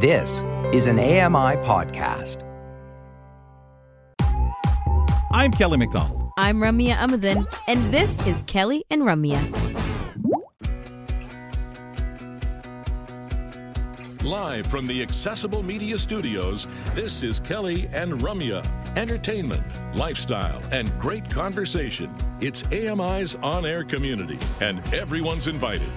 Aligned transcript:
This 0.00 0.44
is 0.72 0.86
an 0.86 1.00
AMI 1.00 1.56
podcast. 1.66 2.44
I'm 5.32 5.50
Kelly 5.50 5.76
McDonald. 5.76 6.30
I'm 6.38 6.58
Ramya 6.58 6.94
Amuthan, 6.94 7.52
and 7.66 7.92
this 7.92 8.16
is 8.24 8.40
Kelly 8.46 8.84
and 8.90 9.02
Ramya. 9.02 9.42
Live 14.22 14.68
from 14.68 14.86
the 14.86 15.02
Accessible 15.02 15.64
Media 15.64 15.98
Studios, 15.98 16.68
this 16.94 17.24
is 17.24 17.40
Kelly 17.40 17.88
and 17.92 18.20
Ramya. 18.20 18.64
Entertainment, 18.96 19.64
lifestyle, 19.96 20.62
and 20.70 20.96
great 21.00 21.28
conversation. 21.28 22.14
It's 22.40 22.62
AMI's 22.70 23.34
on 23.34 23.66
air 23.66 23.82
community, 23.82 24.38
and 24.60 24.78
everyone's 24.94 25.48
invited. 25.48 25.90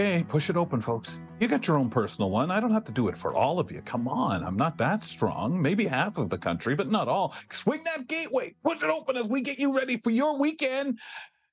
Okay, 0.00 0.24
push 0.26 0.48
it 0.48 0.56
open, 0.56 0.80
folks. 0.80 1.20
You 1.40 1.46
got 1.46 1.68
your 1.68 1.76
own 1.76 1.90
personal 1.90 2.30
one. 2.30 2.50
I 2.50 2.58
don't 2.58 2.72
have 2.72 2.84
to 2.84 2.92
do 2.92 3.08
it 3.08 3.18
for 3.18 3.34
all 3.34 3.58
of 3.58 3.70
you. 3.70 3.82
Come 3.82 4.08
on, 4.08 4.42
I'm 4.42 4.56
not 4.56 4.78
that 4.78 5.04
strong. 5.04 5.60
Maybe 5.60 5.84
half 5.84 6.16
of 6.16 6.30
the 6.30 6.38
country, 6.38 6.74
but 6.74 6.90
not 6.90 7.06
all. 7.06 7.34
Swing 7.50 7.84
that 7.84 8.08
gateway, 8.08 8.54
push 8.64 8.82
it 8.82 8.88
open 8.88 9.18
as 9.18 9.28
we 9.28 9.42
get 9.42 9.58
you 9.58 9.76
ready 9.76 9.98
for 9.98 10.08
your 10.08 10.38
weekend. 10.38 10.98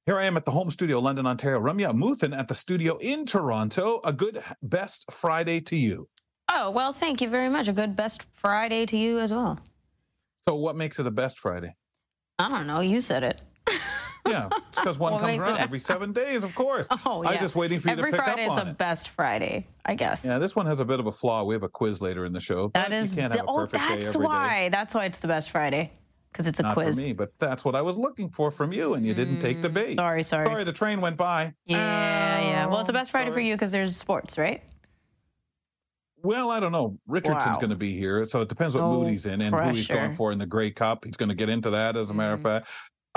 Here 0.05 0.17
I 0.17 0.23
am 0.23 0.37
at 0.37 0.45
the 0.45 0.51
home 0.51 0.71
studio, 0.71 0.99
London, 0.99 1.27
Ontario. 1.27 1.59
Ramya 1.59 1.91
Muthan 1.91 2.33
at 2.33 2.47
the 2.47 2.55
studio 2.55 2.95
in 2.99 3.25
Toronto. 3.25 3.99
A 4.05 4.13
good 4.13 4.41
best 4.61 5.11
Friday 5.11 5.59
to 5.59 5.75
you. 5.75 6.07
Oh, 6.47 6.71
well, 6.71 6.93
thank 6.93 7.19
you 7.19 7.27
very 7.27 7.49
much. 7.49 7.67
A 7.67 7.73
good 7.73 7.97
best 7.97 8.23
Friday 8.31 8.85
to 8.85 8.95
you 8.95 9.19
as 9.19 9.33
well. 9.33 9.59
So, 10.45 10.55
what 10.55 10.77
makes 10.77 10.99
it 10.99 11.05
a 11.05 11.11
best 11.11 11.37
Friday? 11.37 11.75
I 12.39 12.47
don't 12.47 12.65
know. 12.65 12.79
You 12.79 13.01
said 13.01 13.23
it. 13.23 13.41
Yeah, 14.29 14.49
it's 14.69 14.77
because 14.79 14.99
one 14.99 15.19
comes 15.19 15.39
around 15.39 15.57
every 15.59 15.79
seven 15.79 16.11
days, 16.13 16.43
of 16.43 16.53
course. 16.55 16.87
Oh, 17.05 17.23
yeah. 17.23 17.29
I'm 17.29 17.39
just 17.39 17.55
waiting 17.55 17.79
for 17.79 17.89
you 17.89 17.93
Every 17.93 18.11
to 18.11 18.17
pick 18.17 18.25
Friday 18.25 18.45
up 18.47 18.51
is 18.67 18.71
a 18.71 18.73
best 18.75 19.09
Friday, 19.09 19.67
I 19.85 19.95
guess. 19.95 20.25
Yeah, 20.25 20.37
this 20.39 20.55
one 20.55 20.65
has 20.65 20.79
a 20.79 20.85
bit 20.85 20.99
of 20.99 21.05
a 21.07 21.11
flaw. 21.11 21.43
We 21.43 21.53
have 21.55 21.63
a 21.63 21.69
quiz 21.69 22.01
later 22.01 22.25
in 22.25 22.33
the 22.33 22.39
show. 22.39 22.71
that 22.73 22.91
is. 22.91 23.11
you 23.15 23.21
can't 23.21 23.31
the- 23.33 23.39
have 23.39 23.47
a 23.47 23.49
oh, 23.49 23.55
perfect 23.65 23.73
day 23.87 23.95
that's 23.95 24.05
every 24.15 24.19
day. 24.21 24.25
why. 24.25 24.69
That's 24.69 24.93
why 24.93 25.05
it's 25.05 25.19
the 25.19 25.27
best 25.27 25.51
Friday 25.51 25.91
because 26.31 26.47
it's 26.47 26.59
a 26.59 26.63
Not 26.63 26.73
quiz. 26.75 26.95
for 26.95 27.01
me, 27.01 27.13
but 27.13 27.31
that's 27.39 27.63
what 27.65 27.75
I 27.75 27.81
was 27.81 27.97
looking 27.97 28.29
for 28.29 28.51
from 28.51 28.71
you, 28.73 28.93
and 28.95 29.05
you 29.05 29.13
didn't 29.13 29.39
take 29.39 29.61
the 29.61 29.69
bait. 29.69 29.93
Mm, 29.97 30.01
Sorry, 30.01 30.23
sorry. 30.23 30.45
Sorry, 30.47 30.63
the 30.63 30.73
train 30.73 31.01
went 31.01 31.17
by. 31.17 31.53
Yeah, 31.65 32.39
yeah. 32.41 32.65
Well, 32.67 32.79
it's 32.79 32.87
the 32.87 32.93
best 32.93 33.11
Friday 33.11 33.31
for 33.31 33.39
you 33.39 33.55
because 33.55 33.71
there's 33.71 33.95
sports, 33.95 34.37
right? 34.37 34.61
Well, 36.23 36.49
I 36.51 36.59
don't 36.59 36.71
know. 36.71 36.97
Richardson's 37.07 37.53
Wow. 37.55 37.59
going 37.61 37.69
to 37.69 37.75
be 37.75 37.95
here, 37.97 38.27
so 38.27 38.41
it 38.41 38.49
depends 38.49 38.75
what 38.75 38.83
Oh, 38.83 38.99
mood 39.01 39.09
he's 39.09 39.25
in 39.27 39.41
and 39.41 39.55
who 39.55 39.69
he's 39.69 39.87
going 39.87 40.13
for 40.15 40.31
in 40.31 40.39
the 40.39 40.45
Grey 40.47 40.71
Cup. 40.71 41.05
He's 41.05 41.15
going 41.15 41.29
to 41.29 41.35
get 41.35 41.47
into 41.49 41.69
that, 41.69 41.95
as 41.95 42.09
a 42.09 42.13
matter 42.13 42.33
of 42.33 42.39
Mm-hmm. 42.39 42.47
fact. 42.47 42.67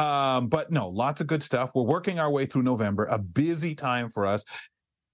Um, 0.00 0.48
but 0.48 0.70
no, 0.70 0.88
lots 0.88 1.20
of 1.20 1.26
good 1.26 1.42
stuff. 1.42 1.72
We're 1.74 1.82
working 1.82 2.18
our 2.18 2.30
way 2.30 2.46
through 2.46 2.62
November, 2.62 3.04
a 3.04 3.18
busy 3.18 3.74
time 3.74 4.10
for 4.10 4.24
us. 4.24 4.44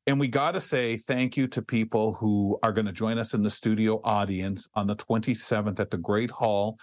And 0.06 0.20
we 0.20 0.28
got 0.28 0.52
to 0.52 0.60
say 0.60 0.96
thank 0.96 1.36
you 1.36 1.48
to 1.48 1.60
people 1.60 2.14
who 2.14 2.56
are 2.62 2.72
going 2.72 2.86
to 2.86 2.92
join 2.92 3.18
us 3.18 3.34
in 3.34 3.42
the 3.42 3.50
studio 3.50 4.00
audience 4.04 4.68
on 4.74 4.86
the 4.86 4.94
27th 4.94 5.80
at 5.80 5.90
the 5.90 5.98
Great 5.98 6.30
Hall. 6.30 6.78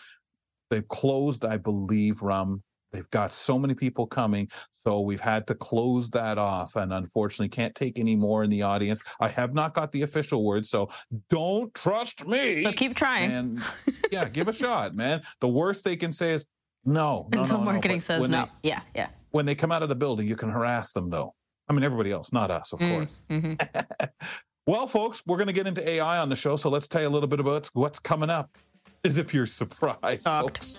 They've 0.70 0.88
closed, 0.90 1.46
I 1.46 1.56
believe, 1.56 2.22
Rum. 2.22 2.62
They've 2.92 3.10
got 3.12 3.34
so 3.34 3.58
many 3.58 3.74
people 3.74 4.06
coming. 4.06 4.50
So 4.76 5.00
we've 5.00 5.22
had 5.22 5.48
to 5.48 5.56
close 5.56 6.10
that 6.10 6.38
off 6.38 6.76
and 6.76 6.92
unfortunately 6.92 7.48
can't 7.48 7.74
take 7.74 7.98
any 7.98 8.18
more 8.18 8.44
in 8.44 8.50
the 8.50 8.64
audience. 8.64 9.00
I 9.22 9.30
have 9.30 9.54
not 9.54 9.74
got 9.74 9.94
the 9.94 10.02
official 10.02 10.44
word. 10.44 10.66
So 10.66 10.90
don't 11.30 11.74
trust 11.74 12.28
me. 12.28 12.64
So 12.64 12.74
keep 12.74 12.98
trying. 12.98 13.32
And 13.32 13.64
yeah, 14.12 14.28
give 14.28 14.50
a 14.50 14.54
shot, 14.54 14.94
man. 14.94 15.22
The 15.40 15.48
worst 15.48 15.86
they 15.86 15.96
can 15.96 16.12
say 16.12 16.34
is 16.34 16.46
no. 16.86 17.28
no 17.32 17.42
Until 17.42 17.58
no, 17.60 17.64
no. 17.66 17.72
marketing 17.72 17.98
But 17.98 18.04
says 18.06 18.30
no. 18.30 18.48
They, 18.62 18.70
yeah, 18.70 18.82
yeah. 18.96 19.08
when 19.32 19.46
they 19.46 19.56
come 19.56 19.72
out 19.72 19.84
of 19.84 19.90
the 19.90 19.96
building, 19.96 20.28
you 20.28 20.36
can 20.36 20.50
harass 20.50 20.92
them 20.94 21.10
though. 21.10 21.34
I 21.70 21.74
mean, 21.74 21.84
everybody 21.84 22.12
else, 22.12 22.34
not 22.34 22.52
us, 22.52 22.74
of 22.74 22.80
Mm, 22.80 22.94
course. 22.98 23.22
mhm. 23.30 24.10
well, 24.68 24.86
folks, 24.88 25.24
we're 25.26 25.38
going 25.38 25.48
to 25.48 25.54
get 25.54 25.66
into 25.68 25.88
AI 25.90 26.18
on 26.20 26.28
the 26.30 26.36
show. 26.36 26.56
So 26.56 26.70
let's 26.70 26.88
tell 26.88 27.02
you 27.02 27.08
a 27.08 27.10
little 27.10 27.28
bit 27.30 27.40
about 27.40 27.70
what's 27.74 28.00
coming 28.00 28.30
up. 28.30 28.58
As 29.06 29.18
if 29.18 29.34
you're 29.34 29.46
surprised, 29.46 30.24
folks. 30.26 30.78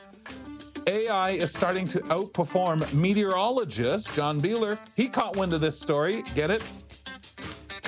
AI 0.87 1.31
is 1.31 1.53
starting 1.53 1.87
to 1.89 2.01
outperform 2.01 2.91
meteorologists. 2.93 4.11
John 4.15 4.41
Biehler, 4.41 4.79
he 4.95 5.09
caught 5.09 5.37
wind 5.37 5.53
of 5.55 5.61
this 5.63 5.79
story. 5.81 6.23
Get 6.35 6.51
it? 6.51 6.63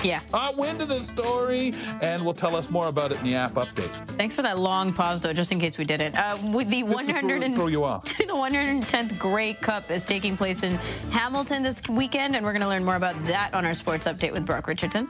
Yeah. 0.03 0.21
Caught 0.31 0.57
wind 0.57 0.83
of 0.83 0.89
this 0.89 1.07
story, 1.07 1.75
and 2.01 2.25
will 2.25 2.34
tell 2.34 2.55
us 2.55 2.71
more 2.71 2.89
about 2.89 3.12
it 3.12 3.19
in 3.19 3.25
the 3.25 3.34
app 3.34 3.55
update. 3.55 3.91
Thanks 4.11 4.34
for 4.34 4.43
that 4.43 4.59
long 4.59 4.93
pause, 4.93 5.21
though, 5.21 5.33
just 5.33 5.53
in 5.53 5.61
case 5.61 5.79
we 5.79 5.84
did 5.84 6.01
it. 6.01 6.15
Uh, 6.15 6.39
with 6.53 6.69
the 6.69 6.83
Just 6.83 6.95
100 6.95 7.39
throw, 7.39 7.43
and 7.47 7.55
throw 7.55 7.67
you 7.67 7.84
off. 7.84 8.05
the 8.19 8.25
110th 8.25 9.19
Grey 9.19 9.55
Cup 9.55 9.91
is 9.91 10.05
taking 10.05 10.37
place 10.37 10.62
in 10.62 10.75
Hamilton 11.11 11.62
this 11.62 11.81
weekend, 11.89 12.37
and 12.37 12.45
we're 12.45 12.53
going 12.53 12.62
to 12.62 12.69
learn 12.69 12.84
more 12.84 12.97
about 12.97 13.23
that 13.25 13.55
on 13.55 13.65
our 13.65 13.75
sports 13.75 14.07
update 14.07 14.33
with 14.33 14.45
Brock 14.45 14.67
Richardson. 14.67 15.09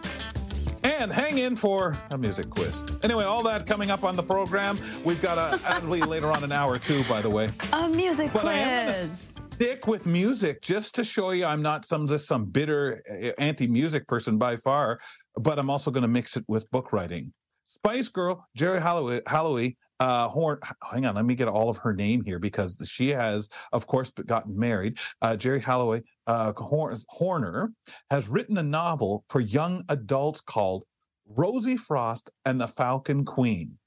And 0.83 1.11
hang 1.13 1.39
in 1.39 1.57
for 1.57 1.97
a 2.11 2.19
music 2.19 2.49
quiz. 2.49 2.85
Anyway, 3.03 3.25
all 3.25 3.43
that 3.43 3.67
coming 3.67 3.91
up 3.91 4.05
on 4.05 4.15
the 4.15 4.23
program. 4.23 4.79
We've 5.05 5.21
got 5.21 5.37
a 5.37 5.57
Adley 5.65 6.07
later 6.07 6.31
on 6.31 6.45
an 6.45 6.53
hour 6.53 6.79
too, 6.79 7.03
by 7.05 7.21
the 7.21 7.31
way. 7.31 7.51
A 7.73 7.89
music 7.89 8.33
But 8.33 8.47
I 8.47 8.59
to 8.59 8.85
quiz. 8.85 9.35
Stick 9.56 9.87
with 9.87 10.05
music 10.05 10.61
just 10.61 10.94
to 10.97 11.03
show 11.03 11.31
you 11.31 11.47
I'm 11.47 11.62
not 11.62 11.87
some 11.87 12.06
just 12.06 12.28
some 12.28 12.44
bitter 12.44 13.00
uh, 13.11 13.31
anti-music 13.39 14.06
person 14.06 14.37
by 14.37 14.56
far, 14.56 14.99
but 15.37 15.59
I'm 15.59 15.71
also 15.71 15.91
going 15.91 16.03
to 16.03 16.09
mix 16.09 16.37
it 16.37 16.44
with 16.47 16.71
book 16.71 16.93
writing. 16.93 17.33
Spice 17.65 18.09
Girl, 18.09 18.47
Geri 18.55 18.78
Halliwell, 18.78 19.22
Halliwell 19.27 19.71
uh, 19.99 20.28
Horn. 20.28 20.59
Hang 20.93 21.06
on, 21.06 21.15
let 21.15 21.25
me 21.25 21.34
get 21.34 21.49
all 21.49 21.71
of 21.71 21.78
her 21.78 21.94
name 21.94 22.22
here 22.22 22.39
because 22.39 22.77
she 22.84 23.09
has, 23.09 23.49
of 23.72 23.87
course, 23.87 24.11
gotten 24.27 24.59
married. 24.59 24.99
Uh, 25.22 25.37
Geri 25.37 25.61
Halliwell 25.61 26.03
uh, 26.27 26.53
Horn, 26.53 27.00
Horner 27.09 27.73
has 28.11 28.28
written 28.28 28.59
a 28.59 28.62
novel 28.62 29.25
for 29.31 29.41
young 29.41 29.83
adults 29.88 30.43
called 30.43 30.84
Rosie 31.27 31.78
Frost 31.78 32.28
and 32.44 32.61
the 32.61 32.69
Falcon 32.69 33.25
Queen. 33.25 33.78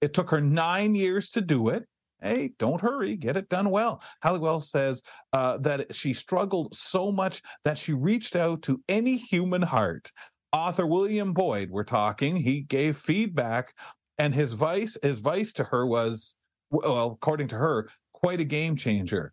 It 0.00 0.14
took 0.14 0.30
her 0.30 0.40
nine 0.40 0.96
years 0.96 1.30
to 1.30 1.40
do 1.40 1.68
it. 1.68 1.86
Hey, 2.22 2.52
don't 2.58 2.80
hurry, 2.80 3.16
get 3.16 3.36
it 3.36 3.48
done 3.48 3.70
well. 3.70 4.00
Halliwell 4.22 4.60
says 4.60 5.02
uh, 5.32 5.58
that 5.58 5.94
she 5.94 6.14
struggled 6.14 6.74
so 6.74 7.10
much 7.10 7.42
that 7.64 7.76
she 7.76 7.92
reached 7.92 8.36
out 8.36 8.62
to 8.62 8.80
any 8.88 9.16
human 9.16 9.62
heart. 9.62 10.12
Author 10.52 10.86
William 10.86 11.32
Boyd, 11.32 11.70
we're 11.70 11.82
talking, 11.82 12.36
he 12.36 12.60
gave 12.60 12.96
feedback, 12.96 13.74
and 14.18 14.34
his 14.34 14.52
advice, 14.52 14.96
his 15.02 15.18
advice 15.18 15.52
to 15.54 15.64
her 15.64 15.86
was, 15.86 16.36
well, 16.70 17.12
according 17.12 17.48
to 17.48 17.56
her, 17.56 17.88
quite 18.12 18.40
a 18.40 18.44
game 18.44 18.76
changer. 18.76 19.32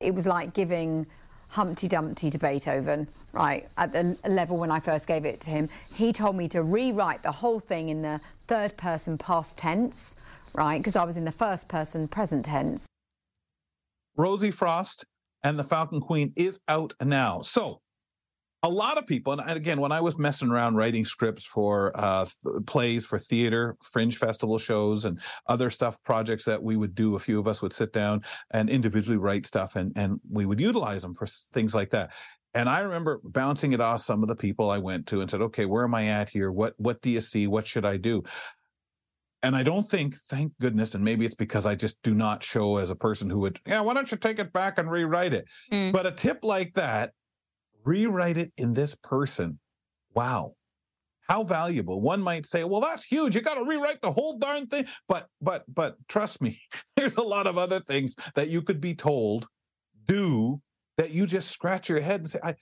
It 0.00 0.14
was 0.14 0.26
like 0.26 0.52
giving 0.54 1.06
Humpty 1.48 1.88
Dumpty 1.88 2.30
to 2.30 2.38
Beethoven, 2.38 3.08
right? 3.32 3.68
At 3.76 3.92
the 3.92 4.16
level 4.28 4.58
when 4.58 4.70
I 4.70 4.78
first 4.78 5.06
gave 5.06 5.24
it 5.24 5.40
to 5.40 5.50
him, 5.50 5.68
he 5.92 6.12
told 6.12 6.36
me 6.36 6.46
to 6.48 6.62
rewrite 6.62 7.22
the 7.22 7.32
whole 7.32 7.58
thing 7.58 7.88
in 7.88 8.02
the 8.02 8.20
third 8.46 8.76
person 8.76 9.18
past 9.18 9.56
tense, 9.56 10.14
right? 10.54 10.78
Because 10.78 10.96
I 10.96 11.04
was 11.04 11.16
in 11.16 11.24
the 11.24 11.32
first 11.32 11.68
person 11.68 12.08
present 12.08 12.44
tense. 12.44 12.86
Rosie 14.16 14.50
Frost 14.50 15.04
and 15.42 15.58
the 15.58 15.64
Falcon 15.64 16.00
Queen 16.00 16.32
is 16.36 16.58
out 16.68 16.92
now. 17.00 17.40
So, 17.42 17.80
a 18.64 18.68
lot 18.68 18.98
of 18.98 19.06
people, 19.06 19.32
and 19.32 19.50
again, 19.56 19.80
when 19.80 19.92
I 19.92 20.00
was 20.00 20.18
messing 20.18 20.50
around 20.50 20.74
writing 20.74 21.04
scripts 21.04 21.44
for 21.44 21.92
uh, 21.94 22.24
th- 22.24 22.66
plays 22.66 23.06
for 23.06 23.16
theater, 23.16 23.76
fringe 23.80 24.18
festival 24.18 24.58
shows, 24.58 25.04
and 25.04 25.20
other 25.46 25.70
stuff, 25.70 26.02
projects 26.02 26.44
that 26.46 26.60
we 26.60 26.76
would 26.76 26.94
do, 26.94 27.14
a 27.14 27.20
few 27.20 27.38
of 27.38 27.46
us 27.46 27.62
would 27.62 27.72
sit 27.72 27.92
down 27.92 28.22
and 28.50 28.68
individually 28.68 29.16
write 29.16 29.46
stuff, 29.46 29.76
and 29.76 29.92
and 29.96 30.20
we 30.28 30.44
would 30.44 30.58
utilize 30.58 31.02
them 31.02 31.14
for 31.14 31.26
things 31.26 31.72
like 31.72 31.90
that. 31.90 32.10
And 32.54 32.68
I 32.68 32.80
remember 32.80 33.20
bouncing 33.22 33.72
it 33.74 33.80
off 33.80 34.00
some 34.00 34.22
of 34.22 34.28
the 34.28 34.34
people 34.34 34.70
I 34.70 34.78
went 34.78 35.06
to 35.08 35.20
and 35.20 35.30
said, 35.30 35.42
"Okay, 35.42 35.64
where 35.64 35.84
am 35.84 35.94
I 35.94 36.06
at 36.08 36.28
here? 36.28 36.50
What 36.50 36.74
what 36.78 37.00
do 37.00 37.10
you 37.10 37.20
see? 37.20 37.46
What 37.46 37.66
should 37.66 37.84
I 37.84 37.96
do?" 37.96 38.24
And 39.42 39.54
I 39.54 39.62
don't 39.62 39.84
think, 39.84 40.16
thank 40.28 40.52
goodness, 40.60 40.94
and 40.94 41.04
maybe 41.04 41.24
it's 41.24 41.34
because 41.34 41.64
I 41.64 41.76
just 41.76 42.02
do 42.02 42.12
not 42.14 42.42
show 42.42 42.76
as 42.76 42.90
a 42.90 42.96
person 42.96 43.30
who 43.30 43.38
would, 43.40 43.60
yeah, 43.66 43.80
why 43.80 43.94
don't 43.94 44.10
you 44.10 44.16
take 44.16 44.40
it 44.40 44.52
back 44.52 44.78
and 44.78 44.90
rewrite 44.90 45.32
it? 45.32 45.48
Mm. 45.72 45.92
But 45.92 46.06
a 46.06 46.12
tip 46.12 46.40
like 46.42 46.74
that, 46.74 47.12
rewrite 47.84 48.36
it 48.36 48.52
in 48.56 48.74
this 48.74 48.96
person. 48.96 49.58
Wow. 50.14 50.54
How 51.28 51.44
valuable. 51.44 52.00
One 52.00 52.20
might 52.20 52.46
say, 52.46 52.64
well, 52.64 52.80
that's 52.80 53.04
huge. 53.04 53.36
You 53.36 53.42
got 53.42 53.54
to 53.54 53.64
rewrite 53.64 54.02
the 54.02 54.10
whole 54.10 54.38
darn 54.38 54.66
thing. 54.66 54.86
But, 55.06 55.28
but, 55.40 55.62
but 55.72 55.96
trust 56.08 56.42
me, 56.42 56.60
there's 56.96 57.16
a 57.16 57.22
lot 57.22 57.46
of 57.46 57.58
other 57.58 57.78
things 57.80 58.16
that 58.34 58.48
you 58.48 58.62
could 58.62 58.80
be 58.80 58.94
told 58.94 59.46
do 60.06 60.60
that 60.96 61.12
you 61.12 61.26
just 61.26 61.50
scratch 61.50 61.88
your 61.88 62.00
head 62.00 62.20
and 62.20 62.30
say, 62.30 62.40
I, 62.42 62.54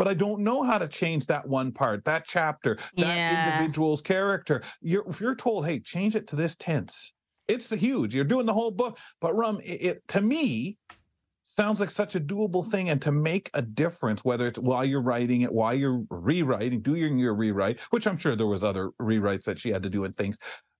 but 0.00 0.08
I 0.08 0.14
don't 0.14 0.40
know 0.40 0.62
how 0.62 0.78
to 0.78 0.88
change 0.88 1.26
that 1.26 1.46
one 1.46 1.72
part, 1.72 2.06
that 2.06 2.24
chapter, 2.26 2.78
that 2.96 3.18
Yeah. 3.18 3.34
individual's 3.34 4.00
character. 4.00 4.62
You're, 4.80 5.06
if 5.06 5.20
you're 5.20 5.34
told, 5.34 5.66
hey, 5.66 5.78
change 5.78 6.16
it 6.16 6.26
to 6.28 6.36
this 6.36 6.56
tense, 6.56 7.12
it's 7.48 7.68
huge. 7.70 8.14
You're 8.14 8.24
doing 8.24 8.46
the 8.46 8.54
whole 8.54 8.70
book. 8.70 8.96
But 9.20 9.36
Rum, 9.36 9.60
it, 9.62 9.82
it 9.82 10.08
to 10.08 10.22
me 10.22 10.78
sounds 11.44 11.80
like 11.80 11.90
such 11.90 12.14
a 12.14 12.20
doable 12.20 12.66
thing, 12.70 12.88
and 12.88 13.02
to 13.02 13.12
make 13.12 13.50
a 13.52 13.60
difference, 13.60 14.24
whether 14.24 14.46
it's 14.46 14.58
while 14.58 14.86
you're 14.86 15.02
writing 15.02 15.42
it, 15.42 15.52
while 15.52 15.74
you're 15.74 16.02
rewriting, 16.08 16.80
doing 16.80 17.18
your 17.18 17.34
rewrite, 17.34 17.78
which 17.90 18.06
I'm 18.06 18.16
sure 18.16 18.34
there 18.34 18.46
was 18.46 18.64
other 18.64 18.92
rewrites 19.02 19.44
that 19.44 19.58
she 19.58 19.68
had 19.68 19.82
to 19.82 19.90
do 19.90 20.04
and 20.04 20.16
things, 20.16 20.38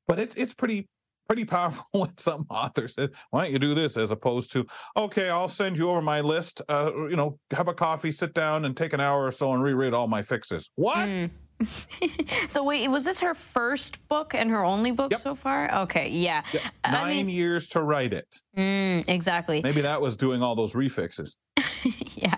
but 0.09 0.19
it's 0.19 0.35
it's 0.37 0.55
pretty 0.55 0.89
pretty 1.31 1.45
powerful 1.45 1.85
when 1.93 2.17
some 2.19 2.45
author 2.51 2.89
says, 2.89 3.11
"Why 3.31 3.45
don't 3.45 3.53
you 3.53 3.61
do 3.61 3.73
this?" 3.73 3.97
as 3.97 4.11
opposed 4.11 4.51
to, 4.53 4.67
"Okay, 4.97 5.31
I'll 5.31 5.47
send 5.47 5.79
you 5.79 5.89
over 5.89 6.03
my 6.03 6.21
list. 6.21 6.61
Uh, 6.69 6.91
you 7.09 7.15
know, 7.15 7.39
have 7.53 7.69
a 7.69 7.75
coffee, 7.75 8.11
sit 8.11 8.35
down, 8.35 8.65
and 8.65 8.77
take 8.77 8.93
an 8.93 9.01
hour 9.01 9.25
or 9.25 9.31
so 9.31 9.55
and 9.55 9.63
reread 9.63 9.95
all 9.95 10.09
my 10.09 10.23
fixes." 10.23 10.71
What? 10.75 10.99
Mm. 10.99 11.31
so 12.49 12.65
wait, 12.65 12.89
was 12.89 13.05
this 13.05 13.21
her 13.21 13.35
first 13.35 14.09
book 14.09 14.35
and 14.35 14.51
her 14.51 14.65
only 14.65 14.91
book 14.91 15.13
yep. 15.13 15.21
so 15.21 15.37
far? 15.37 15.73
Okay, 15.83 16.09
yeah. 16.09 16.43
Yep. 16.53 16.63
Nine 16.91 16.95
I 16.95 17.09
mean, 17.11 17.29
years 17.29 17.69
to 17.69 17.83
write 17.83 18.13
it. 18.13 18.27
Mm, 18.57 19.05
exactly. 19.09 19.61
Maybe 19.63 19.83
that 19.83 20.01
was 20.01 20.17
doing 20.17 20.43
all 20.43 20.57
those 20.57 20.75
refixes. 20.75 21.37
yeah. 22.17 22.35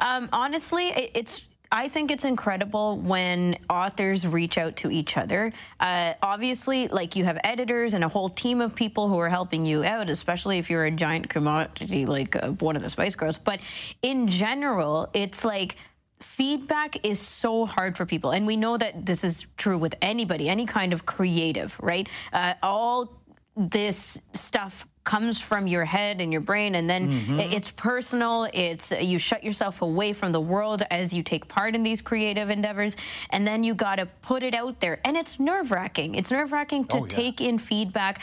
Um, 0.00 0.28
honestly, 0.32 1.10
it's 1.14 1.42
I 1.74 1.88
think 1.88 2.12
it's 2.12 2.24
incredible 2.24 2.98
when 2.98 3.58
authors 3.68 4.24
reach 4.24 4.58
out 4.58 4.76
to 4.76 4.92
each 4.92 5.16
other. 5.16 5.52
Uh, 5.80 6.14
obviously, 6.22 6.86
like 6.86 7.16
you 7.16 7.24
have 7.24 7.36
editors 7.42 7.94
and 7.94 8.04
a 8.04 8.08
whole 8.08 8.30
team 8.30 8.60
of 8.60 8.76
people 8.76 9.08
who 9.08 9.18
are 9.18 9.28
helping 9.28 9.66
you 9.66 9.82
out, 9.82 10.08
especially 10.08 10.58
if 10.58 10.70
you're 10.70 10.84
a 10.84 10.90
giant 10.92 11.28
commodity 11.28 12.06
like 12.06 12.36
uh, 12.36 12.50
one 12.52 12.76
of 12.76 12.82
the 12.82 12.90
Spice 12.90 13.16
Girls. 13.16 13.38
But 13.38 13.58
in 14.02 14.28
general, 14.28 15.10
it's 15.14 15.44
like 15.44 15.74
feedback 16.20 17.04
is 17.04 17.18
so 17.18 17.66
hard 17.66 17.96
for 17.96 18.06
people. 18.06 18.30
And 18.30 18.46
we 18.46 18.56
know 18.56 18.78
that 18.78 19.04
this 19.04 19.24
is 19.24 19.44
true 19.56 19.76
with 19.76 19.96
anybody, 20.00 20.48
any 20.48 20.66
kind 20.66 20.92
of 20.92 21.06
creative, 21.06 21.76
right? 21.80 22.08
Uh, 22.32 22.54
all 22.62 23.20
this 23.56 24.16
stuff 24.32 24.86
comes 25.04 25.38
from 25.38 25.66
your 25.66 25.84
head 25.84 26.20
and 26.20 26.32
your 26.32 26.40
brain 26.40 26.74
and 26.74 26.88
then 26.88 27.08
mm-hmm. 27.08 27.40
it's 27.40 27.70
personal 27.72 28.48
it's 28.54 28.90
you 28.90 29.18
shut 29.18 29.44
yourself 29.44 29.82
away 29.82 30.12
from 30.12 30.32
the 30.32 30.40
world 30.40 30.82
as 30.90 31.12
you 31.12 31.22
take 31.22 31.46
part 31.46 31.74
in 31.74 31.82
these 31.82 32.00
creative 32.00 32.48
endeavors 32.50 32.96
and 33.30 33.46
then 33.46 33.62
you 33.62 33.74
got 33.74 33.96
to 33.96 34.06
put 34.22 34.42
it 34.42 34.54
out 34.54 34.80
there 34.80 35.00
and 35.04 35.16
it's 35.16 35.38
nerve-wracking 35.38 36.14
it's 36.14 36.30
nerve-wracking 36.30 36.84
to 36.86 36.98
oh, 36.98 37.00
yeah. 37.02 37.08
take 37.08 37.40
in 37.40 37.58
feedback 37.58 38.20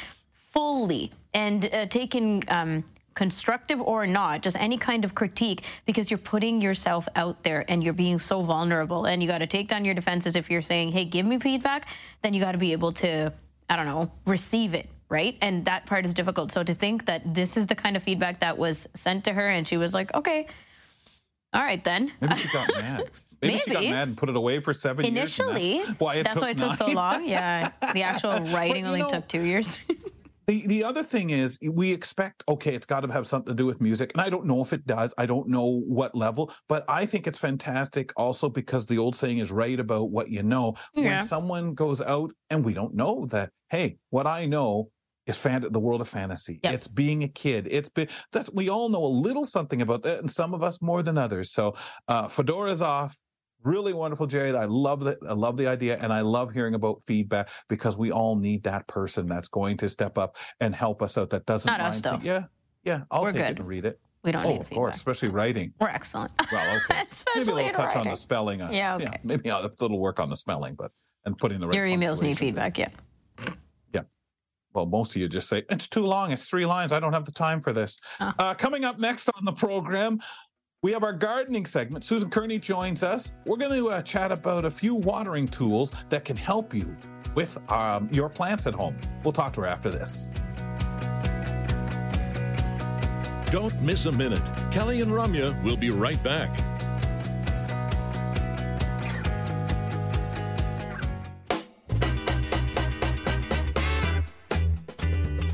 fully 0.52 1.12
and 1.34 1.70
uh, 1.74 1.86
take 1.86 2.16
in 2.16 2.44
um, 2.50 2.84
constructive 3.14 3.82
or 3.82 4.08
not, 4.08 4.42
just 4.42 4.58
any 4.60 4.78
kind 4.78 5.04
of 5.06 5.14
critique, 5.16 5.64
because 5.86 6.10
you're 6.10 6.18
putting 6.18 6.62
yourself 6.62 7.08
out 7.16 7.44
there 7.44 7.66
and 7.70 7.84
you're 7.84 7.94
being 7.94 8.20
so 8.20 8.42
vulnerable. 8.42 9.06
And 9.06 9.22
you 9.22 9.28
got 9.28 9.40
to 9.40 9.48
take 9.48 9.68
down 9.68 9.86
your 9.86 9.94
defenses. 9.94 10.36
If 10.36 10.50
you're 10.50 10.62
saying, 10.62 10.92
hey, 10.92 11.06
give 11.06 11.26
me 11.26 11.40
feedback, 11.40 11.88
then 12.22 12.34
you 12.34 12.42
got 12.42 12.54
to 12.54 12.58
be 12.58 12.72
able 12.72 12.92
to, 12.94 13.34
I 13.70 13.76
don't 13.76 13.86
know, 13.86 14.12
receive 14.26 14.74
it 14.74 14.88
right? 15.12 15.38
And 15.42 15.66
that 15.66 15.86
part 15.86 16.06
is 16.06 16.14
difficult. 16.14 16.52
So 16.52 16.64
to 16.64 16.74
think 16.74 17.06
that 17.06 17.36
this 17.36 17.58
is 17.58 17.68
the 17.68 17.76
kind 17.76 17.98
of 17.98 18.02
feedback 18.02 18.40
that 18.40 18.58
was 18.58 18.88
sent 18.96 19.26
to 19.26 19.34
her 19.34 19.48
and 19.48 19.68
she 19.68 19.76
was 19.76 19.94
like, 19.94 20.12
okay, 20.16 20.48
all 21.54 21.62
right 21.62 21.84
then. 21.84 22.12
Maybe 22.22 22.36
she 22.36 22.48
got 22.48 22.70
mad. 22.74 23.00
Maybe, 23.00 23.12
Maybe, 23.54 23.60
she 23.60 23.72
got 23.72 23.84
mad 23.84 24.08
and 24.08 24.18
put 24.18 24.30
it 24.30 24.38
away 24.38 24.62
for 24.62 24.72
seven 24.72 25.06
Initially, 25.06 25.74
years. 25.74 25.88
Initially, 25.88 25.88
that's 25.88 26.00
why 26.00 26.16
it 26.16 26.24
that's 26.24 26.34
took 26.36 26.44
why 26.44 26.50
it 26.52 26.58
took 26.58 26.74
so 26.76 26.88
long. 26.88 27.26
Yeah, 27.28 27.72
the 27.94 28.04
actual 28.04 28.40
writing 28.54 28.88
only 28.88 29.02
know, 29.02 29.10
took 29.10 29.28
two 29.28 29.42
years. 29.42 29.80
the 30.48 30.66
the 30.68 30.84
other 30.84 31.04
thing 31.04 31.32
is 31.32 31.60
we 31.70 31.92
expect 31.92 32.44
okay, 32.48 32.74
it's 32.74 32.86
got 32.86 33.02
to 33.02 33.12
have 33.12 33.28
something 33.28 33.52
to 33.52 33.58
do 33.58 33.66
with 33.66 33.82
music, 33.82 34.12
and 34.14 34.22
I 34.22 34.30
don't 34.30 34.46
know 34.46 34.62
if 34.62 34.72
it 34.72 34.86
does. 34.86 35.14
I 35.18 35.26
don't 35.26 35.50
know 35.50 35.82
what 35.88 36.16
level, 36.16 36.54
but 36.70 36.86
I 36.88 37.06
think 37.06 37.28
it's 37.28 37.40
fantastic 37.40 38.14
also 38.16 38.48
because 38.48 38.86
the 38.86 38.98
old 38.98 39.16
saying 39.18 39.40
is 39.40 39.52
right 39.52 39.80
about 39.80 40.12
what 40.12 40.30
you 40.30 40.44
know. 40.44 40.76
Yeah. 40.94 41.04
When 41.04 41.22
someone 41.22 41.74
goes 41.74 42.00
out 42.00 42.32
and 42.50 42.64
we 42.64 42.74
don't 42.74 42.94
know 42.94 43.26
that, 43.32 43.50
hey, 43.70 43.98
what 44.12 44.28
I 44.28 44.46
know 44.46 44.90
is 45.32 45.38
fan 45.38 45.66
the 45.70 45.80
world 45.80 46.02
of 46.02 46.08
fantasy. 46.08 46.60
Yep. 46.64 46.74
It's 46.74 46.88
being 46.88 47.24
a 47.24 47.28
kid. 47.28 47.68
It's 47.72 47.90
been 47.90 48.08
that 48.32 48.54
we 48.54 48.70
all 48.70 48.90
know 48.90 49.04
a 49.04 49.08
little 49.08 49.46
something 49.46 49.82
about 49.82 50.04
that, 50.04 50.20
and 50.20 50.30
some 50.30 50.54
of 50.54 50.62
us 50.64 50.82
more 50.82 51.02
than 51.02 51.18
others. 51.18 51.52
So 51.52 51.76
uh, 52.08 52.28
Fedora's 52.28 52.82
off. 52.82 53.20
Really 53.64 53.94
wonderful, 53.94 54.26
Geri. 54.26 54.56
I 54.56 54.66
love 54.66 55.02
the 55.02 55.18
I 55.30 55.34
love 55.34 55.56
the 55.56 55.68
idea, 55.68 55.98
and 56.02 56.12
I 56.12 56.22
love 56.22 56.52
hearing 56.52 56.74
about 56.74 57.04
feedback 57.06 57.50
because 57.70 57.96
we 57.96 58.12
all 58.12 58.36
need 58.36 58.64
that 58.64 58.88
person 58.88 59.28
that's 59.28 59.50
going 59.50 59.78
to 59.78 59.90
step 59.90 60.18
up 60.18 60.38
and 60.62 60.74
help 60.74 61.04
us 61.04 61.16
out. 61.18 61.30
That 61.30 61.46
doesn't 61.46 61.70
Not 61.70 61.80
mind. 61.80 61.94
Us, 61.94 62.02
though. 62.02 62.20
yeah, 62.24 62.46
yeah, 62.84 63.04
I'll 63.12 63.22
We're 63.22 63.32
take 63.32 63.42
good. 63.42 63.52
it 63.52 63.60
and 63.60 63.68
read 63.68 63.86
it. 63.86 64.00
We 64.24 64.32
don't 64.32 64.46
oh, 64.46 64.52
need 64.54 64.62
of 64.62 64.70
course, 64.72 64.96
especially 64.96 65.30
writing. 65.30 65.74
We're 65.80 65.90
excellent. 65.90 66.32
Well, 66.52 66.82
okay. 66.92 67.04
maybe 67.36 67.52
a 67.52 67.54
little 67.54 67.72
touch 67.72 67.94
writing. 67.94 68.02
on 68.02 68.08
the 68.08 68.16
spelling. 68.16 68.62
Uh, 68.64 68.70
yeah, 68.72 68.96
okay. 68.96 69.04
Yeah, 69.06 69.18
maybe 69.24 69.50
a 69.50 69.70
little 69.80 70.00
work 70.00 70.20
on 70.20 70.32
the 70.32 70.38
spelling, 70.38 70.74
but 70.74 70.92
and 71.26 71.38
putting 71.38 71.60
the 71.60 71.68
right. 71.68 71.76
Your 71.76 71.86
emails 71.86 72.20
need 72.20 72.40
feedback. 72.40 72.80
In. 72.80 72.90
Yeah 72.90 72.98
well, 74.74 74.86
most 74.86 75.16
of 75.16 75.22
you 75.22 75.28
just 75.28 75.50
say, 75.50 75.64
it's 75.70 75.88
too 75.88 76.06
long. 76.06 76.32
It's 76.32 76.50
three 76.50 76.66
lines. 76.66 76.92
I 76.92 77.00
don't 77.00 77.14
have 77.14 77.26
the 77.26 77.32
time 77.32 77.62
for 77.62 77.74
this. 77.74 77.98
Huh. 78.18 78.34
Uh, 78.40 78.54
coming 78.54 78.86
up 78.86 79.00
next 79.00 79.30
on 79.30 79.46
the 79.46 79.52
program, 79.52 80.20
we 80.84 80.92
have 80.92 81.04
our 81.04 81.14
gardening 81.14 81.66
segment. 81.66 82.04
Susan 82.04 82.30
Kerney 82.30 82.58
joins 82.58 83.04
us. 83.04 83.34
We're 83.46 83.58
going 83.58 83.74
to 83.74 83.90
uh, 83.90 84.02
chat 84.02 84.32
about 84.32 84.66
a 84.66 84.72
few 84.72 84.96
watering 84.96 85.48
tools 85.48 85.92
that 86.10 86.26
can 86.26 86.36
help 86.36 86.74
you 86.74 86.96
with 87.36 87.58
um, 87.72 88.10
your 88.12 88.30
plants 88.30 88.66
at 88.68 88.74
home. 88.74 88.98
We'll 89.24 89.32
talk 89.32 89.54
to 89.54 89.62
her 89.62 89.68
after 89.68 89.90
this. 89.90 90.32
Don't 93.52 93.80
miss 93.82 94.06
a 94.06 94.12
minute. 94.12 94.42
Kelly 94.72 95.02
and 95.02 95.12
Ramya 95.12 95.62
will 95.64 95.78
be 95.78 95.90
right 95.90 96.22
back. 96.24 96.58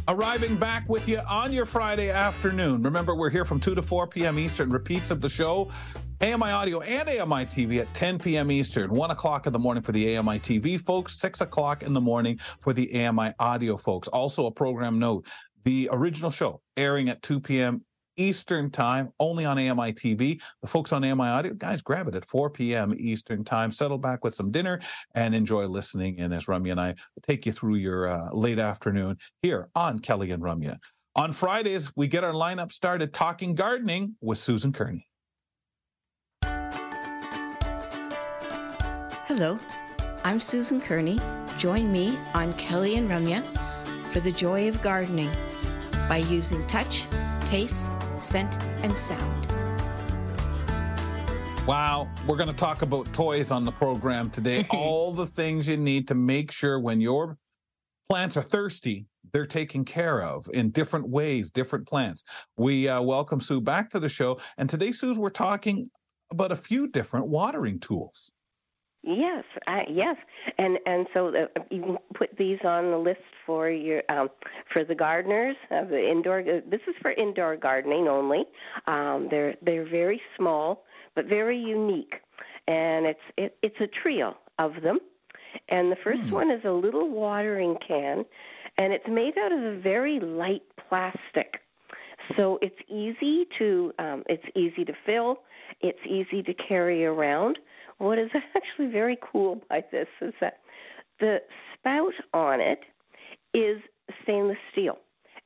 Arriving 0.10 0.56
back 0.56 0.88
with 0.88 1.06
you 1.10 1.20
on 1.30 1.52
your 1.52 1.66
Friday 1.66 2.10
afternoon. 2.10 2.82
Remember, 2.82 3.14
we're 3.14 3.30
here 3.30 3.44
from 3.44 3.60
2 3.60 3.76
to 3.76 3.82
4 3.82 4.08
p.m. 4.08 4.40
Eastern. 4.40 4.70
Repeats 4.70 5.12
of 5.12 5.20
the 5.20 5.28
show, 5.28 5.70
AMI 6.22 6.50
Audio 6.50 6.80
and 6.80 7.10
AMI 7.10 7.46
TV 7.46 7.82
at 7.82 7.94
10 7.94 8.18
p.m. 8.18 8.50
Eastern, 8.50 8.90
1 8.90 9.12
o'clock 9.12 9.48
in 9.48 9.54
the 9.54 9.60
morning 9.60 9.84
for 9.84 9.92
the 9.92 10.16
AMI 10.16 10.40
TV 10.40 10.80
folks, 10.80 11.20
6 11.20 11.42
o'clock 11.42 11.84
in 11.84 11.92
the 11.92 12.00
morning 12.00 12.40
for 12.62 12.72
the 12.72 13.06
AMI 13.06 13.34
Audio 13.40 13.76
folks. 13.76 14.08
Also, 14.08 14.46
a 14.46 14.52
program 14.52 14.98
note 14.98 15.26
the 15.66 15.90
original 15.92 16.32
show 16.32 16.62
airing 16.78 17.10
at 17.10 17.22
2 17.22 17.42
p.m. 17.42 17.84
Eastern 18.18 18.70
Time, 18.70 19.12
only 19.20 19.46
on 19.46 19.58
AMI 19.58 19.94
TV. 19.94 20.42
The 20.62 20.68
folks 20.68 20.92
on 20.92 21.04
AMI 21.04 21.28
Audio, 21.28 21.54
guys, 21.54 21.82
grab 21.82 22.08
it 22.08 22.16
at 22.16 22.26
4 22.26 22.50
p.m. 22.50 22.94
Eastern 22.98 23.44
Time. 23.44 23.72
Settle 23.72 23.98
back 23.98 24.24
with 24.24 24.36
some 24.36 24.52
dinner 24.52 24.80
and 25.16 25.34
enjoy 25.34 25.66
listening. 25.68 26.20
And 26.20 26.34
as 26.34 26.48
Ramya 26.48 26.72
and 26.72 26.82
I 26.82 26.96
take 27.24 27.46
you 27.46 27.52
through 27.52 27.76
your 27.76 28.08
uh, 28.08 28.34
late 28.34 28.60
afternoon 28.60 29.18
here 29.42 29.70
on 29.76 30.00
Kelly 30.00 30.32
and 30.32 30.44
Ramya. 30.44 30.78
On 31.16 31.32
Fridays, 31.32 31.92
we 31.96 32.08
get 32.08 32.24
our 32.24 32.34
lineup 32.34 32.72
started 32.72 33.14
talking 33.14 33.56
gardening 33.56 34.16
with 34.22 34.38
Susan 34.38 34.72
Kerney. 34.72 35.08
Hello, 39.26 39.60
I'm 40.24 40.40
Susan 40.40 40.80
Kerney. 40.80 41.20
Join 41.58 41.92
me 41.92 42.18
on 42.34 42.54
Kelly 42.54 42.96
and 42.96 43.10
Ramya 43.10 43.44
for 44.12 44.20
the 44.20 44.32
joy 44.32 44.70
of 44.70 44.82
gardening 44.82 45.30
by 46.08 46.18
using 46.18 46.66
touch, 46.68 47.06
taste, 47.42 47.92
scent, 48.20 48.62
and 48.84 48.98
sound. 48.98 49.48
Wow, 51.68 52.10
we're 52.26 52.38
going 52.38 52.50
to 52.50 52.56
talk 52.56 52.82
about 52.82 53.12
toys 53.14 53.52
on 53.52 53.66
the 53.66 53.72
program 53.72 54.30
today. 54.30 54.66
All 54.72 55.14
the 55.14 55.28
things 55.28 55.68
you 55.68 55.78
need 55.78 56.08
to 56.08 56.16
make 56.16 56.52
sure 56.52 56.80
when 56.80 57.02
your 57.02 57.38
plants 58.10 58.38
are 58.38 58.44
thirsty, 58.44 59.06
they're 59.34 59.46
taken 59.46 59.84
care 59.84 60.22
of 60.22 60.50
in 60.54 60.70
different 60.70 61.10
ways, 61.10 61.50
different 61.52 61.86
plants. 61.86 62.24
We 62.56 62.88
uh, 62.88 63.02
welcome 63.02 63.42
Sue 63.42 63.60
back 63.60 63.90
to 63.90 64.00
the 64.00 64.10
show. 64.10 64.40
And 64.58 64.70
today, 64.70 64.92
Sue, 64.92 65.20
we're 65.20 65.30
talking 65.30 65.90
about 66.32 66.52
a 66.52 66.56
few 66.56 66.88
different 66.88 67.28
watering 67.28 67.80
tools. 67.80 68.32
Yes, 69.04 69.44
uh, 69.68 69.82
yes, 69.90 70.18
and 70.58 70.80
and 70.86 71.08
so 71.14 71.32
the, 71.32 71.48
you 71.70 71.82
can 71.82 71.98
put 72.14 72.30
these 72.38 72.60
on 72.66 72.92
the 72.92 72.98
list 72.98 73.22
for 73.48 73.70
your 73.72 74.04
um, 74.10 74.30
for 74.72 74.84
the 74.84 74.94
gardeners 74.94 75.56
of 75.72 75.90
the 75.90 76.12
indoor. 76.12 76.44
This 76.44 76.82
is 76.88 76.94
for 77.02 77.12
indoor 77.12 77.56
gardening 77.56 78.08
only. 78.08 78.44
Um, 78.88 79.28
they're 79.32 79.56
they're 79.64 79.90
very 79.90 80.22
small 80.38 80.84
but 81.16 81.26
very 81.26 81.58
unique, 81.58 82.14
and 82.68 83.08
it's 83.08 83.20
it, 83.38 83.58
it's 83.64 83.82
a 83.82 83.88
trio 84.04 84.38
of 84.60 84.74
them. 84.84 85.00
And 85.70 85.92
the 85.92 85.98
first 86.04 86.22
hmm. 86.22 86.32
one 86.32 86.52
is 86.52 86.62
a 86.66 86.72
little 86.72 87.10
watering 87.10 87.78
can, 87.88 88.26
and 88.78 88.94
it's 88.94 89.08
made 89.10 89.36
out 89.40 89.52
of 89.52 89.64
a 89.64 89.80
very 89.80 90.20
light 90.20 90.62
plastic. 90.88 91.62
So 92.36 92.60
it's 92.62 92.76
easy 92.88 93.48
to 93.58 93.94
um, 93.98 94.24
it's 94.28 94.44
easy 94.56 94.86
to 94.86 94.94
fill, 95.06 95.40
it's 95.82 96.06
easy 96.06 96.44
to 96.44 96.54
carry 96.54 97.06
around 97.06 97.58
what 97.98 98.20
is 98.20 98.30
actually 98.56 98.92
very 98.92 99.18
cool 99.22 99.62
by 99.70 99.84
this 99.92 100.08
is 100.22 100.34
that 100.42 100.60
the 101.20 101.42
spout 101.74 102.14
on 102.34 102.62
it 102.62 102.80
is 103.58 103.82
stainless 104.24 104.58
steel, 104.72 105.00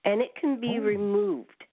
and 0.03 0.22
it 0.22 0.36
can 0.36 0.60
be 0.60 0.77
oh. 0.77 0.84
removed 0.84 1.63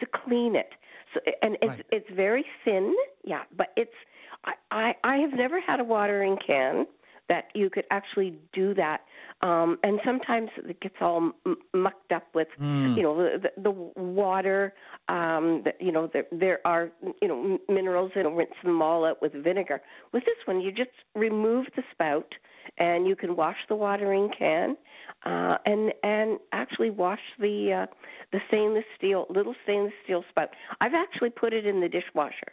to 0.00 0.06
clean 0.06 0.54
it. 0.56 0.72
So, 1.12 1.20
and 1.42 1.56
it's 1.60 1.76
right. 1.76 1.86
it's 1.90 2.10
very 2.10 2.44
thin, 2.64 2.94
yeah. 3.24 3.42
But 3.56 3.72
it's 3.76 3.98
I, 4.44 4.52
I 4.70 4.94
I 5.04 5.16
have 5.18 5.32
never 5.32 5.60
had 5.60 5.80
a 5.80 5.84
watering 5.84 6.38
can 6.46 6.86
that 7.28 7.46
you 7.54 7.70
could 7.70 7.84
actually 7.90 8.38
do 8.52 8.74
that. 8.74 9.02
Um, 9.42 9.78
and 9.84 10.00
sometimes 10.04 10.50
it 10.56 10.80
gets 10.80 10.96
all 11.00 11.32
m- 11.46 11.56
mucked 11.72 12.12
up 12.12 12.26
with, 12.34 12.48
Mm. 12.60 12.96
you 12.96 13.02
know, 13.02 13.38
the, 13.38 13.52
the 13.56 13.70
water. 13.70 14.74
Um, 15.08 15.62
the, 15.64 15.72
you 15.80 15.92
know, 15.92 16.08
there, 16.12 16.26
there 16.30 16.60
are, 16.64 16.90
you 17.22 17.28
know, 17.28 17.58
minerals 17.68 18.12
and 18.14 18.36
rinse 18.36 18.58
them 18.62 18.82
all 18.82 19.04
out 19.04 19.22
with 19.22 19.32
vinegar. 19.32 19.80
With 20.12 20.24
this 20.24 20.36
one, 20.46 20.60
you 20.60 20.72
just 20.72 20.90
remove 21.14 21.66
the 21.76 21.84
spout 21.92 22.34
and 22.78 23.06
you 23.06 23.16
can 23.16 23.36
wash 23.36 23.56
the 23.68 23.74
watering 23.74 24.30
can 24.36 24.76
uh, 25.24 25.56
and 25.66 25.92
and 26.02 26.38
actually 26.52 26.90
wash 26.90 27.20
the 27.38 27.72
uh, 27.82 27.86
the 28.32 28.40
stainless 28.48 28.84
steel 28.96 29.26
little 29.30 29.54
stainless 29.64 29.92
steel 30.04 30.24
spout. 30.30 30.50
I've 30.80 30.94
actually 30.94 31.30
put 31.30 31.52
it 31.52 31.66
in 31.66 31.80
the 31.80 31.88
dishwasher 31.88 32.52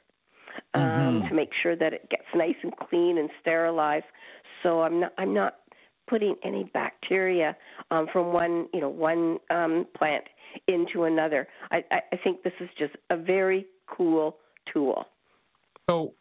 um, 0.73 1.21
Mhm. 1.21 1.29
to 1.29 1.35
make 1.35 1.49
sure 1.61 1.75
that 1.75 1.93
it 1.93 2.09
gets 2.09 2.25
nice 2.35 2.55
and 2.63 2.75
clean 2.77 3.17
and 3.17 3.29
sterilized. 3.41 4.05
So 4.63 4.81
I'm 4.81 4.99
not 4.99 5.13
I'm 5.17 5.33
not 5.33 5.57
putting 6.07 6.35
any 6.43 6.65
bacteria 6.73 7.55
um, 7.91 8.07
from 8.11 8.33
one 8.33 8.67
you 8.73 8.81
know 8.81 8.89
one 8.89 9.39
um, 9.49 9.87
plant 9.97 10.25
into 10.67 11.03
another. 11.03 11.47
I, 11.71 11.83
I, 11.91 12.01
I 12.13 12.17
think 12.17 12.43
this 12.43 12.53
is 12.59 12.69
just 12.77 12.95
a 13.09 13.17
very 13.17 13.65
cool 13.87 14.37
tool. 14.71 15.05
So 15.89 16.13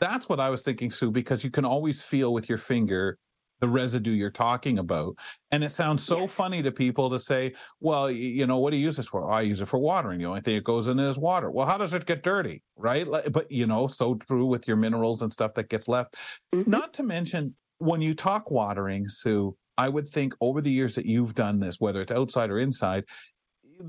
that's 0.00 0.28
what 0.28 0.40
I 0.40 0.50
was 0.50 0.62
thinking, 0.62 0.90
Sue, 0.90 1.10
because 1.10 1.44
you 1.44 1.50
can 1.50 1.64
always 1.64 2.02
feel 2.02 2.32
with 2.32 2.48
your 2.48 2.58
finger 2.58 3.18
the 3.64 3.68
residue 3.70 4.10
you're 4.10 4.30
talking 4.30 4.78
about. 4.78 5.16
And 5.50 5.64
it 5.64 5.70
sounds 5.70 6.04
so 6.04 6.20
Yes. 6.20 6.32
funny 6.32 6.62
to 6.62 6.70
people 6.70 7.08
to 7.08 7.18
say, 7.18 7.54
well, 7.80 8.10
you 8.10 8.46
know, 8.46 8.58
what 8.58 8.72
do 8.72 8.76
you 8.76 8.84
use 8.84 8.98
this 8.98 9.06
for? 9.06 9.30
I 9.30 9.40
use 9.40 9.62
it 9.62 9.68
for 9.68 9.78
watering. 9.78 10.18
The 10.18 10.26
only 10.26 10.42
thing 10.42 10.56
it 10.56 10.64
goes 10.64 10.86
in 10.86 10.98
is 10.98 11.16
water. 11.18 11.50
Well, 11.50 11.64
how 11.66 11.78
does 11.78 11.94
it 11.94 12.04
get 12.04 12.22
dirty? 12.22 12.62
Right. 12.76 13.06
But, 13.32 13.50
you 13.50 13.66
know, 13.66 13.86
so 13.86 14.16
true 14.16 14.44
with 14.44 14.68
your 14.68 14.76
minerals 14.76 15.22
and 15.22 15.32
stuff 15.32 15.54
that 15.54 15.70
gets 15.70 15.88
left. 15.88 16.16
Mhm. 16.54 16.66
Not 16.66 16.92
to 16.94 17.02
mention, 17.02 17.54
when 17.78 18.02
you 18.02 18.14
talk 18.14 18.50
watering, 18.50 19.08
Sue, 19.08 19.56
I 19.78 19.88
would 19.88 20.06
think 20.06 20.34
over 20.42 20.60
the 20.60 20.70
years 20.70 20.94
that 20.96 21.06
you've 21.06 21.34
done 21.34 21.58
this, 21.58 21.80
whether 21.80 22.02
it's 22.02 22.12
outside 22.12 22.50
or 22.50 22.58
inside, 22.58 23.04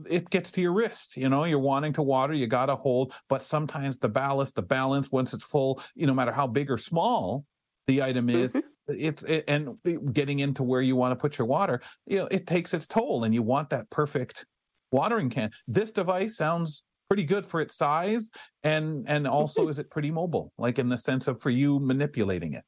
it 0.10 0.30
gets 0.30 0.52
to 0.52 0.62
your 0.62 0.72
wrist. 0.72 1.18
You 1.18 1.28
know, 1.28 1.44
you're 1.44 1.60
wanting 1.60 1.92
to 1.94 2.02
water, 2.02 2.34
you 2.34 2.48
got 2.48 2.68
to 2.68 2.76
hold, 2.78 3.14
but 3.28 3.44
sometimes 3.44 3.98
the 3.98 4.08
ballast, 4.10 4.56
the 4.56 4.62
balance, 4.64 5.12
once 5.12 5.34
it's 5.34 5.44
full, 5.44 5.82
you 5.96 6.08
no 6.08 6.14
matter 6.14 6.32
how 6.32 6.48
big 6.48 6.72
or 6.72 6.78
small 6.78 7.44
the 7.88 8.02
item 8.02 8.30
is, 8.30 8.54
Mhm. 8.54 8.64
It's 8.88 9.24
it, 9.24 9.46
and 9.48 9.78
getting 10.14 10.40
into 10.40 10.64
where 10.64 10.82
you 10.82 10.96
want 10.96 11.12
to 11.12 11.16
put 11.16 11.38
your 11.38 11.48
water, 11.48 11.82
you 12.06 12.18
know, 12.18 12.28
it 12.32 12.48
takes 12.48 12.74
its 12.74 12.88
toll, 12.88 13.24
and 13.24 13.34
you 13.34 13.42
want 13.42 13.70
that 13.70 13.90
perfect 13.90 14.46
watering 14.92 15.30
can. 15.30 15.52
This 15.68 15.92
device 15.92 16.38
sounds 16.38 16.84
pretty 17.10 17.24
good 17.24 17.46
for 17.46 17.60
its 17.60 17.76
size, 17.76 18.30
and 18.64 19.06
and 19.08 19.28
also 19.28 19.68
is 19.70 19.80
it 19.80 19.90
pretty 19.90 20.12
mobile, 20.12 20.52
like 20.58 20.80
in 20.80 20.90
the 20.90 20.98
sense 20.98 21.28
of 21.28 21.42
for 21.42 21.50
you 21.50 21.80
manipulating 21.80 22.54
it. 22.54 22.64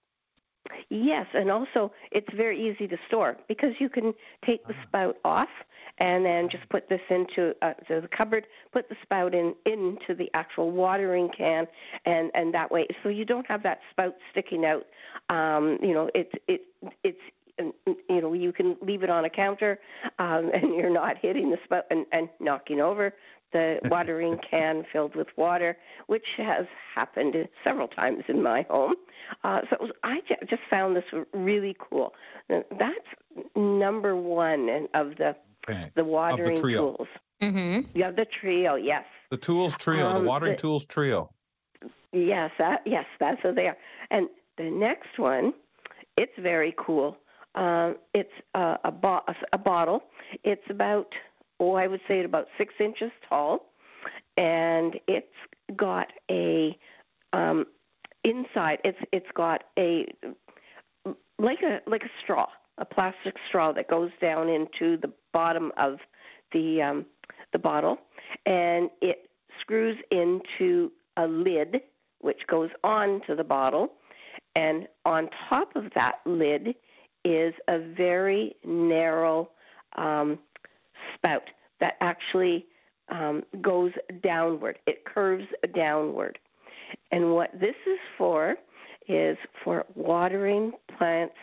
Yes, 0.89 1.25
and 1.33 1.51
also 1.51 1.91
it's 2.11 2.33
very 2.35 2.69
easy 2.69 2.87
to 2.87 2.97
store 3.07 3.37
because 3.47 3.71
you 3.79 3.89
can 3.89 4.13
take 4.45 4.65
the 4.67 4.73
Ah. 4.73 4.83
spout 4.87 5.15
off 5.25 5.49
and 5.99 6.25
then 6.25 6.49
just 6.49 6.67
put 6.69 6.87
this 6.89 7.01
into 7.09 7.53
uh, 7.61 7.73
the 7.89 8.07
cupboard, 8.15 8.47
put 8.71 8.87
the 8.89 8.95
spout 9.03 9.33
in 9.33 9.53
into 9.65 10.15
the 10.15 10.29
actual 10.33 10.71
watering 10.71 11.29
can, 11.35 11.67
and 12.05 12.31
and 12.33 12.53
that 12.53 12.71
way, 12.71 12.87
so 13.03 13.09
you 13.09 13.25
don't 13.25 13.47
have 13.47 13.63
that 13.63 13.79
spout 13.91 14.15
sticking 14.31 14.65
out. 14.65 14.85
Um, 15.29 15.77
you 15.81 15.93
know, 15.93 16.09
it's 16.13 16.31
it 16.47 16.61
it's 17.03 17.19
you 18.09 18.21
know 18.21 18.33
you 18.33 18.51
can 18.51 18.77
leave 18.81 19.03
it 19.03 19.09
on 19.09 19.25
a 19.25 19.29
counter, 19.29 19.79
um, 20.19 20.51
and 20.53 20.75
you're 20.75 20.93
not 20.93 21.17
hitting 21.21 21.49
the 21.49 21.57
spout 21.65 21.85
and, 21.89 22.05
and 22.11 22.29
knocking 22.39 22.79
over 22.79 23.13
the 23.53 23.79
watering 23.85 24.37
can 24.49 24.83
filled 24.91 25.15
with 25.15 25.27
water, 25.35 25.77
which 26.07 26.25
has 26.37 26.65
happened 26.95 27.35
several 27.65 27.87
times 27.87 28.23
in 28.27 28.41
my 28.41 28.65
home. 28.69 28.95
Uh, 29.43 29.61
so 29.69 29.77
was, 29.79 29.91
I 30.03 30.19
just 30.49 30.61
found 30.69 30.95
this 30.95 31.03
really 31.33 31.75
cool. 31.79 32.13
That's 32.49 33.47
number 33.55 34.15
one 34.15 34.87
of 34.93 35.17
the 35.17 35.35
Okay. 35.69 35.91
the 35.95 36.03
watering 36.03 36.55
trio. 36.57 36.79
tools. 36.95 37.07
Mm-hmm. 37.41 37.97
You 37.97 38.03
have 38.03 38.15
the 38.15 38.25
trio, 38.41 38.75
yes, 38.75 39.03
The 39.29 39.37
tools 39.37 39.75
trio, 39.77 40.09
the 40.13 40.15
Um, 40.19 40.25
watering 40.25 40.53
the- 40.53 40.61
tools 40.61 40.85
trio. 40.85 41.29
yes, 42.11 42.51
that, 42.57 42.81
yes, 42.85 43.05
that's 43.19 43.43
what 43.43 43.55
they 43.55 43.67
are. 43.67 43.77
And 44.09 44.29
the 44.57 44.69
next 44.71 45.19
one, 45.19 45.53
it's 46.15 46.31
very 46.39 46.73
cool. 46.77 47.17
Um, 47.55 47.97
it's 48.13 48.31
a, 48.55 48.77
a, 48.85 48.91
bo- 48.91 49.23
a 49.53 49.57
bottle. 49.57 50.03
It's 50.43 50.63
about, 50.69 51.13
oh, 51.59 51.73
I 51.73 51.87
would 51.87 52.01
say 52.07 52.23
about 52.23 52.47
six 52.57 52.73
inches 52.79 53.11
tall, 53.29 53.71
and 54.37 54.99
it's 55.07 55.27
got 55.75 56.07
a 56.31 56.77
um, 57.33 57.65
inside. 58.23 58.79
It's 58.85 58.97
it's 59.11 59.27
got 59.33 59.63
a 59.77 60.05
like 61.39 61.59
a 61.63 61.79
like 61.89 62.03
a 62.03 62.09
straw, 62.23 62.47
a 62.77 62.85
plastic 62.85 63.35
straw 63.47 63.71
that 63.71 63.89
goes 63.89 64.11
down 64.21 64.49
into 64.49 64.97
the 64.97 65.11
bottom 65.33 65.71
of 65.77 65.97
the 66.53 66.81
um, 66.81 67.05
the 67.53 67.59
bottle, 67.59 67.97
and 68.45 68.89
it 69.01 69.29
screws 69.61 69.97
into 70.11 70.91
a 71.17 71.27
lid 71.27 71.81
which 72.19 72.41
goes 72.47 72.69
on 72.83 73.21
to 73.27 73.35
the 73.35 73.43
bottle, 73.43 73.93
and 74.55 74.87
on 75.05 75.29
top 75.49 75.75
of 75.75 75.85
that 75.95 76.15
lid 76.25 76.75
is 77.23 77.53
a 77.67 77.79
very 77.95 78.55
narrow 78.65 79.49
um, 79.97 80.39
spout 81.15 81.43
that 81.79 81.93
actually 82.01 82.65
um, 83.09 83.43
goes 83.61 83.91
downward. 84.23 84.79
It 84.87 85.05
curves 85.05 85.45
downward. 85.75 86.39
And 87.11 87.33
what 87.33 87.51
this 87.53 87.75
is 87.85 87.99
for 88.17 88.55
is 89.07 89.37
for 89.63 89.85
watering 89.95 90.73
plants 90.97 91.35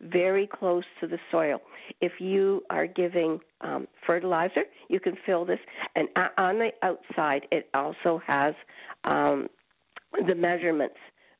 very 0.00 0.46
close 0.46 0.84
to 1.00 1.06
the 1.06 1.18
soil. 1.30 1.60
If 2.00 2.12
you 2.20 2.64
are 2.70 2.86
giving 2.86 3.40
um, 3.60 3.86
fertilizer, 4.06 4.64
you 4.88 5.00
can 5.00 5.16
fill 5.26 5.44
this. 5.44 5.58
And 5.96 6.08
on 6.38 6.58
the 6.58 6.70
outside, 6.82 7.46
it 7.50 7.68
also 7.74 8.20
has 8.26 8.54
um, 9.04 9.48
the 10.26 10.34
measurements 10.34 10.96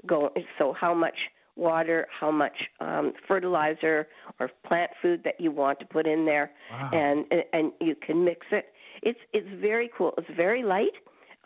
go. 0.07 0.31
So 0.59 0.73
how 0.79 0.95
much 0.95 1.17
water, 1.57 2.07
how 2.19 2.31
much 2.31 2.57
um, 2.81 3.12
fertilizer 3.29 4.09
or 4.38 4.50
plant 4.67 4.90
food 5.02 5.23
that 5.25 5.40
you 5.40 5.50
want 5.50 5.79
to 5.81 5.87
put 5.87 6.07
in 6.07 6.25
there, 6.25 6.50
Wow. 6.71 6.90
and 6.93 7.25
and 7.52 7.73
you 7.81 7.95
can 7.95 8.25
mix 8.25 8.47
it. 8.52 8.67
It's 9.02 9.19
it's 9.33 9.49
very 9.61 9.90
cool. 9.97 10.14
It's 10.19 10.29
very 10.37 10.62
light. 10.62 10.93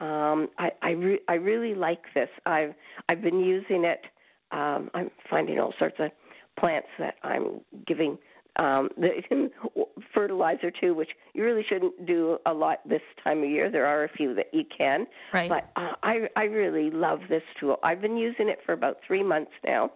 Um, 0.00 0.49
I 0.59 0.71
I, 0.83 0.90
re- 0.90 1.21
I 1.28 1.35
really 1.35 1.75
like 1.75 2.02
this. 2.14 2.28
I've 2.47 2.75
I've 3.09 3.23
been 3.23 3.40
using 3.40 3.85
it. 3.85 4.02
Um, 4.52 4.90
I'm 4.94 5.11
finding 5.30 5.59
all 5.59 5.73
sorts 5.78 5.97
of 5.99 6.11
plants 6.56 6.88
that 6.99 7.16
I'm 7.23 7.61
giving 7.87 8.18
um, 8.56 8.88
the 8.96 9.11
fertilizer 10.14 10.70
to, 10.80 10.92
which 10.92 11.11
you 11.32 11.44
really 11.44 11.64
shouldn't 11.68 12.06
do 12.06 12.38
a 12.46 12.52
lot 12.52 12.80
this 12.88 13.02
time 13.23 13.42
of 13.42 13.50
year. 13.50 13.70
There 13.70 13.87
are 13.87 14.04
a 14.04 14.08
few 14.08 14.34
that 14.34 14.52
you 14.52 14.64
can, 14.76 15.06
Right. 15.32 15.49
but 15.49 15.70
uh, 15.76 15.94
I 16.02 16.28
I 16.37 16.44
really 16.44 16.90
love 16.90 17.20
this 17.28 17.42
tool. 17.58 17.78
I've 17.82 18.00
been 18.00 18.16
using 18.16 18.49
it 18.49 18.61
for 18.64 18.73
about 18.73 18.99
three 19.06 19.23
months 19.23 19.52
now, 19.64 19.90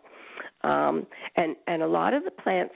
um, 0.62 1.06
and 1.36 1.54
and 1.66 1.82
a 1.82 1.88
lot 1.88 2.14
of 2.14 2.24
the 2.24 2.30
plants 2.30 2.74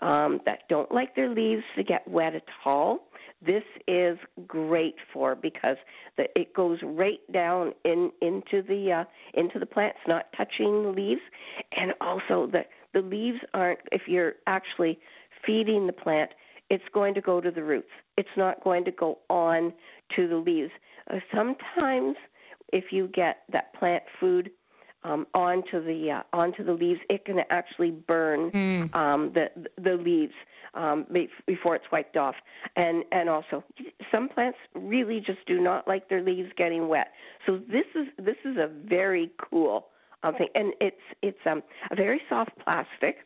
um, 0.00 0.40
that 0.44 0.68
don't 0.68 0.92
like 0.92 1.14
their 1.16 1.30
leaves 1.30 1.62
to 1.76 1.82
get 1.82 2.06
wet 2.06 2.34
at 2.34 2.44
all. 2.64 3.08
This 3.44 3.64
is 3.88 4.18
great 4.46 4.96
for 5.12 5.34
because 5.34 5.76
the, 6.16 6.26
it 6.38 6.54
goes 6.54 6.78
right 6.82 7.20
down 7.32 7.72
in 7.84 8.12
into 8.20 8.62
the 8.62 8.92
uh, 8.92 9.04
into 9.34 9.58
the 9.58 9.66
plants, 9.66 9.98
not 10.06 10.26
touching 10.36 10.82
the 10.82 10.90
leaves, 10.90 11.22
and 11.76 11.94
also 12.00 12.46
the 12.46 12.64
the 12.94 13.00
leaves 13.00 13.38
aren't. 13.54 13.80
If 13.90 14.02
you're 14.06 14.34
actually 14.46 14.98
feeding 15.46 15.86
the 15.86 15.92
plant, 15.92 16.30
it's 16.70 16.84
going 16.92 17.14
to 17.14 17.20
go 17.20 17.40
to 17.40 17.50
the 17.50 17.62
roots. 17.62 17.90
It's 18.16 18.28
not 18.36 18.62
going 18.64 18.84
to 18.84 18.90
go 18.90 19.18
on 19.28 19.72
to 20.16 20.28
the 20.28 20.36
leaves. 20.36 20.70
Uh, 21.10 21.18
sometimes, 21.34 22.16
if 22.72 22.84
you 22.90 23.08
get 23.08 23.42
that 23.52 23.74
plant 23.74 24.02
food 24.20 24.50
um, 25.04 25.26
onto 25.34 25.84
the 25.84 26.10
uh, 26.10 26.22
onto 26.32 26.64
the 26.64 26.72
leaves, 26.72 27.00
it 27.10 27.24
can 27.24 27.40
actually 27.50 27.90
burn 27.90 28.50
Mm. 28.52 28.94
um, 28.94 29.32
the 29.32 29.50
the 29.76 29.94
leaves 29.94 30.34
um, 30.74 31.06
before 31.46 31.74
it's 31.74 31.90
wiped 31.90 32.16
off. 32.16 32.36
And 32.76 33.04
and 33.10 33.28
also, 33.28 33.64
some 34.12 34.28
plants 34.28 34.58
really 34.74 35.20
just 35.20 35.44
do 35.46 35.60
not 35.60 35.88
like 35.88 36.08
their 36.08 36.22
leaves 36.22 36.50
getting 36.56 36.88
wet. 36.88 37.08
So 37.46 37.58
this 37.58 37.86
is 37.94 38.06
this 38.18 38.36
is 38.44 38.56
a 38.56 38.68
very 38.68 39.30
cool 39.50 39.88
um, 40.22 40.34
thing, 40.36 40.48
and 40.54 40.72
it's 40.80 41.00
it's 41.22 41.38
um, 41.46 41.62
a 41.90 41.96
very 41.96 42.20
soft 42.28 42.50
plastic, 42.64 43.16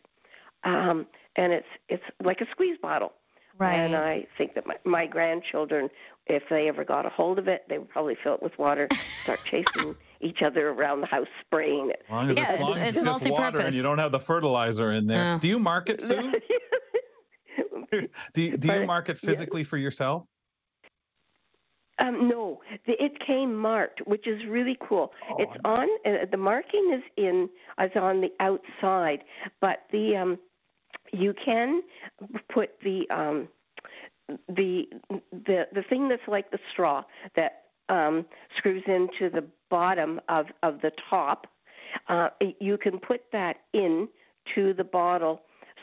um, 0.65 1.07
and 1.37 1.53
it's 1.53 1.67
it's 1.89 2.03
like 2.23 2.41
a 2.41 2.47
squeeze 2.53 2.79
bottle. 2.81 3.13
Right. 3.59 3.75
And 3.77 3.97
I 3.97 4.27
think 4.37 4.53
that 4.55 4.67
my, 4.67 4.75
my 4.85 5.07
grandchildren, 5.07 5.89
if 6.27 6.43
they 6.51 6.69
ever 6.69 6.85
got 6.85 7.07
a 7.07 7.09
hold 7.09 7.39
of 7.39 7.49
it, 7.49 7.63
they 7.71 7.79
would 7.79 7.89
probably 7.89 8.15
fill 8.23 8.35
it 8.35 8.43
with 8.43 8.53
water, 8.59 8.87
start 9.23 9.41
chasing 9.51 9.95
each 10.21 10.43
other 10.43 10.69
around 10.69 11.01
the 11.01 11.07
house, 11.07 11.27
spraying 11.47 11.89
it. 11.89 12.03
As 12.07 12.11
long 12.13 12.31
as, 12.31 12.37
Yeah, 12.37 12.45
as, 12.51 12.61
long 12.61 12.71
it's- 12.73 12.77
as 12.83 12.89
it's 12.99 13.07
it's 13.07 13.07
just 13.21 13.31
water 13.31 13.61
and 13.61 13.75
you 13.75 13.83
don't 13.83 13.97
have 13.99 14.13
the 14.13 14.21
fertilizer 14.21 14.93
in 14.93 15.07
there. 15.07 15.17
Yeah. 15.17 15.39
Do 15.41 15.49
you 15.49 15.59
market, 15.59 16.03
Sue? 16.09 16.33
Do 17.91 18.09
do 18.35 18.43
you 18.43 18.59
Pardon? 18.59 18.87
market 18.87 19.19
Yeah. 19.23 19.31
physically 19.31 19.65
for 19.65 19.79
yourself? 19.79 20.27
Um, 21.99 22.29
no, 22.29 22.46
It 22.87 23.19
came 23.25 23.55
marked, 23.55 24.07
which 24.07 24.27
is 24.27 24.41
really 24.49 24.77
cool. 24.81 25.13
Oh, 25.31 25.37
it's 25.39 25.57
on 25.65 25.89
uh, 26.05 26.27
the 26.31 26.37
marking 26.37 26.93
is 26.95 27.03
in 27.17 27.49
is 27.81 27.93
on 27.97 28.21
the 28.21 28.33
outside, 28.41 29.25
but 29.61 29.85
the 29.93 30.17
um, 30.17 30.39
you 31.13 31.35
can 31.45 31.83
put 32.53 32.71
the 32.83 33.09
um, 33.11 33.49
the 34.49 34.85
the 35.33 35.67
the 35.73 35.83
thing 35.89 36.09
that's 36.09 36.27
like 36.27 36.51
the 36.51 36.59
straw 36.73 37.03
that 37.37 37.65
um, 37.89 38.27
screws 38.57 38.83
into 38.87 39.31
the 39.31 39.45
bottom 39.71 40.21
of 40.29 40.47
of 40.63 40.81
the 40.81 40.93
top. 41.11 41.47
Uh, 42.09 42.29
you 42.61 42.77
can 42.77 42.99
put 42.99 43.23
that 43.33 43.57
in 43.73 44.09
to 44.55 44.75
the 44.75 44.85
bottle 44.85 45.43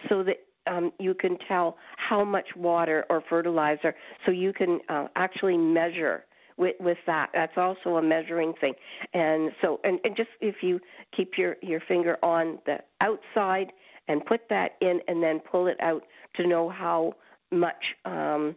so 0.09 0.23
that 0.23 0.37
um, 0.67 0.91
you 0.99 1.13
can 1.13 1.37
tell 1.47 1.77
how 1.97 2.23
much 2.23 2.47
water 2.55 3.05
or 3.09 3.23
fertilizer, 3.29 3.95
so 4.25 4.31
you 4.31 4.53
can 4.53 4.79
uh, 4.89 5.07
actually 5.15 5.57
measure 5.57 6.25
with, 6.57 6.75
with 6.79 6.98
that. 7.07 7.29
That's 7.33 7.57
also 7.57 7.98
a 7.98 8.01
measuring 8.01 8.53
thing. 8.60 8.74
And 9.13 9.51
so, 9.62 9.79
and, 9.83 10.00
and 10.03 10.15
just 10.15 10.29
if 10.41 10.55
you 10.62 10.79
keep 11.15 11.38
your, 11.38 11.57
your 11.62 11.81
finger 11.81 12.17
on 12.24 12.60
the 12.65 12.79
outside 13.01 13.72
and 14.07 14.25
put 14.25 14.41
that 14.50 14.72
in 14.81 15.00
and 15.07 15.22
then 15.24 15.39
pull 15.39 15.67
it 15.67 15.77
out 15.79 16.03
to 16.36 16.48
know 16.48 16.69
how 16.69 17.13
much 17.51 17.83
um, 18.05 18.55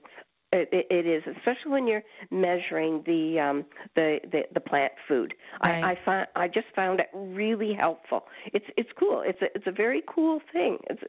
it, 0.53 0.87
it 0.91 1.07
is, 1.07 1.23
especially 1.37 1.71
when 1.71 1.87
you're 1.87 2.03
measuring 2.31 3.03
the 3.05 3.39
um, 3.41 3.65
the, 3.95 4.21
the 4.31 4.43
the 4.55 4.61
plant 4.61 4.93
food. 5.07 5.35
Right. 5.65 5.85
I, 5.85 5.91
I 5.93 5.99
find 6.05 6.27
I 6.37 6.49
just 6.49 6.69
found 6.75 7.01
it 7.01 7.09
really 7.15 7.75
helpful. 7.75 8.25
It's 8.53 8.67
it's 8.77 8.89
cool. 8.99 9.23
It's 9.25 9.41
a 9.43 9.47
it's 9.55 9.67
a 9.67 9.73
very 9.73 10.03
cool 10.09 10.41
thing. 10.53 10.79
It's 10.89 11.03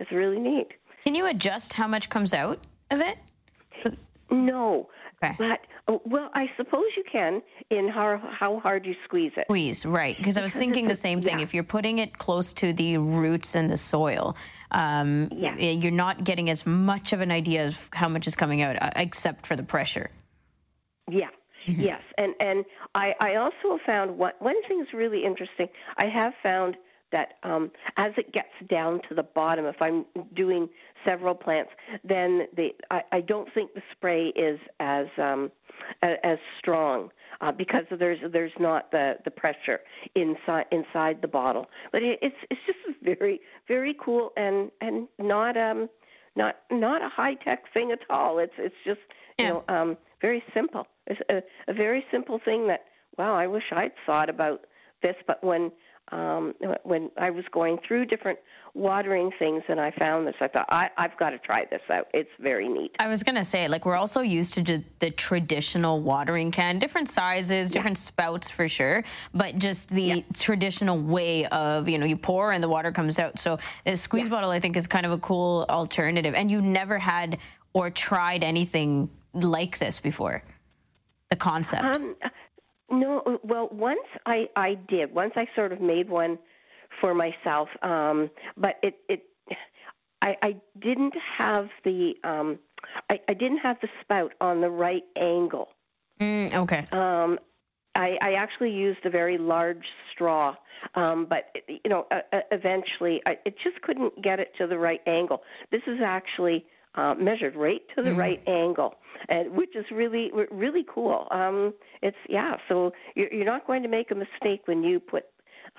it's 0.00 0.10
really 0.10 0.38
neat. 0.38 0.68
Can 1.04 1.14
you 1.14 1.26
adjust 1.26 1.74
how 1.74 1.86
much 1.86 2.10
comes 2.10 2.34
out 2.34 2.66
of 2.90 3.00
it? 3.00 3.18
No, 4.30 4.88
Okay. 5.24 5.34
but 5.38 5.60
oh, 5.88 6.00
well, 6.04 6.30
I 6.34 6.50
suppose 6.56 6.84
you 6.96 7.02
can 7.10 7.42
in 7.70 7.88
how 7.88 8.18
how 8.30 8.60
hard 8.60 8.86
you 8.86 8.94
squeeze 9.04 9.32
it. 9.36 9.46
Squeeze, 9.46 9.84
right? 9.86 10.16
Because 10.16 10.36
I 10.38 10.42
was 10.42 10.52
thinking 10.54 10.86
the 10.86 10.94
same 10.94 11.22
thing. 11.22 11.38
yeah. 11.38 11.44
If 11.44 11.54
you're 11.54 11.64
putting 11.64 11.98
it 11.98 12.18
close 12.18 12.52
to 12.54 12.72
the 12.72 12.98
roots 12.98 13.54
and 13.54 13.70
the 13.70 13.76
soil, 13.76 14.36
um, 14.70 15.28
Yeah. 15.32 15.56
you're 15.56 15.90
not 15.90 16.24
getting 16.24 16.50
as 16.50 16.66
much 16.66 17.12
of 17.12 17.20
an 17.20 17.30
idea 17.32 17.66
of 17.66 17.88
how 17.92 18.08
much 18.08 18.26
is 18.26 18.36
coming 18.36 18.62
out, 18.62 18.80
uh, 18.82 18.90
except 18.96 19.46
for 19.46 19.56
the 19.56 19.62
pressure. 19.62 20.10
Yeah. 21.10 21.30
Yes, 21.66 22.00
and 22.16 22.34
and 22.40 22.64
I 22.94 23.14
I 23.20 23.34
also 23.36 23.78
found 23.84 24.16
one 24.16 24.32
one 24.38 24.56
thing 24.68 24.80
is 24.80 24.92
really 24.94 25.24
interesting. 25.24 25.68
I 25.98 26.06
have 26.06 26.32
found 26.42 26.76
that 27.12 27.34
um, 27.42 27.70
as 27.96 28.12
it 28.16 28.32
gets 28.32 28.48
down 28.68 29.00
to 29.08 29.14
the 29.14 29.22
bottom, 29.22 29.64
if 29.66 29.76
I'm 29.80 30.04
doing 30.34 30.68
several 31.06 31.34
plants, 31.34 31.70
then 32.04 32.42
the 32.56 32.70
I, 32.90 33.02
I 33.12 33.20
don't 33.20 33.52
think 33.54 33.74
the 33.74 33.82
spray 33.92 34.26
is 34.28 34.58
as 34.80 35.06
um, 35.18 35.50
a- 36.02 36.24
as 36.26 36.38
strong 36.58 37.10
uh, 37.40 37.52
because 37.52 37.84
there's 37.98 38.18
there's 38.32 38.52
not 38.58 38.90
the, 38.90 39.16
the 39.24 39.30
pressure 39.30 39.80
inside 40.14 40.66
inside 40.70 41.22
the 41.22 41.28
bottle. 41.28 41.66
But 41.92 42.02
it, 42.02 42.18
it's 42.22 42.36
it's 42.50 42.60
just 42.66 42.98
very 43.02 43.40
very 43.66 43.94
cool 43.98 44.32
and 44.36 44.70
and 44.80 45.08
not 45.18 45.56
um 45.56 45.88
not 46.36 46.56
not 46.70 47.02
a 47.02 47.08
high 47.08 47.34
tech 47.34 47.64
thing 47.72 47.90
at 47.92 48.00
all. 48.10 48.38
It's 48.38 48.52
it's 48.58 48.74
just 48.84 49.00
you 49.38 49.44
Yeah. 49.44 49.48
know 49.50 49.64
um, 49.68 49.96
very 50.20 50.42
simple. 50.52 50.86
It's 51.06 51.20
a, 51.30 51.42
a 51.70 51.72
very 51.74 52.04
simple 52.10 52.38
thing 52.44 52.66
that 52.68 52.84
wow, 53.16 53.34
I 53.34 53.46
wish 53.46 53.64
I'd 53.72 53.92
thought 54.06 54.28
about 54.28 54.66
this. 55.02 55.16
But 55.26 55.42
when 55.42 55.72
um, 56.12 56.54
when 56.84 57.10
I 57.16 57.30
was 57.30 57.44
going 57.52 57.78
through 57.86 58.06
different 58.06 58.38
watering 58.74 59.30
things 59.38 59.62
and 59.68 59.80
I 59.80 59.90
found 59.98 60.26
this, 60.26 60.34
I 60.40 60.48
thought 60.48 60.66
I, 60.68 60.90
I've 60.96 61.16
got 61.18 61.30
to 61.30 61.38
try 61.38 61.64
this 61.70 61.80
out. 61.90 62.06
It's 62.14 62.30
very 62.38 62.68
neat. 62.68 62.94
I 62.98 63.08
was 63.08 63.22
gonna 63.22 63.44
say, 63.44 63.66
like, 63.68 63.84
we're 63.84 63.96
also 63.96 64.20
used 64.20 64.54
to 64.54 64.82
the 65.00 65.10
traditional 65.10 66.00
watering 66.00 66.50
can, 66.50 66.78
different 66.78 67.10
sizes, 67.10 67.70
different 67.70 67.98
spouts 67.98 68.50
for 68.50 68.68
sure, 68.68 69.04
but 69.34 69.58
just 69.58 69.90
the 69.90 70.24
traditional 70.34 70.98
way 70.98 71.46
of, 71.46 71.88
you 71.88 71.98
know, 71.98 72.06
you 72.06 72.16
pour 72.16 72.52
and 72.52 72.62
the 72.62 72.68
water 72.68 72.92
comes 72.92 73.18
out. 73.18 73.38
So 73.38 73.58
a 73.86 73.96
squeeze 73.96 74.28
bottle, 74.28 74.50
I 74.50 74.60
think, 74.60 74.76
is 74.76 74.86
kind 74.86 75.06
of 75.06 75.12
a 75.12 75.18
cool 75.18 75.66
alternative. 75.68 76.34
And 76.34 76.50
you 76.50 76.60
never 76.60 76.98
had 76.98 77.38
or 77.72 77.90
tried 77.90 78.44
anything 78.44 79.10
like 79.34 79.78
this 79.78 80.00
before. 80.00 80.42
The 81.30 81.36
concept. 81.36 81.84
Um, 81.84 82.16
no, 82.90 83.40
well, 83.42 83.68
once 83.72 84.00
I 84.26 84.48
I 84.56 84.74
did. 84.74 85.14
Once 85.14 85.32
I 85.36 85.46
sort 85.54 85.72
of 85.72 85.80
made 85.80 86.08
one 86.08 86.38
for 87.00 87.14
myself, 87.14 87.68
um, 87.82 88.30
but 88.56 88.76
it 88.82 88.96
it 89.08 89.22
I 90.22 90.36
I 90.42 90.56
didn't 90.80 91.14
have 91.38 91.68
the 91.84 92.14
um 92.24 92.58
I, 93.10 93.20
I 93.28 93.34
didn't 93.34 93.58
have 93.58 93.78
the 93.80 93.88
spout 94.02 94.32
on 94.40 94.60
the 94.60 94.70
right 94.70 95.04
angle. 95.16 95.68
Mm, 96.20 96.54
okay. 96.54 96.86
Um, 96.92 97.38
I, 97.94 98.16
I 98.20 98.32
actually 98.34 98.70
used 98.70 99.04
a 99.04 99.10
very 99.10 99.38
large 99.38 99.84
straw, 100.12 100.54
um, 100.94 101.26
but 101.28 101.46
you 101.68 101.90
know, 101.90 102.06
uh, 102.10 102.20
uh, 102.32 102.40
eventually, 102.52 103.20
I, 103.26 103.38
it 103.44 103.56
just 103.62 103.80
couldn't 103.82 104.22
get 104.22 104.38
it 104.38 104.52
to 104.58 104.66
the 104.66 104.78
right 104.78 105.00
angle. 105.06 105.42
This 105.72 105.82
is 105.86 105.98
actually 106.04 106.64
uh, 106.98 107.14
measured 107.14 107.54
right 107.56 107.82
to 107.94 108.02
the 108.02 108.12
right 108.14 108.40
angle, 108.48 108.94
and 109.28 109.52
which 109.52 109.74
is 109.76 109.84
really 109.92 110.30
really 110.50 110.84
cool. 110.92 111.28
Um, 111.30 111.72
it's 112.02 112.16
yeah, 112.28 112.56
so 112.68 112.92
you're, 113.14 113.32
you're 113.32 113.44
not 113.54 113.66
going 113.66 113.82
to 113.82 113.88
make 113.88 114.10
a 114.10 114.14
mistake 114.14 114.62
when 114.66 114.82
you 114.82 114.98
put 115.00 115.24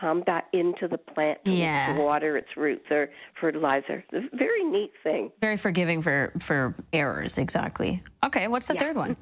um, 0.02 0.24
that 0.28 0.46
into 0.54 0.88
the 0.88 0.98
plant 0.98 1.44
to 1.46 1.52
Yeah. 1.52 1.98
water 1.98 2.38
its 2.38 2.56
roots 2.56 2.86
or 2.90 3.10
fertilizer. 3.42 4.04
It's 4.14 4.34
a 4.34 4.38
very 4.38 4.64
neat 4.64 4.92
thing. 5.04 5.32
Very 5.42 5.58
forgiving 5.58 6.02
for 6.02 6.32
for 6.40 6.74
errors. 6.94 7.38
Exactly. 7.38 8.02
Okay. 8.26 8.48
What's 8.48 8.68
the 8.68 8.76
third 8.76 8.96
one? 8.96 9.16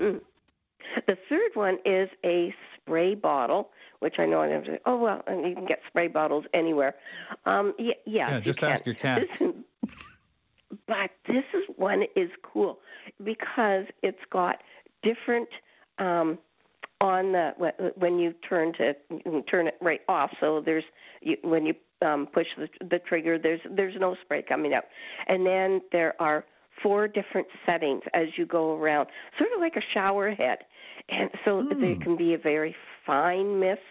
The 1.08 1.18
third 1.30 1.52
one 1.56 1.78
is 1.86 2.10
a 2.24 2.54
spray 2.76 3.14
bottle, 3.16 3.70
which 4.00 4.16
I 4.20 4.26
know 4.26 4.40
I 4.42 4.50
never. 4.50 4.66
say, 4.66 4.80
Oh 4.86 4.98
well, 4.98 5.22
and 5.28 5.48
you 5.48 5.54
can 5.56 5.66
get 5.66 5.80
spray 5.88 6.08
bottles 6.08 6.46
anywhere. 6.54 6.96
Um, 7.46 7.74
y- 7.80 7.94
yeah, 8.06 8.30
Yeah, 8.30 8.36
you 8.38 8.42
just 8.42 8.60
can. 8.60 8.72
ask 8.72 8.86
your 8.86 8.96
cats. 8.96 9.42
but 10.88 11.12
this 11.28 11.44
is 11.54 11.64
one 11.76 12.04
is 12.16 12.30
cool 12.44 12.80
because 13.24 13.86
it's 14.04 14.18
got 14.32 14.58
different 15.04 15.50
um, 16.00 16.38
on 17.02 17.32
the 17.32 17.52
wh- 17.58 17.98
when 17.98 18.20
you 18.20 18.34
turn 18.48 18.74
to 18.74 18.96
you 19.10 19.44
turn 19.50 19.68
it 19.68 19.78
right 19.82 20.02
off. 20.08 20.32
So 20.40 20.62
there's 20.66 20.84
you, 21.22 21.38
when 21.44 21.66
you 21.66 21.74
um, 22.06 22.28
push 22.32 22.48
the, 22.58 22.68
the 22.86 23.00
trigger, 23.00 23.38
there's 23.38 23.62
there's 23.70 23.96
no 24.00 24.16
spray 24.24 24.42
coming 24.42 24.74
out, 24.74 24.86
and 25.28 25.46
then 25.46 25.82
there 25.92 26.20
are 26.22 26.46
four 26.84 27.08
different 27.08 27.48
settings 27.66 28.04
as 28.14 28.28
you 28.38 28.46
go 28.46 28.78
around, 28.78 29.08
sort 29.38 29.50
of 29.56 29.60
like 29.60 29.76
a 29.76 29.82
shower 29.94 30.32
head, 30.32 30.60
and 31.10 31.30
so 31.44 31.64
there 31.80 31.96
can 31.96 32.16
be 32.16 32.34
a 32.34 32.38
very 32.38 32.76
fine 33.06 33.60
mist 33.60 33.82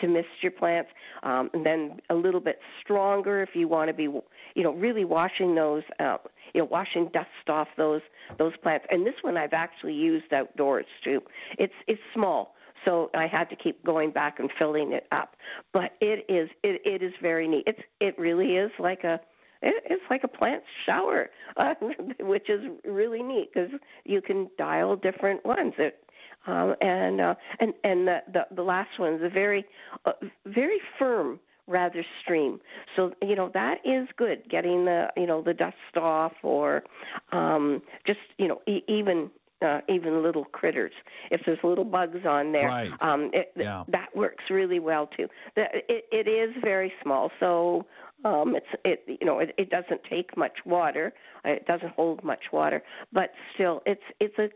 to 0.00 0.08
mist 0.08 0.28
your 0.40 0.52
plants, 0.52 0.90
um, 1.22 1.50
and 1.54 1.64
then 1.64 2.00
a 2.10 2.14
little 2.14 2.40
bit 2.40 2.58
stronger 2.82 3.42
if 3.42 3.50
you 3.54 3.68
want 3.68 3.88
to 3.88 3.94
be, 3.94 4.08
you 4.54 4.62
know, 4.62 4.72
really 4.72 5.04
washing 5.04 5.54
those, 5.54 5.82
uh, 5.98 6.18
you 6.54 6.60
know, 6.60 6.66
washing 6.66 7.08
dust 7.12 7.28
off 7.48 7.68
those 7.76 8.02
those 8.38 8.56
plants. 8.62 8.86
And 8.90 9.06
this 9.06 9.14
one 9.22 9.36
I've 9.36 9.52
actually 9.52 9.94
used 9.94 10.32
outdoors 10.32 10.86
too. 11.04 11.22
It's 11.58 11.74
it's 11.86 12.00
small, 12.14 12.54
so 12.86 13.10
I 13.14 13.26
had 13.26 13.48
to 13.50 13.56
keep 13.56 13.84
going 13.84 14.10
back 14.10 14.38
and 14.38 14.50
filling 14.58 14.92
it 14.92 15.06
up. 15.12 15.36
But 15.72 15.92
it 16.00 16.24
is 16.28 16.48
it, 16.62 16.82
it 16.84 17.02
is 17.02 17.12
very 17.20 17.48
neat. 17.48 17.64
It's 17.66 17.80
it 18.00 18.18
really 18.18 18.56
is 18.56 18.70
like 18.78 19.04
a 19.04 19.20
it, 19.62 19.84
it's 19.86 20.04
like 20.10 20.24
a 20.24 20.28
plant 20.28 20.62
shower, 20.84 21.30
uh, 21.56 21.74
which 22.20 22.48
is 22.50 22.60
really 22.84 23.22
neat 23.22 23.50
because 23.52 23.70
you 24.04 24.20
can 24.20 24.50
dial 24.58 24.96
different 24.96 25.44
ones. 25.44 25.74
It, 25.78 25.98
um, 26.46 26.74
and 26.80 27.20
uh, 27.20 27.34
and 27.60 27.72
and 27.84 28.08
the, 28.08 28.18
the 28.32 28.46
the 28.56 28.62
last 28.62 28.98
one 28.98 29.14
is 29.14 29.22
a 29.22 29.28
very 29.28 29.64
uh, 30.04 30.12
very 30.44 30.80
firm 30.98 31.38
rather 31.72 32.04
stream. 32.22 32.60
So 32.94 33.12
you 33.22 33.34
know 33.34 33.50
that 33.54 33.78
is 33.84 34.06
good. 34.16 34.48
Getting 34.48 34.84
the 34.84 35.08
you 35.16 35.26
know 35.26 35.42
the 35.42 35.54
dust 35.54 35.96
off 35.96 36.32
or 36.42 36.84
um, 37.32 37.82
just 38.06 38.20
you 38.38 38.48
know 38.48 38.60
e- 38.68 38.84
even. 38.88 39.30
Uh, 39.64 39.80
even 39.88 40.24
little 40.24 40.46
critters. 40.46 40.90
If 41.30 41.42
there's 41.46 41.60
little 41.62 41.84
bugs 41.84 42.26
on 42.26 42.50
there, 42.50 42.66
Right. 42.66 42.90
um, 43.00 43.30
it, 43.32 43.52
Yeah. 43.54 43.84
that 43.96 44.08
works 44.16 44.42
really 44.50 44.80
well 44.80 45.06
too. 45.06 45.28
The, 45.54 45.66
it, 45.88 46.04
it 46.10 46.26
is 46.26 46.50
very 46.60 46.92
small, 47.00 47.30
so 47.38 47.86
um, 48.24 48.56
it's 48.56 48.66
it 48.84 49.04
you 49.06 49.24
know 49.24 49.38
it, 49.38 49.54
it 49.58 49.70
doesn't 49.70 50.02
take 50.10 50.36
much 50.36 50.56
water. 50.66 51.12
Uh, 51.44 51.50
It 51.50 51.66
doesn't 51.68 51.92
hold 51.94 52.24
much 52.24 52.46
water, 52.50 52.82
but 53.12 53.30
still, 53.54 53.82
it's 53.86 54.02
it's 54.18 54.36
a 54.36 54.48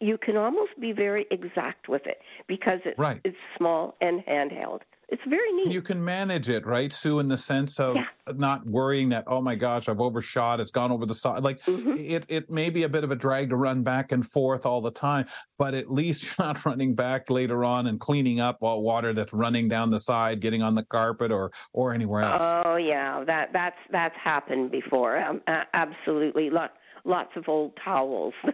you 0.00 0.18
can 0.18 0.36
almost 0.36 0.72
be 0.80 0.90
very 0.90 1.24
exact 1.30 1.88
with 1.88 2.04
it 2.08 2.18
because 2.48 2.80
it's 2.84 2.98
Right. 2.98 3.20
it's 3.22 3.36
small 3.56 3.94
and 4.00 4.24
handheld. 4.26 4.80
It's 5.12 5.22
very 5.28 5.52
neat. 5.52 5.70
You 5.70 5.82
can 5.82 6.02
manage 6.02 6.48
it, 6.48 6.64
right, 6.64 6.90
Sue, 6.90 7.18
in 7.18 7.28
the 7.28 7.36
sense 7.36 7.78
of 7.78 7.96
Yeah. 7.96 8.06
not 8.34 8.66
worrying 8.66 9.10
that, 9.10 9.24
oh 9.26 9.42
my 9.42 9.54
gosh, 9.54 9.90
I've 9.90 10.00
overshot, 10.00 10.58
it's 10.58 10.70
gone 10.70 10.90
over 10.90 11.04
the 11.04 11.12
side. 11.14 11.42
Like 11.42 11.60
Mhm. 11.64 11.98
it 11.98 12.24
it 12.30 12.48
may 12.50 12.70
be 12.70 12.84
a 12.84 12.88
bit 12.88 13.04
of 13.04 13.10
a 13.10 13.14
drag 13.16 13.50
to 13.50 13.56
run 13.56 13.82
back 13.82 14.10
and 14.10 14.26
forth 14.26 14.64
all 14.64 14.80
the 14.80 14.90
time, 14.90 15.26
but 15.58 15.74
at 15.74 15.90
least 15.90 16.22
you're 16.38 16.46
not 16.46 16.64
running 16.64 16.94
back 16.94 17.28
later 17.28 17.62
on 17.62 17.88
and 17.88 18.00
cleaning 18.00 18.40
up 18.40 18.56
all 18.62 18.82
water 18.82 19.12
that's 19.12 19.34
running 19.34 19.68
down 19.68 19.90
the 19.90 20.00
side, 20.00 20.40
getting 20.40 20.62
on 20.62 20.74
the 20.74 20.84
carpet 20.84 21.30
or 21.30 21.52
or 21.74 21.92
anywhere 21.92 22.22
else. 22.22 22.62
Oh 22.64 22.76
yeah, 22.76 23.22
that 23.24 23.52
that's 23.52 23.76
that's 23.90 24.16
happened 24.16 24.70
before. 24.70 25.18
Um, 25.18 25.42
absolutely. 25.74 26.48
Look, 26.48 26.70
lots 27.04 27.36
of 27.36 27.48
old 27.48 27.72
towels. 27.82 28.34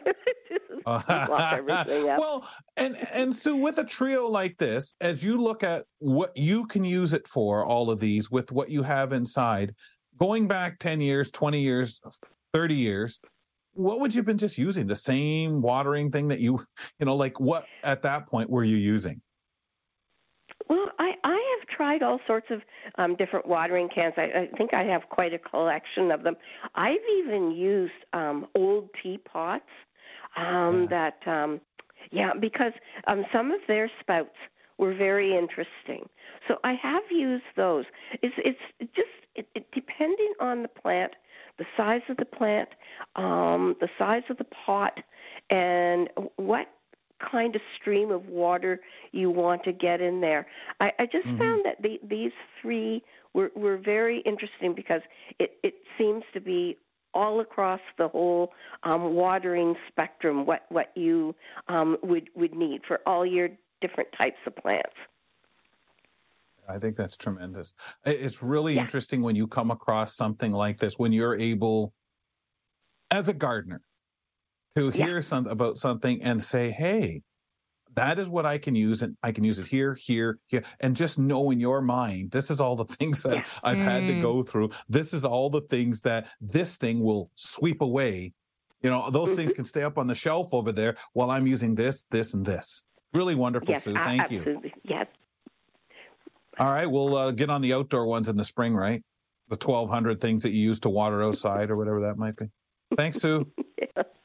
well, 0.86 2.48
and 2.76 2.96
and 3.12 3.34
so 3.34 3.54
with 3.54 3.78
a 3.78 3.84
trio 3.84 4.26
like 4.26 4.56
this, 4.56 4.94
as 5.00 5.22
you 5.22 5.40
look 5.40 5.62
at 5.62 5.84
what 5.98 6.34
you 6.36 6.66
can 6.66 6.84
use 6.84 7.12
it 7.12 7.26
for, 7.28 7.64
all 7.64 7.90
of 7.90 8.00
these 8.00 8.30
with 8.30 8.52
what 8.52 8.70
you 8.70 8.82
have 8.82 9.12
inside, 9.12 9.74
going 10.18 10.48
back 10.48 10.78
ten 10.78 11.00
years, 11.00 11.30
twenty 11.30 11.60
years, 11.60 12.00
thirty 12.54 12.74
years, 12.74 13.20
what 13.78 14.00
would 14.00 14.14
you 14.14 14.18
have 14.18 14.26
been 14.26 14.38
just 14.38 14.58
using? 14.58 14.86
The 14.86 14.96
same 14.96 15.62
watering 15.62 16.10
thing 16.10 16.28
that 16.28 16.40
you, 16.40 16.60
you 16.98 17.06
know, 17.06 17.16
like 17.16 17.38
what 17.40 17.64
at 17.84 18.02
that 18.02 18.26
point 18.26 18.50
were 18.50 18.64
you 18.64 18.76
using? 18.76 19.20
Well, 20.68 20.90
I, 20.98 21.14
I 21.24 21.37
tried 21.78 22.02
all 22.02 22.18
sorts 22.26 22.48
of 22.50 22.60
um, 22.96 23.14
different 23.14 23.46
watering 23.46 23.88
cans. 23.88 24.14
I, 24.16 24.22
I 24.22 24.56
think 24.58 24.74
I 24.74 24.82
have 24.82 25.08
quite 25.08 25.32
a 25.32 25.38
collection 25.38 26.10
of 26.10 26.24
them. 26.24 26.36
I've 26.74 27.06
even 27.20 27.52
used 27.52 28.00
um, 28.12 28.48
old 28.56 28.90
teapots 29.00 29.62
um, 30.36 30.88
yeah. 30.90 31.14
that, 31.24 31.32
um, 31.32 31.60
yeah, 32.10 32.32
because 32.38 32.72
um, 33.06 33.24
some 33.32 33.52
of 33.52 33.60
their 33.68 33.88
spouts 34.00 34.36
were 34.76 34.94
very 34.94 35.36
interesting. 35.36 36.08
So 36.48 36.58
I 36.64 36.74
have 36.74 37.04
used 37.10 37.44
those. 37.56 37.84
It's 38.22 38.34
it's 38.38 38.92
just 38.94 39.08
it, 39.34 39.48
it, 39.54 39.66
depending 39.72 40.32
on 40.40 40.62
the 40.62 40.68
plant, 40.68 41.12
the 41.58 41.66
size 41.76 42.02
of 42.08 42.16
the 42.16 42.24
plant, 42.24 42.68
um, 43.16 43.76
the 43.80 43.88
size 43.98 44.22
of 44.30 44.38
the 44.38 44.46
pot, 44.66 44.98
and 45.50 46.08
what 46.36 46.68
kind 47.18 47.54
of 47.54 47.62
stream 47.80 48.10
of 48.10 48.26
water 48.26 48.80
you 49.12 49.30
want 49.30 49.64
to 49.64 49.72
get 49.72 50.00
in 50.00 50.20
there. 50.20 50.46
I, 50.80 50.92
I 50.98 51.06
just 51.06 51.26
mm-hmm. 51.26 51.38
found 51.38 51.64
that 51.64 51.82
the, 51.82 52.00
these 52.08 52.32
three 52.60 53.02
were, 53.34 53.50
were 53.54 53.76
very 53.76 54.20
interesting 54.20 54.74
because 54.74 55.02
it, 55.38 55.58
it 55.62 55.74
seems 55.96 56.24
to 56.34 56.40
be 56.40 56.76
all 57.14 57.40
across 57.40 57.80
the 57.96 58.08
whole 58.08 58.52
um, 58.84 59.14
watering 59.14 59.74
spectrum 59.88 60.46
what, 60.46 60.66
what 60.68 60.92
you 60.94 61.34
um, 61.68 61.96
would, 62.02 62.28
would 62.34 62.54
need 62.54 62.82
for 62.86 63.00
all 63.06 63.24
your 63.24 63.48
different 63.80 64.08
types 64.20 64.38
of 64.46 64.54
plants. 64.56 64.94
I 66.68 66.78
think 66.78 66.96
that's 66.96 67.16
tremendous. 67.16 67.72
It's 68.04 68.42
really 68.42 68.74
yeah. 68.74 68.82
interesting 68.82 69.22
when 69.22 69.34
you 69.36 69.46
come 69.46 69.70
across 69.70 70.14
something 70.14 70.52
like 70.52 70.78
this, 70.78 70.98
when 70.98 71.12
you're 71.12 71.34
able, 71.34 71.94
as 73.10 73.30
a 73.30 73.32
gardener, 73.32 73.80
to 74.76 74.90
hear 74.90 75.16
yeah. 75.16 75.20
something 75.20 75.52
about 75.52 75.78
something 75.78 76.22
and 76.22 76.42
say, 76.42 76.70
hey, 76.70 77.22
that 77.94 78.18
is 78.18 78.28
what 78.28 78.46
I 78.46 78.58
can 78.58 78.74
use, 78.74 79.02
and 79.02 79.16
I 79.22 79.32
can 79.32 79.42
use 79.42 79.58
it 79.58 79.66
here, 79.66 79.94
here, 79.94 80.38
here, 80.46 80.62
and 80.80 80.94
just 80.94 81.18
know 81.18 81.50
in 81.50 81.58
your 81.58 81.80
mind, 81.80 82.30
this 82.30 82.50
is 82.50 82.60
all 82.60 82.76
the 82.76 82.84
things 82.96 83.22
that 83.24 83.36
yeah. 83.36 83.44
I've 83.62 83.78
mm. 83.78 83.84
had 83.84 84.00
to 84.00 84.12
mm. 84.14 84.22
go 84.22 84.42
through. 84.42 84.70
This 84.88 85.12
is 85.12 85.24
all 85.24 85.50
the 85.50 85.62
things 85.62 86.00
that 86.02 86.28
this 86.40 86.76
thing 86.76 87.00
will 87.02 87.30
sweep 87.34 87.80
away. 87.80 88.32
You 88.82 88.90
know, 88.90 89.10
those 89.10 89.30
mm-hmm. 89.30 89.36
things 89.36 89.52
can 89.52 89.64
stay 89.64 89.82
up 89.82 89.98
on 89.98 90.06
the 90.06 90.14
shelf 90.14 90.54
over 90.54 90.70
there 90.70 90.94
while 91.12 91.32
I'm 91.32 91.48
using 91.48 91.74
this, 91.74 92.04
this, 92.10 92.34
and 92.34 92.46
this. 92.46 92.84
Really 93.12 93.34
wonderful, 93.34 93.70
yes, 93.70 93.84
Sue. 93.84 93.94
Thank 93.94 94.22
absolutely. 94.22 94.72
you. 94.76 94.80
Yes. 94.84 95.06
All 96.58 96.72
right, 96.72 96.86
we'll 96.86 97.16
uh, 97.16 97.30
get 97.32 97.50
on 97.50 97.62
the 97.62 97.72
outdoor 97.72 98.06
ones 98.06 98.28
in 98.28 98.36
the 98.36 98.44
spring, 98.44 98.76
right? 98.76 99.02
The 99.48 99.56
1,200 99.56 100.20
things 100.20 100.42
that 100.44 100.50
you 100.50 100.60
use 100.60 100.78
to 100.80 100.88
water 100.88 101.22
outside 101.24 101.70
or 101.70 101.76
whatever 101.76 102.02
that 102.02 102.16
might 102.16 102.36
be. 102.36 102.46
Thanks, 102.96 103.20
Sue. 103.20 103.50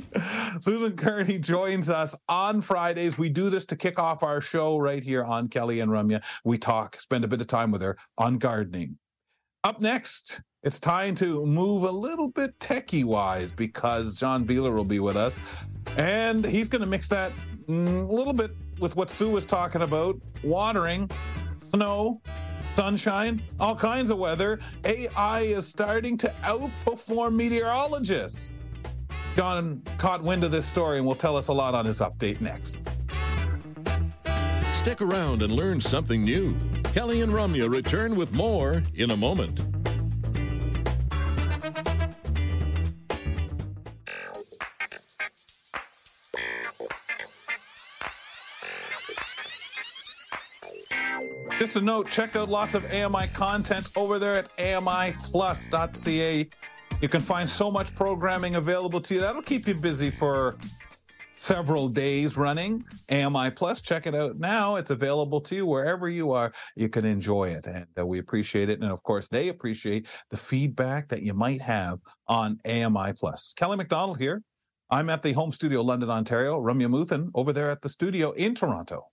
Susan 0.60 0.96
Kerney 0.96 1.38
joins 1.38 1.90
us 1.90 2.16
on 2.28 2.60
Fridays. 2.60 3.18
We 3.18 3.28
do 3.28 3.50
this 3.50 3.64
to 3.66 3.76
kick 3.76 3.98
off 3.98 4.22
our 4.22 4.40
show 4.40 4.78
right 4.78 5.02
here 5.02 5.24
on 5.24 5.48
Kelly 5.48 5.80
and 5.80 5.90
Ramya. 5.90 6.22
We 6.44 6.58
talk, 6.58 7.00
spend 7.00 7.24
a 7.24 7.28
bit 7.28 7.40
of 7.40 7.46
time 7.46 7.70
with 7.70 7.82
her 7.82 7.96
on 8.18 8.38
gardening. 8.38 8.98
Up 9.64 9.80
next, 9.80 10.42
it's 10.62 10.78
time 10.78 11.14
to 11.16 11.44
move 11.44 11.84
a 11.84 11.90
little 11.90 12.28
bit 12.28 12.58
techie 12.58 13.04
wise 13.04 13.52
because 13.52 14.18
John 14.18 14.46
Biehler 14.46 14.74
will 14.74 14.84
be 14.84 15.00
with 15.00 15.16
us. 15.16 15.38
And 15.96 16.44
he's 16.44 16.68
going 16.68 16.80
to 16.80 16.86
mix 16.86 17.08
that 17.08 17.32
mm, 17.68 18.08
a 18.08 18.12
little 18.12 18.32
bit 18.32 18.52
with 18.78 18.96
what 18.96 19.10
Sue 19.10 19.30
was 19.30 19.44
talking 19.44 19.82
about 19.82 20.20
watering, 20.42 21.10
snow, 21.74 22.20
sunshine, 22.74 23.42
all 23.58 23.74
kinds 23.76 24.10
of 24.10 24.18
weather. 24.18 24.60
AI 24.84 25.40
is 25.40 25.66
starting 25.66 26.16
to 26.18 26.28
outperform 26.42 27.34
meteorologists. 27.34 28.52
John 29.36 29.82
caught 29.98 30.22
wind 30.22 30.44
of 30.44 30.50
this 30.50 30.66
story 30.66 30.98
and 30.98 31.06
will 31.06 31.14
tell 31.14 31.36
us 31.36 31.48
a 31.48 31.52
lot 31.52 31.74
on 31.74 31.84
his 31.84 32.00
update 32.00 32.40
next. 32.40 32.88
Stick 34.74 35.00
around 35.00 35.42
and 35.42 35.52
learn 35.52 35.80
something 35.80 36.24
new. 36.24 36.54
Kelly 36.92 37.20
and 37.20 37.32
Ramya 37.32 37.70
return 37.70 38.16
with 38.16 38.32
more 38.32 38.82
in 38.94 39.10
a 39.12 39.16
moment. 39.16 39.60
Just 51.58 51.76
a 51.76 51.80
note, 51.82 52.08
check 52.08 52.36
out 52.36 52.48
lots 52.48 52.74
of 52.74 52.86
AMI 52.86 53.26
content 53.34 53.90
over 53.94 54.18
there 54.18 54.34
at 54.36 54.56
amiplus.ca 54.56 56.48
you 57.00 57.08
can 57.08 57.20
find 57.20 57.48
so 57.48 57.70
much 57.70 57.94
programming 57.94 58.56
available 58.56 59.00
to 59.00 59.14
you. 59.14 59.20
That'll 59.20 59.42
keep 59.42 59.66
you 59.66 59.74
busy 59.74 60.10
for 60.10 60.56
several 61.32 61.88
days 61.88 62.36
running. 62.36 62.84
AMI 63.08 63.50
Plus, 63.52 63.80
check 63.80 64.06
it 64.06 64.14
out 64.14 64.38
now. 64.38 64.76
It's 64.76 64.90
available 64.90 65.40
to 65.42 65.56
you 65.56 65.66
wherever 65.66 66.08
you 66.10 66.32
are. 66.32 66.52
You 66.76 66.90
can 66.90 67.06
enjoy 67.06 67.48
it. 67.48 67.66
And 67.66 67.86
uh, 67.98 68.06
we 68.06 68.18
appreciate 68.18 68.68
it. 68.68 68.80
And 68.82 68.92
of 68.92 69.02
course, 69.02 69.26
they 69.28 69.48
appreciate 69.48 70.06
the 70.30 70.36
feedback 70.36 71.08
that 71.08 71.22
you 71.22 71.32
might 71.32 71.62
have 71.62 71.98
on 72.28 72.58
AMI 72.66 73.14
Plus. 73.14 73.54
Kelly 73.54 73.78
McDonald 73.78 74.18
here. 74.18 74.42
I'm 74.90 75.08
at 75.08 75.22
the 75.22 75.32
home 75.32 75.52
studio, 75.52 75.80
London, 75.82 76.10
Ontario. 76.10 76.60
Ramya 76.60 76.88
Muthan 76.88 77.30
over 77.34 77.52
there 77.52 77.70
at 77.70 77.80
the 77.80 77.88
studio 77.88 78.32
in 78.32 78.54
Toronto. 78.54 79.06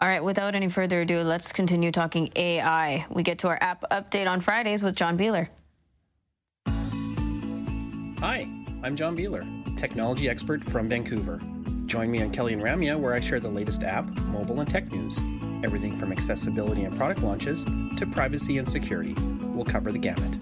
All 0.00 0.08
right, 0.08 0.22
without 0.22 0.56
any 0.56 0.68
further 0.68 1.02
ado, 1.02 1.20
let's 1.20 1.52
continue 1.52 1.92
talking 1.92 2.28
AI. 2.34 3.06
We 3.08 3.22
get 3.22 3.38
to 3.38 3.48
our 3.48 3.58
app 3.62 3.84
update 3.92 4.28
on 4.28 4.40
Fridays 4.40 4.82
with 4.82 4.96
John 4.96 5.16
Biehler. 5.16 5.48
Hi, 8.22 8.48
I'm 8.84 8.94
John 8.94 9.16
Biehler, 9.16 9.76
technology 9.76 10.28
expert 10.28 10.62
from 10.70 10.88
Vancouver. 10.88 11.40
Join 11.86 12.08
me 12.08 12.22
on 12.22 12.30
Kelly 12.30 12.52
and 12.52 12.62
Ramya, 12.62 12.96
where 12.96 13.14
I 13.14 13.18
share 13.18 13.40
the 13.40 13.48
latest 13.48 13.82
app, 13.82 14.08
mobile, 14.28 14.60
and 14.60 14.70
tech 14.70 14.92
news. 14.92 15.18
Everything 15.64 15.92
from 15.92 16.12
accessibility 16.12 16.84
and 16.84 16.96
product 16.96 17.24
launches 17.24 17.64
to 17.96 18.06
privacy 18.06 18.58
and 18.58 18.68
security. 18.68 19.14
We'll 19.42 19.64
cover 19.64 19.90
the 19.90 19.98
gamut. 19.98 20.38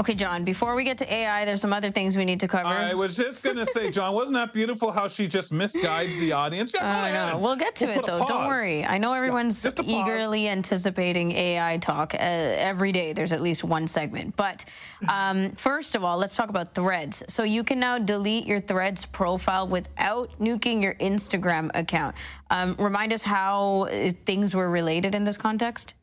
Okay, 0.00 0.14
John, 0.14 0.44
before 0.44 0.76
we 0.76 0.84
get 0.84 0.96
to 0.98 1.12
AI, 1.12 1.44
there's 1.44 1.60
some 1.60 1.72
other 1.72 1.90
things 1.90 2.16
we 2.16 2.24
need 2.24 2.38
to 2.40 2.48
cover. 2.48 2.68
I 2.68 2.94
was 2.94 3.16
just 3.16 3.42
going 3.42 3.56
to 3.56 3.66
say, 3.66 3.90
John, 3.90 4.14
wasn't 4.14 4.34
that 4.34 4.52
beautiful 4.52 4.92
how 4.92 5.08
she 5.08 5.26
just 5.26 5.52
misguides 5.52 6.18
the 6.20 6.32
audience? 6.32 6.72
Yeah. 6.74 7.36
We'll 7.38 7.56
get 7.56 7.76
to 7.76 7.86
we'll 7.86 7.98
it, 8.00 8.06
though. 8.06 8.26
Don't 8.26 8.46
worry. 8.46 8.84
I 8.84 8.98
know 8.98 9.12
everyone's 9.12 9.64
yeah, 9.64 9.70
eagerly 9.82 10.48
anticipating 10.48 11.32
AI 11.32 11.78
talk. 11.78 12.14
Uh, 12.14 12.18
every 12.18 12.92
day 12.92 13.12
there's 13.12 13.32
at 13.32 13.40
least 13.42 13.64
one 13.64 13.86
segment. 13.86 14.36
But 14.36 14.64
um, 15.08 15.52
first 15.56 15.94
of 15.94 16.04
all, 16.04 16.18
let's 16.18 16.36
talk 16.36 16.48
about 16.48 16.74
threads. 16.74 17.22
So 17.28 17.42
you 17.42 17.64
can 17.64 17.78
now 17.80 17.98
delete 17.98 18.46
your 18.46 18.60
threads 18.60 19.06
profile 19.06 19.68
without 19.68 20.30
nuking 20.38 20.82
your 20.82 20.94
Instagram 20.94 21.70
account. 21.74 22.14
Um, 22.50 22.76
remind 22.78 23.12
us 23.12 23.22
how 23.22 23.82
uh, 23.82 24.12
things 24.26 24.54
were 24.54 24.70
related 24.70 25.14
in 25.14 25.24
this 25.24 25.36
context. 25.36 25.94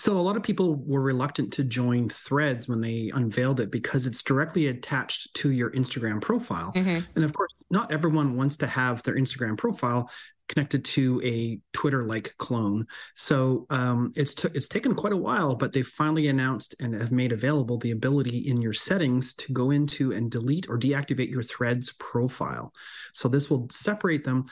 So 0.00 0.16
a 0.16 0.18
lot 0.18 0.34
of 0.34 0.42
people 0.42 0.76
were 0.76 1.02
reluctant 1.02 1.52
to 1.52 1.62
join 1.62 2.08
Threads 2.08 2.66
when 2.66 2.80
they 2.80 3.10
unveiled 3.12 3.60
it 3.60 3.70
because 3.70 4.06
it's 4.06 4.22
directly 4.22 4.68
attached 4.68 5.34
to 5.34 5.50
your 5.50 5.70
Instagram 5.72 6.22
profile. 6.22 6.72
Mm-hmm. 6.74 7.04
And 7.14 7.22
of 7.22 7.34
course, 7.34 7.52
not 7.68 7.92
everyone 7.92 8.34
wants 8.34 8.56
to 8.58 8.66
have 8.66 9.02
their 9.02 9.16
Instagram 9.16 9.58
profile 9.58 10.10
connected 10.48 10.86
to 10.86 11.20
a 11.22 11.60
Twitter-like 11.74 12.34
clone. 12.38 12.86
So 13.14 13.66
um, 13.68 14.14
it's 14.16 14.34
t- 14.34 14.48
it's 14.54 14.68
taken 14.68 14.94
quite 14.94 15.12
a 15.12 15.18
while, 15.18 15.54
but 15.54 15.74
they've 15.74 15.86
finally 15.86 16.28
announced 16.28 16.74
and 16.80 16.94
have 16.94 17.12
made 17.12 17.32
available 17.32 17.76
the 17.76 17.90
ability 17.90 18.38
in 18.48 18.62
your 18.62 18.72
settings 18.72 19.34
to 19.34 19.52
go 19.52 19.70
into 19.70 20.12
and 20.12 20.30
delete 20.30 20.66
or 20.70 20.78
deactivate 20.78 21.30
your 21.30 21.42
Threads 21.42 21.92
profile. 21.98 22.72
So 23.12 23.28
this 23.28 23.50
will 23.50 23.68
separate 23.70 24.24
them 24.24 24.46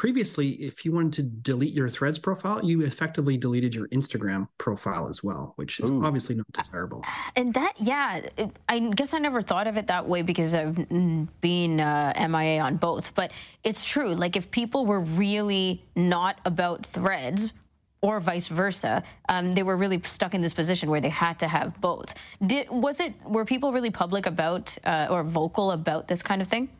previously, 0.00 0.52
if 0.52 0.86
you 0.86 0.92
wanted 0.92 1.12
to 1.12 1.22
delete 1.22 1.74
your 1.74 1.90
Threads 1.90 2.18
profile, 2.18 2.64
you 2.64 2.80
effectively 2.80 3.36
deleted 3.36 3.74
your 3.74 3.86
Instagram 3.88 4.48
profile 4.56 5.06
as 5.06 5.22
well, 5.22 5.52
which 5.56 5.78
is 5.78 5.90
Ooh. 5.90 6.02
obviously 6.02 6.36
not 6.36 6.50
desirable. 6.52 7.04
And 7.36 7.52
that, 7.52 7.74
yeah, 7.76 8.22
I 8.66 8.78
guess 8.78 9.12
I 9.12 9.18
never 9.18 9.42
thought 9.42 9.66
of 9.66 9.76
it 9.76 9.88
that 9.88 10.08
way 10.08 10.22
because 10.22 10.54
I've 10.54 10.88
been 11.42 11.80
uh, 11.80 12.14
MIA 12.30 12.62
on 12.62 12.76
both. 12.78 13.14
But 13.14 13.32
it's 13.62 13.84
true. 13.84 14.14
Like, 14.14 14.36
if 14.36 14.50
people 14.50 14.86
were 14.86 15.00
really 15.00 15.82
not 15.94 16.40
about 16.46 16.86
Threads, 16.86 17.52
or 18.00 18.20
vice 18.20 18.48
versa, 18.48 19.02
um, 19.28 19.52
they 19.52 19.62
were 19.62 19.76
really 19.76 20.00
stuck 20.04 20.32
in 20.32 20.40
this 20.40 20.54
position 20.54 20.88
where 20.88 21.02
they 21.02 21.10
had 21.10 21.38
to 21.40 21.46
have 21.46 21.78
both. 21.82 22.14
Did 22.46 22.70
was 22.70 23.00
it 23.00 23.12
were 23.26 23.44
people 23.44 23.70
really 23.70 23.90
public 23.90 24.24
about 24.24 24.78
uh, 24.84 25.08
or 25.10 25.22
vocal 25.22 25.72
about 25.72 26.08
this 26.08 26.22
kind 26.22 26.40
of 26.40 26.48
thing? 26.48 26.70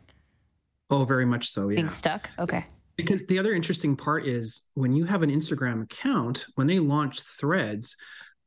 Oh, 0.89 1.05
very 1.05 1.27
much 1.27 1.51
so. 1.51 1.69
Yeah. 1.69 1.75
Being 1.75 1.89
stuck. 1.89 2.31
Okay. 2.39 2.65
Because 2.97 3.25
the 3.25 3.39
other 3.39 3.53
interesting 3.53 3.95
part 3.95 4.27
is 4.27 4.67
when 4.73 4.93
you 4.93 5.05
have 5.05 5.23
an 5.23 5.31
Instagram 5.31 5.83
account, 5.83 6.45
when 6.55 6.67
they 6.67 6.79
launch 6.79 7.21
threads, 7.21 7.95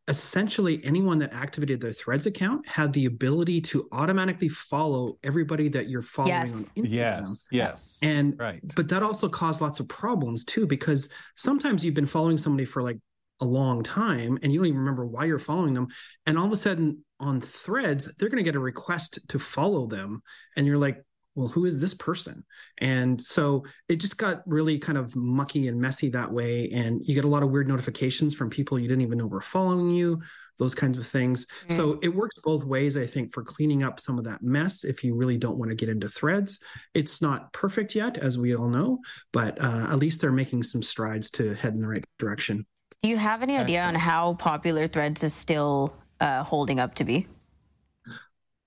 essentially 0.09 0.85
anyone 0.85 1.19
that 1.19 1.33
activated 1.33 1.81
their 1.81 1.93
threads 1.93 2.27
account 2.27 2.67
had 2.69 2.93
the 2.93 3.07
ability 3.07 3.61
to 3.61 3.89
automatically 3.93 4.49
follow 4.49 5.19
everybody 5.23 5.69
that 5.69 5.89
you're 5.89 6.03
following 6.03 6.35
Yes. 6.35 6.71
on 6.77 6.85
instagram 6.85 6.93
Yes, 6.93 7.49
yes. 7.51 8.01
and 8.03 8.39
right. 8.39 8.61
but 8.77 8.87
that 8.91 9.03
also 9.03 9.31
caused 9.31 9.63
lots 9.63 9.81
of 9.81 9.89
problems 9.89 10.45
too 10.45 10.67
because 10.67 11.09
sometimes 11.37 11.83
you've 11.83 11.95
been 11.95 12.05
following 12.05 12.37
somebody 12.37 12.67
for 12.67 12.83
like 12.83 12.99
a 13.41 13.47
long 13.47 13.83
time 13.83 14.39
and 14.43 14.53
you 14.53 14.59
don't 14.59 14.67
even 14.67 14.79
remember 14.79 15.07
why 15.07 15.25
you're 15.25 15.39
following 15.39 15.73
them 15.73 15.87
and 16.27 16.37
all 16.37 16.45
of 16.45 16.53
a 16.53 16.57
sudden 16.57 17.03
on 17.19 17.41
threads 17.41 18.07
they're 18.19 18.29
going 18.29 18.37
to 18.37 18.49
get 18.49 18.57
a 18.57 18.61
request 18.61 19.19
to 19.29 19.39
follow 19.39 19.87
them 19.87 20.23
and 20.57 20.67
you're 20.67 20.77
like 20.77 21.03
well 21.35 21.49
who 21.49 21.65
is 21.65 21.81
this 21.81 21.95
person? 21.95 22.45
And 22.79 23.21
so 23.21 23.65
it 23.89 23.97
just 23.97 24.17
got 24.17 24.43
really 24.47 24.79
kind 24.79 24.99
of 24.99 25.15
mucky 25.17 25.69
and 25.69 25.81
messy 25.81 26.09
that 26.11 26.33
way. 26.33 26.71
And 26.71 27.05
you 27.05 27.15
get 27.15 27.25
a 27.25 27.29
lot 27.29 27.43
of 27.43 27.51
weird 27.51 27.69
notifications 27.69 28.35
from 28.35 28.51
people 28.51 28.79
you 28.79 28.89
didn't 28.89 29.03
even 29.03 29.19
know 29.19 29.27
were 29.27 29.41
following 29.41 29.91
you 29.91 30.21
those 30.57 30.75
kinds 30.75 30.97
of 30.97 31.05
things. 31.05 31.49
So 31.69 31.99
it 32.01 32.15
works 32.15 32.39
both 32.45 32.65
ways 32.65 32.97
i 32.97 33.05
think 33.05 33.35
for 33.35 33.43
cleaning 33.43 33.83
up 33.83 33.99
some 33.99 34.19
of 34.19 34.25
that 34.25 34.41
mess 34.41 34.85
if 34.85 35.03
you 35.03 35.17
really 35.17 35.37
don't 35.37 35.59
want 35.59 35.71
to 35.71 35.75
get 35.75 35.89
into 35.89 36.09
threads. 36.09 36.61
It's 36.95 37.21
not 37.21 37.53
perfect 37.53 37.95
yet 37.95 38.19
as 38.19 38.39
we 38.39 38.55
all 38.55 38.69
know 38.69 39.01
but 39.33 39.61
uh, 39.61 39.89
at 39.91 39.99
least 39.99 40.21
they're 40.21 40.33
making 40.33 40.63
some 40.63 40.83
strides 40.83 41.31
to 41.33 41.55
head 41.55 41.75
in 41.75 41.81
the 41.81 41.89
right 41.89 42.05
direction. 42.19 42.67
Do 43.03 43.09
you 43.09 43.17
have 43.17 43.43
any 43.43 43.59
idea 43.59 43.85
on 43.85 43.95
how 43.95 44.35
popular 44.35 44.89
Threads 44.89 45.23
is 45.23 45.35
still 45.35 45.95
uh, 46.21 46.43
holding 46.43 46.81
up 46.81 46.95
to 46.95 47.05
be? 47.05 47.27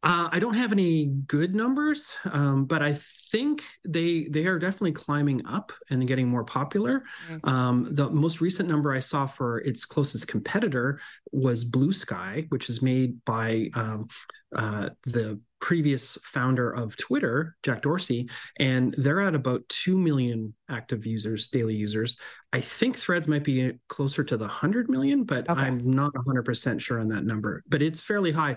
Uh, 0.07 0.29
I 0.31 0.39
don't 0.39 0.53
have 0.53 0.71
any 0.71 1.07
good 1.27 1.53
numbers, 1.53 2.13
um, 2.31 2.63
but 2.63 2.81
I 2.81 2.93
think 2.93 3.61
they 3.85 4.23
they 4.29 4.45
are 4.45 4.57
definitely 4.57 4.93
climbing 4.93 5.45
up 5.45 5.73
and 5.89 6.07
getting 6.07 6.29
more 6.29 6.45
popular. 6.45 7.03
Mm. 7.29 7.47
Um, 7.49 7.87
the 7.91 8.09
most 8.09 8.39
recent 8.39 8.69
number 8.69 8.93
I 8.93 9.01
saw 9.01 9.27
for 9.27 9.59
its 9.59 9.83
closest 9.83 10.29
competitor 10.29 11.01
was 11.33 11.65
Blue 11.65 11.91
Sky, 11.91 12.45
which 12.47 12.69
is 12.69 12.81
made 12.81 13.23
by 13.25 13.69
um, 13.73 14.07
uh, 14.55 14.91
the 15.03 15.41
previous 15.59 16.17
founder 16.23 16.71
of 16.71 16.95
Twitter, 16.95 17.57
Jack 17.63 17.81
Dorsey, 17.81 18.29
and 18.59 18.93
they're 18.97 19.21
at 19.21 19.35
about 19.35 19.67
two 19.67 19.97
million 19.97 20.53
active 20.69 21.05
users, 21.05 21.49
daily 21.49 21.75
users. 21.75 22.15
I 22.53 22.61
think 22.61 22.95
Threads 22.95 23.27
might 23.27 23.43
be 23.43 23.73
closer 23.89 24.23
to 24.23 24.37
the 24.37 24.47
hundred 24.47 24.89
million, 24.89 25.25
but 25.25 25.49
Okay. 25.49 25.61
I'm 25.61 25.91
not 25.91 26.15
100 26.15 26.43
percent 26.43 26.81
sure 26.81 26.99
on 27.01 27.09
that 27.09 27.25
number. 27.25 27.61
But 27.67 27.81
it's 27.81 27.99
fairly 27.99 28.31
high 28.31 28.55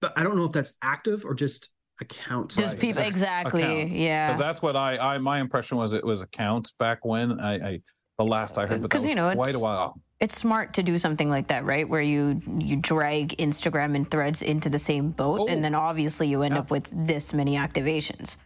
but 0.00 0.12
I 0.16 0.22
don't 0.22 0.36
know 0.36 0.44
if 0.44 0.52
that's 0.52 0.74
active 0.82 1.24
or 1.24 1.34
just 1.34 1.70
accounts. 2.00 2.56
Just 2.56 2.74
Right. 2.74 2.80
people, 2.80 3.02
exactly. 3.02 3.62
Accounts. 3.62 3.98
Yeah. 3.98 4.28
Because 4.28 4.40
that's 4.40 4.62
what 4.62 4.76
I, 4.76 4.98
I, 5.14 5.18
my 5.18 5.40
impression 5.40 5.78
was 5.78 5.92
it 5.92 6.04
was 6.04 6.22
accounts 6.22 6.72
back 6.72 7.04
when 7.04 7.40
I, 7.40 7.54
I 7.68 7.80
the 8.18 8.24
last 8.24 8.58
I 8.58 8.62
heard, 8.66 8.82
but 8.82 8.90
that 8.90 8.96
'Cause, 8.98 9.06
you 9.06 9.14
know, 9.14 9.32
quite 9.34 9.46
a 9.48 9.50
it's- 9.50 9.62
while. 9.62 10.00
it's 10.20 10.36
smart 10.38 10.74
to 10.74 10.82
do 10.82 10.98
something 10.98 11.28
like 11.30 11.48
that, 11.48 11.64
right? 11.64 11.88
Where 11.88 12.00
you 12.00 12.40
you 12.58 12.76
drag 12.76 13.36
Instagram 13.38 13.94
and 13.94 14.10
Threads 14.10 14.42
into 14.42 14.68
the 14.70 14.78
same 14.78 15.10
boat, 15.10 15.40
Oh. 15.42 15.46
and 15.48 15.62
then 15.64 15.74
obviously 15.74 16.28
you 16.28 16.42
end 16.42 16.54
Yeah. 16.54 16.60
up 16.60 16.70
with 16.70 16.88
this 16.92 17.32
many 17.32 17.56
activations. 17.56 18.36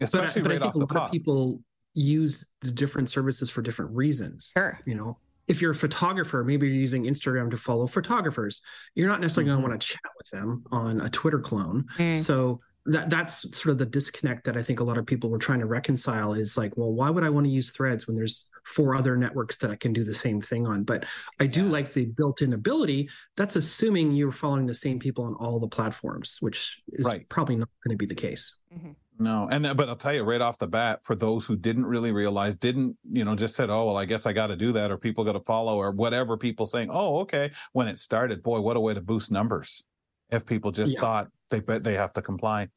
but, 0.00 0.04
uh, 0.04 0.22
Especially 0.22 0.42
but 0.42 0.50
right 0.52 0.56
I 0.60 0.62
think 0.62 0.74
a 0.74 0.78
the 0.78 0.84
lot 0.84 0.90
top. 0.90 1.04
of 1.06 1.12
people 1.12 1.60
use 1.94 2.44
the 2.60 2.70
different 2.70 3.08
services 3.10 3.50
for 3.50 3.62
different 3.62 3.90
reasons. 3.96 4.52
Sure. 4.56 4.78
You 4.86 4.94
know, 4.94 5.18
if 5.48 5.60
you're 5.62 5.72
a 5.72 5.74
photographer, 5.74 6.44
maybe 6.44 6.66
you're 6.68 6.76
using 6.76 7.04
Instagram 7.04 7.50
to 7.50 7.56
follow 7.56 7.86
photographers. 7.86 8.60
You're 8.94 9.08
not 9.08 9.20
necessarily 9.20 9.46
Mhm. 9.50 9.54
going 9.54 9.62
to 9.64 9.68
want 9.70 9.80
to 9.80 9.86
chat 9.88 10.00
with 10.18 10.30
them 10.30 10.64
on 10.70 11.00
a 11.00 11.08
Twitter 11.08 11.40
clone. 11.40 11.84
Mm. 11.96 12.16
So 12.22 12.60
that 12.86 13.10
that's 13.10 13.42
sort 13.58 13.72
of 13.72 13.78
the 13.78 13.84
disconnect 13.86 14.44
that 14.44 14.56
I 14.56 14.62
think 14.62 14.80
a 14.80 14.84
lot 14.84 14.96
of 14.96 15.04
people 15.04 15.28
were 15.28 15.38
trying 15.38 15.58
to 15.60 15.66
reconcile 15.66 16.32
is 16.34 16.56
like, 16.56 16.76
well, 16.76 16.92
why 16.92 17.10
would 17.10 17.24
I 17.24 17.28
want 17.30 17.44
to 17.46 17.50
use 17.50 17.70
threads 17.70 18.06
when 18.06 18.16
there's 18.16 18.46
four 18.64 18.94
other 18.94 19.14
networks 19.16 19.56
that 19.58 19.70
I 19.70 19.76
can 19.76 19.92
do 19.92 20.04
the 20.04 20.14
same 20.14 20.40
thing 20.40 20.66
on? 20.66 20.84
But 20.84 21.04
I 21.40 21.46
do 21.46 21.64
Yeah. 21.64 21.70
like 21.70 21.92
the 21.92 22.06
built-in 22.06 22.52
ability. 22.54 23.10
That's 23.36 23.56
assuming 23.56 24.12
you're 24.12 24.32
following 24.32 24.66
the 24.66 24.74
same 24.74 24.98
people 24.98 25.24
on 25.24 25.34
all 25.34 25.58
the 25.60 25.68
platforms, 25.68 26.36
which 26.40 26.82
is 26.92 27.04
Right. 27.04 27.28
probably 27.28 27.56
not 27.56 27.68
going 27.84 27.94
to 27.94 27.98
be 27.98 28.06
the 28.06 28.14
case. 28.14 28.54
No, 29.20 29.48
and 29.50 29.66
uh, 29.66 29.74
but 29.74 29.88
I'll 29.88 29.96
tell 29.96 30.14
you 30.14 30.22
right 30.22 30.40
off 30.40 30.58
the 30.58 30.68
bat, 30.68 31.00
for 31.04 31.16
those 31.16 31.44
who 31.44 31.56
didn't 31.56 31.86
really 31.86 32.12
realize, 32.12 32.56
didn't 32.56 32.96
you 33.10 33.24
know, 33.24 33.34
just 33.34 33.56
said, 33.56 33.68
"Oh, 33.68 33.86
well, 33.86 33.96
I 33.96 34.04
guess 34.04 34.26
I 34.26 34.32
got 34.32 34.46
to 34.48 34.56
do 34.56 34.70
that," 34.72 34.92
or 34.92 34.98
people 34.98 35.24
got 35.24 35.32
to 35.32 35.40
follow, 35.40 35.76
or 35.76 35.90
whatever. 35.90 36.36
People 36.36 36.66
saying, 36.66 36.88
"Oh, 36.92 37.18
okay." 37.20 37.50
When 37.72 37.88
it 37.88 37.98
started, 37.98 38.42
boy, 38.42 38.60
what 38.60 38.76
a 38.76 38.80
way 38.80 38.94
to 38.94 39.00
boost 39.00 39.32
numbers! 39.32 39.84
If 40.30 40.46
people 40.46 40.70
just 40.70 40.94
Yeah. 40.94 41.00
thought 41.00 41.28
they 41.50 41.60
bet 41.60 41.82
they 41.82 41.94
have 41.94 42.12
to 42.12 42.22
comply. 42.22 42.68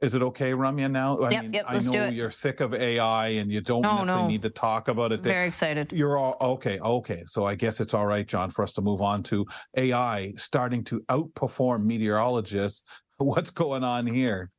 Is 0.00 0.14
it 0.16 0.22
okay, 0.22 0.50
Ramya? 0.52 0.90
Now, 0.90 1.22
I 1.22 1.30
Yep, 1.30 1.42
mean, 1.42 1.52
yep, 1.52 1.64
I 1.68 1.78
know 1.78 2.10
you're 2.10 2.30
sick 2.30 2.60
of 2.60 2.74
AI 2.74 3.28
and 3.28 3.52
you 3.52 3.60
don't 3.60 3.82
No, 3.82 3.98
necessarily 3.98 4.26
no. 4.26 4.32
need 4.32 4.42
to 4.42 4.50
talk 4.50 4.88
about 4.88 5.12
it. 5.12 5.22
Very 5.22 5.46
excited. 5.46 5.92
You're 5.92 6.16
all 6.18 6.36
okay. 6.40 6.80
Okay. 6.80 7.22
So 7.26 7.44
I 7.44 7.54
guess 7.54 7.78
it's 7.78 7.94
all 7.94 8.06
right, 8.06 8.26
John, 8.26 8.50
for 8.50 8.62
us 8.64 8.72
to 8.72 8.82
move 8.82 9.00
on 9.00 9.22
to 9.24 9.46
AI 9.76 10.32
starting 10.36 10.82
to 10.84 11.00
outperform 11.02 11.84
meteorologists. 11.84 12.82
What's 13.18 13.50
going 13.50 13.84
on 13.84 14.06
here? 14.06 14.50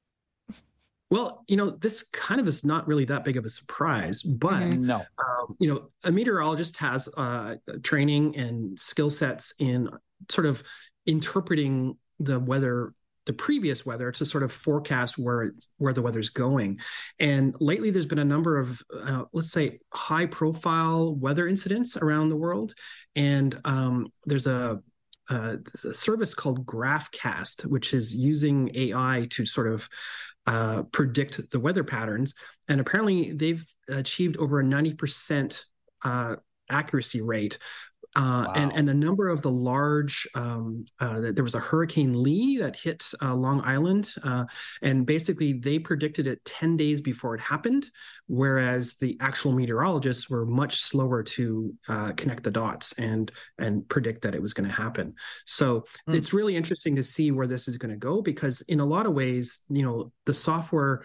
Well, 1.14 1.44
you 1.48 1.58
know, 1.58 1.70
this 1.70 2.02
kind 2.12 2.42
of 2.42 2.48
is 2.48 2.66
not 2.66 2.88
really 2.88 3.06
that 3.06 3.24
big 3.24 3.38
of 3.38 3.46
a 3.46 3.50
surprise, 3.50 4.24
but 4.24 4.64
Mhm. 4.64 4.80
No. 4.80 4.96
um, 5.20 5.56
you 5.60 5.72
know, 5.72 5.92
a 6.04 6.12
meteorologist 6.12 6.76
has 6.78 7.08
uh, 7.16 7.58
training 7.84 8.36
and 8.36 8.80
skill 8.80 9.12
sets 9.12 9.54
in 9.60 9.92
sort 10.32 10.48
of 10.48 10.64
interpreting 11.06 12.00
the 12.20 12.40
weather, 12.40 12.96
the 13.26 13.34
previous 13.34 13.86
weather, 13.86 14.12
to 14.12 14.26
sort 14.26 14.42
of 14.42 14.52
forecast 14.52 15.20
where 15.20 15.44
it's, 15.44 15.70
where 15.78 15.94
the 15.94 16.02
weather's 16.02 16.32
going. 16.32 16.80
And 17.20 17.56
lately, 17.60 17.92
there's 17.92 18.08
been 18.08 18.18
a 18.18 18.26
number 18.26 18.58
of, 18.58 18.82
uh, 18.92 19.26
let's 19.34 19.52
say, 19.52 19.82
high-profile 19.94 21.14
weather 21.14 21.48
incidents 21.48 21.96
around 21.96 22.30
the 22.30 22.38
world, 22.38 22.74
and 23.16 23.62
um, 23.66 24.08
there's 24.26 24.48
a 24.48 24.82
uh, 25.30 25.56
a 25.86 25.94
service 25.94 26.34
called 26.34 26.66
GraphCast, 26.66 27.66
which 27.66 27.94
is 27.94 28.14
using 28.14 28.70
AI 28.76 29.26
to 29.30 29.46
sort 29.46 29.68
of 29.68 29.88
uh, 30.46 30.84
predict 30.84 31.52
the 31.52 31.60
weather 31.60 31.84
patterns. 31.84 32.34
And 32.68 32.80
apparently, 32.80 33.34
they've 33.34 33.66
achieved 33.90 34.38
over 34.38 34.60
a 34.60 34.64
90% 34.64 35.64
uh, 36.04 36.36
accuracy 36.70 37.22
rate. 37.22 37.58
Uh, 38.16 38.48
and, 38.54 38.72
Wow. 38.72 38.78
and 38.78 38.90
a 38.90 38.94
number 38.94 39.28
of 39.28 39.42
the 39.42 39.50
large, 39.52 40.28
um, 40.36 40.86
uh, 41.00 41.32
there 41.32 41.44
was 41.44 41.56
a 41.56 41.60
Hurricane 41.60 42.22
Lee 42.22 42.58
that 42.60 42.76
hit 42.76 43.04
uh, 43.22 43.34
Long 43.34 43.62
Island, 43.66 44.14
uh, 44.24 44.46
and 44.84 45.06
basically 45.06 45.54
they 45.54 45.80
predicted 45.80 46.28
it 46.28 46.44
10 46.46 46.78
days 46.78 47.02
before 47.02 47.34
it 47.34 47.42
happened, 47.42 47.90
whereas 48.28 48.96
the 48.96 49.18
actual 49.20 49.52
meteorologists 49.52 50.30
were 50.30 50.46
much 50.46 50.82
slower 50.82 51.24
to 51.24 51.74
uh, 51.90 52.12
connect 52.14 52.44
the 52.44 52.52
dots 52.52 52.94
and 53.00 53.32
and 53.58 53.88
predict 53.90 54.22
that 54.22 54.36
it 54.36 54.42
was 54.42 54.54
going 54.54 54.70
to 54.70 54.76
happen. 54.76 55.16
So 55.46 55.86
Hmm. 56.08 56.14
it's 56.14 56.34
really 56.34 56.56
interesting 56.56 56.96
to 56.98 57.04
see 57.04 57.32
where 57.32 57.48
this 57.48 57.68
is 57.68 57.78
going 57.78 57.92
to 57.92 57.98
go 57.98 58.22
because 58.22 58.62
in 58.62 58.80
a 58.80 58.86
lot 58.86 59.06
of 59.06 59.14
ways, 59.14 59.60
you 59.70 59.84
know, 59.84 60.12
the 60.26 60.34
software 60.34 61.04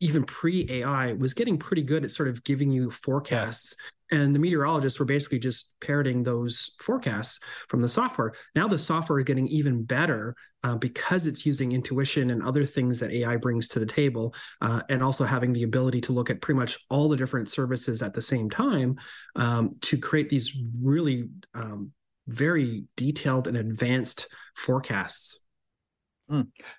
even 0.00 0.24
pre 0.24 0.66
AI 0.70 1.12
was 1.14 1.34
getting 1.34 1.58
pretty 1.58 1.82
good 1.82 2.04
at 2.04 2.10
sort 2.10 2.28
of 2.28 2.44
giving 2.44 2.70
you 2.70 2.90
forecasts. 2.90 3.74
And 4.10 4.34
the 4.34 4.38
meteorologists 4.38 4.98
were 4.98 5.06
basically 5.06 5.38
just 5.38 5.74
parroting 5.80 6.22
those 6.22 6.74
forecasts 6.80 7.40
from 7.68 7.82
the 7.82 7.88
software. 7.88 8.32
Now 8.54 8.66
the 8.66 8.78
software 8.78 9.18
is 9.18 9.24
getting 9.24 9.46
even 9.48 9.84
better 9.84 10.34
uh, 10.64 10.76
because 10.76 11.26
it's 11.26 11.44
using 11.44 11.72
intuition 11.72 12.30
and 12.30 12.42
other 12.42 12.64
things 12.64 12.98
that 13.00 13.12
AI 13.12 13.36
brings 13.36 13.68
to 13.68 13.78
the 13.78 13.86
table, 13.86 14.34
uh, 14.60 14.82
and 14.88 15.02
also 15.02 15.24
having 15.24 15.52
the 15.52 15.62
ability 15.62 16.00
to 16.02 16.12
look 16.12 16.30
at 16.30 16.40
pretty 16.40 16.58
much 16.58 16.78
all 16.90 17.08
the 17.08 17.16
different 17.16 17.48
services 17.48 18.02
at 18.02 18.14
the 18.14 18.22
same 18.22 18.48
time 18.50 18.96
um, 19.36 19.76
to 19.82 19.98
create 19.98 20.28
these 20.28 20.56
really 20.82 21.28
um, 21.54 21.92
very 22.26 22.84
detailed 22.96 23.46
and 23.46 23.56
advanced 23.56 24.28
forecasts. 24.56 25.40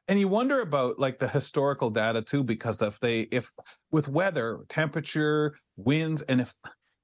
And 0.08 0.20
you 0.20 0.28
wonder 0.28 0.62
about 0.62 1.00
like 1.00 1.18
the 1.18 1.28
historical 1.28 1.90
data 1.90 2.22
too, 2.22 2.44
because 2.44 2.82
if 2.82 3.00
they, 3.00 3.22
if 3.22 3.52
with 3.92 4.08
weather, 4.08 4.60
temperature, 4.70 5.56
winds, 5.76 6.22
and 6.24 6.40
if 6.42 6.54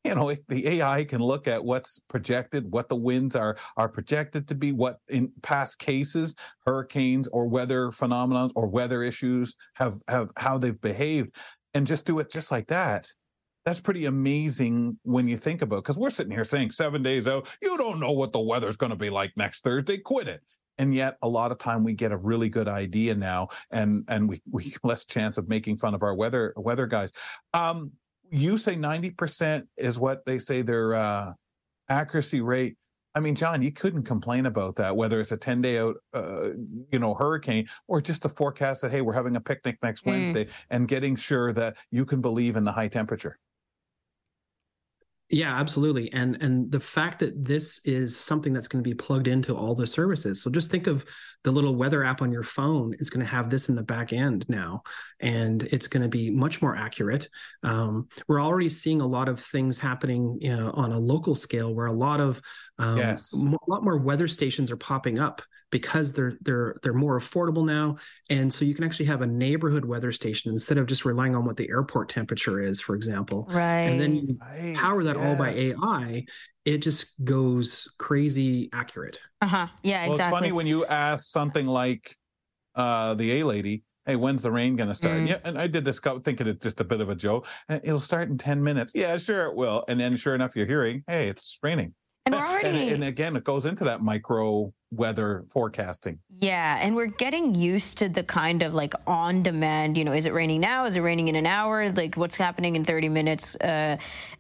you 0.06 0.14
know 0.14 0.34
the 0.48 0.68
AI 0.68 1.04
can 1.04 1.20
look 1.20 1.48
at 1.48 1.64
what's 1.64 1.98
projected, 1.98 2.72
what 2.72 2.88
the 2.90 2.96
winds 2.96 3.36
are 3.36 3.58
are 3.76 3.90
projected 3.90 4.48
to 4.48 4.56
be, 4.56 4.72
what 4.72 5.00
in 5.10 5.32
past 5.42 5.80
cases, 5.80 6.36
hurricanes 6.66 7.28
or 7.30 7.48
weather 7.48 7.92
phenomena 7.92 8.50
or 8.56 8.68
weather 8.68 9.02
issues 9.02 9.56
have 9.74 9.96
have 10.08 10.30
how 10.38 10.60
they've 10.60 10.80
behaved, 10.80 11.34
and 11.74 11.88
just 11.88 12.06
do 12.06 12.20
it 12.20 12.30
just 12.30 12.52
like 12.52 12.68
that. 12.68 13.08
That's 13.66 13.82
pretty 13.82 14.06
amazing 14.06 15.00
when 15.02 15.28
you 15.28 15.38
think 15.38 15.64
about 15.64 15.78
because 15.78 15.98
we're 15.98 16.12
sitting 16.12 16.32
here 16.32 16.44
saying 16.44 16.70
seven 16.70 17.02
days 17.02 17.28
out, 17.28 17.50
you 17.64 17.76
don't 17.76 18.00
know 18.00 18.12
what 18.12 18.32
the 18.32 18.40
weather's 18.40 18.78
going 18.78 18.92
to 18.92 18.96
be 18.96 19.10
like 19.10 19.34
next 19.36 19.64
Thursday. 19.64 19.98
Quit 19.98 20.28
it 20.28 20.42
and 20.78 20.94
yet 20.94 21.18
a 21.22 21.28
lot 21.28 21.52
of 21.52 21.58
time 21.58 21.84
we 21.84 21.94
get 21.94 22.12
a 22.12 22.18
really 22.18 22.50
good 22.50 22.68
idea 22.68 23.16
now 23.16 23.48
and 23.72 24.04
and 24.10 24.28
we 24.28 24.42
we 24.52 24.74
less 24.84 25.06
chance 25.06 25.38
of 25.38 25.48
making 25.48 25.78
fun 25.78 25.96
of 25.96 26.04
our 26.04 26.14
weather 26.14 26.54
weather 26.58 26.86
guys 26.86 27.12
um 27.54 27.92
you 28.32 28.58
say 28.58 28.76
90% 28.76 29.64
is 29.78 30.00
what 30.00 30.26
they 30.26 30.40
say 30.40 30.62
their 30.62 30.94
uh 30.94 31.34
accuracy 31.90 32.42
rate 32.42 32.76
i 33.14 33.20
mean 33.20 33.36
john 33.36 33.62
you 33.62 33.72
couldn't 33.72 34.04
complain 34.04 34.48
about 34.48 34.76
that 34.76 34.96
whether 34.96 35.20
it's 35.20 35.32
a 35.32 35.38
10 35.38 35.62
day 35.62 35.78
out 35.78 35.96
uh, 36.14 36.50
you 36.92 36.98
know 36.98 37.14
hurricane 37.14 37.68
or 37.88 38.02
just 38.02 38.26
a 38.26 38.30
forecast 38.30 38.82
that 38.82 38.92
hey 38.92 39.02
we're 39.02 39.14
having 39.14 39.36
a 39.36 39.42
picnic 39.42 39.78
next 39.84 40.04
Mm. 40.04 40.12
wednesday 40.12 40.48
and 40.72 40.88
getting 40.88 41.16
sure 41.16 41.54
that 41.54 41.78
you 41.92 42.04
can 42.06 42.22
believe 42.22 42.56
in 42.56 42.64
the 42.64 42.72
high 42.72 42.88
temperature 42.88 43.38
Yeah, 45.30 45.56
absolutely. 45.60 46.14
And 46.14 46.42
and 46.42 46.72
the 46.72 46.80
fact 46.80 47.20
that 47.20 47.44
this 47.44 47.82
is 47.84 48.16
something 48.16 48.54
that's 48.54 48.68
going 48.68 48.84
to 48.84 48.88
be 48.88 48.94
plugged 48.94 49.28
into 49.28 49.56
all 49.56 49.74
the 49.74 49.88
services. 49.88 50.42
So 50.42 50.52
just 50.52 50.70
think 50.70 50.86
of 50.86 51.04
the 51.44 51.52
little 51.52 51.76
weather 51.76 52.04
app 52.04 52.22
on 52.22 52.32
your 52.32 52.44
phone 52.44 52.94
is 53.00 53.10
going 53.10 53.26
to 53.26 53.32
have 53.32 53.50
this 53.50 53.68
in 53.68 53.76
the 53.76 53.82
back 53.82 54.14
end 54.14 54.46
now, 54.48 54.84
and 55.20 55.64
it's 55.64 55.88
going 55.88 56.04
to 56.04 56.10
be 56.10 56.30
much 56.30 56.62
more 56.62 56.76
accurate. 56.76 57.28
Um, 57.64 58.08
we're 58.28 58.42
already 58.42 58.70
seeing 58.70 59.02
a 59.02 59.08
lot 59.08 59.28
of 59.28 59.40
things 59.40 59.80
happening 59.80 60.38
you 60.42 60.56
know, 60.56 60.70
on 60.76 60.92
a 60.92 61.00
local 61.00 61.34
scale 61.34 61.74
where 61.74 61.88
a 61.88 61.92
lot 61.92 62.20
of 62.20 62.40
um, 62.78 62.98
Yes. 62.98 63.34
a 63.34 63.72
lot 63.72 63.84
more 63.84 63.98
weather 63.98 64.28
stations 64.28 64.70
are 64.70 64.78
popping 64.78 65.18
up 65.18 65.42
because 65.80 66.14
they're 66.14 66.38
they're 66.42 66.76
they're 66.82 66.94
more 67.06 67.20
affordable 67.20 67.66
now 67.66 67.88
and 68.30 68.48
so 68.54 68.64
you 68.64 68.74
can 68.74 68.86
actually 68.86 69.06
have 69.14 69.22
a 69.22 69.28
neighborhood 69.28 69.84
weather 69.84 70.12
station 70.14 70.54
instead 70.54 70.78
of 70.78 70.86
just 70.86 71.04
relying 71.04 71.36
on 71.36 71.44
what 71.44 71.58
the 71.58 71.68
airport 71.70 72.08
temperature 72.08 72.60
is 72.60 72.80
for 72.80 72.96
example 72.96 73.40
Right. 73.52 73.88
and 73.88 74.00
then 74.00 74.16
you 74.16 74.38
Right, 74.40 74.76
power 74.76 75.04
that 75.04 75.18
all 75.18 75.36
by. 75.36 75.50
AI, 75.50 76.24
it 76.64 76.78
just 76.78 77.02
goes 77.26 77.90
crazy 77.98 78.70
accurate. 78.72 79.20
uh 79.42 79.48
huh. 79.48 79.68
Yeah, 79.84 80.06
Well, 80.06 80.14
exactly. 80.14 80.24
it's 80.24 80.30
funny 80.40 80.52
when 80.54 80.68
you 80.68 80.86
ask 80.86 81.26
something 81.40 81.68
like 81.68 82.16
uh, 82.76 83.14
the 83.16 83.40
A 83.40 83.44
lady, 83.46 83.84
"Hey, 84.06 84.16
when's 84.16 84.44
the 84.44 84.52
rain 84.52 84.76
going 84.78 84.90
to 84.90 84.96
start?" 84.96 85.18
Mm. 85.22 85.28
Yeah, 85.30 85.40
and 85.44 85.58
I 85.58 85.68
did 85.68 85.84
this 85.86 86.00
go- 86.00 86.20
thinking 86.20 86.48
it's 86.48 86.64
just 86.64 86.80
a 86.82 86.84
bit 86.84 87.02
of 87.02 87.10
a 87.10 87.16
joke. 87.16 87.48
And 87.70 87.82
it'll 87.84 88.00
start 88.12 88.30
in 88.30 88.38
ten 88.38 88.64
minutes. 88.64 88.94
Yeah, 88.96 89.18
sure 89.18 89.46
it 89.48 89.56
will. 89.56 89.84
And 89.90 90.00
then, 90.00 90.16
sure 90.16 90.36
enough, 90.36 90.56
you're 90.56 90.66
hearing, 90.66 91.04
"Hey, 91.08 91.28
it's 91.28 91.60
raining." 91.62 91.94
and 92.26 92.34
we're 92.36 92.46
already 92.48 92.70
And, 92.70 92.90
and 92.96 93.04
again, 93.04 93.36
it 93.36 93.44
goes 93.44 93.66
into 93.66 93.84
that 93.86 94.02
micro 94.02 94.74
weather 94.96 95.46
forecasting. 95.50 96.20
Yeah, 96.42 96.78
and 96.82 96.96
we're 96.96 97.06
getting 97.08 97.56
used 97.56 97.98
to 98.00 98.10
the 98.10 98.24
kind 98.24 98.62
of 98.64 98.74
like 98.74 98.94
on 99.08 99.44
demand, 99.44 99.98
you 99.98 100.04
know, 100.04 100.14
is 100.14 100.26
it 100.26 100.34
raining 100.34 100.62
now? 100.62 100.86
Is 100.86 100.96
it 100.96 101.02
raining 101.02 101.28
in 101.28 101.36
an 101.36 101.46
hour? 101.46 101.92
Like 101.92 102.16
what's 102.16 102.36
happening 102.36 102.76
in 102.76 102.84
30 102.86 103.10
minutes 103.10 103.56
uh 103.56 103.98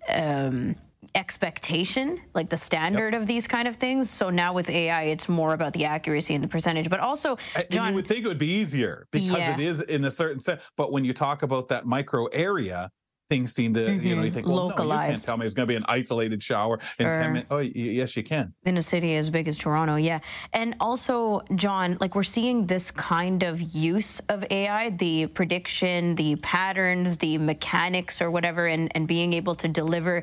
um 0.09 0.75
expectation, 1.13 2.19
like 2.33 2.49
the 2.49 2.57
standard 2.57 3.13
of 3.13 3.25
these 3.25 3.47
kind 3.47 3.67
of 3.67 3.75
things. 3.77 4.09
So 4.09 4.29
now 4.29 4.51
with 4.53 4.69
AI, 4.69 5.03
it's 5.03 5.29
more 5.29 5.53
about 5.53 5.71
the 5.73 5.85
accuracy 5.85 6.33
and 6.35 6.43
the 6.43 6.47
percentage, 6.47 6.89
but 6.89 6.99
also 6.99 7.37
And 7.55 7.65
John 7.71 7.89
you 7.89 7.95
would 7.95 8.07
think 8.07 8.25
it 8.25 8.27
would 8.27 8.37
be 8.37 8.47
easier 8.49 9.07
because 9.11 9.37
Yeah. 9.37 9.53
it 9.53 9.59
is 9.59 9.81
in 9.81 10.03
a 10.05 10.11
certain 10.11 10.39
sense. 10.39 10.61
But 10.75 10.91
when 10.91 11.05
you 11.05 11.13
talk 11.13 11.43
about 11.43 11.67
that 11.69 11.85
micro 11.85 12.25
area, 12.27 12.89
things 13.29 13.53
seem 13.53 13.73
to, 13.73 13.81
you 13.95 14.15
know, 14.15 14.21
you 14.21 14.29
Mhm. 14.29 14.33
think, 14.33 14.47
well, 14.47 14.69
no, 14.69 14.83
you 14.83 14.89
can't 14.89 15.23
tell 15.23 15.35
me 15.37 15.45
it's 15.47 15.55
going 15.55 15.67
to 15.67 15.71
be 15.71 15.75
an 15.75 15.85
isolated 15.87 16.43
shower 16.43 16.79
in 16.99 17.05
Sure. 17.07 17.13
10 17.13 17.33
minutes. 17.33 17.47
Oh, 17.49 17.57
y- 17.57 17.71
yes, 17.73 18.15
you 18.15 18.23
can. 18.23 18.53
in 18.65 18.77
a 18.77 18.81
city 18.83 19.15
as 19.15 19.29
big 19.31 19.47
as 19.47 19.57
Toronto, 19.57 19.95
yeah. 19.95 20.19
And 20.53 20.75
also, 20.79 21.41
John, 21.55 21.97
like 21.99 22.13
we're 22.13 22.23
seeing 22.23 22.67
this 22.67 22.91
kind 22.91 23.41
of 23.41 23.59
use 23.61 24.19
of 24.29 24.45
AI, 24.51 24.91
the 24.91 25.25
prediction, 25.27 26.15
the 26.15 26.35
patterns, 26.37 27.17
the 27.17 27.37
mechanics 27.39 28.21
or 28.21 28.29
whatever, 28.29 28.67
and, 28.67 28.91
and 28.95 29.07
being 29.07 29.33
able 29.33 29.55
to 29.55 29.67
deliver 29.67 30.21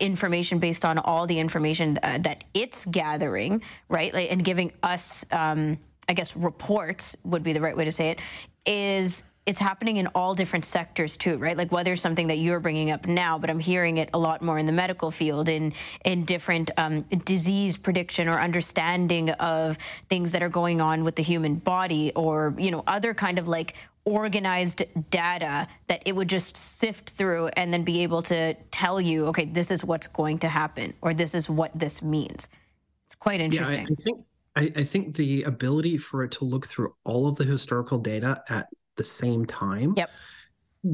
information 0.00 0.58
based 0.58 0.84
on 0.84 0.98
all 0.98 1.26
the 1.26 1.38
information 1.38 1.98
uh, 2.02 2.18
that 2.18 2.44
it's 2.52 2.84
gathering, 2.86 3.62
right? 3.88 4.12
Like, 4.12 4.30
and 4.30 4.44
giving 4.44 4.70
us, 4.82 5.24
um, 5.32 5.78
I 6.08 6.12
guess, 6.12 6.36
reports 6.36 7.16
would 7.24 7.42
be 7.42 7.54
the 7.54 7.60
right 7.62 7.76
way 7.76 7.84
to 7.84 7.92
say 7.92 8.10
it, 8.10 8.18
is 8.66 9.24
it's 9.46 9.58
happening 9.58 9.98
in 9.98 10.06
all 10.08 10.34
different 10.34 10.64
sectors 10.64 11.16
too, 11.16 11.36
right? 11.36 11.56
Like 11.56 11.70
whether 11.70 11.96
something 11.96 12.28
that 12.28 12.38
you're 12.38 12.60
bringing 12.60 12.90
up 12.90 13.06
now, 13.06 13.38
but 13.38 13.50
I'm 13.50 13.60
hearing 13.60 13.98
it 13.98 14.08
a 14.14 14.18
lot 14.18 14.40
more 14.40 14.58
in 14.58 14.64
the 14.66 14.72
medical 14.72 15.10
field, 15.10 15.48
in 15.48 15.74
in 16.04 16.24
different 16.24 16.70
um, 16.78 17.02
disease 17.24 17.76
prediction 17.76 18.28
or 18.28 18.40
understanding 18.40 19.30
of 19.30 19.76
things 20.08 20.32
that 20.32 20.42
are 20.42 20.48
going 20.48 20.80
on 20.80 21.04
with 21.04 21.16
the 21.16 21.22
human 21.22 21.56
body, 21.56 22.10
or 22.16 22.54
you 22.56 22.70
know 22.70 22.82
other 22.86 23.12
kind 23.12 23.38
of 23.38 23.46
like 23.46 23.74
organized 24.06 24.82
data 25.10 25.66
that 25.86 26.02
it 26.04 26.14
would 26.14 26.28
just 26.28 26.56
sift 26.56 27.10
through 27.10 27.48
and 27.48 27.72
then 27.72 27.84
be 27.84 28.02
able 28.02 28.20
to 28.20 28.54
tell 28.70 29.00
you, 29.00 29.26
okay, 29.26 29.46
this 29.46 29.70
is 29.70 29.82
what's 29.84 30.06
going 30.06 30.38
to 30.38 30.48
happen, 30.48 30.94
or 31.02 31.12
this 31.12 31.34
is 31.34 31.50
what 31.50 31.70
this 31.78 32.02
means. 32.02 32.48
It's 33.06 33.14
quite 33.14 33.40
interesting. 33.40 33.80
Yeah, 33.80 33.86
I, 33.86 33.92
I 33.92 34.02
think 34.02 34.24
I, 34.56 34.80
I 34.80 34.84
think 34.84 35.16
the 35.16 35.42
ability 35.42 35.98
for 35.98 36.24
it 36.24 36.30
to 36.32 36.46
look 36.46 36.66
through 36.66 36.94
all 37.04 37.28
of 37.28 37.36
the 37.36 37.44
historical 37.44 37.98
data 37.98 38.42
at 38.48 38.68
the 38.96 39.04
same 39.04 39.44
time 39.46 39.94
Yep. 39.96 40.10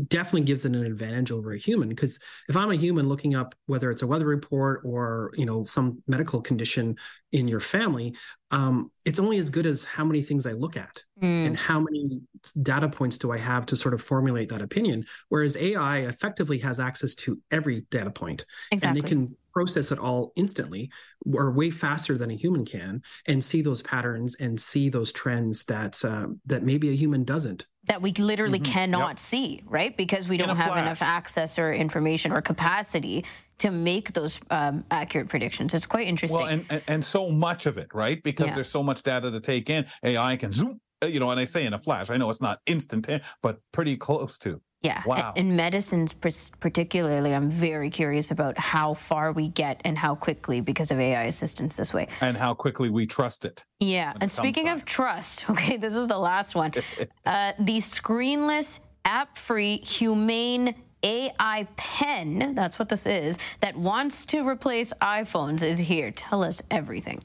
definitely 0.08 0.42
gives 0.42 0.64
it 0.64 0.74
an 0.76 0.86
advantage 0.86 1.32
over 1.32 1.52
a 1.52 1.58
human 1.58 1.88
because 1.88 2.20
if 2.48 2.54
i'm 2.56 2.70
a 2.70 2.76
human 2.76 3.08
looking 3.08 3.34
up 3.34 3.54
whether 3.66 3.90
it's 3.90 4.02
a 4.02 4.06
weather 4.06 4.26
report 4.26 4.82
or 4.84 5.32
you 5.34 5.44
know 5.44 5.64
some 5.64 6.00
medical 6.06 6.40
condition 6.40 6.96
in 7.32 7.48
your 7.48 7.58
family 7.60 8.14
um, 8.52 8.90
it's 9.04 9.18
only 9.18 9.36
as 9.38 9.50
good 9.50 9.66
as 9.66 9.84
how 9.84 10.04
many 10.04 10.22
things 10.22 10.46
i 10.46 10.52
look 10.52 10.76
at 10.76 11.02
Mm. 11.20 11.48
and 11.48 11.56
how 11.58 11.78
many 11.80 12.18
data 12.62 12.88
points 12.88 13.18
do 13.18 13.30
i 13.30 13.36
have 13.36 13.66
to 13.66 13.76
sort 13.76 13.92
of 13.92 14.00
formulate 14.00 14.48
that 14.48 14.62
opinion 14.62 15.04
whereas 15.28 15.54
ai 15.58 15.98
effectively 15.98 16.56
has 16.58 16.80
access 16.80 17.14
to 17.16 17.38
every 17.50 17.82
data 17.90 18.10
point 18.10 18.46
Exactly. 18.72 19.00
and 19.00 19.06
it 19.06 19.08
can 19.08 19.36
process 19.52 19.90
it 19.92 19.98
all 19.98 20.32
instantly 20.36 20.88
or 21.34 21.52
way 21.52 21.70
faster 21.70 22.16
than 22.16 22.30
a 22.30 22.34
human 22.36 22.64
can 22.64 23.02
and 23.26 23.42
see 23.44 23.60
those 23.60 23.82
patterns 23.82 24.34
and 24.36 24.58
see 24.58 24.88
those 24.88 25.10
trends 25.12 25.64
that 25.64 26.02
uh, 26.04 26.28
that 26.46 26.62
maybe 26.62 26.88
a 26.88 26.94
human 26.96 27.22
doesn't 27.24 27.66
that 27.84 28.02
we 28.02 28.12
literally 28.12 28.60
Mhm. 28.60 28.64
cannot 28.64 29.10
Yep. 29.12 29.18
see, 29.18 29.62
right? 29.66 29.96
Because 29.96 30.28
we 30.28 30.36
In 30.38 30.46
don't 30.46 30.56
have 30.56 30.76
enough 30.76 31.02
access 31.02 31.58
or 31.58 31.72
information 31.72 32.32
or 32.32 32.40
capacity 32.42 33.24
to 33.58 33.70
make 33.70 34.12
those 34.12 34.40
um, 34.50 34.84
accurate 34.90 35.28
predictions. 35.28 35.74
It's 35.74 35.86
quite 35.86 36.06
interesting. 36.06 36.40
Well, 36.40 36.48
and, 36.48 36.66
and 36.70 36.82
and 36.88 37.04
so 37.04 37.30
much 37.30 37.66
of 37.66 37.78
it, 37.78 37.88
right? 37.94 38.22
Because 38.22 38.48
Yeah. 38.48 38.54
there's 38.54 38.70
so 38.70 38.82
much 38.82 39.02
data 39.02 39.30
to 39.30 39.40
take 39.40 39.68
in. 39.70 39.86
AI 40.02 40.36
can 40.36 40.52
zoom, 40.52 40.80
uh, 41.02 41.06
you 41.06 41.20
know, 41.20 41.30
and 41.30 41.40
I 41.40 41.44
say 41.44 41.64
in 41.64 41.72
a 41.72 41.78
flash. 41.78 42.10
I 42.10 42.16
know 42.16 42.30
it's 42.30 42.40
not 42.40 42.60
instant, 42.66 43.08
but 43.42 43.58
pretty 43.72 43.96
close 43.96 44.38
to. 44.40 44.60
Yeah. 44.82 45.02
wow. 45.04 45.32
In 45.36 45.56
medicines, 45.56 46.14
particularly, 46.14 47.34
I'm 47.34 47.50
very 47.50 47.90
curious 47.90 48.30
about 48.30 48.56
how 48.56 48.94
far 48.94 49.32
we 49.32 49.48
get 49.48 49.80
and 49.84 49.98
how 49.98 50.14
quickly 50.14 50.62
because 50.62 50.90
of 50.90 50.98
AI 50.98 51.24
assistance 51.24 51.76
this 51.76 51.92
way. 51.92 52.08
And 52.22 52.34
how 52.36 52.54
quickly 52.54 52.88
we 52.88 53.06
trust 53.06 53.44
it. 53.44 53.66
Yeah. 53.80 54.14
And 54.20 54.30
speaking 54.30 54.66
time. 54.66 54.76
of 54.76 54.86
trust, 54.86 55.48
okay, 55.50 55.76
this 55.76 55.94
is 55.94 56.06
the 56.06 56.18
last 56.18 56.54
one. 56.54 56.72
uh, 57.26 57.52
the 57.58 57.78
screenless, 57.78 58.80
app 59.04 59.36
free, 59.36 59.78
Humane 59.78 60.74
AI 61.02 61.66
Pin, 61.76 62.54
that's 62.54 62.78
what 62.78 62.88
this 62.88 63.06
is, 63.06 63.38
that 63.60 63.76
wants 63.76 64.24
to 64.26 64.46
replace 64.46 64.92
iPhones 65.02 65.62
is 65.62 65.78
here. 65.78 66.10
Tell 66.10 66.42
us 66.42 66.62
everything. 66.70 67.22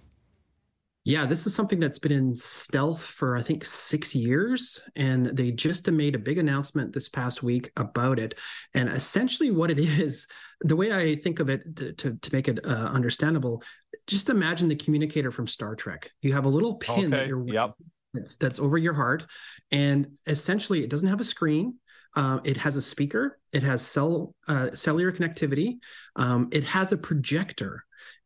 Yeah, 1.05 1.27
this 1.27 1.45
is 1.45 1.53
something 1.53 1.79
that's 1.79 1.99
been 1.99 2.11
in 2.11 2.35
stealth 2.35 2.99
for 2.99 3.37
I 3.37 3.43
think 3.43 3.63
six 3.63 4.15
years, 4.15 4.81
and 4.95 5.27
they 5.27 5.51
just 5.51 5.89
made 5.91 6.15
a 6.15 6.19
big 6.19 6.39
announcement 6.39 6.93
this 6.93 7.07
past 7.07 7.43
week 7.43 7.71
about 7.77 8.17
it. 8.17 8.39
And 8.73 8.89
essentially, 8.89 9.51
what 9.51 9.69
it 9.69 9.77
is, 10.01 10.27
the 10.61 10.75
way 10.75 10.91
I 10.91 11.13
think 11.13 11.39
of 11.39 11.49
it 11.49 11.75
to 11.75 11.93
to, 11.93 12.15
to 12.15 12.33
make 12.33 12.47
it 12.47 12.65
uh, 12.65 12.89
understandable, 12.91 13.61
just 14.07 14.31
imagine 14.31 14.67
the 14.67 14.75
communicator 14.75 15.29
from 15.29 15.45
Star 15.45 15.75
Trek. 15.75 16.11
You 16.23 16.33
have 16.33 16.45
a 16.45 16.49
little 16.49 16.75
pin 16.75 17.11
that 17.11 17.27
you're 17.27 17.47
Yep. 17.47 17.75
that's, 18.11 18.35
that's 18.37 18.59
over 18.59 18.79
your 18.79 18.93
heart, 18.95 19.27
and 19.69 20.07
essentially, 20.25 20.83
it 20.83 20.89
doesn't 20.89 21.07
have 21.07 21.19
a 21.19 21.23
screen. 21.23 21.75
Uh, 22.15 22.39
it 22.43 22.57
has 22.57 22.77
a 22.77 22.81
speaker. 22.81 23.37
It 23.53 23.61
has 23.61 23.85
cell 23.85 24.33
uh, 24.47 24.71
cellular 24.73 25.11
connectivity. 25.11 25.75
Um, 26.15 26.47
it 26.51 26.63
has 26.63 26.93
a 26.93 26.97
projector, 26.97 27.83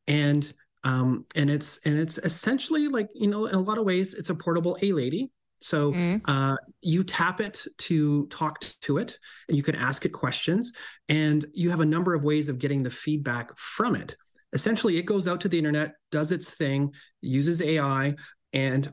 and 0.08 0.50
um, 0.84 1.26
and 1.36 1.50
it's 1.50 1.80
and 1.86 1.98
it's 1.98 2.18
essentially 2.20 2.88
like 2.88 3.10
you 3.14 3.28
know 3.28 3.46
in 3.46 3.56
a 3.56 3.60
lot 3.60 3.78
of 3.78 3.86
ways 3.86 4.14
it's 4.14 4.30
a 4.30 4.36
portable 4.36 4.78
a 4.82 4.92
lady 4.92 5.30
so 5.62 5.92
Mm. 5.92 6.22
uh, 6.26 6.56
you 6.82 7.04
tap 7.04 7.42
it 7.42 7.66
to 7.80 8.28
talk 8.28 8.62
to 8.82 8.98
it 8.98 9.20
and 9.50 9.58
you 9.58 9.64
can 9.64 9.76
ask 9.76 10.06
it 10.06 10.10
questions 10.10 10.72
and 11.10 11.46
you 11.54 11.70
have 11.70 11.82
a 11.82 11.86
number 11.86 12.14
of 12.14 12.24
ways 12.24 12.48
of 12.48 12.60
getting 12.60 12.82
the 12.82 12.90
feedback 12.90 13.58
from 13.58 13.96
it 13.96 14.16
essentially 14.54 14.98
it 14.98 15.06
goes 15.06 15.28
out 15.28 15.42
to 15.42 15.50
the 15.50 15.58
internet 15.58 15.96
does 16.12 16.32
its 16.32 16.50
thing 16.50 16.94
uses 17.22 17.62
ai 17.62 18.16
and 18.54 18.92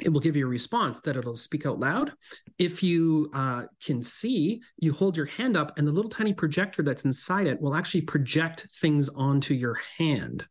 it 0.00 0.12
will 0.12 0.20
give 0.20 0.36
you 0.36 0.46
a 0.46 0.50
response 0.50 1.00
that 1.00 1.16
it'll 1.16 1.36
speak 1.36 1.64
out 1.64 1.80
loud. 1.80 2.12
If 2.58 2.82
you 2.82 3.30
uh, 3.32 3.62
can 3.82 4.02
see, 4.02 4.60
you 4.78 4.92
hold 4.92 5.16
your 5.16 5.24
hand 5.24 5.56
up, 5.56 5.78
and 5.78 5.88
the 5.88 5.92
little 5.92 6.10
tiny 6.10 6.34
projector 6.34 6.82
that's 6.82 7.06
inside 7.06 7.46
it 7.46 7.58
will 7.62 7.74
actually 7.74 8.02
project 8.02 8.66
things 8.78 9.08
onto 9.08 9.54
your 9.54 9.78
hand. 9.96 10.46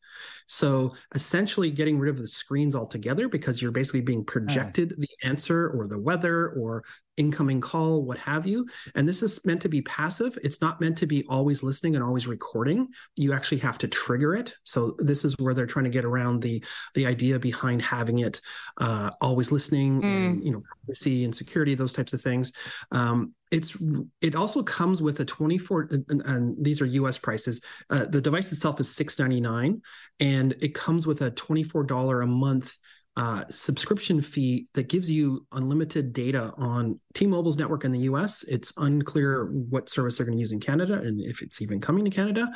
So 0.47 0.93
essentially, 1.13 1.71
getting 1.71 1.97
rid 1.97 2.09
of 2.09 2.17
the 2.17 2.27
screens 2.27 2.75
altogether 2.75 3.27
because 3.27 3.61
you're 3.61 3.71
basically 3.71 4.01
being 4.01 4.23
projected 4.23 4.93
the 4.97 5.09
answer 5.23 5.69
or 5.69 5.87
the 5.87 5.97
weather 5.97 6.49
or 6.49 6.83
incoming 7.17 7.61
call, 7.61 8.03
what 8.03 8.17
have 8.17 8.45
you. 8.45 8.67
And 8.95 9.07
this 9.07 9.23
is 9.23 9.43
meant 9.45 9.61
to 9.61 9.69
be 9.69 9.81
passive. 9.81 10.37
It's 10.43 10.61
not 10.61 10.81
meant 10.81 10.97
to 10.97 11.07
be 11.07 11.23
always 11.29 11.63
listening 11.63 11.95
and 11.95 12.03
always 12.03 12.27
recording. 12.27 12.87
You 13.15 13.33
actually 13.33 13.59
have 13.59 13.77
to 13.79 13.87
trigger 13.87 14.35
it. 14.35 14.53
So 14.63 14.95
this 14.99 15.23
is 15.23 15.33
where 15.39 15.53
they're 15.53 15.65
trying 15.65 15.85
to 15.85 15.91
get 15.91 16.05
around 16.05 16.41
the 16.41 16.63
the 16.93 17.05
idea 17.05 17.39
behind 17.39 17.81
having 17.81 18.19
it 18.19 18.41
uh, 18.77 19.11
always 19.21 19.51
listening 19.51 20.03
and 20.03 20.43
you 20.43 20.51
know 20.51 20.61
privacy 20.83 21.23
and 21.23 21.35
security, 21.35 21.75
those 21.75 21.93
types 21.93 22.13
of 22.13 22.21
things. 22.21 22.51
Um, 22.91 23.33
it's 23.51 23.77
it 24.21 24.35
also 24.35 24.63
comes 24.63 25.01
with 25.01 25.19
a 25.19 25.25
24 25.25 25.89
and, 25.91 26.21
and 26.25 26.63
these 26.63 26.81
are 26.81 26.85
us 26.85 27.17
prices 27.17 27.61
uh, 27.89 28.05
the 28.05 28.21
device 28.21 28.51
itself 28.51 28.79
is 28.79 28.93
699 28.95 29.81
and 30.19 30.55
it 30.59 30.73
comes 30.73 31.05
with 31.05 31.21
a 31.21 31.31
$24 31.31 32.23
a 32.23 32.27
month 32.27 32.75
uh, 33.17 33.45
subscription 33.49 34.21
fee 34.21 34.67
that 34.73 34.89
gives 34.89 35.09
you 35.09 35.45
unlimited 35.53 36.11
data 36.11 36.53
on 36.57 36.99
T-Mobile's 37.13 37.57
network 37.57 37.85
in 37.85 37.93
the 37.93 37.99
U.S. 37.99 38.43
It's 38.43 38.73
unclear 38.75 39.45
what 39.45 39.87
service 39.87 40.17
they're 40.17 40.25
going 40.25 40.37
to 40.37 40.41
use 40.41 40.51
in 40.51 40.59
Canada 40.59 40.95
and 40.95 41.21
if 41.21 41.41
it's 41.41 41.61
even 41.61 41.79
coming 41.79 42.03
to 42.03 42.11
Canada. 42.11 42.51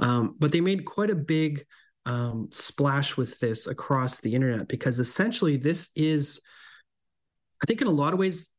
Um, 0.00 0.36
but 0.38 0.52
they 0.52 0.60
made 0.60 0.84
quite 0.84 1.08
a 1.08 1.14
big 1.14 1.64
um, 2.04 2.48
splash 2.50 3.16
with 3.16 3.38
this 3.40 3.66
across 3.66 4.20
the 4.20 4.34
internet 4.34 4.68
because 4.68 4.98
essentially 4.98 5.56
this 5.56 5.90
is, 5.96 6.42
I 7.62 7.66
think, 7.66 7.80
in 7.80 7.86
a 7.86 7.90
lot 7.90 8.12
of 8.12 8.18
ways, 8.18 8.50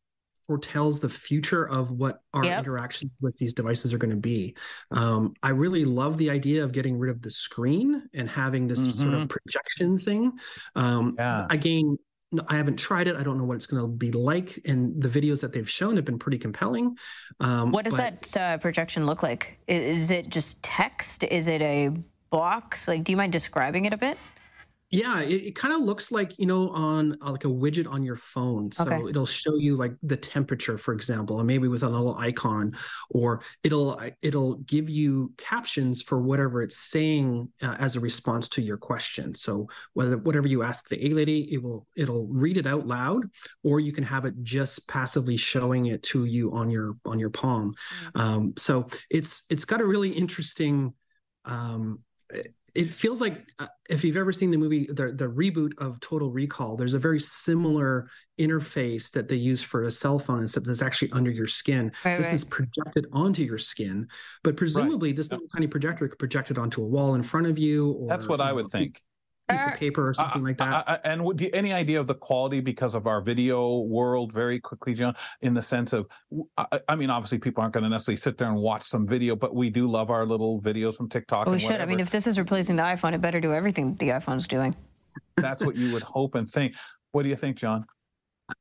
foretells 0.54 1.00
the 1.00 1.10
future 1.10 1.68
of 1.68 1.90
what 1.90 2.20
our 2.36 2.46
yep. 2.46 2.60
interactions 2.60 3.12
with 3.22 3.36
these 3.40 3.56
devices 3.56 3.92
are 3.92 3.98
going 3.98 4.12
to 4.12 4.16
be. 4.16 4.56
Um, 4.92 5.34
I 5.42 5.50
really 5.50 5.84
love 5.84 6.20
the 6.20 6.30
idea 6.30 6.64
of 6.64 6.72
getting 6.72 7.00
rid 7.00 7.10
of 7.10 7.24
the 7.24 7.32
screen 7.32 8.04
and 8.14 8.30
having 8.30 8.68
this 8.68 8.82
mm-hmm. 8.82 8.92
sort 8.92 9.14
of 9.14 9.22
mm-hmm. 9.22 9.28
projection 9.28 9.98
thing. 9.98 10.34
Um, 10.76 11.16
yeah. 11.18 11.48
Again, 11.50 11.98
I 12.48 12.56
haven't 12.56 12.78
tried 12.78 13.08
it. 13.08 13.16
I 13.16 13.24
don't 13.24 13.40
know 13.40 13.46
what 13.46 13.56
it's 13.56 13.66
going 13.66 13.82
to 13.82 13.88
be 13.88 14.12
like. 14.12 14.60
And 14.66 15.02
the 15.02 15.10
videos 15.10 15.42
that 15.42 15.54
they've 15.54 15.70
shown 15.70 15.96
have 15.96 16.06
been 16.06 16.20
pretty 16.20 16.38
compelling. 16.38 16.98
Um, 17.40 17.72
what 17.72 17.86
does 17.86 17.96
but... 17.96 18.22
that 18.22 18.38
uh, 18.38 18.58
projection 18.60 19.08
look 19.08 19.24
like? 19.24 19.58
Is 19.68 20.12
it 20.12 20.30
just 20.30 20.62
text? 20.62 21.24
Is 21.24 21.48
it 21.48 21.64
a 21.64 21.90
box? 22.30 22.88
Like, 22.88 23.04
do 23.04 23.12
you 23.12 23.18
mind 23.18 23.32
describing 23.32 23.86
it 23.86 23.94
a 23.94 23.98
bit? 23.98 24.20
Yeah, 24.94 25.22
it, 25.22 25.44
it 25.44 25.56
kind 25.56 25.74
of 25.74 25.82
looks 25.82 26.12
like 26.12 26.38
you 26.38 26.46
know 26.46 26.70
on 26.70 27.18
uh, 27.20 27.32
like 27.32 27.46
a 27.46 27.50
widget 27.50 27.90
on 27.90 28.04
your 28.04 28.16
phone. 28.16 28.72
So 28.72 28.86
okay. 28.86 29.10
it'll 29.10 29.26
show 29.26 29.56
you 29.56 29.76
like 29.76 29.94
the 30.04 30.16
temperature, 30.16 30.78
for 30.78 30.94
example, 30.94 31.40
and 31.40 31.48
maybe 31.48 31.68
with 31.68 31.82
a 31.82 31.90
little 31.90 32.16
icon, 32.16 32.78
or 33.10 33.42
it'll 33.64 34.00
it'll 34.22 34.58
give 34.58 34.92
you 34.92 35.34
captions 35.38 36.04
for 36.04 36.22
whatever 36.22 36.62
it's 36.62 36.78
saying 36.78 37.50
uh, 37.64 37.76
as 37.80 37.96
a 37.96 38.00
response 38.00 38.48
to 38.50 38.62
your 38.62 38.78
question. 38.78 39.34
So 39.34 39.68
whether 39.94 40.18
whatever 40.18 40.48
you 40.48 40.62
ask 40.62 40.88
the 40.88 41.04
A 41.08 41.10
lady, 41.10 41.52
it 41.52 41.64
will 41.64 41.88
it'll 41.98 42.28
read 42.28 42.58
it 42.58 42.68
out 42.68 42.86
loud, 42.86 43.26
or 43.64 43.80
you 43.80 43.94
can 43.94 44.04
have 44.04 44.26
it 44.26 44.36
just 44.44 44.88
passively 44.88 45.38
showing 45.38 45.88
it 45.88 46.04
to 46.04 46.26
you 46.26 46.54
on 46.54 46.70
your 46.70 46.98
on 47.04 47.18
your 47.18 47.32
palm. 47.32 47.74
Mm-hmm. 47.74 48.22
Um, 48.22 48.54
so 48.58 48.88
it's 49.10 49.42
it's 49.50 49.66
got 49.66 49.82
a 49.82 49.86
really 49.86 50.12
interesting 50.12 50.94
um, 51.46 52.00
it 52.76 52.90
feels 52.90 53.22
like 53.22 53.46
uh, 53.60 53.68
if 53.90 54.04
you've 54.04 54.18
ever 54.18 54.32
seen 54.32 54.50
the 54.50 54.58
movie 54.58 54.88
the 54.88 55.12
the 55.12 55.28
reboot 55.28 55.72
of 55.78 56.00
Total 56.00 56.32
Recall, 56.32 56.76
there's 56.76 56.96
a 56.96 57.00
very 57.00 57.20
similar 57.20 58.10
interface 58.40 59.12
that 59.12 59.28
they 59.28 59.36
use 59.36 59.62
for 59.62 59.84
a 59.84 59.92
cell 59.92 60.18
phone, 60.18 60.44
except 60.44 60.66
that's 60.66 60.82
actually 60.82 61.12
under 61.12 61.30
your 61.30 61.48
skin. 61.48 61.92
Right, 62.04 62.18
this 62.18 62.28
right. 62.28 62.36
is 62.36 62.44
projected 62.44 63.06
onto 63.12 63.44
your 63.44 63.60
skin, 63.60 64.08
but 64.44 64.58
presumably 64.58 65.10
right. 65.10 65.16
this 65.16 65.32
little 65.32 65.48
tiny 65.54 65.68
projector 65.68 66.08
could 66.08 66.20
project 66.20 66.50
it 66.50 66.58
onto 66.58 66.82
a 66.82 66.86
wall 66.86 67.16
in 67.16 67.22
front 67.22 67.48
of 67.48 67.60
you. 67.60 67.92
Or, 67.92 68.08
that's 68.08 68.28
what 68.28 68.42
I 68.42 68.52
would 68.52 68.70
think 68.70 68.92
piece 69.50 69.66
of 69.66 69.74
paper 69.74 70.10
or 70.10 70.14
something 70.14 70.42
uh, 70.42 70.46
like 70.46 70.58
that. 70.58 70.88
Uh, 70.88 70.98
and 71.04 71.24
would 71.24 71.40
you, 71.40 71.50
any 71.54 71.74
idea 71.74 72.00
of 72.00 72.08
the 72.08 72.16
quality 72.16 72.60
because 72.60 72.96
of 72.96 73.08
our 73.08 73.22
video 73.22 73.80
world 73.80 74.32
very 74.32 74.60
quickly, 74.60 74.94
John, 74.94 75.16
in 75.42 75.54
the 75.54 75.62
sense 75.62 75.94
of, 75.94 76.08
I, 76.58 76.80
I 76.90 76.96
mean, 76.96 77.10
obviously 77.10 77.38
people 77.40 77.62
aren't 77.62 77.74
going 77.74 77.84
to 77.84 77.90
necessarily 77.90 78.18
sit 78.18 78.38
there 78.38 78.48
and 78.48 78.58
watch 78.58 78.84
some 78.84 79.08
video, 79.08 79.36
but 79.36 79.56
we 79.56 79.70
do 79.70 79.88
love 79.88 80.10
our 80.10 80.26
little 80.26 80.62
videos 80.62 80.96
from 80.96 81.10
TikTok. 81.10 81.48
we 81.48 81.60
should. 81.60 81.82
I 81.82 81.86
mean, 81.86 82.00
if 82.00 82.10
this 82.10 82.28
is 82.28 82.38
replacing 82.38 82.76
the 82.76 82.84
iPhone, 82.84 83.14
it 83.14 83.22
better 83.22 83.40
do 83.40 83.54
everything 83.54 83.96
the 83.96 84.10
iPhone's 84.10 84.48
doing. 84.48 84.76
That's 85.38 85.64
what 85.64 85.76
you 85.76 85.94
would 85.94 86.04
hope 86.04 86.36
and 86.36 86.50
think. 86.50 86.76
What 87.12 87.24
do 87.24 87.30
you 87.30 87.36
think, 87.36 87.58
John? 87.58 87.86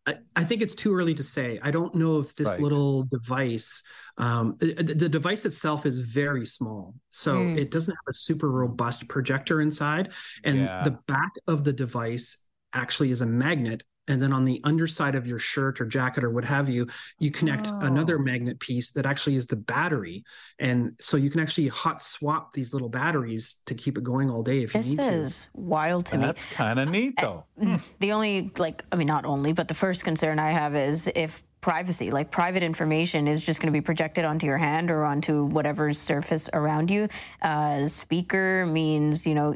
I, 0.06 0.16
I, 0.36 0.44
think 0.44 0.62
it's 0.62 0.74
too 0.74 0.94
early 0.94 1.14
to 1.14 1.22
say. 1.22 1.58
I 1.62 1.70
don't 1.70 1.94
know 1.94 2.18
if 2.18 2.34
this 2.34 2.48
right. 2.48 2.60
little 2.60 3.04
device, 3.04 3.82
um, 4.18 4.56
the, 4.58 4.74
the, 4.74 5.08
device 5.08 5.44
itself 5.44 5.86
is 5.86 6.00
very 6.00 6.46
small, 6.46 6.94
so 7.10 7.36
mm. 7.36 7.56
it 7.56 7.70
doesn't 7.70 7.92
have 7.92 8.10
a 8.10 8.12
super 8.12 8.50
robust 8.50 9.08
projector 9.08 9.60
inside, 9.60 10.12
and 10.44 10.60
yeah. 10.60 10.82
the 10.82 10.98
back 11.06 11.32
of 11.46 11.64
the 11.64 11.72
device 11.72 12.36
actually 12.74 13.10
is 13.10 13.20
a 13.20 13.26
magnet 13.26 13.82
and 14.08 14.22
then 14.22 14.32
on 14.32 14.44
the 14.44 14.60
underside 14.64 15.14
of 15.14 15.26
your 15.26 15.38
shirt 15.38 15.80
or 15.80 15.86
jacket 15.86 16.24
or 16.24 16.30
what 16.30 16.44
have 16.44 16.68
you 16.68 16.86
you 17.18 17.30
connect 17.30 17.68
oh. 17.70 17.80
another 17.82 18.18
magnet 18.18 18.58
piece 18.60 18.90
that 18.90 19.06
actually 19.06 19.36
is 19.36 19.46
the 19.46 19.56
battery. 19.56 20.24
And 20.58 20.94
so 21.00 21.16
you 21.16 21.30
can 21.30 21.40
actually 21.40 21.68
hot 21.68 22.02
swap 22.02 22.52
these 22.52 22.72
little 22.72 22.88
batteries 22.88 23.56
to 23.66 23.74
keep 23.74 23.96
it 23.96 24.04
going 24.04 24.30
all 24.30 24.42
day 24.42 24.62
if 24.62 24.72
this 24.72 24.90
you 24.90 24.96
need 24.96 25.02
to. 25.02 25.10
this 25.10 25.32
is 25.32 25.48
wild 25.54 26.06
to 26.06 26.18
That's 26.18 26.20
me. 26.20 26.26
That's 26.26 26.44
kind 26.46 26.78
of 26.80 26.90
neat 26.90 27.14
though. 27.20 27.44
uh, 27.64 27.78
the 28.00 28.12
only 28.12 28.50
like 28.58 28.84
i 28.92 28.96
mean 28.96 29.06
not 29.06 29.24
only 29.24 29.52
but 29.52 29.68
the 29.68 29.74
first 29.74 30.04
concern 30.04 30.38
i 30.38 30.50
have 30.50 30.74
is 30.74 31.10
if 31.14 31.42
privacy 31.62 32.10
like 32.10 32.30
private 32.30 32.62
information 32.62 33.26
is 33.28 33.40
just 33.40 33.60
going 33.60 33.72
to 33.72 33.72
be 33.72 33.80
projected 33.80 34.24
onto 34.24 34.44
your 34.44 34.58
hand 34.58 34.90
or 34.90 35.04
onto 35.04 35.44
whatever 35.44 35.92
surface 35.94 36.50
around 36.52 36.90
you. 36.90 37.08
Uh, 37.40 37.86
speaker 37.86 38.66
means 38.66 39.24
you 39.24 39.34
know 39.34 39.52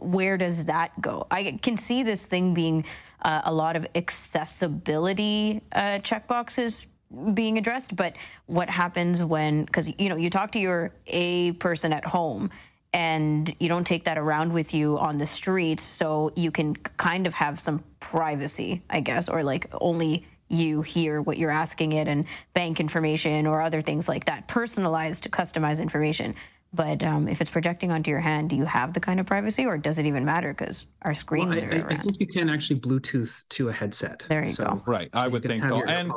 where 0.00 0.38
does 0.38 0.64
that 0.66 0.98
go? 1.00 1.26
I 1.30 1.58
can 1.60 1.76
see 1.76 2.02
this 2.02 2.24
thing 2.24 2.54
being 2.54 2.84
uh, 3.22 3.42
a 3.44 3.52
lot 3.52 3.76
of 3.76 3.86
accessibility 3.94 5.62
uh, 5.72 5.98
checkboxes 6.00 6.86
being 7.34 7.58
addressed. 7.58 7.96
But 7.96 8.14
what 8.46 8.68
happens 8.68 9.22
when, 9.22 9.64
because 9.64 9.88
you 9.98 10.08
know, 10.08 10.16
you 10.16 10.30
talk 10.30 10.52
to 10.52 10.58
your 10.58 10.92
A 11.06 11.52
person 11.52 11.92
at 11.92 12.04
home 12.04 12.50
and 12.92 13.54
you 13.60 13.68
don't 13.68 13.86
take 13.86 14.04
that 14.04 14.18
around 14.18 14.52
with 14.52 14.72
you 14.72 14.98
on 14.98 15.18
the 15.18 15.26
streets, 15.26 15.82
so 15.82 16.32
you 16.36 16.50
can 16.50 16.74
kind 16.74 17.26
of 17.26 17.34
have 17.34 17.60
some 17.60 17.84
privacy, 18.00 18.82
I 18.88 19.00
guess, 19.00 19.28
or 19.28 19.42
like 19.42 19.66
only 19.80 20.26
you 20.48 20.80
hear 20.80 21.20
what 21.20 21.36
you're 21.36 21.50
asking 21.50 21.92
it 21.92 22.08
and 22.08 22.24
bank 22.54 22.80
information 22.80 23.46
or 23.46 23.60
other 23.60 23.82
things 23.82 24.08
like 24.08 24.24
that, 24.24 24.48
personalized, 24.48 25.30
customized 25.30 25.80
information. 25.80 26.34
But 26.72 27.02
um, 27.02 27.28
if 27.28 27.40
it's 27.40 27.50
projecting 27.50 27.90
onto 27.90 28.10
your 28.10 28.20
hand, 28.20 28.50
do 28.50 28.56
you 28.56 28.66
have 28.66 28.92
the 28.92 29.00
kind 29.00 29.20
of 29.20 29.26
privacy, 29.26 29.64
or 29.64 29.78
does 29.78 29.98
it 29.98 30.06
even 30.06 30.24
matter 30.24 30.52
because 30.52 30.86
our 31.02 31.14
screens 31.14 31.62
well, 31.62 31.72
I, 31.72 31.76
are? 31.76 31.90
I, 31.90 31.94
I, 31.94 31.96
think 31.96 32.20
you 32.20 32.26
can 32.26 32.50
actually 32.50 32.80
Bluetooth 32.80 33.48
to 33.48 33.70
a 33.70 33.72
headset. 33.72 34.24
There 34.28 34.44
you 34.44 34.52
so, 34.52 34.64
go. 34.64 34.82
Right, 34.86 35.08
I 35.14 35.28
would 35.28 35.42
think 35.42 35.64
so, 35.64 35.82
and 35.82 36.12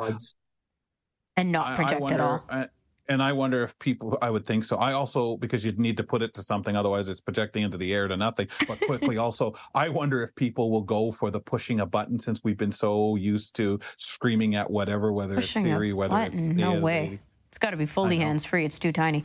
and 1.38 1.52
not 1.52 1.74
project 1.76 2.02
wonder, 2.02 2.14
at 2.14 2.20
all. 2.20 2.44
Uh, 2.50 2.66
and 3.08 3.22
I 3.22 3.32
wonder 3.32 3.62
if 3.62 3.78
people, 3.78 4.16
I 4.22 4.30
would 4.30 4.46
think 4.46 4.64
so. 4.64 4.76
I 4.76 4.92
also, 4.92 5.36
because 5.36 5.64
you'd 5.64 5.78
need 5.78 5.96
to 5.96 6.04
put 6.04 6.22
it 6.22 6.34
to 6.34 6.42
something, 6.42 6.76
otherwise 6.76 7.08
it's 7.08 7.20
projecting 7.20 7.62
into 7.62 7.76
the 7.76 7.92
air 7.92 8.06
to 8.06 8.16
nothing. 8.16 8.48
But 8.68 8.80
quickly, 8.80 9.18
also, 9.18 9.54
I 9.74 9.88
wonder 9.88 10.22
if 10.22 10.34
people 10.34 10.70
will 10.70 10.82
go 10.82 11.12
for 11.12 11.30
the 11.30 11.40
pushing 11.40 11.80
a 11.80 11.86
button 11.86 12.18
since 12.18 12.42
we've 12.44 12.56
been 12.56 12.72
so 12.72 13.16
used 13.16 13.56
to 13.56 13.80
screaming 13.96 14.54
at 14.54 14.70
whatever, 14.70 15.12
whether 15.12 15.36
pushing 15.36 15.62
it's 15.62 15.72
Siri, 15.72 15.92
whether 15.92 16.10
button. 16.10 16.50
it's. 16.50 16.56
No 16.56 16.78
way. 16.78 17.18
It's 17.48 17.58
got 17.58 17.70
to 17.70 17.76
be 17.76 17.86
fully 17.86 18.18
hands 18.18 18.44
free. 18.44 18.64
It's 18.64 18.78
too 18.78 18.92
tiny. 18.92 19.24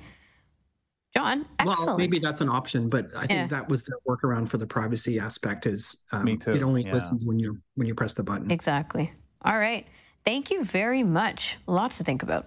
John, 1.17 1.47
excellent. 1.59 1.87
Well, 1.87 1.97
maybe 1.97 2.19
that's 2.19 2.41
an 2.41 2.49
option, 2.49 2.89
but 2.89 3.07
I 3.15 3.21
think 3.21 3.31
yeah. 3.31 3.47
that 3.47 3.69
was 3.69 3.81
the 3.83 3.97
workaround 4.07 4.49
for 4.49 4.57
the 4.57 4.67
privacy 4.67 5.19
aspect. 5.19 5.65
Is 5.65 5.97
um, 6.11 6.25
Me 6.25 6.37
too. 6.37 6.51
it 6.51 6.61
only 6.61 6.85
yeah. 6.85 6.93
listens 6.93 7.25
when 7.25 7.39
you 7.39 7.57
when 7.73 7.87
you 7.87 7.95
press 7.95 8.13
the 8.13 8.21
button. 8.21 8.51
Exactly. 8.51 9.11
All 9.43 9.57
right. 9.57 9.87
Thank 10.25 10.51
you 10.51 10.63
very 10.63 11.01
much. 11.01 11.57
Lots 11.65 11.97
to 11.97 12.03
think 12.03 12.21
about. 12.21 12.45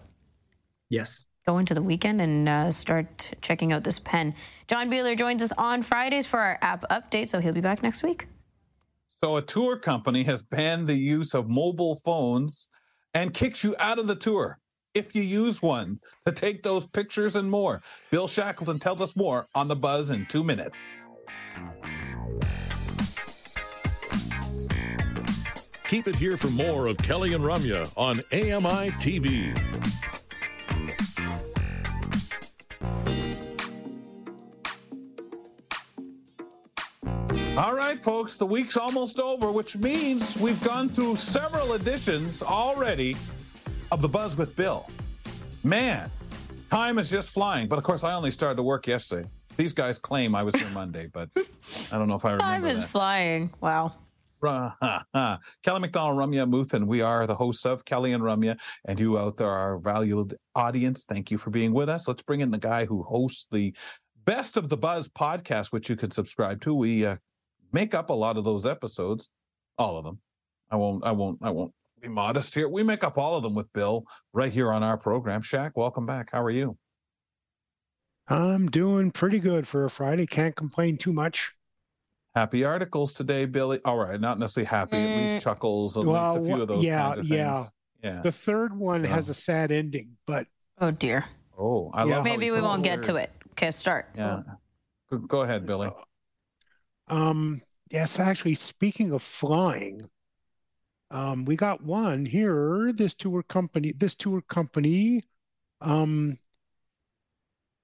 Yes. 0.88 1.24
Go 1.46 1.58
into 1.58 1.74
the 1.74 1.82
weekend 1.82 2.20
and 2.20 2.48
uh, 2.48 2.70
start 2.70 3.32
checking 3.42 3.72
out 3.72 3.82
this 3.82 3.98
pen. 3.98 4.34
John 4.68 4.88
Biehler 4.88 5.18
joins 5.18 5.42
us 5.42 5.52
on 5.58 5.82
Fridays 5.82 6.26
for 6.28 6.38
our 6.38 6.56
app 6.62 6.84
update, 6.90 7.28
so 7.28 7.40
he'll 7.40 7.52
be 7.52 7.60
back 7.60 7.82
next 7.82 8.04
week. 8.04 8.28
So, 9.24 9.36
a 9.36 9.42
tour 9.42 9.78
company 9.78 10.22
has 10.24 10.42
banned 10.42 10.86
the 10.86 10.94
use 10.94 11.34
of 11.34 11.48
mobile 11.48 11.96
phones 12.04 12.68
and 13.14 13.34
kicks 13.34 13.64
you 13.64 13.74
out 13.80 13.98
of 13.98 14.06
the 14.06 14.14
tour 14.14 14.59
if 14.94 15.14
you 15.14 15.22
use 15.22 15.62
one 15.62 16.00
to 16.26 16.32
take 16.32 16.62
those 16.62 16.86
pictures 16.86 17.36
and 17.36 17.50
more. 17.50 17.80
Bill 18.10 18.26
Shackleton 18.26 18.78
tells 18.78 19.00
us 19.00 19.14
more 19.14 19.46
on 19.54 19.68
the 19.68 19.76
buzz 19.76 20.10
in 20.10 20.26
two 20.26 20.42
minutes. 20.42 20.98
Keep 25.88 26.06
it 26.06 26.16
here 26.16 26.36
for 26.36 26.48
more 26.50 26.86
of 26.86 26.96
Kelly 26.98 27.34
and 27.34 27.42
Ramya 27.44 27.92
on 27.96 28.20
AMI 28.32 28.90
TV. 28.92 29.56
All 37.56 37.74
right, 37.74 38.02
folks, 38.02 38.36
the 38.36 38.46
week's 38.46 38.76
almost 38.76 39.18
over, 39.18 39.50
which 39.50 39.76
means 39.76 40.38
we've 40.38 40.62
gone 40.62 40.88
through 40.88 41.16
several 41.16 41.74
editions 41.74 42.42
already 42.42 43.16
of 43.90 44.02
the 44.02 44.08
Buzz 44.08 44.36
with 44.36 44.54
Bill. 44.56 44.88
Man, 45.64 46.10
time 46.70 46.98
is 46.98 47.10
just 47.10 47.30
flying. 47.30 47.68
But 47.68 47.78
of 47.78 47.84
course, 47.84 48.04
I 48.04 48.14
only 48.14 48.30
started 48.30 48.56
to 48.56 48.62
work 48.62 48.86
yesterday. 48.86 49.28
These 49.56 49.72
guys 49.72 49.98
claim 49.98 50.34
I 50.34 50.42
was 50.42 50.54
here 50.54 50.68
Monday, 50.70 51.08
but 51.12 51.28
I 51.92 51.98
don't 51.98 52.08
know 52.08 52.14
if 52.14 52.24
I 52.24 52.32
remember. 52.32 52.44
Time 52.44 52.66
is 52.66 52.80
that. 52.80 52.88
flying. 52.88 53.50
Wow. 53.60 53.92
Kelly 54.42 55.80
McDonald, 55.80 56.16
Ramya 56.16 56.72
and 56.72 56.88
We 56.88 57.02
are 57.02 57.26
the 57.26 57.34
hosts 57.34 57.66
of 57.66 57.84
Kelly 57.84 58.12
and 58.12 58.22
Ramya, 58.22 58.58
and 58.86 58.98
you 58.98 59.18
out 59.18 59.36
there, 59.36 59.50
our 59.50 59.78
valued 59.78 60.34
audience. 60.54 61.04
Thank 61.04 61.30
you 61.30 61.36
for 61.36 61.50
being 61.50 61.74
with 61.74 61.90
us. 61.90 62.08
Let's 62.08 62.22
bring 62.22 62.40
in 62.40 62.50
the 62.50 62.58
guy 62.58 62.86
who 62.86 63.02
hosts 63.02 63.46
the 63.50 63.74
Best 64.24 64.56
of 64.56 64.70
the 64.70 64.78
Buzz 64.78 65.08
podcast, 65.08 65.72
which 65.72 65.90
you 65.90 65.96
can 65.96 66.10
subscribe 66.10 66.62
to. 66.62 66.72
We 66.72 67.04
uh, 67.04 67.16
make 67.72 67.94
up 67.94 68.08
a 68.08 68.14
lot 68.14 68.38
of 68.38 68.44
those 68.44 68.64
episodes, 68.64 69.28
all 69.76 69.98
of 69.98 70.04
them. 70.04 70.20
I 70.70 70.76
won't. 70.76 71.04
I 71.04 71.10
won't. 71.10 71.38
I 71.42 71.50
won't 71.50 71.74
be 72.00 72.08
modest 72.08 72.54
here. 72.54 72.68
We 72.68 72.82
make 72.82 73.04
up 73.04 73.18
all 73.18 73.36
of 73.36 73.42
them 73.42 73.54
with 73.54 73.72
Bill 73.72 74.04
right 74.32 74.52
here 74.52 74.72
on 74.72 74.82
our 74.82 74.96
program. 74.96 75.42
Shaq, 75.42 75.72
welcome 75.74 76.06
back. 76.06 76.30
How 76.32 76.42
are 76.42 76.50
you? 76.50 76.76
I'm 78.28 78.68
doing 78.68 79.10
pretty 79.10 79.38
good 79.38 79.66
for 79.66 79.84
a 79.84 79.90
Friday. 79.90 80.26
Can't 80.26 80.54
complain 80.56 80.96
too 80.96 81.12
much. 81.12 81.52
Happy 82.34 82.64
articles 82.64 83.12
today, 83.12 83.44
Billy. 83.44 83.80
All 83.84 83.98
right, 83.98 84.20
not 84.20 84.38
necessarily 84.38 84.68
happy, 84.68 84.96
at 84.96 85.08
Mm. 85.08 85.32
least 85.32 85.44
chuckles, 85.44 85.96
at 85.96 86.04
Well, 86.04 86.34
least 86.34 86.42
a 86.48 86.54
few 86.54 86.62
of 86.62 86.68
those 86.68 86.84
yeah, 86.84 87.02
kinds 87.02 87.18
of 87.18 87.24
yeah. 87.26 87.54
things. 87.56 87.72
Yeah. 88.04 88.20
The 88.22 88.32
third 88.32 88.76
one 88.78 89.02
Yeah. 89.02 89.10
has 89.10 89.28
a 89.28 89.34
sad 89.34 89.72
ending, 89.72 90.16
but 90.26 90.46
Oh 90.78 90.92
dear. 90.92 91.24
oh, 91.58 91.90
I 91.92 92.04
Yeah. 92.04 92.16
love 92.16 92.24
Maybe 92.24 92.50
we 92.52 92.60
won't 92.60 92.84
get 92.84 93.02
to 93.04 93.16
it. 93.16 93.30
Okay, 93.52 93.70
start. 93.72 94.08
Yeah. 94.14 94.42
Go- 95.10 95.18
Go 95.18 95.40
ahead, 95.42 95.66
Billy. 95.66 95.90
um, 97.08 97.60
yes, 97.90 98.18
actually, 98.20 98.54
speaking 98.54 99.12
of 99.12 99.22
flying, 99.22 100.08
um, 101.10 101.44
we 101.44 101.56
got 101.56 101.82
one 101.82 102.24
here. 102.24 102.92
This 102.92 103.14
tour 103.14 103.42
company, 103.42 103.92
this 103.92 104.14
tour 104.14 104.40
company, 104.42 105.24
um, 105.80 106.38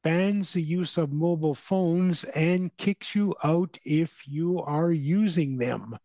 bans 0.04 0.52
the 0.52 0.62
use 0.62 0.96
of 0.96 1.12
mobile 1.12 1.54
phones 1.54 2.22
and 2.24 2.76
kicks 2.76 3.14
you 3.14 3.34
out 3.42 3.78
if 3.84 4.22
you 4.28 4.60
are 4.60 4.92
using 4.92 5.58
them. 5.58 5.96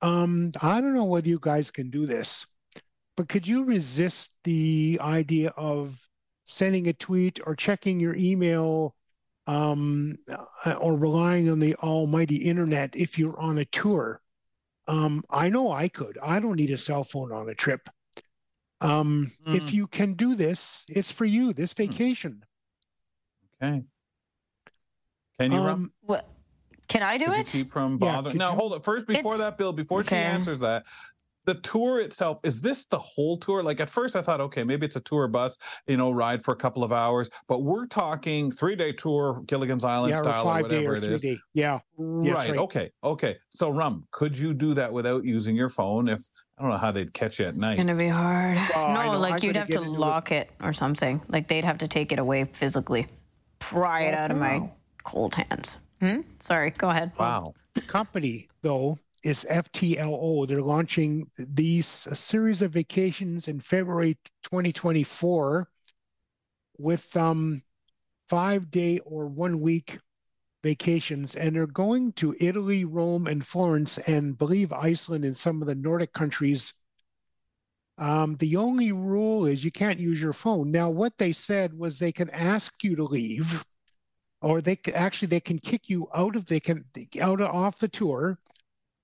Um, 0.00 0.52
I 0.62 0.80
don't 0.80 0.94
know 0.94 1.04
whether 1.04 1.28
you 1.28 1.38
guys 1.40 1.70
can 1.70 1.90
do 1.90 2.06
this, 2.06 2.46
but 3.16 3.28
could 3.28 3.46
you 3.46 3.64
resist 3.64 4.32
the 4.44 4.98
idea 5.02 5.50
of 5.50 6.08
sending 6.44 6.88
a 6.88 6.94
tweet 6.94 7.40
or 7.44 7.54
checking 7.54 8.00
your 8.00 8.14
email 8.14 8.94
um, 9.46 10.16
or 10.80 10.96
relying 10.96 11.50
on 11.50 11.58
the 11.58 11.74
almighty 11.76 12.36
internet 12.36 12.96
if 12.96 13.18
you're 13.18 13.38
on 13.38 13.58
a 13.58 13.64
tour? 13.66 14.22
Um, 14.88 15.22
I 15.30 15.50
know 15.50 15.70
I 15.70 15.88
could. 15.88 16.18
I 16.22 16.40
don't 16.40 16.56
need 16.56 16.70
a 16.70 16.78
cell 16.78 17.04
phone 17.04 17.30
on 17.30 17.48
a 17.48 17.54
trip. 17.54 17.88
Um, 18.80 19.30
If 19.46 19.64
Mm. 19.64 19.72
you 19.72 19.86
can 19.86 20.14
do 20.14 20.34
this, 20.34 20.84
it's 20.88 21.10
for 21.10 21.24
you 21.26 21.52
this 21.52 21.72
vacation. 21.74 22.44
Okay. 23.62 23.84
Can 25.38 25.52
you 25.52 25.58
run? 25.58 25.68
Um, 25.68 25.92
What? 26.00 26.28
Can 26.88 27.02
I 27.02 27.18
do 27.18 27.26
Could 27.26 27.34
you 27.34 27.40
it? 27.40 27.46
keep 27.48 27.70
from 27.72 27.98
bothering? 27.98 28.32
could 28.32 28.38
now, 28.38 28.50
you- 28.52 28.56
hold 28.56 28.72
it. 28.74 28.84
First, 28.84 29.06
before 29.06 29.34
It's- 29.34 29.38
that, 29.38 29.58
Bill, 29.58 29.72
before 29.74 30.02
she 30.04 30.16
answers 30.16 30.58
that, 30.60 30.86
the 31.48 31.54
tour 31.54 31.98
itself 31.98 32.40
is 32.42 32.60
this 32.60 32.84
the 32.84 32.98
whole 32.98 33.38
tour? 33.38 33.62
Like 33.62 33.80
at 33.80 33.88
first, 33.88 34.16
I 34.16 34.20
thought, 34.20 34.38
okay, 34.42 34.62
maybe 34.62 34.84
it's 34.84 34.96
a 34.96 35.00
tour 35.00 35.26
bus, 35.28 35.56
you 35.86 35.96
know, 35.96 36.10
ride 36.10 36.44
for 36.44 36.52
a 36.52 36.56
couple 36.56 36.84
of 36.84 36.92
hours, 36.92 37.30
but 37.46 37.60
we're 37.60 37.86
talking 37.86 38.50
three 38.50 38.76
day 38.76 38.92
tour, 38.92 39.42
Gilligan's 39.46 39.82
Island 39.82 40.12
yeah, 40.12 40.18
style, 40.18 40.42
or 40.42 40.44
five 40.44 40.68
day 40.68 40.86
whatever 40.86 40.92
or 40.92 40.96
it 40.96 41.00
three 41.00 41.14
is. 41.14 41.22
day. 41.22 41.38
Yeah. 41.54 41.78
Yes, 42.22 42.34
right. 42.34 42.50
right. 42.50 42.58
Okay. 42.58 42.90
Okay. 43.02 43.36
So, 43.48 43.70
Rum, 43.70 44.06
could 44.10 44.36
you 44.38 44.52
do 44.52 44.74
that 44.74 44.92
without 44.92 45.24
using 45.24 45.56
your 45.56 45.70
phone? 45.70 46.10
If 46.10 46.20
I 46.58 46.62
don't 46.62 46.70
know 46.70 46.76
how 46.76 46.92
they'd 46.92 47.14
catch 47.14 47.38
you 47.38 47.46
at 47.46 47.56
night. 47.56 47.72
It's 47.72 47.78
gonna 47.78 47.94
be 47.94 48.08
hard. 48.08 48.58
Well, 48.74 49.12
no, 49.12 49.18
like 49.18 49.34
I'm 49.34 49.46
you'd 49.46 49.56
have 49.56 49.68
to 49.68 49.78
into 49.78 49.90
it. 49.90 49.98
lock 49.98 50.32
it. 50.32 50.50
or 50.62 50.74
something. 50.74 51.22
Like 51.28 51.48
they'd 51.48 51.64
have 51.64 51.78
to 51.78 51.88
take 51.88 52.12
it 52.12 52.18
away 52.18 52.44
physically, 52.44 53.06
pry 53.58 54.02
it 54.02 54.12
out 54.12 54.30
of 54.30 54.36
my 54.36 54.70
cold 55.02 55.34
hands. 55.34 55.78
Hmm? 56.00 56.20
Sorry, 56.40 56.72
go 56.72 56.90
ahead. 56.90 57.12
Wow. 57.18 57.54
The 57.72 57.80
company, 57.80 58.48
though, 58.60 58.98
is 59.24 59.46
FTLO. 59.50 60.46
They're 60.46 60.62
launching 60.62 61.30
these 61.36 62.06
a 62.10 62.14
series 62.14 62.62
of 62.62 62.72
vacations 62.72 63.48
in 63.48 63.60
February 63.60 64.18
2024 64.44 65.68
with 66.78 67.16
um, 67.16 67.62
five 68.28 68.70
day 68.70 69.00
or 69.00 69.26
one 69.26 69.60
week 69.60 69.98
vacations. 70.62 71.34
And 71.34 71.56
they're 71.56 71.66
going 71.66 72.12
to 72.14 72.36
Italy, 72.40 72.84
Rome, 72.84 73.26
and 73.26 73.46
Florence, 73.46 73.98
and 73.98 74.38
believe 74.38 74.72
Iceland 74.72 75.24
and 75.24 75.36
some 75.36 75.60
of 75.62 75.68
the 75.68 75.74
Nordic 75.74 76.12
countries. 76.12 76.72
Um, 77.96 78.36
the 78.36 78.56
only 78.56 78.92
rule 78.92 79.46
is 79.46 79.64
you 79.64 79.72
can't 79.72 79.98
use 79.98 80.22
your 80.22 80.32
phone. 80.32 80.70
Now, 80.70 80.88
what 80.90 81.18
they 81.18 81.32
said 81.32 81.76
was 81.76 81.98
they 81.98 82.12
can 82.12 82.30
ask 82.30 82.72
you 82.84 82.94
to 82.94 83.04
leave 83.04 83.64
or 84.40 84.60
they 84.60 84.76
c- 84.76 84.92
actually 84.92 85.28
they 85.28 85.40
can 85.40 85.58
kick 85.58 85.88
you 85.88 86.08
out 86.14 86.36
of 86.36 86.46
they 86.46 86.60
can 86.60 86.84
out 87.20 87.40
of, 87.40 87.48
off 87.48 87.78
the 87.78 87.88
tour 87.88 88.38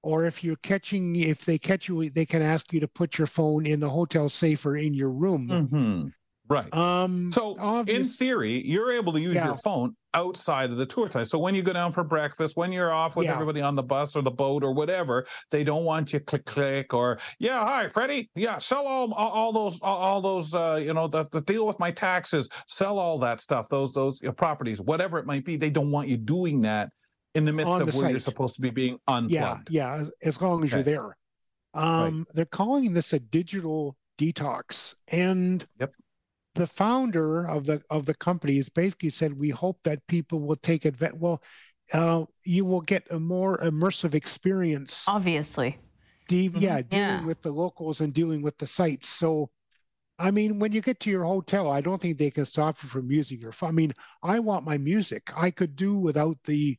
or 0.05 0.25
if 0.27 0.45
you're 0.45 0.57
catching 0.57 1.17
if 1.17 1.45
they 1.45 1.59
catch 1.59 1.89
you 1.89 2.09
they 2.11 2.27
can 2.27 2.43
ask 2.43 2.73
you 2.73 2.81
to 2.81 2.89
put 2.89 3.19
your 3.19 3.27
phone 3.27 3.67
in 3.67 3.81
the 3.81 3.89
hotel 3.89 4.29
safe 4.29 4.65
or 4.67 4.77
in 4.77 4.95
your 4.95 5.11
room 5.11 5.69
hmm 5.69 6.09
Right. 6.47 6.73
um 6.75 7.33
So, 7.33 7.55
in 7.87 8.05
theory, 8.05 8.63
you're 8.67 8.93
able 8.93 9.15
to 9.15 9.21
use 9.21 9.35
Yeah. 9.35 9.47
your 9.47 9.57
phone 9.57 9.97
outside 10.13 10.71
of 10.71 10.77
the 10.77 10.85
tour 10.85 11.09
time. 11.09 11.25
So, 11.25 11.39
when 11.39 11.55
you 11.55 11.63
go 11.63 11.73
down 11.73 11.91
for 11.91 12.05
breakfast, 12.05 12.55
when 12.55 12.71
you're 12.71 12.93
off 12.93 13.17
with 13.17 13.25
Yeah. 13.25 13.33
everybody 13.33 13.63
on 13.63 13.75
the 13.75 13.83
bus 13.83 14.15
or 14.15 14.21
the 14.21 14.31
boat 14.31 14.63
or 14.63 14.75
whatever, 14.75 15.25
they 15.51 15.65
don't 15.65 15.85
want 15.85 16.13
you 16.13 16.21
click 16.21 16.45
click 16.45 16.93
or 16.93 17.19
yeah, 17.39 17.65
hi, 17.65 17.89
Freddie, 17.89 18.29
yeah, 18.35 18.59
sell 18.59 18.87
all 18.87 19.11
all, 19.15 19.31
all 19.31 19.53
those 19.55 19.81
all, 19.81 19.97
all 19.97 20.21
those 20.21 20.55
uh, 20.55 20.79
you 20.85 20.93
know 20.93 21.09
the, 21.09 21.27
the 21.33 21.41
deal 21.41 21.67
with 21.67 21.79
my 21.79 21.91
taxes, 21.91 22.47
sell 22.69 22.99
all 22.99 23.19
that 23.21 23.41
stuff, 23.41 23.71
those 23.71 23.95
those 23.95 24.21
properties, 24.37 24.83
whatever 24.83 25.19
it 25.19 25.25
might 25.25 25.47
be. 25.47 25.57
They 25.57 25.71
don't 25.71 25.91
want 25.91 26.09
you 26.09 26.19
doing 26.19 26.61
that 26.61 26.91
in 27.35 27.45
the 27.45 27.53
midst 27.53 27.74
of 27.74 27.91
the 27.91 27.99
where 27.99 28.11
you're 28.11 28.20
supposed 28.20 28.55
to 28.55 28.61
be 28.61 28.70
being 28.70 28.99
yeah 29.07 29.14
unplugged. 29.16 29.70
yeah 29.70 29.95
as, 29.95 30.11
as 30.22 30.41
long 30.43 30.62
as 30.64 30.72
you're 30.72 30.82
there 30.82 31.16
um 31.74 32.26
they're 32.35 32.45
calling 32.45 32.93
this 32.95 33.12
a 33.12 33.18
digital 33.18 33.97
detox 34.18 34.95
and 35.09 35.66
Yep. 35.80 35.93
the 36.55 36.66
founder 36.66 37.45
of 37.47 37.66
the 37.66 37.82
of 37.91 38.07
the 38.07 38.14
company 38.14 38.57
has 38.57 38.68
basically 38.68 39.11
said 39.11 39.32
we 39.39 39.51
hope 39.51 39.78
that 39.85 40.07
people 40.07 40.39
will 40.41 40.57
take 40.57 40.85
advantage 40.85 41.18
well 41.20 41.43
uh, 41.93 42.24
you 42.45 42.64
will 42.64 42.80
get 42.80 43.07
a 43.11 43.20
more 43.20 43.59
immersive 43.59 44.14
experience 44.14 45.05
Obviously. 45.07 45.76
de- 46.28 46.51
yeah, 46.55 46.80
dealing 46.80 46.91
Yeah. 47.20 47.24
with 47.26 47.43
the 47.43 47.51
locals 47.51 48.01
and 48.01 48.11
dealing 48.14 48.41
with 48.41 48.57
the 48.57 48.66
sites. 48.66 49.07
So, 49.11 49.51
I 50.18 50.30
mean, 50.30 50.59
when 50.59 50.72
you 50.72 50.80
get 50.80 50.99
to 51.01 51.11
your 51.11 51.24
hotel, 51.24 51.70
I 51.70 51.82
don't 51.82 52.01
think 52.01 52.16
they 52.16 52.30
can 52.30 52.47
stop 52.47 52.82
you 52.82 52.89
from 52.89 53.11
using 53.11 53.39
your 53.39 53.53
phone. 53.53 53.68
I 53.68 53.72
mean, 53.72 53.93
I 54.22 54.39
want 54.39 54.64
my 54.64 54.78
music. 54.78 55.30
I 55.37 55.51
could 55.51 55.76
do 55.76 55.99
without 55.99 56.39
the 56.45 56.78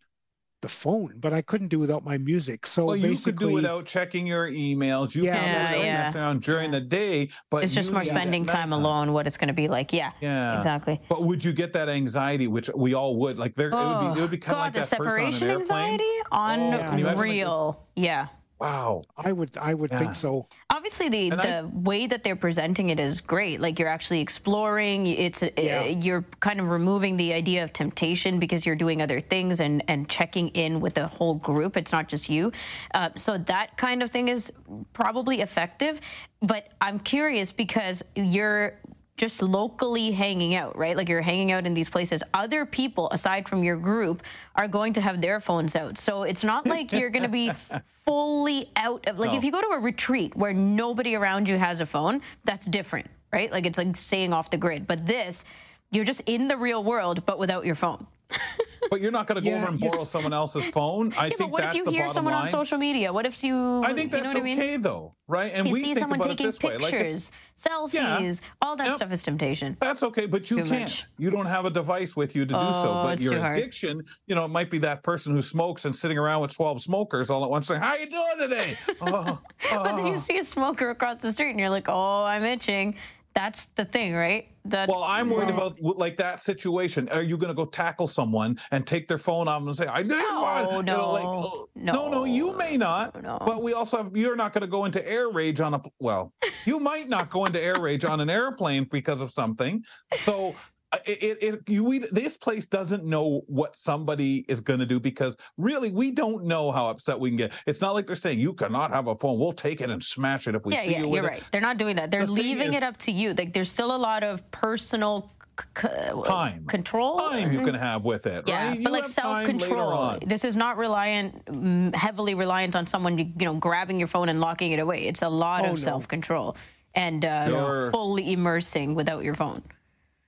the 0.65 0.69
phone, 0.69 1.13
but 1.19 1.31
I 1.31 1.41
couldn't 1.43 1.67
do 1.67 1.77
without 1.77 2.03
my 2.03 2.17
music. 2.17 2.65
So 2.65 2.85
Well, 2.85 2.95
you 2.95 3.15
could 3.17 3.37
do 3.37 3.51
without 3.51 3.85
checking 3.85 4.25
your 4.25 4.49
emails. 4.49 5.13
You 5.13 5.23
Yeah, 5.23 5.35
can 5.35 5.43
Yeah, 5.45 5.61
without 5.61 5.85
yeah. 5.85 5.97
messing 5.99 6.21
around 6.21 6.41
during 6.41 6.71
the 6.71 6.81
day, 6.81 7.29
but 7.51 7.63
it's 7.63 7.73
just 7.73 7.91
more 7.91 8.03
spending 8.03 8.45
time 8.47 8.73
alone, 8.73 9.13
what 9.13 9.27
it's 9.27 9.37
going 9.37 9.49
to 9.49 9.53
be 9.53 9.67
like. 9.67 9.93
Yeah, 9.93 10.11
Yeah, 10.21 10.55
exactly. 10.55 10.99
But 11.07 11.23
would 11.23 11.45
you 11.45 11.53
get 11.53 11.71
that 11.73 11.87
anxiety, 11.87 12.47
which 12.47 12.69
we 12.75 12.95
all 12.95 13.15
would? 13.17 13.37
Like 13.37 13.53
there, 13.53 13.69
it 13.69 13.75
would 13.75 13.99
be, 13.99 14.19
it 14.19 14.21
would 14.23 14.31
be 14.31 14.37
kind 14.39 14.55
Oh, 14.55 14.59
God, 14.61 14.69
of 14.69 14.75
like 14.75 14.83
the 14.83 14.89
that 14.89 14.97
person 14.97 15.21
on 15.21 15.27
an 15.27 15.33
separation 15.33 15.49
airplane. 15.49 15.83
anxiety? 15.93 16.03
Oh, 16.31 16.89
can 16.89 16.99
you 16.99 17.07
imagine, 17.07 17.47
like, 17.47 17.75
yeah. 17.95 18.27
Wow. 18.59 19.03
I 19.17 19.31
would 19.33 19.57
I 19.57 19.73
would 19.73 19.91
Yeah. 19.91 19.99
think 19.99 20.15
so. 20.15 20.47
Obviously, 20.73 21.09
the, 21.09 21.29
And 21.31 21.39
the 21.41 21.57
I- 21.57 21.61
way 21.63 22.07
that 22.07 22.23
they're 22.23 22.37
presenting 22.37 22.89
it 22.89 22.99
is 22.99 23.19
great. 23.19 23.59
Like 23.59 23.79
you're 23.79 23.89
actually 23.89 24.21
exploring. 24.21 25.07
It's 25.07 25.43
uh, 25.43 25.49
Yeah. 25.57 25.83
you're 25.83 26.23
kind 26.39 26.59
of 26.61 26.69
removing 26.69 27.17
the 27.17 27.33
idea 27.33 27.63
of 27.65 27.73
temptation 27.73 28.39
because 28.39 28.65
you're 28.65 28.75
doing 28.77 29.01
other 29.01 29.19
things 29.19 29.59
and 29.59 29.83
and 29.89 30.07
checking 30.07 30.49
in 30.49 30.79
with 30.79 30.93
the 30.93 31.07
whole 31.07 31.35
group. 31.35 31.75
It's 31.75 31.91
not 31.91 32.07
just 32.07 32.29
you. 32.29 32.51
Uh, 32.93 33.09
so 33.17 33.37
that 33.37 33.75
kind 33.77 34.01
of 34.01 34.09
thing 34.11 34.29
is 34.29 34.51
probably 34.93 35.41
effective. 35.41 35.99
But 36.41 36.69
I'm 36.79 36.99
curious 36.99 37.51
because 37.51 38.03
you're 38.15 38.79
just 39.17 39.41
locally 39.41 40.11
hanging 40.11 40.55
out, 40.55 40.77
right? 40.77 40.97
Like 40.97 41.07
you're 41.07 41.21
hanging 41.21 41.51
out 41.51 41.65
in 41.65 41.73
these 41.73 41.89
places. 41.89 42.21
Other 42.33 42.65
people 42.65 43.09
aside 43.11 43.47
from 43.47 43.63
your 43.63 43.77
group 43.77 44.23
are 44.55 44.67
going 44.67 44.93
to 44.93 45.01
have 45.01 45.21
their 45.21 45.39
phones 45.39 45.75
out. 45.75 45.97
So 45.97 46.23
it's 46.23 46.43
not 46.43 46.67
like 46.67 46.91
you're 46.91 47.09
going 47.09 47.23
to 47.23 47.29
be 47.29 47.51
fully 48.05 48.69
out 48.75 49.07
of 49.07 49.17
like 49.17 49.33
if 49.33 49.43
you 49.43 49.51
go 49.51 49.61
to 49.61 49.69
a 49.69 49.79
retreat 49.79 50.35
where 50.35 50.53
nobody 50.53 51.15
around 51.15 51.47
you 51.47 51.57
has 51.57 51.79
a 51.79 51.85
phone, 51.85 52.21
that's 52.43 52.65
different, 52.65 53.07
right? 53.31 53.51
Like 53.51 53.65
it's 53.65 53.77
like 53.77 53.95
staying 53.95 54.33
off 54.33 54.49
the 54.49 54.57
grid. 54.57 54.85
But 54.85 55.05
this, 55.05 55.45
you're 55.91 56.05
just 56.05 56.21
in 56.25 56.47
the 56.47 56.57
real 56.57 56.83
world 56.83 57.25
but 57.25 57.39
without 57.39 57.65
your 57.65 57.75
phone. 57.75 58.05
But 58.89 59.01
you're 59.01 59.11
not 59.11 59.27
going 59.27 59.37
to 59.37 59.41
go 59.41 59.49
Yeah, 59.49 59.61
over 59.61 59.71
and 59.71 59.79
yes. 59.79 59.91
borrow 59.93 60.03
someone 60.05 60.33
else's 60.33 60.65
phone. 60.65 61.13
I 61.13 61.23
Yeah, 61.23 61.29
think 61.29 61.39
but 61.39 61.49
what 61.51 61.61
that's 61.63 61.79
if 61.79 61.85
you 61.85 61.91
hear 61.91 62.09
someone 62.09 62.33
line. 62.33 62.43
on 62.43 62.49
social 62.49 62.77
media? 62.77 63.11
What 63.11 63.25
if 63.25 63.43
you 63.43 63.81
I 63.83 63.93
think 63.93 64.11
you 64.11 64.21
that's 64.21 64.33
know 64.33 64.39
what 64.39 64.43
I 64.43 64.43
mean? 64.43 64.59
okay 64.59 64.77
though, 64.77 65.15
right? 65.27 65.51
And 65.53 65.67
You 65.67 65.73
we 65.73 65.79
see 65.81 65.85
think 65.87 65.99
someone 65.99 66.19
about 66.19 66.29
taking 66.29 66.47
it 66.47 66.51
this 66.51 66.61
way, 66.61 66.77
like 66.77 66.91
pictures, 66.93 67.31
selfies, 67.57 68.41
all 68.61 68.75
that 68.75 68.87
Yep. 68.87 68.95
stuff 68.97 69.11
is 69.11 69.23
temptation. 69.23 69.77
That's 69.79 70.03
okay, 70.03 70.25
but 70.25 70.49
you 70.51 70.57
Too 70.57 70.69
can't. 70.69 70.81
much. 70.83 71.07
You 71.17 71.29
don't 71.29 71.45
have 71.45 71.65
a 71.65 71.69
device 71.69 72.15
with 72.15 72.35
you 72.35 72.45
to 72.45 72.53
do 72.53 72.73
so. 72.73 72.91
Oh, 72.99 73.03
But 73.03 73.21
your 73.21 73.43
addiction, 73.43 74.01
you 74.27 74.35
know, 74.35 74.45
it 74.45 74.49
might 74.49 74.69
be 74.69 74.77
that 74.79 75.03
person 75.03 75.33
who 75.33 75.41
smokes 75.41 75.85
and 75.85 75.95
sitting 75.95 76.17
around 76.17 76.41
with 76.41 76.53
twelve 76.53 76.81
smokers 76.81 77.29
all 77.29 77.43
at 77.43 77.49
once, 77.49 77.67
saying, 77.67 77.81
"How 77.81 77.95
you 77.95 78.05
doing 78.07 78.37
today?" 78.37 78.77
oh, 79.01 79.39
But 79.71 79.95
then 79.95 80.05
you 80.05 80.13
oh. 80.13 80.17
see 80.17 80.37
a 80.37 80.43
smoker 80.43 80.89
across 80.91 81.21
the 81.21 81.31
street 81.33 81.51
and 81.51 81.59
you're 81.59 81.69
like, 81.69 81.87
oh, 81.89 82.23
I'm 82.23 82.43
itching. 82.43 82.95
That's 83.35 83.65
the 83.75 83.83
thing, 83.83 84.15
right? 84.15 84.47
That 84.63 84.87
Well, 84.87 85.03
I'm 85.03 85.29
worried 85.29 85.49
about 85.49 85.77
like 85.81 86.15
that 86.17 86.41
situation. 86.41 87.09
Are 87.09 87.21
you 87.21 87.37
going 87.37 87.49
to 87.49 87.53
go 87.53 87.65
tackle 87.65 88.07
someone 88.07 88.57
and 88.71 88.87
take 88.87 89.09
their 89.09 89.17
phone 89.17 89.49
off 89.49 89.61
and 89.61 89.75
say, 89.75 89.87
"I 89.87 90.03
didn't 90.03 90.35
want," 90.35 90.71
you 90.71 90.83
know, 90.83 91.11
like, 91.11 91.23
no, 91.23 91.31
oh, 91.33 91.67
no, 91.75 92.07
no, 92.07 92.23
you 92.23 92.55
may 92.55 92.77
not. 92.77 93.21
no. 93.21 93.37
But 93.45 93.61
we 93.61 93.73
also 93.73 93.97
have. 93.97 94.15
You're 94.15 94.37
not 94.37 94.53
going 94.53 94.61
to 94.61 94.67
go 94.67 94.85
into 94.85 95.05
air 95.07 95.29
rage 95.29 95.59
on 95.59 95.73
a. 95.73 95.81
Well, 95.99 96.33
you 96.65 96.79
might 96.79 97.09
not 97.09 97.29
go 97.29 97.43
into 97.43 97.61
air 97.61 97.79
rage 97.79 98.05
on 98.05 98.21
an 98.21 98.29
airplane 98.29 98.87
because 98.89 99.21
of 99.21 99.31
something. 99.31 99.83
So. 100.15 100.55
Uh, 100.95 100.99
It, 101.05 101.37
it, 101.43 101.69
you 101.69 101.83
we, 101.83 101.99
this 102.11 102.37
place 102.37 102.65
doesn't 102.65 103.03
know 103.05 103.41
what 103.47 103.77
somebody 103.77 104.45
is 104.47 104.59
going 104.61 104.79
to 104.79 104.85
do 104.85 104.99
because 104.99 105.35
really 105.57 105.91
we 105.91 106.11
don't 106.11 106.45
know 106.45 106.71
how 106.71 106.87
upset 106.87 107.19
we 107.19 107.29
can 107.29 107.37
get. 107.37 107.51
It's 107.65 107.81
not 107.81 107.93
like 107.93 108.07
they're 108.07 108.15
saying 108.15 108.39
you 108.39 108.53
cannot 108.53 108.91
have 108.91 109.07
a 109.07 109.15
phone. 109.15 109.39
We'll 109.39 109.53
take 109.53 109.81
it 109.81 109.89
and 109.89 110.01
smash 110.03 110.47
it 110.47 110.55
if 110.55 110.65
we 110.65 110.73
yeah, 110.73 110.81
see 110.83 110.91
yeah, 110.91 110.97
you 110.99 111.03
you're 111.13 111.23
with 111.23 111.23
right. 111.31 111.39
it. 111.39 111.45
They're 111.51 111.61
not 111.61 111.77
doing 111.77 111.95
that. 111.97 112.11
They're 112.11 112.25
The 112.25 112.31
leaving 112.31 112.69
is- 112.69 112.77
it 112.77 112.83
up 112.83 112.97
to 112.97 113.11
you. 113.11 113.33
Like 113.33 113.53
there's 113.53 113.69
still 113.71 113.95
a 113.95 113.97
lot 113.97 114.23
of 114.23 114.49
personal 114.51 115.31
c- 115.77 115.87
Time. 116.25 116.65
control. 116.65 117.17
Time 117.19 117.51
you 117.51 117.61
can 117.61 117.75
have 117.75 118.03
with 118.05 118.25
it, 118.27 118.43
Yeah, 118.47 118.69
right? 118.69 118.77
You 118.79 118.83
but 118.83 118.91
like 118.93 119.07
self-control. 119.07 120.19
This 120.25 120.43
is 120.43 120.55
not 120.57 120.77
reliant, 120.77 121.45
mm, 121.45 121.95
heavily 121.95 122.33
reliant 122.35 122.75
on 122.75 122.87
someone, 122.87 123.17
you 123.17 123.31
know, 123.39 123.53
grabbing 123.55 123.97
your 123.99 124.07
phone 124.07 124.29
and 124.29 124.39
locking 124.41 124.71
it 124.71 124.79
away. 124.79 125.03
It's 125.07 125.21
a 125.21 125.29
lot 125.29 125.61
Oh, 125.65 125.69
of 125.71 125.75
no. 125.75 125.81
self 125.81 126.07
control 126.07 126.57
and 126.93 127.23
uh, 127.25 127.45
You're- 127.47 127.91
fully 127.91 128.31
immersing 128.33 128.95
without 128.95 129.23
your 129.23 129.33
phone. 129.35 129.61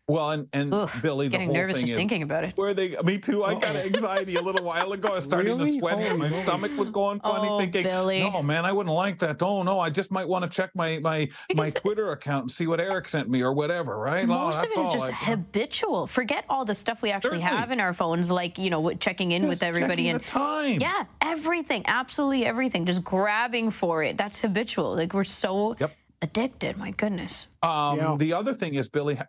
Well, 0.09 0.31
and 0.31 0.47
and 0.53 0.73
Ugh, 0.73 0.89
Billy, 1.01 1.27
the 1.27 1.31
getting 1.31 1.47
whole 1.47 1.55
nervous 1.57 1.75
thing 1.75 1.81
just 1.85 1.91
is 1.91 1.97
thinking 1.97 2.23
about 2.23 2.45
it. 2.45 2.53
where 2.55 2.73
they. 2.73 2.95
Me 3.03 3.17
too. 3.17 3.43
I 3.43 3.55
got 3.55 3.75
anxiety 3.75 4.35
a 4.35 4.41
little 4.41 4.63
while 4.63 4.93
ago. 4.93 5.09
I 5.09 5.15
was 5.15 5.25
starting 5.25 5.57
Really? 5.57 5.71
to 5.73 5.79
sweat. 5.79 5.97
and 5.97 6.17
my 6.17 6.29
stomach 6.43 6.71
was 6.77 6.89
going 6.89 7.19
funny. 7.19 7.49
Oh, 7.49 7.59
thinking, 7.59 7.83
Billy. 7.83 8.21
no, 8.21 8.41
man, 8.41 8.63
I 8.63 8.71
wouldn't 8.71 8.95
like 8.95 9.19
that. 9.19 9.43
Oh 9.43 9.63
no, 9.63 9.81
I 9.81 9.89
just 9.89 10.09
might 10.09 10.25
want 10.25 10.45
to 10.45 10.49
check 10.49 10.69
my 10.75 10.99
my 10.99 11.27
my 11.55 11.69
Twitter 11.71 12.13
account 12.13 12.43
and 12.43 12.51
see 12.51 12.67
what 12.67 12.79
Eric 12.79 13.09
sent 13.09 13.29
me 13.29 13.41
or 13.41 13.51
whatever. 13.51 13.97
Right? 13.99 14.25
No, 14.25 14.33
Most 14.45 14.63
of 14.63 14.73
that's 14.73 14.77
it 14.77 14.79
is 14.79 14.87
all 14.87 14.93
just 14.93 15.09
I- 15.11 15.13
habitual. 15.13 16.07
Forget 16.07 16.45
all 16.49 16.63
the 16.63 16.73
stuff 16.73 17.01
we 17.01 17.11
actually 17.11 17.41
Certainly. 17.41 17.57
have 17.57 17.71
in 17.71 17.81
our 17.81 17.91
phones, 17.91 18.31
like 18.31 18.57
you 18.57 18.69
know, 18.69 18.93
checking 18.93 19.33
in 19.33 19.49
with 19.49 19.61
everybody 19.61 20.07
and 20.07 20.21
the 20.21 20.25
time. 20.25 20.79
yeah, 20.79 21.03
everything, 21.19 21.83
absolutely 21.85 22.45
everything. 22.45 22.85
Just 22.85 23.03
grabbing 23.03 23.71
for 23.71 24.03
it. 24.03 24.15
That's 24.17 24.39
habitual. 24.39 24.95
Like 24.95 25.13
we're 25.13 25.25
so 25.25 25.75
Yep. 25.81 25.91
addicted. 26.21 26.77
My 26.77 26.91
goodness. 26.91 27.47
Um, 27.61 27.97
Yeah. 27.97 28.15
The 28.17 28.31
other 28.33 28.53
thing 28.53 28.75
is, 28.75 28.87
Billy, 28.87 29.15
ha- 29.15 29.25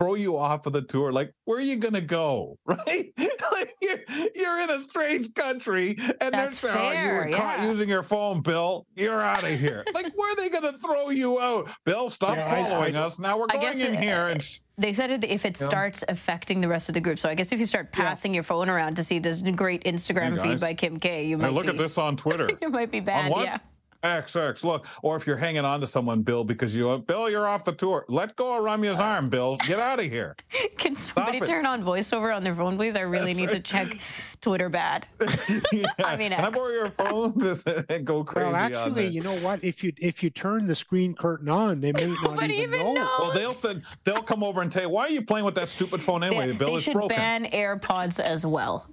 throw 0.00 0.14
you 0.14 0.36
off 0.38 0.66
of 0.66 0.72
the 0.72 0.82
tour. 0.82 1.12
Like, 1.12 1.32
where 1.44 1.58
are 1.58 1.62
you 1.62 1.76
going 1.76 1.94
to 1.94 2.00
go? 2.00 2.56
Right? 2.68 3.12
like, 3.52 3.74
you're, 3.82 3.98
you're 4.34 4.58
in 4.60 4.70
a 4.70 4.78
strange 4.78 5.32
country, 5.34 5.96
and 6.20 6.32
That's 6.32 6.60
they're 6.60 6.72
saying, 6.72 6.98
oh, 6.98 7.02
you 7.08 7.12
were 7.14 7.22
fair, 7.24 7.32
caught 7.32 7.58
yeah. 7.58 7.68
using 7.68 7.88
your 7.88 8.02
phone, 8.02 8.40
Bill. 8.40 8.86
You're 8.94 9.20
out 9.20 9.42
of 9.42 9.50
here. 9.58 9.84
like, 9.94 10.12
where 10.16 10.30
are 10.32 10.36
they 10.36 10.48
going 10.48 10.70
to 10.72 10.78
throw 10.78 11.10
you 11.10 11.40
out? 11.40 11.68
Bill, 11.84 12.08
stop 12.08 12.36
Yeah, 12.36 12.48
following 12.68 12.96
I- 12.96 13.00
us. 13.00 13.18
Now 13.18 13.38
we're 13.38 13.46
I 13.50 13.54
going 13.54 13.78
guess 13.78 13.84
in 13.86 13.94
it- 13.94 13.98
uh, 13.98 14.00
here 14.00 14.16
uh, 14.22 14.30
and. 14.30 14.42
Sh- 14.42 14.58
They 14.76 14.92
said 14.92 15.10
it 15.10 15.24
if 15.24 15.44
it 15.44 15.58
Yeah. 15.60 15.66
starts 15.66 16.04
affecting 16.08 16.60
the 16.60 16.68
rest 16.68 16.88
of 16.88 16.94
the 16.94 17.00
group. 17.00 17.18
So 17.18 17.28
I 17.28 17.34
guess 17.34 17.50
if 17.52 17.58
you 17.58 17.66
start 17.66 17.90
passing 17.92 18.32
your 18.34 18.44
phone 18.44 18.68
around 18.68 18.94
to 18.96 19.04
see 19.04 19.18
this 19.18 19.40
great 19.40 19.82
Instagram 19.84 20.36
Hey, 20.40 20.50
feed 20.50 20.60
by 20.60 20.74
Kim 20.74 21.00
K, 21.00 21.24
you 21.26 21.36
Hey, 21.36 21.42
might 21.44 21.52
look 21.52 21.64
be, 21.64 21.70
at 21.70 21.78
this 21.78 21.98
on 21.98 22.16
Twitter. 22.16 22.48
You 22.62 22.68
might 22.68 22.90
be 22.92 22.98
on 22.98 23.04
bad. 23.04 23.32
what? 23.32 23.44
Yeah. 23.46 23.58
X, 24.02 24.36
X, 24.36 24.64
look. 24.64 24.86
Or 25.02 25.16
if 25.16 25.26
you're 25.26 25.36
hanging 25.36 25.64
on 25.64 25.80
to 25.80 25.86
someone, 25.86 26.22
Bill, 26.22 26.44
because 26.44 26.74
you, 26.74 26.98
Bill, 26.98 27.28
you're 27.28 27.46
off 27.46 27.64
the 27.64 27.72
tour. 27.72 28.04
Let 28.08 28.36
go 28.36 28.56
of 28.56 28.64
Ramya's 28.64 29.00
arm, 29.00 29.28
Bill. 29.28 29.56
Get 29.66 29.80
out 29.80 29.98
of 29.98 30.06
here. 30.06 30.36
Can 30.78 30.94
somebody 30.94 31.38
it. 31.38 31.46
turn 31.46 31.66
on 31.66 31.82
voiceover 31.82 32.34
on 32.34 32.44
their 32.44 32.54
phone, 32.54 32.76
please? 32.76 32.96
I 32.96 33.00
really 33.00 33.32
That's 33.32 33.38
need 33.38 33.50
to 33.50 33.60
check 33.60 33.98
Twitter 34.40 34.68
bad. 34.68 35.06
Yeah. 35.72 35.86
I 36.04 36.16
mean, 36.16 36.30
Can 36.32 36.44
I 36.44 36.48
X. 36.48 36.58
borrow 36.58 36.72
your 36.72 36.90
phone? 36.90 37.84
and 37.88 38.04
go 38.06 38.24
crazy 38.24 38.46
Well, 38.46 38.54
on 38.56 38.72
actually, 38.72 39.06
you 39.08 39.22
know 39.22 39.36
what? 39.38 39.62
If 39.62 39.82
you 39.84 39.92
if 39.98 40.22
you 40.22 40.30
turn 40.30 40.66
the 40.66 40.74
screen 40.74 41.14
curtain 41.14 41.48
on, 41.48 41.80
they 41.80 41.92
may 41.92 42.06
not 42.06 42.42
even, 42.44 42.50
even 42.50 42.94
know. 42.94 43.08
Well, 43.18 43.32
they'll 43.32 43.44
knows. 43.48 43.58
send, 43.58 43.82
they'll 44.04 44.22
come 44.22 44.42
over 44.42 44.62
and 44.62 44.70
tell 44.72 44.82
you, 44.84 44.88
why 44.88 45.04
are 45.04 45.10
you 45.10 45.22
playing 45.22 45.44
with 45.44 45.54
that 45.56 45.68
stupid 45.68 46.02
phone 46.02 46.22
anyway? 46.24 46.48
They, 46.48 46.52
Bill 46.54 46.68
they 46.70 46.74
is 46.74 46.82
should 46.84 46.94
broken. 46.94 47.16
ban 47.16 47.44
AirPods 47.46 48.18
as 48.20 48.44
well. 48.46 48.86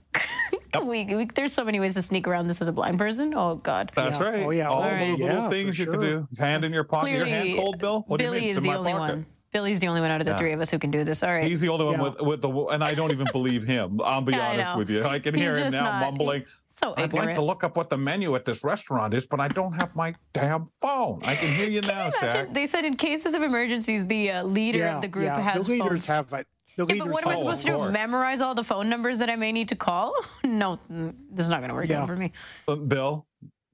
we, 0.83 1.05
we, 1.05 1.25
there's 1.25 1.53
so 1.53 1.63
many 1.63 1.79
ways 1.79 1.93
to 1.95 2.01
sneak 2.01 2.27
around 2.27 2.47
this 2.47 2.61
as 2.61 2.67
a 2.67 2.71
blind 2.71 2.97
person. 2.97 3.33
Oh 3.35 3.55
God. 3.55 3.91
That's 3.95 4.19
Yeah. 4.19 4.25
Oh, 4.25 4.31
right. 4.31 4.43
Oh, 4.43 4.49
yeah. 4.51 4.67
All 4.69 4.79
oh, 4.79 4.83
All 4.83 4.91
right. 4.91 5.09
those 5.11 5.21
little 5.21 5.43
for 5.43 5.49
things 5.49 5.79
you 5.79 5.85
can 5.85 6.01
do. 6.01 6.27
Hand 6.37 6.65
in 6.65 6.73
your 6.73 6.83
pocket. 6.83 7.11
your 7.11 7.25
hand 7.25 7.55
cold, 7.55 7.79
Bill? 7.79 8.03
What 8.07 8.17
do 8.19 8.25
you 8.25 8.31
mean? 8.31 8.43
is 8.43 8.49
It's 8.49 8.57
in 8.57 8.63
the 8.63 8.69
my 8.69 8.75
only 8.77 8.91
pocket. 8.91 9.15
one. 9.15 9.25
Billy's 9.55 9.79
the 9.79 9.87
only 9.87 10.01
one 10.01 10.11
out 10.11 10.19
of 10.19 10.25
the 10.25 10.31
Yeah. 10.31 10.37
three 10.37 10.51
of 10.51 10.59
us 10.59 10.69
who 10.69 10.77
can 10.77 10.91
do 10.91 11.05
this. 11.05 11.23
All 11.23 11.31
right. 11.31 11.45
He's 11.45 11.61
the 11.61 11.69
only 11.69 11.85
one 11.85 11.93
Yeah. 11.95 12.01
with 12.01 12.19
with 12.29 12.41
the 12.41 12.49
and 12.73 12.83
I 12.83 12.93
don't 12.93 13.11
even 13.13 13.25
believe 13.31 13.63
him. 13.63 14.01
I'll 14.03 14.19
be 14.19 14.33
Yeah, 14.35 14.49
honest 14.51 14.75
with 14.75 14.89
you. 14.89 15.05
I 15.05 15.17
can 15.19 15.33
He's 15.33 15.43
hear 15.43 15.55
him 15.55 15.71
now 15.71 15.83
not- 15.83 16.01
mumbling. 16.01 16.43
so 16.69 16.93
I'd 16.97 17.13
like 17.13 17.35
to 17.35 17.41
look 17.41 17.63
up 17.63 17.77
what 17.77 17.89
the 17.89 17.97
menu 17.97 18.35
at 18.35 18.43
this 18.43 18.65
restaurant 18.65 19.13
is, 19.13 19.25
but 19.25 19.39
I 19.39 19.47
don't 19.47 19.71
have 19.71 19.95
my 19.95 20.13
damn 20.33 20.67
phone. 20.81 21.21
I 21.23 21.35
can 21.37 21.55
hear 21.55 21.69
you 21.69 21.79
can 21.79 21.87
now, 21.95 22.07
Imagine, 22.21 22.47
Shaq. 22.47 22.53
they 22.53 22.67
said 22.67 22.83
in 22.83 22.97
cases 22.97 23.33
of 23.33 23.41
emergencies, 23.43 24.05
the 24.07 24.29
uh, 24.31 24.43
leader 24.43 24.79
yeah, 24.79 24.95
of 24.97 25.01
the 25.01 25.07
group 25.07 25.23
yeah. 25.25 25.39
has 25.39 25.65
the 25.67 25.71
leaders 25.71 25.87
phones. 25.87 26.05
have 26.07 26.33
it. 26.33 26.47
The 26.75 26.85
Yeah, 26.89 26.95
but 27.05 27.07
what 27.13 27.23
am 27.25 27.29
I 27.31 27.37
supposed 27.37 27.65
to 27.65 27.71
do? 27.77 27.91
Memorize 27.91 28.41
all 28.41 28.53
the 28.55 28.65
phone 28.65 28.89
numbers 28.89 29.19
that 29.19 29.29
I 29.29 29.37
may 29.37 29.53
need 29.53 29.69
to 29.69 29.77
call? 29.77 30.13
no, 30.43 30.77
this 30.89 31.45
is 31.45 31.49
not 31.49 31.59
going 31.61 31.69
to 31.69 31.75
work 31.75 31.87
Yeah. 31.87 32.01
out 32.01 32.07
for 32.09 32.17
me. 32.17 32.33
Uh, 32.67 32.75
Bill, 32.75 33.25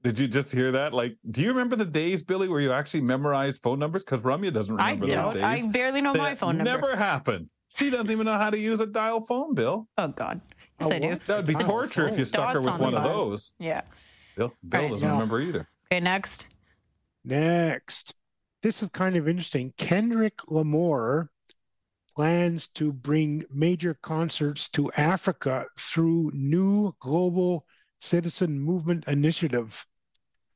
did 0.02 0.18
you 0.18 0.28
just 0.28 0.52
hear 0.52 0.72
that? 0.72 0.92
Like, 0.92 1.16
do 1.30 1.42
you 1.42 1.48
remember 1.48 1.76
the 1.76 1.84
days, 1.84 2.22
Billy, 2.22 2.48
where 2.48 2.60
you 2.60 2.72
actually 2.72 3.02
memorized 3.02 3.62
phone 3.62 3.78
numbers? 3.78 4.04
Because 4.04 4.22
Ramya 4.22 4.52
doesn't 4.52 4.78
I 4.80 4.90
remember 4.92 5.06
don't. 5.06 5.24
those 5.24 5.34
days. 5.34 5.42
I 5.44 5.56
days. 5.56 5.66
barely 5.66 6.00
know 6.00 6.14
my 6.14 6.34
phone 6.34 6.56
number. 6.58 6.70
Never 6.70 6.96
happened. 6.96 7.48
She 7.76 7.88
doesn't 7.90 8.10
even 8.10 8.26
know 8.26 8.36
how 8.36 8.50
to 8.50 8.58
use 8.58 8.80
a 8.80 8.86
dial 8.86 9.20
phone, 9.22 9.54
Bill. 9.54 9.88
Oh 9.96 10.08
God. 10.08 10.40
Yes, 10.80 10.90
A 10.90 10.94
I 10.96 10.98
do. 10.98 11.20
That 11.26 11.36
would 11.36 11.46
be 11.46 11.54
torture 11.54 12.08
if 12.08 12.18
you 12.18 12.24
stuck 12.24 12.52
her 12.52 12.58
with 12.58 12.68
on 12.68 12.80
one 12.80 12.94
of 12.94 13.04
those. 13.04 13.52
Yeah. 13.58 13.82
Bill, 14.36 14.52
Bill 14.68 14.80
Right. 14.82 14.90
doesn't 14.90 15.06
Yeah. 15.08 15.12
remember 15.12 15.40
either. 15.40 15.68
Okay, 15.90 16.00
next. 16.00 16.48
Next, 17.24 18.14
this 18.62 18.82
is 18.82 18.88
kind 18.88 19.16
of 19.16 19.28
interesting. 19.28 19.72
Kendrick 19.76 20.40
Lamar 20.50 21.30
plans 22.16 22.66
to 22.68 22.92
bring 22.92 23.44
major 23.50 23.94
concerts 23.94 24.68
to 24.70 24.90
Africa 24.92 25.66
through 25.78 26.30
new 26.34 26.94
global 27.00 27.64
citizen 28.00 28.58
movement 28.60 29.04
initiative. 29.06 29.86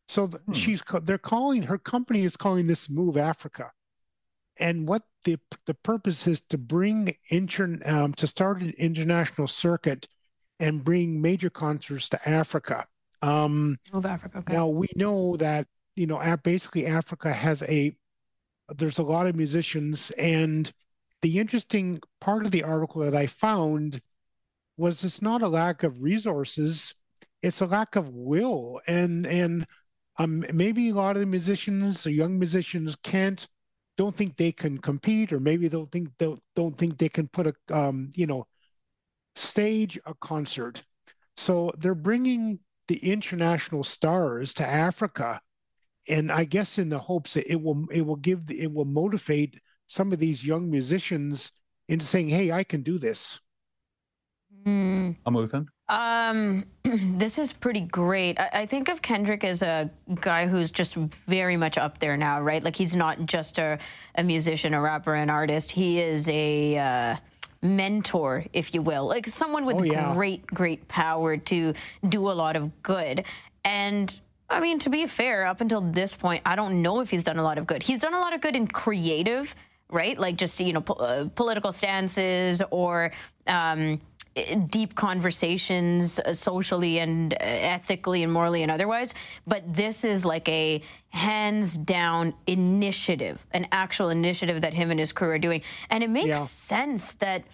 So 0.09 0.29
Hmm. 0.29 0.53
she's 0.53 0.83
they're 1.03 1.19
calling 1.19 1.63
her 1.65 1.79
company 1.79 2.23
is 2.25 2.37
calling 2.37 2.67
this 2.67 2.89
Move 2.89 3.17
Afrika, 3.17 3.71
and 4.59 4.89
what 4.89 5.03
the 5.25 5.39
the 5.67 5.75
purpose 5.75 6.27
is 6.27 6.41
to 6.43 6.59
bring 6.59 7.17
inter 7.31 7.79
um, 7.85 8.15
to 8.15 8.27
start 8.27 8.61
an 8.61 8.73
international 8.79 9.49
circuit 9.49 10.07
and 10.61 10.85
bring 10.85 11.21
major 11.21 11.51
concerts 11.51 12.09
to 12.11 12.29
Africa. 12.29 12.87
Um, 13.23 13.79
Move 13.93 14.05
Afrika. 14.05 14.39
Okay. 14.41 14.55
now 14.55 14.69
we 14.69 14.89
know 14.97 15.37
that 15.37 15.67
you 15.97 16.07
know 16.07 16.37
basically 16.43 16.87
Africa 16.87 17.33
has 17.33 17.63
a 17.65 17.97
there's 18.77 18.99
a 18.99 19.03
lot 19.03 19.27
of 19.27 19.37
musicians 19.37 20.11
and 20.13 20.73
the 21.23 21.39
interesting 21.39 22.01
part 22.21 22.45
of 22.45 22.51
the 22.51 22.63
article 22.63 23.03
that 23.03 23.15
I 23.15 23.27
found 23.27 24.01
was 24.77 25.05
it's 25.05 25.23
not 25.23 25.43
a 25.43 25.49
lack 25.49 25.83
of 25.83 26.03
resources 26.03 26.95
it's 27.43 27.61
a 27.61 27.67
lack 27.67 27.97
of 27.97 28.09
will 28.11 28.81
and 28.87 29.27
and 29.27 29.67
um 30.19 30.45
maybe 30.53 30.91
a 30.91 30.95
lot 30.95 31.17
of 31.17 31.21
the 31.21 31.27
musicians 31.27 32.07
or 32.07 32.11
young 32.11 32.39
musicians 32.39 32.97
can't 33.03 33.47
don't 33.97 34.15
think 34.15 34.37
they 34.37 34.53
can 34.53 34.79
compete 34.79 35.33
or 35.33 35.41
maybe 35.41 35.69
they 35.69 35.77
don't 35.77 35.91
think 35.91 36.09
don't, 36.19 36.41
don't 36.55 36.77
think 36.77 36.99
they 36.99 37.09
can 37.09 37.29
put 37.29 37.47
a 37.47 37.55
um 37.73 38.11
you 38.15 38.27
know 38.27 38.47
stage 39.35 39.99
a 40.07 40.15
concert 40.15 40.83
so 41.37 41.73
they're 41.79 41.95
bringing 41.95 42.61
the 42.89 42.97
international 42.97 43.85
stars 43.85 44.55
to 44.55 44.67
Africa, 44.67 45.41
and 46.09 46.31
I 46.31 46.45
guess 46.45 46.79
in 46.79 46.89
the 46.89 46.99
hopes 46.99 47.35
that 47.35 47.51
it 47.51 47.61
will 47.61 47.87
it 47.91 48.03
will 48.03 48.17
give 48.17 48.51
it 48.51 48.73
will 48.73 48.85
motivate 48.85 49.61
some 49.87 50.13
of 50.13 50.19
these 50.19 50.47
young 50.47 50.71
musicians 50.71 51.53
into 51.89 52.05
saying, 52.05 52.29
"Hey, 52.29 52.51
I 52.53 52.65
can 52.65 52.83
do 52.83 52.99
this." 52.99 53.41
Hmm. 54.65 55.13
Amuthan? 55.27 55.67
Um, 55.89 56.65
this 56.85 57.39
is 57.39 57.53
pretty 57.53 57.81
great. 57.81 58.41
I, 58.41 58.51
I 58.53 58.67
think 58.67 58.89
of 58.89 59.03
Kendrick 59.03 59.45
as 59.45 59.63
a 59.63 59.91
guy 60.21 60.47
who's 60.47 60.71
just 60.71 60.97
very 60.97 61.57
much 61.57 61.79
up 61.79 61.99
there 61.99 62.17
now, 62.17 62.41
right? 62.41 62.63
Like 62.63 62.77
he's 62.77 62.97
not 62.97 63.25
just 63.27 63.59
a, 63.59 63.79
a 64.17 64.23
musician, 64.23 64.75
a 64.75 64.81
rapper, 64.81 65.15
an 65.15 65.31
artist. 65.31 65.71
He 65.71 66.01
is 66.01 66.29
a 66.29 66.79
uh, 66.79 67.17
mentor, 67.63 68.45
if 68.53 68.75
you 68.75 68.83
will, 68.83 69.07
like 69.07 69.27
someone 69.29 69.65
with 69.65 69.77
Oh, 69.77 69.85
yeah. 69.85 70.13
great, 70.15 70.47
great 70.47 70.87
power 70.89 71.37
to 71.37 71.75
do 72.09 72.31
a 72.31 72.33
lot 72.33 72.57
of 72.57 72.83
good. 72.83 73.25
And 73.65 74.15
I 74.49 74.61
mean, 74.61 74.79
to 74.81 74.91
be 74.91 75.07
fair, 75.07 75.45
up 75.47 75.61
until 75.61 75.81
this 75.81 76.15
point, 76.15 76.43
I 76.47 76.57
don't 76.57 76.83
know 76.83 77.01
if 77.01 77.11
he's 77.11 77.25
done 77.25 77.39
a 77.39 77.43
lot 77.43 77.59
of 77.59 77.67
good. 77.67 77.83
He's 77.83 78.01
done 78.01 78.15
a 78.15 78.21
lot 78.21 78.33
of 78.33 78.41
good 78.41 78.55
in 78.57 78.67
creative, 78.69 79.55
right? 79.91 80.19
Like 80.19 80.37
just 80.37 80.59
you 80.61 80.73
know, 80.73 80.81
po- 80.81 80.95
uh, 80.95 81.29
political 81.35 81.71
stances 81.73 82.61
or. 82.71 83.13
Um, 83.47 84.01
deep 84.69 84.95
conversations 84.95 86.19
uh, 86.21 86.35
socially 86.35 86.99
and 86.99 87.33
uh, 87.35 87.37
ethically 87.41 88.23
and 88.23 88.33
morally 88.33 88.63
and 88.63 88.71
otherwise 88.71 89.15
but 89.47 89.63
this 89.73 90.05
is 90.05 90.25
like 90.27 90.47
a 90.49 90.83
hands 91.09 91.77
down 91.77 92.35
initiative 92.47 93.45
an 93.53 93.67
actual 93.73 94.11
initiative 94.11 94.61
that 94.61 94.75
him 94.75 94.91
and 94.91 95.01
his 95.01 95.11
crew 95.13 95.31
are 95.31 95.39
doing 95.39 95.63
and 95.91 96.05
it 96.05 96.11
makes 96.11 96.27
Yeah. 96.29 96.45
sense 96.45 97.15
that 97.15 97.45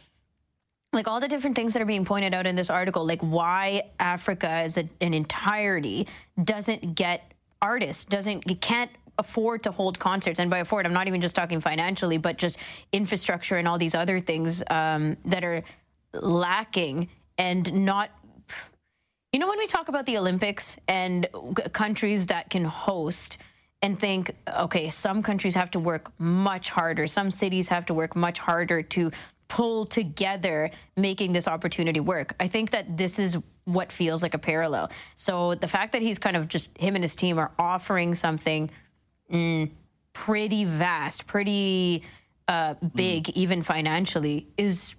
like 0.92 1.08
all 1.08 1.20
the 1.20 1.28
different 1.28 1.56
things 1.56 1.72
that 1.72 1.80
are 1.80 1.86
being 1.86 2.04
pointed 2.04 2.34
out 2.34 2.46
in 2.46 2.54
this 2.54 2.68
article, 2.68 3.06
like 3.06 3.22
why 3.22 3.82
Africa 3.98 4.46
as 4.48 4.76
a, 4.76 4.86
an 5.00 5.14
entirety 5.14 6.06
doesn't 6.44 6.94
get 6.94 7.32
artists, 7.62 8.04
doesn't 8.04 8.46
you 8.46 8.56
can't 8.56 8.90
afford 9.18 9.62
to 9.62 9.70
hold 9.70 9.98
concerts. 9.98 10.38
And 10.38 10.50
by 10.50 10.58
afford, 10.58 10.84
I'm 10.84 10.92
not 10.92 11.06
even 11.08 11.22
just 11.22 11.34
talking 11.34 11.62
financially, 11.62 12.18
but 12.18 12.36
just 12.36 12.58
infrastructure 12.92 13.56
and 13.56 13.66
all 13.66 13.78
these 13.78 13.94
other 13.94 14.20
things 14.20 14.62
um, 14.68 15.16
that 15.24 15.44
are 15.44 15.62
lacking 16.14 17.08
and 17.38 17.84
not. 17.84 18.10
You 19.32 19.40
know, 19.40 19.48
when 19.48 19.58
we 19.58 19.66
talk 19.66 19.88
about 19.88 20.04
the 20.04 20.18
Olympics 20.18 20.76
and 20.86 21.26
countries 21.72 22.26
that 22.26 22.50
can 22.50 22.64
host 22.64 23.38
and 23.80 23.98
think, 23.98 24.34
okay, 24.58 24.90
some 24.90 25.22
countries 25.22 25.54
have 25.54 25.70
to 25.72 25.80
work 25.80 26.12
much 26.18 26.70
harder, 26.70 27.06
some 27.06 27.30
cities 27.30 27.68
have 27.68 27.86
to 27.86 27.94
work 27.94 28.14
much 28.14 28.38
harder 28.38 28.82
to 28.82 29.10
pull 29.48 29.84
together 29.84 30.70
making 30.96 31.32
this 31.32 31.46
opportunity 31.46 32.00
work. 32.00 32.34
I 32.40 32.46
think 32.46 32.70
that 32.70 32.96
this 32.96 33.18
is 33.18 33.36
what 33.64 33.92
feels 33.92 34.22
like 34.22 34.34
a 34.34 34.38
parallel. 34.38 34.90
So 35.14 35.54
the 35.54 35.68
fact 35.68 35.92
that 35.92 36.00
he's 36.00 36.18
kind 36.18 36.36
of 36.36 36.48
just 36.48 36.76
him 36.78 36.94
and 36.94 37.04
his 37.04 37.14
team 37.14 37.38
are 37.38 37.50
offering 37.58 38.14
something 38.14 38.70
mm, 39.30 39.70
pretty 40.14 40.64
vast, 40.64 41.26
pretty 41.26 42.02
uh, 42.48 42.74
big, 42.94 43.24
mm. 43.24 43.32
even 43.34 43.62
financially, 43.62 44.46
is 44.56 44.94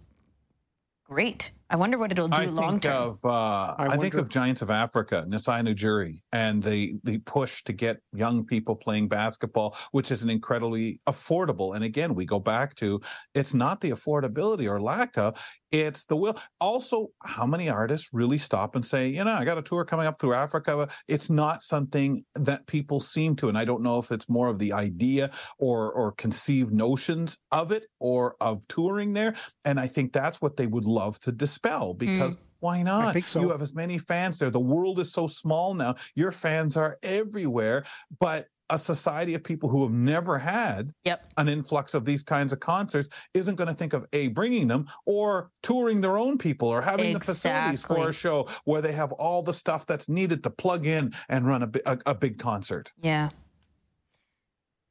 great. 1.14 1.52
I 1.70 1.76
wonder 1.76 1.98
what 1.98 2.12
it'll 2.12 2.28
do 2.28 2.36
I 2.36 2.46
long 2.46 2.72
think 2.72 2.84
term. 2.84 3.10
Of, 3.10 3.26
uh, 3.26 3.76
I, 3.78 3.88
I 3.92 3.98
think 3.98 4.14
of 4.14 4.30
Giants 4.30 4.62
of 4.62 4.70
Africa, 4.70 5.26
Masai 5.28 5.62
Ujiri, 5.62 6.22
and 6.32 6.62
the 6.62 6.96
the 7.04 7.18
push 7.20 7.64
to 7.64 7.74
get 7.74 8.00
young 8.14 8.46
people 8.46 8.76
playing 8.76 9.08
basketball, 9.08 9.76
which 9.92 10.12
is 10.12 10.24
an 10.24 10.30
incredibly 10.30 11.00
affordable. 11.08 11.76
And 11.76 11.84
again, 11.84 12.14
we 12.14 12.26
go 12.26 12.40
back 12.40 12.76
to 12.76 13.02
it's 13.34 13.54
not 13.54 13.82
the 13.82 13.92
affordability 13.92 14.70
or 14.70 14.80
lack 14.82 15.18
of, 15.18 15.40
it's 15.74 16.06
the 16.06 16.16
will. 16.16 16.38
Also, 16.62 17.08
how 17.24 17.48
many 17.48 17.68
artists 17.68 18.12
really 18.14 18.38
stop 18.38 18.76
and 18.76 18.86
say, 18.86 19.08
you 19.10 19.24
know, 19.24 19.32
I 19.32 19.44
got 19.44 19.58
a 19.58 19.62
tour 19.62 19.84
coming 19.84 20.06
up 20.06 20.20
through 20.20 20.36
Africa? 20.36 20.88
It's 21.08 21.32
not 21.32 21.64
something 21.64 22.24
that 22.36 22.68
people 22.68 23.00
seem 23.00 23.36
to. 23.38 23.50
And 23.50 23.58
I 23.58 23.66
don't 23.66 23.82
know 23.82 23.98
if 23.98 24.12
it's 24.12 24.30
more 24.30 24.50
of 24.50 24.60
the 24.60 24.72
idea 24.72 25.32
or 25.58 25.92
or 25.92 26.12
conceived 26.12 26.72
notions 26.72 27.40
of 27.52 27.72
it 27.72 27.88
or 28.00 28.36
of 28.40 28.68
touring 28.68 29.14
there. 29.14 29.34
And 29.66 29.80
I 29.80 29.88
think 29.88 30.14
that's 30.14 30.40
what 30.40 30.58
they 30.58 30.68
would 30.68 30.86
love 30.86 31.18
to 31.22 31.32
dispel 31.32 31.96
because 31.96 32.38
mm. 32.38 32.40
Why 32.64 32.82
not? 32.82 33.08
I 33.08 33.12
think 33.12 33.28
so. 33.28 33.42
You 33.42 33.50
have 33.50 33.62
as 33.62 33.74
many 33.74 33.98
fans 33.98 34.40
there. 34.40 34.50
The 34.50 34.58
world 34.58 34.98
is 34.98 35.12
so 35.12 35.28
small 35.28 35.74
now. 35.74 35.96
Your 36.16 36.32
fans 36.32 36.78
are 36.78 36.98
everywhere. 37.04 37.84
But 38.22 38.48
a 38.74 38.78
society 38.78 39.36
of 39.36 39.44
people 39.44 39.70
who 39.70 39.84
have 39.84 39.92
never 39.92 40.36
had 40.36 40.92
yep. 41.04 41.28
an 41.38 41.48
influx 41.48 41.94
of 41.94 42.06
these 42.06 42.24
kinds 42.24 42.52
of 42.52 42.60
concerts 42.60 43.08
isn't 43.36 43.54
going 43.54 43.68
to 43.68 43.74
think 43.74 43.94
of 43.94 44.04
a 44.14 44.30
bringing 44.30 44.68
them 44.68 44.88
or 45.06 45.52
touring 45.62 46.02
their 46.02 46.18
own 46.18 46.40
people 46.40 46.68
or 46.68 46.82
having 46.82 47.16
exactly. 47.16 47.20
the 47.20 47.26
facilities 47.26 47.82
for 47.84 48.10
a 48.10 48.14
show 48.14 48.48
where 48.66 48.82
they 48.82 48.92
have 48.92 49.12
all 49.12 49.44
the 49.44 49.54
stuff 49.54 49.86
that's 49.86 50.10
needed 50.10 50.44
to 50.44 50.50
plug 50.50 50.88
in 50.88 51.14
and 51.30 51.46
run 51.46 51.62
a, 51.62 51.70
a, 51.86 52.00
a 52.08 52.16
big 52.16 52.40
concert. 52.40 52.92
Yeah. 53.00 53.30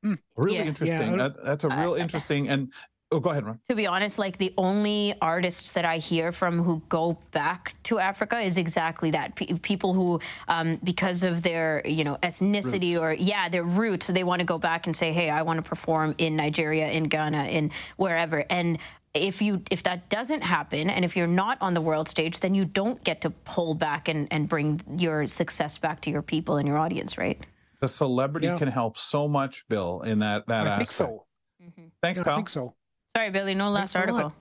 Hmm. 0.04 0.14
Really 0.36 0.58
yeah. 0.58 0.64
interesting. 0.64 1.10
Yeah. 1.12 1.16
That, 1.16 1.32
that's 1.44 1.64
a 1.64 1.68
real 1.68 1.94
uh, 1.94 1.96
interesting 1.96 2.48
and 2.48 2.72
Oh, 3.12 3.20
go 3.20 3.30
ahead, 3.30 3.44
Ron. 3.44 3.60
To 3.68 3.74
be 3.74 3.86
honest, 3.86 4.18
like 4.18 4.38
the 4.38 4.54
only 4.56 5.14
artists 5.20 5.72
that 5.72 5.84
I 5.84 5.98
hear 5.98 6.32
from 6.32 6.62
who 6.62 6.82
go 6.88 7.18
back 7.30 7.74
to 7.84 7.98
Africa 7.98 8.40
is 8.40 8.56
exactly 8.56 9.10
that. 9.10 9.36
P- 9.36 9.52
people 9.58 9.92
who, 9.92 10.18
um, 10.48 10.78
because 10.82 11.22
of 11.22 11.42
their, 11.42 11.82
you 11.84 12.04
know, 12.04 12.16
ethnicity 12.22 12.92
roots. 12.94 13.00
or 13.00 13.12
yeah, 13.12 13.50
their 13.50 13.64
roots, 13.64 14.06
they 14.06 14.24
want 14.24 14.40
to 14.40 14.46
go 14.46 14.56
back 14.56 14.86
and 14.86 14.96
say, 14.96 15.12
hey, 15.12 15.28
I 15.28 15.42
want 15.42 15.58
to 15.58 15.62
perform 15.62 16.14
in 16.16 16.36
Nigeria, 16.36 16.88
in 16.88 17.04
Ghana, 17.04 17.44
in 17.44 17.70
wherever. 17.96 18.44
And 18.48 18.78
if 19.12 19.42
you 19.42 19.62
if 19.70 19.82
that 19.82 20.08
doesn't 20.08 20.40
happen 20.40 20.88
and 20.88 21.04
if 21.04 21.14
you're 21.16 21.26
not 21.26 21.58
on 21.60 21.74
the 21.74 21.82
world 21.82 22.08
stage 22.08 22.40
then 22.40 22.54
you 22.54 22.64
don't 22.64 23.04
get 23.04 23.20
to 23.20 23.28
pull 23.28 23.74
back 23.74 24.08
and, 24.08 24.26
and 24.30 24.48
bring 24.48 24.80
your 24.96 25.26
success 25.26 25.76
back 25.76 26.00
to 26.00 26.08
your 26.08 26.22
people 26.22 26.56
and 26.56 26.66
your 26.66 26.78
audience 26.78 27.18
right 27.18 27.38
the 27.80 27.88
celebrity 27.88 28.46
yeah. 28.46 28.56
can 28.56 28.68
help 28.68 28.96
so 28.96 29.28
much 29.28 29.68
bill 29.68 30.00
in 30.00 30.20
that 30.20 30.46
that 30.46 30.66
I 30.66 30.70
aspect. 30.70 30.78
think 30.78 30.88
so 30.88 31.26
mm-hmm. 31.62 31.88
thanks 32.00 32.20
yeah, 32.20 32.24
pal 32.24 32.32
i 32.32 32.36
think 32.36 32.48
so 32.48 32.74
Sorry, 33.16 33.30
Billy, 33.30 33.54
no 33.54 33.70
last 33.70 33.92
Thanks 33.92 34.10
article. 34.10 34.34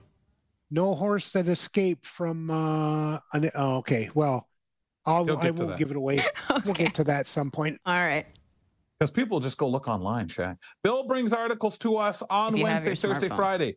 No 0.70 0.94
horse 0.94 1.32
that 1.32 1.48
escaped 1.48 2.06
from. 2.06 2.50
Uh, 2.50 3.18
an, 3.32 3.50
oh, 3.54 3.76
okay, 3.76 4.08
well, 4.14 4.48
I'll, 5.04 5.30
I 5.38 5.50
won't 5.50 5.78
give 5.78 5.90
it 5.90 5.96
away. 5.96 6.20
okay. 6.20 6.62
We'll 6.64 6.74
get 6.74 6.94
to 6.94 7.04
that 7.04 7.26
some 7.26 7.50
point. 7.50 7.80
All 7.84 7.94
right. 7.94 8.26
Because 8.98 9.10
people 9.10 9.40
just 9.40 9.58
go 9.58 9.68
look 9.68 9.88
online, 9.88 10.28
Shaq. 10.28 10.56
Bill 10.84 11.06
brings 11.06 11.32
articles 11.32 11.76
to 11.78 11.96
us 11.96 12.22
on 12.30 12.58
Wednesday, 12.58 12.94
Thursday, 12.94 13.28
Friday. 13.28 13.76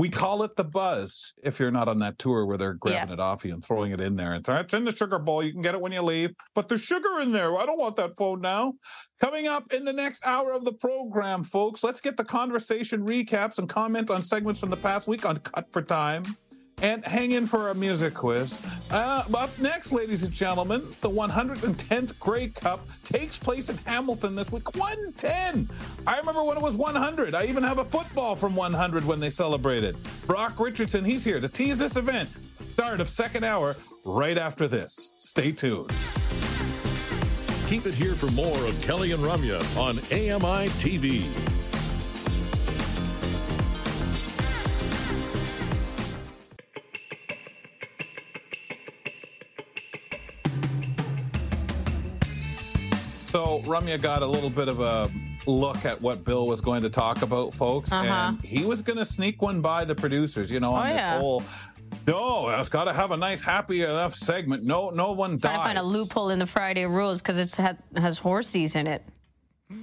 We 0.00 0.08
call 0.08 0.44
it 0.44 0.56
the 0.56 0.64
buzz 0.64 1.34
if 1.42 1.60
you're 1.60 1.70
not 1.70 1.86
on 1.86 1.98
that 1.98 2.18
tour 2.18 2.46
where 2.46 2.56
they're 2.56 2.72
grabbing 2.72 3.08
yeah. 3.08 3.12
it 3.12 3.20
off 3.20 3.44
you 3.44 3.52
and 3.52 3.62
throwing 3.62 3.92
it 3.92 4.00
in 4.00 4.16
there. 4.16 4.32
And 4.32 4.48
it's 4.48 4.72
in 4.72 4.86
the 4.86 4.96
sugar 4.96 5.18
bowl. 5.18 5.42
You 5.42 5.52
can 5.52 5.60
get 5.60 5.74
it 5.74 5.80
when 5.82 5.92
you 5.92 6.00
leave, 6.00 6.30
but 6.54 6.70
there's 6.70 6.80
sugar 6.80 7.20
in 7.20 7.32
there. 7.32 7.54
I 7.58 7.66
don't 7.66 7.78
want 7.78 7.96
that 7.96 8.16
phone 8.16 8.40
now. 8.40 8.72
Coming 9.20 9.46
up 9.46 9.74
in 9.74 9.84
the 9.84 9.92
next 9.92 10.26
hour 10.26 10.54
of 10.54 10.64
the 10.64 10.72
program, 10.72 11.44
folks, 11.44 11.84
let's 11.84 12.00
get 12.00 12.16
the 12.16 12.24
conversation 12.24 13.06
recaps 13.06 13.58
and 13.58 13.68
comment 13.68 14.10
on 14.10 14.22
segments 14.22 14.58
from 14.58 14.70
the 14.70 14.76
past 14.78 15.06
week 15.06 15.26
on 15.26 15.36
Cut 15.36 15.70
for 15.70 15.82
Time 15.82 16.24
and 16.82 17.04
hang 17.04 17.32
in 17.32 17.46
for 17.46 17.70
a 17.70 17.74
music 17.74 18.14
quiz. 18.14 18.56
Uh, 18.90 19.24
up 19.34 19.58
next, 19.58 19.92
ladies 19.92 20.22
and 20.22 20.32
gentlemen, 20.32 20.82
the 21.00 21.10
110th 21.10 22.18
Grey 22.18 22.48
Cup 22.48 22.86
takes 23.04 23.38
place 23.38 23.68
in 23.68 23.76
Hamilton 23.78 24.34
this 24.34 24.50
week. 24.50 24.74
110! 24.74 25.68
I 26.06 26.18
remember 26.18 26.42
when 26.42 26.56
it 26.56 26.62
was 26.62 26.76
100. 26.76 27.34
I 27.34 27.44
even 27.46 27.62
have 27.62 27.78
a 27.78 27.84
football 27.84 28.34
from 28.34 28.56
100 28.56 29.04
when 29.04 29.20
they 29.20 29.30
celebrated. 29.30 29.96
Brock 30.26 30.58
Richardson, 30.58 31.04
he's 31.04 31.24
here 31.24 31.40
to 31.40 31.48
tease 31.48 31.78
this 31.78 31.96
event. 31.96 32.28
Start 32.72 33.00
of 33.00 33.10
second 33.10 33.44
hour 33.44 33.76
right 34.04 34.38
after 34.38 34.66
this. 34.66 35.12
Stay 35.18 35.52
tuned. 35.52 35.92
Keep 37.68 37.86
it 37.86 37.94
here 37.94 38.14
for 38.14 38.26
more 38.32 38.56
of 38.64 38.80
Kelly 38.82 39.12
and 39.12 39.22
Ramya 39.22 39.60
on 39.76 39.98
AMI 40.10 40.68
TV. 40.80 41.24
So 53.30 53.60
Ramya 53.60 54.02
got 54.02 54.22
a 54.22 54.26
little 54.26 54.50
bit 54.50 54.66
of 54.66 54.80
a 54.80 55.08
look 55.46 55.84
at 55.84 56.02
what 56.02 56.24
Bill 56.24 56.48
was 56.48 56.60
going 56.60 56.82
to 56.82 56.90
talk 56.90 57.22
about, 57.22 57.54
folks, 57.54 57.92
uh-huh. 57.92 58.04
and 58.04 58.40
he 58.44 58.64
was 58.64 58.82
going 58.82 58.98
to 58.98 59.04
sneak 59.04 59.40
one 59.40 59.60
by 59.60 59.84
the 59.84 59.94
producers. 59.94 60.50
You 60.50 60.58
know, 60.58 60.72
on 60.72 60.88
oh, 60.88 60.92
this 60.92 61.00
yeah. 61.00 61.18
whole. 61.20 61.44
No, 62.08 62.48
it's 62.48 62.68
got 62.68 62.84
to 62.84 62.92
have 62.92 63.12
a 63.12 63.16
nice, 63.16 63.40
happy 63.40 63.82
enough 63.82 64.16
segment. 64.16 64.64
No, 64.64 64.90
no 64.90 65.12
one 65.12 65.38
dies. 65.38 65.54
Trying 65.54 65.58
to 65.58 65.62
find 65.62 65.78
a 65.78 65.82
loophole 65.82 66.30
in 66.30 66.40
the 66.40 66.46
Friday 66.46 66.86
rules 66.86 67.22
because 67.22 67.38
it 67.38 67.54
has 67.96 68.18
horses 68.18 68.74
in 68.74 68.88
it. 68.88 69.04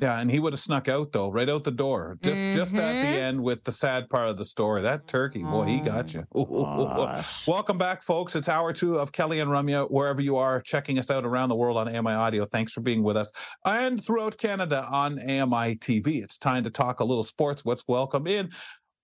Yeah, 0.01 0.19
and 0.19 0.29
he 0.29 0.39
would 0.39 0.53
have 0.53 0.59
snuck 0.59 0.89
out 0.89 1.11
though, 1.11 1.31
right 1.31 1.47
out 1.47 1.63
the 1.63 1.71
door, 1.71 2.17
just 2.21 2.39
mm-hmm. 2.39 2.55
just 2.55 2.73
at 2.73 2.77
the 2.77 3.07
mm-hmm. 3.07 3.19
end 3.19 3.43
with 3.43 3.63
the 3.63 3.71
sad 3.71 4.09
part 4.09 4.27
of 4.27 4.37
the 4.37 4.43
story. 4.43 4.81
That 4.81 5.07
turkey, 5.07 5.43
boy, 5.43 5.63
he 5.63 5.79
got 5.79 6.13
you. 6.13 6.23
Welcome 7.47 7.77
back, 7.77 8.03
folks. 8.03 8.35
It's 8.35 8.49
hour 8.49 8.73
two 8.73 8.99
of 8.99 9.11
Kelly 9.11 9.39
and 9.39 9.49
Ramya, 9.49 9.89
wherever 9.89 10.19
you 10.19 10.35
are 10.35 10.61
checking 10.61 10.99
us 10.99 11.09
out 11.09 11.25
around 11.25 11.49
the 11.49 11.55
world 11.55 11.77
on 11.77 11.93
AMI 11.93 12.11
Audio. 12.11 12.45
Thanks 12.45 12.73
for 12.73 12.81
being 12.81 13.01
with 13.01 13.15
us, 13.15 13.31
and 13.65 14.03
throughout 14.03 14.37
Canada 14.37 14.85
on 14.91 15.19
AMI 15.19 15.77
TV. 15.77 16.21
It's 16.21 16.37
time 16.37 16.63
to 16.65 16.69
talk 16.69 16.99
a 16.99 17.05
little 17.05 17.23
sports. 17.23 17.65
Let's 17.65 17.83
welcome 17.87 18.27
in 18.27 18.49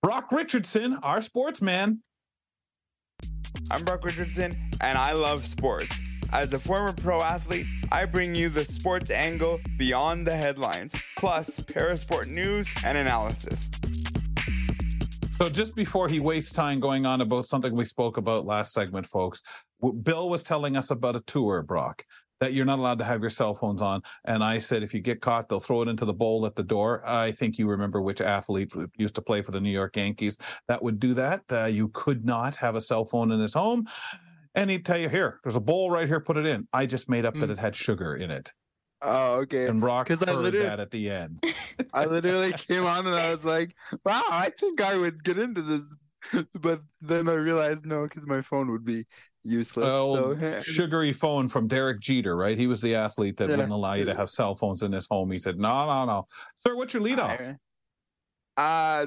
Brock 0.02 0.32
Richardson, 0.32 0.98
our 1.02 1.22
sportsman. 1.22 2.02
I'm 3.70 3.84
Brock 3.84 4.04
Richardson, 4.04 4.54
and 4.82 4.98
I 4.98 5.12
love 5.12 5.44
sports. 5.44 5.88
As 6.34 6.52
a 6.52 6.58
former 6.58 6.92
pro 6.92 7.22
athlete, 7.22 7.66
I 7.92 8.06
bring 8.06 8.34
you 8.34 8.48
the 8.48 8.64
sports 8.64 9.08
angle 9.08 9.60
beyond 9.78 10.26
the 10.26 10.36
headlines, 10.36 10.92
plus 11.16 11.60
parasport 11.60 12.26
news 12.26 12.68
and 12.84 12.98
analysis. 12.98 13.70
So, 15.36 15.48
just 15.48 15.76
before 15.76 16.08
he 16.08 16.18
wastes 16.18 16.52
time 16.52 16.80
going 16.80 17.06
on 17.06 17.20
about 17.20 17.46
something 17.46 17.72
we 17.72 17.84
spoke 17.84 18.16
about 18.16 18.46
last 18.46 18.72
segment, 18.72 19.06
folks, 19.06 19.42
Bill 20.02 20.28
was 20.28 20.42
telling 20.42 20.76
us 20.76 20.90
about 20.90 21.14
a 21.14 21.20
tour, 21.20 21.62
Brock, 21.62 22.04
that 22.40 22.52
you're 22.52 22.66
not 22.66 22.80
allowed 22.80 22.98
to 22.98 23.04
have 23.04 23.20
your 23.20 23.30
cell 23.30 23.54
phones 23.54 23.80
on. 23.80 24.02
And 24.24 24.42
I 24.42 24.58
said, 24.58 24.82
if 24.82 24.92
you 24.92 25.00
get 25.00 25.20
caught, 25.20 25.48
they'll 25.48 25.60
throw 25.60 25.82
it 25.82 25.88
into 25.88 26.04
the 26.04 26.12
bowl 26.12 26.46
at 26.46 26.56
the 26.56 26.64
door. 26.64 27.00
I 27.06 27.30
think 27.30 27.58
you 27.58 27.68
remember 27.68 28.02
which 28.02 28.20
athlete 28.20 28.72
used 28.96 29.14
to 29.14 29.22
play 29.22 29.40
for 29.40 29.52
the 29.52 29.60
New 29.60 29.70
York 29.70 29.96
Yankees 29.96 30.36
that 30.66 30.82
would 30.82 30.98
do 30.98 31.14
that. 31.14 31.42
Uh, 31.48 31.66
you 31.66 31.90
could 31.90 32.24
not 32.24 32.56
have 32.56 32.74
a 32.74 32.80
cell 32.80 33.04
phone 33.04 33.30
in 33.30 33.38
his 33.38 33.54
home 33.54 33.86
and 34.54 34.70
he'd 34.70 34.84
tell 34.84 34.98
you, 34.98 35.08
"Here, 35.08 35.40
there's 35.42 35.56
a 35.56 35.60
bowl 35.60 35.90
right 35.90 36.06
here. 36.06 36.20
Put 36.20 36.36
it 36.36 36.46
in." 36.46 36.68
I 36.72 36.86
just 36.86 37.08
made 37.08 37.24
up 37.24 37.34
mm. 37.34 37.40
that 37.40 37.50
it 37.50 37.58
had 37.58 37.74
sugar 37.74 38.14
in 38.14 38.30
it. 38.30 38.52
Oh, 39.02 39.34
okay. 39.40 39.66
And 39.66 39.80
Brock 39.80 40.08
heard 40.08 40.28
I 40.28 40.32
literally, 40.32 40.66
that 40.66 40.80
at 40.80 40.90
the 40.90 41.10
end. 41.10 41.44
I 41.92 42.06
literally 42.06 42.52
came 42.52 42.86
on 42.86 43.06
and 43.06 43.14
I 43.14 43.30
was 43.30 43.44
like, 43.44 43.74
"Wow, 44.04 44.22
I 44.30 44.50
think 44.58 44.80
I 44.80 44.96
would 44.96 45.22
get 45.22 45.38
into 45.38 45.62
this," 45.62 46.44
but 46.60 46.80
then 47.00 47.28
I 47.28 47.34
realized 47.34 47.84
no, 47.84 48.04
because 48.04 48.26
my 48.26 48.40
phone 48.40 48.70
would 48.70 48.84
be 48.84 49.04
useless. 49.42 49.86
Oh, 49.86 50.34
so. 50.34 50.60
sugary 50.62 51.12
phone 51.12 51.48
from 51.48 51.68
Derek 51.68 52.00
Jeter, 52.00 52.36
right? 52.36 52.56
He 52.56 52.66
was 52.66 52.80
the 52.80 52.94
athlete 52.94 53.36
that 53.36 53.48
yeah. 53.48 53.56
wouldn't 53.56 53.72
allow 53.72 53.94
you 53.94 54.06
to 54.06 54.16
have 54.16 54.30
cell 54.30 54.54
phones 54.54 54.82
in 54.82 54.92
his 54.92 55.06
home. 55.10 55.30
He 55.30 55.38
said, 55.38 55.58
"No, 55.58 55.86
no, 55.86 56.06
no, 56.06 56.26
sir. 56.56 56.74
What's 56.74 56.94
your 56.94 57.02
lead 57.02 57.18
off?" 57.18 57.40
Uh, 58.56 59.06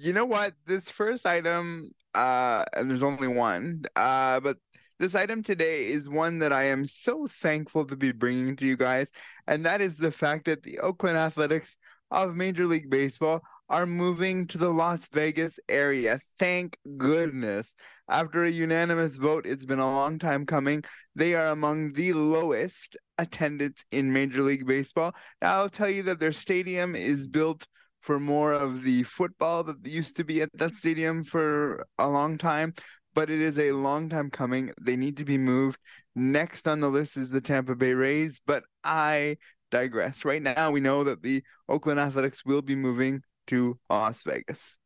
you 0.00 0.12
know 0.12 0.24
what? 0.24 0.54
This 0.66 0.90
first 0.90 1.24
item, 1.24 1.92
uh, 2.14 2.64
and 2.74 2.90
there's 2.90 3.02
only 3.02 3.28
one, 3.28 3.84
uh, 3.96 4.40
but 4.40 4.58
this 5.02 5.16
item 5.16 5.42
today 5.42 5.86
is 5.86 6.08
one 6.08 6.38
that 6.38 6.52
I 6.52 6.66
am 6.66 6.86
so 6.86 7.26
thankful 7.26 7.84
to 7.86 7.96
be 7.96 8.12
bringing 8.12 8.54
to 8.54 8.64
you 8.64 8.76
guys, 8.76 9.10
and 9.48 9.66
that 9.66 9.80
is 9.80 9.96
the 9.96 10.12
fact 10.12 10.44
that 10.44 10.62
the 10.62 10.78
Oakland 10.78 11.16
Athletics 11.16 11.76
of 12.12 12.36
Major 12.36 12.66
League 12.66 12.88
Baseball 12.88 13.40
are 13.68 13.84
moving 13.84 14.46
to 14.46 14.58
the 14.58 14.72
Las 14.72 15.08
Vegas 15.08 15.58
area. 15.68 16.20
Thank 16.38 16.78
goodness. 16.98 17.74
After 18.08 18.44
a 18.44 18.50
unanimous 18.50 19.16
vote, 19.16 19.44
it's 19.44 19.64
been 19.64 19.80
a 19.80 19.90
long 19.90 20.20
time 20.20 20.46
coming. 20.46 20.84
They 21.16 21.34
are 21.34 21.48
among 21.48 21.94
the 21.94 22.12
lowest 22.12 22.96
attendance 23.18 23.84
in 23.90 24.12
Major 24.12 24.42
League 24.42 24.68
Baseball. 24.68 25.16
Now, 25.40 25.54
I'll 25.54 25.68
tell 25.68 25.90
you 25.90 26.04
that 26.04 26.20
their 26.20 26.30
stadium 26.30 26.94
is 26.94 27.26
built 27.26 27.66
for 28.02 28.20
more 28.20 28.52
of 28.52 28.84
the 28.84 29.02
football 29.02 29.64
that 29.64 29.84
used 29.84 30.14
to 30.16 30.24
be 30.24 30.42
at 30.42 30.50
that 30.54 30.74
stadium 30.76 31.24
for 31.24 31.86
a 31.98 32.08
long 32.08 32.38
time 32.38 32.74
but 33.14 33.30
it 33.30 33.40
is 33.40 33.58
a 33.58 33.72
long 33.72 34.08
time 34.08 34.30
coming. 34.30 34.72
They 34.80 34.96
need 34.96 35.16
to 35.18 35.24
be 35.24 35.38
moved. 35.38 35.78
Next 36.14 36.68
on 36.68 36.80
the 36.80 36.88
list 36.88 37.16
is 37.16 37.30
the 37.30 37.40
Tampa 37.40 37.74
Bay 37.74 37.94
Rays, 37.94 38.40
but 38.46 38.64
I 38.84 39.36
digress. 39.70 40.24
Right 40.24 40.42
now, 40.42 40.70
we 40.70 40.80
know 40.80 41.04
that 41.04 41.22
the 41.22 41.42
Oakland 41.68 41.98
Athletics 41.98 42.44
will 42.44 42.62
be 42.62 42.74
moving 42.74 43.22
to 43.48 43.78
Las 43.90 44.22
Vegas. 44.22 44.76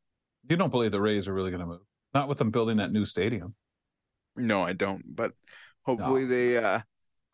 You 0.49 0.57
don't 0.57 0.71
believe 0.71 0.93
the 0.93 1.01
Rays 1.01 1.29
are 1.29 1.35
really 1.35 1.51
going 1.51 1.61
to 1.61 1.67
move? 1.67 1.81
Not 2.15 2.29
with 2.29 2.39
them 2.39 2.51
building 2.51 2.79
that 2.79 2.93
new 2.93 3.05
stadium. 3.05 3.55
No, 4.37 4.63
I 4.63 4.73
don't. 4.73 5.03
But 5.07 5.33
hopefully 5.83 6.23
no. 6.23 6.29
they 6.29 6.57
uh 6.59 6.81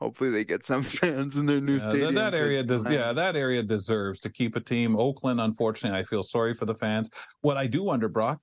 hopefully 0.01 0.30
they 0.30 0.45
get 0.45 0.66
some 0.66 0.82
fans 0.82 1.36
in 1.36 1.47
their 1.47 1.61
new 1.61 1.74
yeah, 1.74 1.88
stadium. 1.90 2.14
That, 2.14 2.32
that 2.32 2.38
area 2.38 2.62
does 2.62 2.88
yeah, 2.90 3.12
that 3.12 3.36
area 3.36 3.62
deserves 3.62 4.20
to 4.20 4.30
keep 4.30 4.57
a 4.57 4.61
team. 4.61 4.97
Oakland, 4.97 5.40
unfortunately, 5.40 5.99
I 5.99 6.05
feel 6.05 6.22
sorry 6.22 6.55
for 6.55 6.64
the 6.64 6.74
fans. 6.74 7.11
What 7.40 7.57
I 7.57 7.66
do 7.66 7.82
wonder, 7.82 8.09
Brock, 8.09 8.40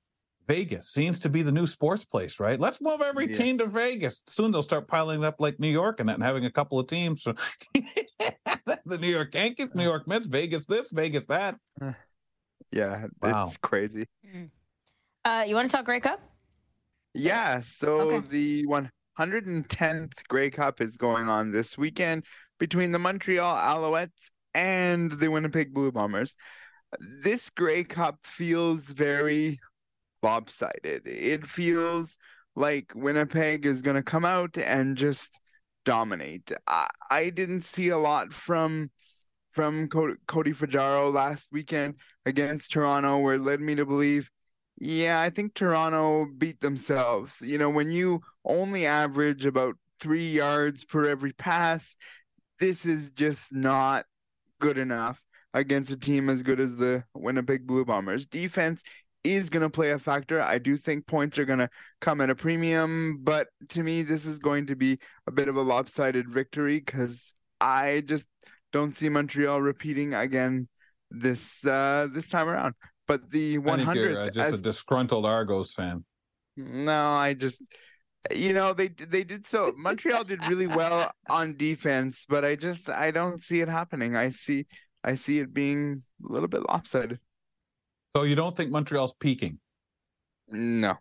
Vegas 0.49 0.89
seems 0.89 1.19
to 1.19 1.29
be 1.29 1.43
the 1.43 1.51
new 1.51 1.67
sports 1.67 2.03
place, 2.03 2.39
right? 2.39 2.59
Let's 2.59 2.81
move 2.81 3.01
every 3.01 3.29
yeah. 3.29 3.37
team 3.37 3.59
to 3.59 3.67
Vegas. 3.67 4.23
Soon 4.25 4.51
they'll 4.51 4.63
start 4.63 4.87
piling 4.87 5.23
up 5.23 5.35
like 5.37 5.59
New 5.59 5.69
York 5.69 5.99
and 5.99 6.09
that 6.09 6.15
and 6.15 6.23
having 6.23 6.45
a 6.45 6.51
couple 6.51 6.79
of 6.79 6.87
teams. 6.87 7.21
So 7.21 7.35
the 7.75 8.97
New 8.99 9.09
York 9.09 9.35
Yankees, 9.35 9.69
New 9.75 9.83
York 9.83 10.07
Mets, 10.07 10.25
Vegas 10.25 10.65
this, 10.65 10.89
Vegas 10.91 11.27
that. 11.27 11.55
Yeah, 12.71 13.05
wow. 13.21 13.45
it's 13.45 13.57
crazy. 13.57 14.07
Mm. 14.25 14.49
Uh, 15.23 15.43
you 15.47 15.53
want 15.53 15.69
to 15.69 15.71
talk 15.71 15.85
Grey 15.85 15.99
Cup? 15.99 16.19
Yeah. 17.13 17.61
So 17.61 17.99
okay. 18.11 18.27
the 18.27 18.65
110th 18.65 20.27
Grey 20.29 20.49
Cup 20.49 20.81
is 20.81 20.97
going 20.97 21.29
on 21.29 21.51
this 21.51 21.77
weekend 21.77 22.25
between 22.57 22.91
the 22.91 22.99
Montreal 22.99 23.55
Alouettes 23.55 24.31
and 24.55 25.11
the 25.11 25.27
Winnipeg 25.29 25.75
Blue 25.75 25.91
Bombers. 25.91 26.35
This 27.23 27.51
Grey 27.51 27.83
Cup 27.83 28.17
feels 28.23 28.85
very 28.85 29.59
lopsided. 30.22 31.03
It 31.05 31.45
feels 31.45 32.17
like 32.55 32.91
Winnipeg 32.95 33.65
is 33.65 33.82
going 33.82 33.95
to 33.95 34.03
come 34.03 34.26
out 34.26 34.57
and 34.57 34.97
just 34.97 35.39
dominate. 35.86 36.51
I, 36.67 36.88
I 37.09 37.30
didn't 37.30 37.63
see 37.63 37.89
a 37.89 37.97
lot 37.97 38.34
from 38.34 38.91
from 39.51 39.89
Cody 39.89 40.53
Fajardo 40.53 41.09
last 41.09 41.49
weekend 41.51 41.95
against 42.26 42.72
Toronto, 42.72 43.17
where 43.17 43.36
it 43.36 43.41
led 43.41 43.59
me 43.59 43.76
to 43.76 43.86
believe 43.86 44.30
yeah, 44.80 45.20
I 45.20 45.30
think 45.30 45.53
Toronto 45.53 46.26
beat 46.38 46.61
themselves. 46.61 47.41
You 47.41 47.57
know, 47.57 47.70
when 47.70 47.91
you 47.91 48.22
only 48.45 48.86
average 48.86 49.45
about 49.45 49.76
three 49.99 50.32
yards 50.32 50.86
per 50.86 51.05
every 51.05 51.34
pass, 51.34 51.97
this 52.59 52.86
is 52.86 53.11
just 53.11 53.53
not 53.53 54.05
good 54.59 54.78
enough 54.78 55.22
against 55.53 55.91
a 55.91 55.97
team 55.97 56.30
as 56.30 56.43
good 56.43 56.59
as 56.59 56.78
the 56.78 57.03
Winnipeg 57.13 57.67
Blue 57.67 57.84
Bombers. 57.84 58.26
Defense 58.26 58.82
is 59.24 59.49
going 59.49 59.63
to 59.63 59.70
play 59.70 59.91
a 59.91 59.99
factor. 59.99 60.41
I 60.41 60.57
do 60.57 60.78
think 60.78 61.05
points 61.05 61.38
are 61.38 61.45
going 61.45 61.59
to 61.59 61.70
come 62.01 62.22
at 62.22 62.30
a 62.30 62.36
premium, 62.36 63.20
but 63.22 63.47
to 63.70 63.84
me, 63.84 64.01
this 64.01 64.26
is 64.26 64.39
going 64.39 64.67
to 64.67 64.76
be 64.76 64.99
a 65.28 65.32
bit 65.32 65.47
of 65.47 65.55
a 65.55 65.61
lopsided 65.61 66.30
victory 66.30 66.80
because 66.80 67.34
I 67.59 68.03
just 68.05 68.28
don't 68.72 68.93
see 68.93 69.09
Montreal 69.09 69.61
repeating 69.61 70.13
again 70.13 70.67
this 71.11 71.65
uh, 71.65 72.07
this 72.11 72.30
time 72.30 72.47
around. 72.47 72.76
But 73.07 73.30
the 73.30 73.57
100 73.57 74.17
uh, 74.17 74.30
just 74.30 74.53
as, 74.53 74.59
a 74.59 74.61
disgruntled 74.61 75.26
Argos 75.26 75.74
fan. 75.74 76.05
No, 76.55 77.11
I 77.11 77.34
just 77.34 77.61
you 78.32 78.53
know 78.53 78.74
they 78.74 78.89
they 78.89 79.24
did 79.24 79.45
so 79.45 79.74
Montreal 79.78 80.24
did 80.24 80.45
really 80.47 80.67
well 80.67 81.11
on 81.30 81.55
defense, 81.55 82.26
but 82.30 82.45
I 82.45 82.55
just 82.55 82.89
I 82.89 83.11
don't 83.11 83.41
see 83.41 83.61
it 83.61 83.70
happening. 83.70 84.15
I 84.15 84.30
see 84.30 84.65
I 85.03 85.15
see 85.15 85.39
it 85.39 85.53
being 85.53 86.03
a 86.28 86.32
little 86.32 86.47
bit 86.47 86.67
lopsided. 86.67 87.20
So 88.16 88.24
you 88.24 88.36
don't 88.36 88.55
think 88.55 88.72
Montreal's 88.72 89.14
peaking? 89.14 89.60
No. 90.49 90.95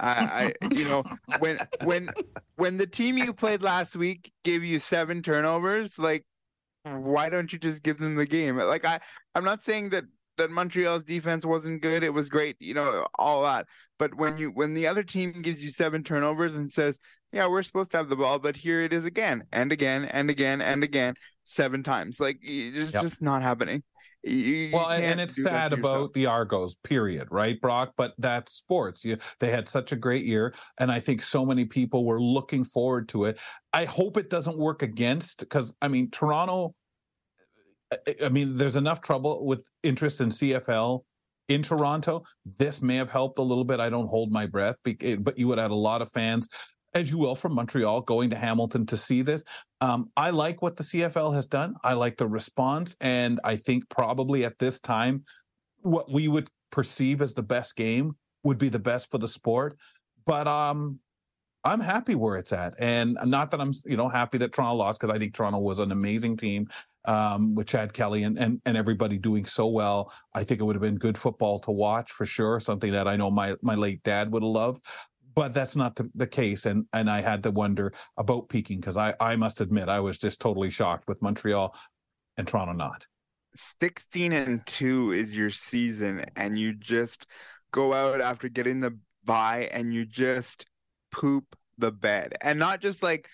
I, 0.00 0.52
I 0.62 0.66
you 0.74 0.84
know 0.84 1.04
when 1.38 1.58
when 1.84 2.08
when 2.56 2.76
the 2.78 2.86
team 2.86 3.18
you 3.18 3.34
played 3.34 3.62
last 3.62 3.94
week 3.94 4.32
gave 4.42 4.64
you 4.64 4.78
seven 4.78 5.22
turnovers, 5.22 5.98
like 5.98 6.24
why 6.84 7.28
don't 7.28 7.52
you 7.52 7.58
just 7.58 7.82
give 7.82 7.98
them 7.98 8.16
the 8.16 8.26
game? 8.26 8.56
Like 8.56 8.84
I 8.84 9.00
I'm 9.34 9.44
not 9.44 9.62
saying 9.62 9.90
that 9.90 10.04
that 10.38 10.50
Montreal's 10.50 11.04
defense 11.04 11.44
wasn't 11.44 11.82
good. 11.82 12.02
It 12.02 12.14
was 12.14 12.28
great, 12.28 12.56
you 12.58 12.74
know, 12.74 13.06
all 13.18 13.42
that. 13.42 13.66
But 13.98 14.14
when 14.14 14.38
you 14.38 14.50
when 14.50 14.74
the 14.74 14.86
other 14.86 15.02
team 15.02 15.42
gives 15.42 15.62
you 15.62 15.70
seven 15.70 16.02
turnovers 16.02 16.56
and 16.56 16.72
says, 16.72 16.98
"Yeah, 17.30 17.48
we're 17.48 17.62
supposed 17.62 17.90
to 17.92 17.98
have 17.98 18.08
the 18.08 18.16
ball, 18.16 18.38
but 18.38 18.56
here 18.56 18.82
it 18.82 18.92
is 18.92 19.04
again 19.04 19.44
and 19.52 19.70
again 19.72 20.06
and 20.06 20.30
again 20.30 20.60
and 20.60 20.82
again, 20.82 21.14
seven 21.44 21.82
times," 21.82 22.18
like 22.18 22.38
it's 22.42 22.94
yep. 22.94 23.02
just 23.02 23.22
not 23.22 23.42
happening. 23.42 23.82
You, 24.24 24.70
well, 24.72 24.88
and 24.88 25.20
it's 25.20 25.42
sad 25.42 25.72
about 25.72 26.12
the 26.12 26.26
Argos, 26.26 26.76
period, 26.84 27.28
right, 27.30 27.60
Brock? 27.60 27.94
But 27.96 28.14
that's 28.18 28.52
sports. 28.52 29.04
You, 29.04 29.16
they 29.40 29.50
had 29.50 29.68
such 29.68 29.90
a 29.90 29.96
great 29.96 30.24
year, 30.24 30.54
and 30.78 30.92
I 30.92 31.00
think 31.00 31.22
so 31.22 31.44
many 31.44 31.64
people 31.64 32.04
were 32.04 32.20
looking 32.20 32.64
forward 32.64 33.08
to 33.10 33.24
it. 33.24 33.38
I 33.72 33.84
hope 33.84 34.16
it 34.16 34.30
doesn't 34.30 34.58
work 34.58 34.82
against 34.82 35.40
because 35.40 35.74
I 35.82 35.88
mean 35.88 36.10
Toronto 36.10 36.74
I 38.24 38.28
mean, 38.28 38.56
there's 38.56 38.76
enough 38.76 39.00
trouble 39.00 39.46
with 39.46 39.68
interest 39.82 40.20
in 40.20 40.30
CFL 40.30 41.02
in 41.48 41.62
Toronto. 41.62 42.22
This 42.58 42.82
may 42.82 42.96
have 42.96 43.10
helped 43.10 43.38
a 43.38 43.42
little 43.42 43.64
bit. 43.64 43.80
I 43.80 43.90
don't 43.90 44.08
hold 44.08 44.32
my 44.32 44.46
breath, 44.46 44.76
eh, 44.86 45.16
but 45.16 45.38
you 45.38 45.48
would 45.48 45.58
have 45.58 45.70
had 45.70 45.74
a 45.74 45.74
lot 45.74 46.02
of 46.02 46.10
fans, 46.10 46.48
as 46.94 47.10
you 47.10 47.18
will, 47.18 47.34
from 47.34 47.54
Montreal 47.54 48.02
going 48.02 48.30
to 48.30 48.36
Hamilton 48.36 48.86
to 48.86 48.96
see 48.96 49.22
this. 49.22 49.44
Um, 49.80 50.10
I 50.16 50.30
like 50.30 50.62
what 50.62 50.76
the 50.76 50.82
CFL 50.82 51.34
has 51.34 51.46
done. 51.46 51.74
I 51.82 51.94
like 51.94 52.16
the 52.16 52.26
response. 52.26 52.96
And 53.00 53.40
I 53.44 53.56
think 53.56 53.88
probably 53.88 54.44
at 54.44 54.58
this 54.58 54.78
time, 54.78 55.24
what 55.80 56.10
we 56.10 56.28
would 56.28 56.48
perceive 56.70 57.20
as 57.20 57.34
the 57.34 57.42
best 57.42 57.76
game 57.76 58.16
would 58.44 58.58
be 58.58 58.68
the 58.68 58.78
best 58.78 59.10
for 59.10 59.18
the 59.18 59.28
sport. 59.28 59.76
But 60.26 60.46
um, 60.46 61.00
I'm 61.64 61.80
happy 61.80 62.14
where 62.14 62.36
it's 62.36 62.52
at. 62.52 62.74
And 62.78 63.16
not 63.24 63.50
that 63.50 63.60
I'm, 63.60 63.72
you 63.84 63.96
know, 63.96 64.08
happy 64.08 64.38
that 64.38 64.52
Toronto 64.52 64.76
lost 64.76 65.00
because 65.00 65.14
I 65.14 65.18
think 65.18 65.34
Toronto 65.34 65.58
was 65.58 65.80
an 65.80 65.92
amazing 65.92 66.36
team 66.36 66.68
um, 67.04 67.54
with 67.54 67.66
Chad 67.66 67.92
Kelly 67.92 68.22
and, 68.22 68.38
and 68.38 68.60
and 68.64 68.76
everybody 68.76 69.18
doing 69.18 69.44
so 69.44 69.66
well. 69.66 70.12
I 70.34 70.44
think 70.44 70.60
it 70.60 70.64
would 70.64 70.76
have 70.76 70.82
been 70.82 70.96
good 70.96 71.18
football 71.18 71.58
to 71.60 71.70
watch 71.70 72.12
for 72.12 72.26
sure. 72.26 72.60
Something 72.60 72.92
that 72.92 73.08
I 73.08 73.16
know 73.16 73.30
my 73.30 73.56
my 73.62 73.74
late 73.74 74.02
dad 74.02 74.32
would 74.32 74.42
have 74.42 74.50
loved. 74.50 74.84
But 75.34 75.54
that's 75.54 75.76
not 75.76 75.96
the, 75.96 76.10
the 76.14 76.26
case, 76.26 76.66
and 76.66 76.86
and 76.92 77.08
I 77.08 77.20
had 77.20 77.42
to 77.44 77.50
wonder 77.50 77.92
about 78.16 78.48
peaking 78.48 78.80
because 78.80 78.96
I 78.96 79.14
I 79.20 79.36
must 79.36 79.60
admit 79.60 79.88
I 79.88 80.00
was 80.00 80.18
just 80.18 80.40
totally 80.40 80.70
shocked 80.70 81.08
with 81.08 81.22
Montreal 81.22 81.74
and 82.36 82.46
Toronto 82.46 82.72
not. 82.72 83.06
16 83.54 84.32
and 84.32 84.66
2 84.66 85.12
is 85.12 85.36
your 85.36 85.50
season 85.50 86.24
and 86.36 86.58
you 86.58 86.72
just 86.72 87.26
go 87.70 87.92
out 87.92 88.20
after 88.20 88.48
getting 88.48 88.80
the 88.80 88.98
bye 89.24 89.68
and 89.72 89.92
you 89.92 90.06
just 90.06 90.64
poop 91.10 91.54
the 91.76 91.92
bed 91.92 92.34
and 92.40 92.58
not 92.58 92.80
just 92.80 93.02
like 93.02 93.28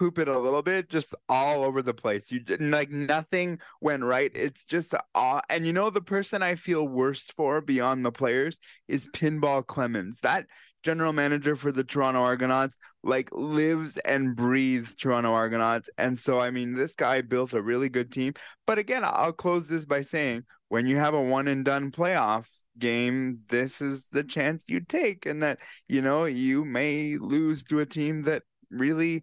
poop 0.00 0.18
it 0.18 0.28
a 0.28 0.38
little 0.38 0.62
bit, 0.62 0.88
just 0.88 1.14
all 1.28 1.62
over 1.62 1.82
the 1.82 1.92
place. 1.92 2.32
You 2.32 2.40
didn't 2.40 2.70
like 2.70 2.90
nothing 2.90 3.60
went 3.82 4.02
right. 4.02 4.30
It's 4.34 4.64
just 4.64 4.94
aw. 5.14 5.42
And 5.50 5.66
you 5.66 5.74
know, 5.74 5.90
the 5.90 6.00
person 6.00 6.42
I 6.42 6.54
feel 6.54 6.88
worst 6.88 7.34
for 7.34 7.60
beyond 7.60 8.06
the 8.06 8.10
players 8.10 8.58
is 8.88 9.10
Pinball 9.14 9.62
Clemons. 9.62 10.20
That 10.20 10.46
general 10.82 11.12
manager 11.12 11.56
for 11.56 11.72
the 11.72 11.84
Toronto 11.84 12.20
Argonauts 12.20 12.76
like 13.02 13.30
lives 13.32 13.96
and 13.98 14.36
breathes 14.36 14.94
Toronto 14.94 15.32
Argonauts. 15.32 15.88
And 15.96 16.18
so, 16.18 16.40
I 16.40 16.50
mean, 16.50 16.74
this 16.74 16.94
guy 16.94 17.22
built 17.22 17.52
a 17.52 17.62
really 17.62 17.88
good 17.88 18.12
team. 18.12 18.34
But 18.66 18.78
again, 18.78 19.02
I'll 19.04 19.32
close 19.32 19.68
this 19.68 19.84
by 19.84 20.02
saying 20.02 20.44
when 20.68 20.86
you 20.86 20.96
have 20.96 21.14
a 21.14 21.22
one 21.22 21.48
and 21.48 21.64
done 21.64 21.90
playoff, 21.90 22.48
game 22.78 23.40
this 23.48 23.80
is 23.80 24.06
the 24.12 24.24
chance 24.24 24.64
you 24.66 24.80
take 24.80 25.26
and 25.26 25.42
that 25.42 25.58
you 25.86 26.00
know 26.00 26.24
you 26.24 26.64
may 26.64 27.18
lose 27.18 27.62
to 27.62 27.80
a 27.80 27.84
team 27.84 28.22
that 28.22 28.42
really 28.70 29.22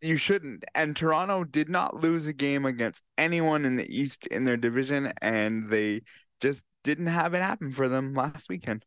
you 0.00 0.16
shouldn't. 0.16 0.64
And 0.74 0.96
Toronto 0.96 1.44
did 1.44 1.68
not 1.68 1.96
lose 1.96 2.26
a 2.26 2.32
game 2.32 2.64
against 2.64 3.02
anyone 3.18 3.64
in 3.64 3.76
the 3.76 3.88
East 3.94 4.26
in 4.26 4.44
their 4.44 4.56
division, 4.56 5.12
and 5.20 5.70
they 5.70 6.02
just 6.40 6.62
didn't 6.84 7.06
have 7.06 7.34
it 7.34 7.42
happen 7.42 7.72
for 7.72 7.88
them 7.88 8.14
last 8.14 8.48
weekend. 8.48 8.84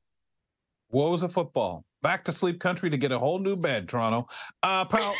Woes 0.95 1.23
of 1.23 1.33
football. 1.33 1.83
Back 2.03 2.23
to 2.23 2.31
sleep 2.31 2.61
country 2.61 2.89
to 2.89 2.95
get 2.95 3.11
a 3.11 3.19
whole 3.19 3.37
new 3.37 3.57
bed, 3.57 3.89
Toronto. 3.89 4.27
Uh, 4.63 4.85
pal, 4.85 5.13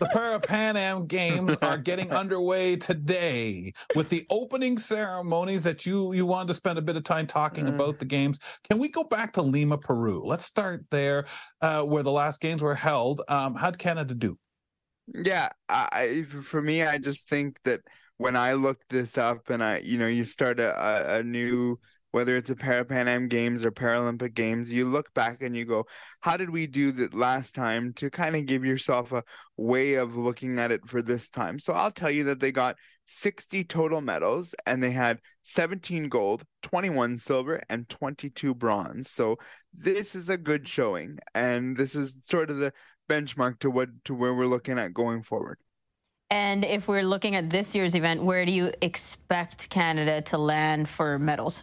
the 0.00 0.06
Parapan 0.14 0.74
Am 0.74 1.06
Games 1.06 1.54
are 1.60 1.76
getting 1.76 2.10
underway 2.10 2.76
today 2.76 3.74
with 3.94 4.08
the 4.08 4.24
opening 4.30 4.78
ceremonies 4.78 5.62
that 5.64 5.84
you 5.84 6.14
you 6.14 6.24
wanted 6.24 6.48
to 6.48 6.54
spend 6.54 6.78
a 6.78 6.82
bit 6.82 6.96
of 6.96 7.04
time 7.04 7.26
talking 7.26 7.68
uh, 7.68 7.74
about 7.74 7.98
the 7.98 8.06
games. 8.06 8.38
Can 8.70 8.78
we 8.78 8.88
go 8.88 9.04
back 9.04 9.34
to 9.34 9.42
Lima, 9.42 9.76
Peru? 9.76 10.22
Let's 10.24 10.46
start 10.46 10.86
there, 10.90 11.26
uh, 11.60 11.82
where 11.82 12.02
the 12.02 12.10
last 12.10 12.40
games 12.40 12.62
were 12.62 12.74
held. 12.74 13.20
Um, 13.28 13.54
how'd 13.54 13.76
Canada 13.76 14.14
do? 14.14 14.38
Yeah, 15.14 15.50
I 15.68 16.24
for 16.42 16.62
me, 16.62 16.84
I 16.84 16.96
just 16.96 17.28
think 17.28 17.60
that 17.64 17.82
when 18.16 18.34
I 18.34 18.54
look 18.54 18.78
this 18.88 19.18
up 19.18 19.50
and 19.50 19.62
I, 19.62 19.80
you 19.80 19.98
know, 19.98 20.06
you 20.06 20.24
start 20.24 20.58
a, 20.58 21.16
a 21.16 21.22
new 21.22 21.78
whether 22.10 22.36
it's 22.36 22.50
a 22.50 22.54
Parapan 22.54 23.06
Am 23.06 23.28
Games 23.28 23.64
or 23.64 23.70
Paralympic 23.70 24.34
Games, 24.34 24.72
you 24.72 24.86
look 24.86 25.12
back 25.14 25.42
and 25.42 25.56
you 25.56 25.64
go, 25.64 25.86
how 26.20 26.36
did 26.36 26.50
we 26.50 26.66
do 26.66 26.92
that 26.92 27.14
last 27.14 27.54
time 27.54 27.92
to 27.94 28.10
kind 28.10 28.34
of 28.34 28.46
give 28.46 28.64
yourself 28.64 29.12
a 29.12 29.24
way 29.56 29.94
of 29.94 30.16
looking 30.16 30.58
at 30.58 30.70
it 30.70 30.86
for 30.86 31.02
this 31.02 31.28
time? 31.28 31.58
So 31.58 31.72
I'll 31.72 31.90
tell 31.90 32.10
you 32.10 32.24
that 32.24 32.40
they 32.40 32.52
got 32.52 32.76
60 33.06 33.64
total 33.64 34.00
medals 34.00 34.54
and 34.66 34.82
they 34.82 34.90
had 34.90 35.20
17 35.42 36.08
gold, 36.08 36.44
21 36.62 37.18
silver, 37.18 37.62
and 37.68 37.88
22 37.88 38.54
bronze. 38.54 39.10
So 39.10 39.36
this 39.72 40.14
is 40.14 40.28
a 40.28 40.36
good 40.36 40.66
showing. 40.66 41.18
And 41.34 41.76
this 41.76 41.94
is 41.94 42.18
sort 42.22 42.50
of 42.50 42.58
the 42.58 42.72
benchmark 43.08 43.58
to 43.60 43.70
what 43.70 43.88
to 44.04 44.14
where 44.14 44.34
we're 44.34 44.46
looking 44.46 44.78
at 44.78 44.92
going 44.92 45.22
forward. 45.22 45.58
And 46.30 46.64
if 46.64 46.88
we're 46.88 47.02
looking 47.02 47.36
at 47.36 47.48
this 47.48 47.74
year's 47.74 47.94
event, 47.94 48.22
where 48.22 48.44
do 48.44 48.52
you 48.52 48.70
expect 48.82 49.70
Canada 49.70 50.20
to 50.22 50.36
land 50.36 50.88
for 50.88 51.18
medals? 51.18 51.62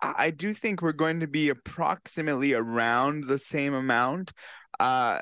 I 0.00 0.30
do 0.30 0.54
think 0.54 0.80
we're 0.80 0.92
going 0.92 1.20
to 1.20 1.26
be 1.26 1.48
approximately 1.48 2.54
around 2.54 3.24
the 3.24 3.38
same 3.38 3.74
amount. 3.74 4.32
Uh, 4.78 5.18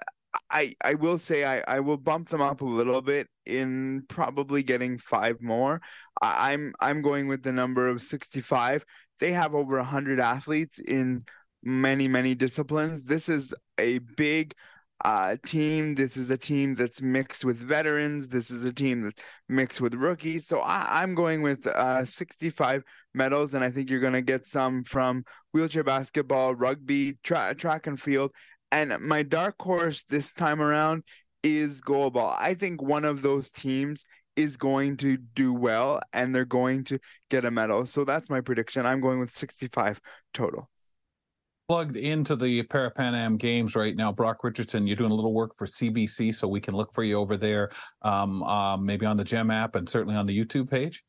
I 0.50 0.74
I 0.84 0.94
will 0.94 1.18
say 1.18 1.44
I, 1.44 1.76
I 1.76 1.80
will 1.80 1.96
bump 1.96 2.28
them 2.28 2.42
up 2.42 2.60
a 2.60 2.64
little 2.64 3.00
bit 3.02 3.28
in 3.46 4.04
probably 4.08 4.62
getting 4.62 4.98
five 4.98 5.40
more. 5.40 5.80
I, 6.20 6.52
I'm 6.52 6.74
I'm 6.80 7.02
going 7.02 7.28
with 7.28 7.42
the 7.42 7.52
number 7.52 7.88
of 7.88 8.02
65. 8.02 8.84
They 9.18 9.32
have 9.32 9.54
over 9.54 9.76
100 9.76 10.20
athletes 10.20 10.78
in 10.78 11.24
many 11.62 12.08
many 12.08 12.34
disciplines. 12.34 13.04
This 13.04 13.28
is 13.28 13.54
a 13.78 13.98
big 13.98 14.54
uh, 15.04 15.36
team. 15.44 15.94
This 15.94 16.16
is 16.16 16.30
a 16.30 16.38
team 16.38 16.74
that's 16.74 17.02
mixed 17.02 17.44
with 17.44 17.56
veterans. 17.58 18.28
This 18.28 18.50
is 18.50 18.64
a 18.64 18.72
team 18.72 19.02
that's 19.02 19.20
mixed 19.48 19.80
with 19.80 19.94
rookies. 19.94 20.46
So 20.46 20.60
I, 20.60 21.02
am 21.02 21.14
going 21.14 21.42
with 21.42 21.66
uh, 21.66 22.04
65 22.04 22.82
medals, 23.14 23.54
and 23.54 23.62
I 23.62 23.70
think 23.70 23.90
you're 23.90 24.00
going 24.00 24.12
to 24.14 24.22
get 24.22 24.46
some 24.46 24.84
from 24.84 25.24
wheelchair 25.52 25.84
basketball, 25.84 26.54
rugby, 26.54 27.18
tra- 27.22 27.54
track 27.54 27.86
and 27.86 28.00
field. 28.00 28.32
And 28.72 28.98
my 29.00 29.22
dark 29.22 29.56
horse 29.60 30.02
this 30.04 30.32
time 30.32 30.60
around 30.60 31.04
is 31.42 31.80
goalball. 31.80 32.34
I 32.38 32.54
think 32.54 32.82
one 32.82 33.04
of 33.04 33.22
those 33.22 33.50
teams 33.50 34.04
is 34.34 34.56
going 34.56 34.98
to 34.98 35.16
do 35.16 35.54
well, 35.54 36.00
and 36.12 36.34
they're 36.34 36.44
going 36.44 36.84
to 36.84 36.98
get 37.30 37.44
a 37.44 37.50
medal. 37.50 37.86
So 37.86 38.04
that's 38.04 38.28
my 38.28 38.40
prediction. 38.40 38.84
I'm 38.84 39.00
going 39.00 39.18
with 39.18 39.30
65 39.30 40.00
total 40.34 40.68
plugged 41.68 41.96
into 41.96 42.36
the 42.36 42.62
Parapan 42.64 43.14
Am 43.14 43.36
Games 43.36 43.74
right 43.74 43.96
now. 43.96 44.12
Brock 44.12 44.44
Richardson, 44.44 44.86
you're 44.86 44.96
doing 44.96 45.10
a 45.10 45.14
little 45.14 45.34
work 45.34 45.56
for 45.56 45.66
CBC, 45.66 46.34
so 46.34 46.46
we 46.46 46.60
can 46.60 46.74
look 46.74 46.94
for 46.94 47.02
you 47.02 47.18
over 47.18 47.36
there, 47.36 47.70
um, 48.02 48.42
uh, 48.42 48.76
maybe 48.76 49.06
on 49.06 49.16
the 49.16 49.24
Gem 49.24 49.50
app 49.50 49.74
and 49.74 49.88
certainly 49.88 50.16
on 50.16 50.26
the 50.26 50.38
YouTube 50.38 50.70
page. 50.70 51.04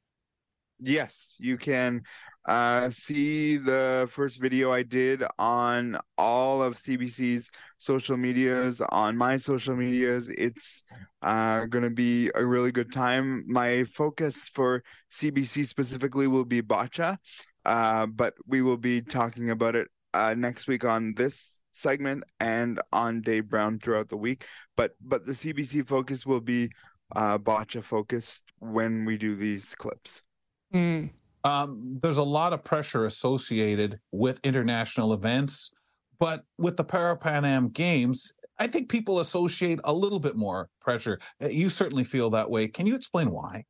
Yes, 0.79 1.37
you 1.39 1.57
can 1.57 2.03
uh, 2.47 2.89
see 2.91 3.57
the 3.57 4.07
first 4.11 4.39
video 4.39 4.71
I 4.71 4.83
did 4.83 5.23
on 5.39 5.97
all 6.19 6.61
of 6.61 6.75
CBC's 6.75 7.49
social 7.79 8.15
medias, 8.15 8.79
on 8.89 9.17
my 9.17 9.37
social 9.37 9.75
medias. 9.75 10.29
It's 10.29 10.83
uh, 11.23 11.65
going 11.65 11.83
to 11.83 11.89
be 11.89 12.29
a 12.35 12.45
really 12.45 12.71
good 12.71 12.91
time. 12.91 13.43
My 13.47 13.85
focus 13.85 14.37
for 14.37 14.83
CBC 15.11 15.65
specifically 15.65 16.27
will 16.27 16.45
be 16.45 16.61
bocce, 16.61 17.17
uh, 17.65 18.05
but 18.05 18.35
we 18.45 18.61
will 18.61 18.77
be 18.77 19.01
talking 19.01 19.49
about 19.49 19.75
it 19.75 19.87
uh, 20.17 20.33
next 20.33 20.67
week 20.67 20.83
on 20.83 21.13
this 21.13 21.61
segment 21.73 22.23
and 22.39 22.81
on 22.91 23.21
Dave 23.21 23.47
Brown 23.47 23.79
throughout 23.79 24.09
the 24.09 24.17
week. 24.17 24.45
But 24.75 24.95
but 24.99 25.25
the 25.25 25.33
CBC 25.33 25.87
focus 25.87 26.25
will 26.25 26.41
be 26.41 26.69
uh, 27.15 27.37
bocce 27.37 27.83
focused 27.83 28.43
when 28.59 29.05
we 29.05 29.17
do 29.17 29.35
these 29.35 29.75
clips. 29.75 30.23
Mm. 30.73 31.11
Um, 31.43 31.99
there's 32.01 32.17
a 32.17 32.23
lot 32.23 32.51
of 32.51 32.63
pressure 32.63 33.05
associated 33.05 33.99
with 34.11 34.39
international 34.43 35.13
events, 35.13 35.71
but 36.19 36.43
with 36.57 36.75
the 36.75 36.83
Parapan 36.83 37.45
Am 37.45 37.69
Games, 37.69 38.33
I 38.57 38.67
think 38.67 38.89
people 38.89 39.19
associate 39.19 39.79
a 39.83 39.93
little 39.93 40.19
bit 40.19 40.35
more 40.35 40.67
pressure. 40.81 41.19
Uh, 41.41 41.47
you 41.47 41.69
certainly 41.69 42.03
feel 42.03 42.31
that 42.31 42.49
way. 42.49 42.67
Can 42.67 42.85
you 42.87 42.95
explain 42.95 43.29
why? 43.31 43.63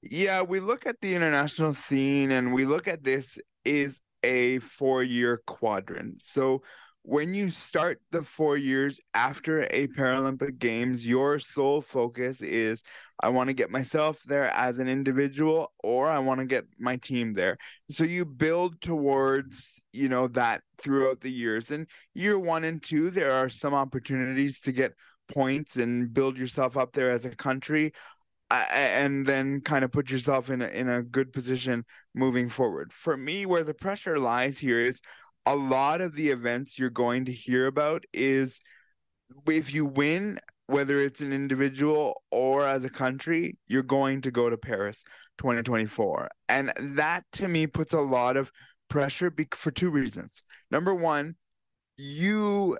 Yeah, 0.00 0.42
we 0.42 0.60
look 0.60 0.86
at 0.86 1.00
the 1.00 1.14
international 1.14 1.74
scene 1.74 2.30
and 2.30 2.52
we 2.52 2.64
look 2.64 2.88
at 2.88 3.04
this 3.04 3.38
is 3.64 4.00
a 4.22 4.58
four 4.58 5.02
year 5.02 5.42
quadrant. 5.46 6.22
So 6.22 6.62
when 7.04 7.34
you 7.34 7.50
start 7.50 8.00
the 8.12 8.22
four 8.22 8.56
years 8.56 9.00
after 9.12 9.64
a 9.70 9.88
Paralympic 9.88 10.58
Games, 10.58 11.04
your 11.06 11.40
sole 11.40 11.80
focus 11.80 12.40
is 12.40 12.82
I 13.20 13.28
want 13.30 13.48
to 13.48 13.54
get 13.54 13.70
myself 13.70 14.20
there 14.22 14.50
as 14.50 14.78
an 14.78 14.88
individual 14.88 15.72
or 15.82 16.08
I 16.08 16.20
want 16.20 16.40
to 16.40 16.46
get 16.46 16.64
my 16.78 16.96
team 16.96 17.34
there. 17.34 17.58
So 17.90 18.04
you 18.04 18.24
build 18.24 18.80
towards, 18.80 19.82
you 19.92 20.08
know, 20.08 20.28
that 20.28 20.62
throughout 20.78 21.20
the 21.20 21.30
years. 21.30 21.72
And 21.72 21.88
year 22.14 22.38
one 22.38 22.62
and 22.62 22.80
two, 22.80 23.10
there 23.10 23.32
are 23.32 23.48
some 23.48 23.74
opportunities 23.74 24.60
to 24.60 24.72
get 24.72 24.92
points 25.32 25.76
and 25.76 26.12
build 26.12 26.36
yourself 26.36 26.76
up 26.76 26.92
there 26.92 27.10
as 27.10 27.24
a 27.24 27.30
country 27.30 27.92
and 28.52 29.26
then 29.26 29.60
kind 29.60 29.84
of 29.84 29.92
put 29.92 30.10
yourself 30.10 30.50
in 30.50 30.62
a, 30.62 30.66
in 30.66 30.88
a 30.88 31.02
good 31.02 31.32
position 31.32 31.84
moving 32.14 32.48
forward. 32.48 32.92
For 32.92 33.16
me, 33.16 33.46
where 33.46 33.64
the 33.64 33.74
pressure 33.74 34.18
lies 34.18 34.58
here 34.58 34.80
is 34.80 35.00
a 35.46 35.56
lot 35.56 36.00
of 36.00 36.14
the 36.14 36.30
events 36.30 36.78
you're 36.78 36.90
going 36.90 37.24
to 37.24 37.32
hear 37.32 37.66
about 37.66 38.04
is 38.12 38.60
if 39.46 39.72
you 39.72 39.86
win, 39.86 40.38
whether 40.66 41.00
it's 41.00 41.20
an 41.20 41.32
individual 41.32 42.22
or 42.30 42.64
as 42.66 42.84
a 42.84 42.90
country, 42.90 43.56
you're 43.66 43.82
going 43.82 44.20
to 44.22 44.30
go 44.30 44.50
to 44.50 44.56
Paris 44.56 45.02
2024. 45.38 46.28
And 46.48 46.72
that 46.78 47.24
to 47.32 47.48
me 47.48 47.66
puts 47.66 47.92
a 47.92 48.00
lot 48.00 48.36
of 48.36 48.52
pressure 48.88 49.32
for 49.52 49.70
two 49.70 49.90
reasons. 49.90 50.42
Number 50.70 50.94
one, 50.94 51.36
you 51.96 52.76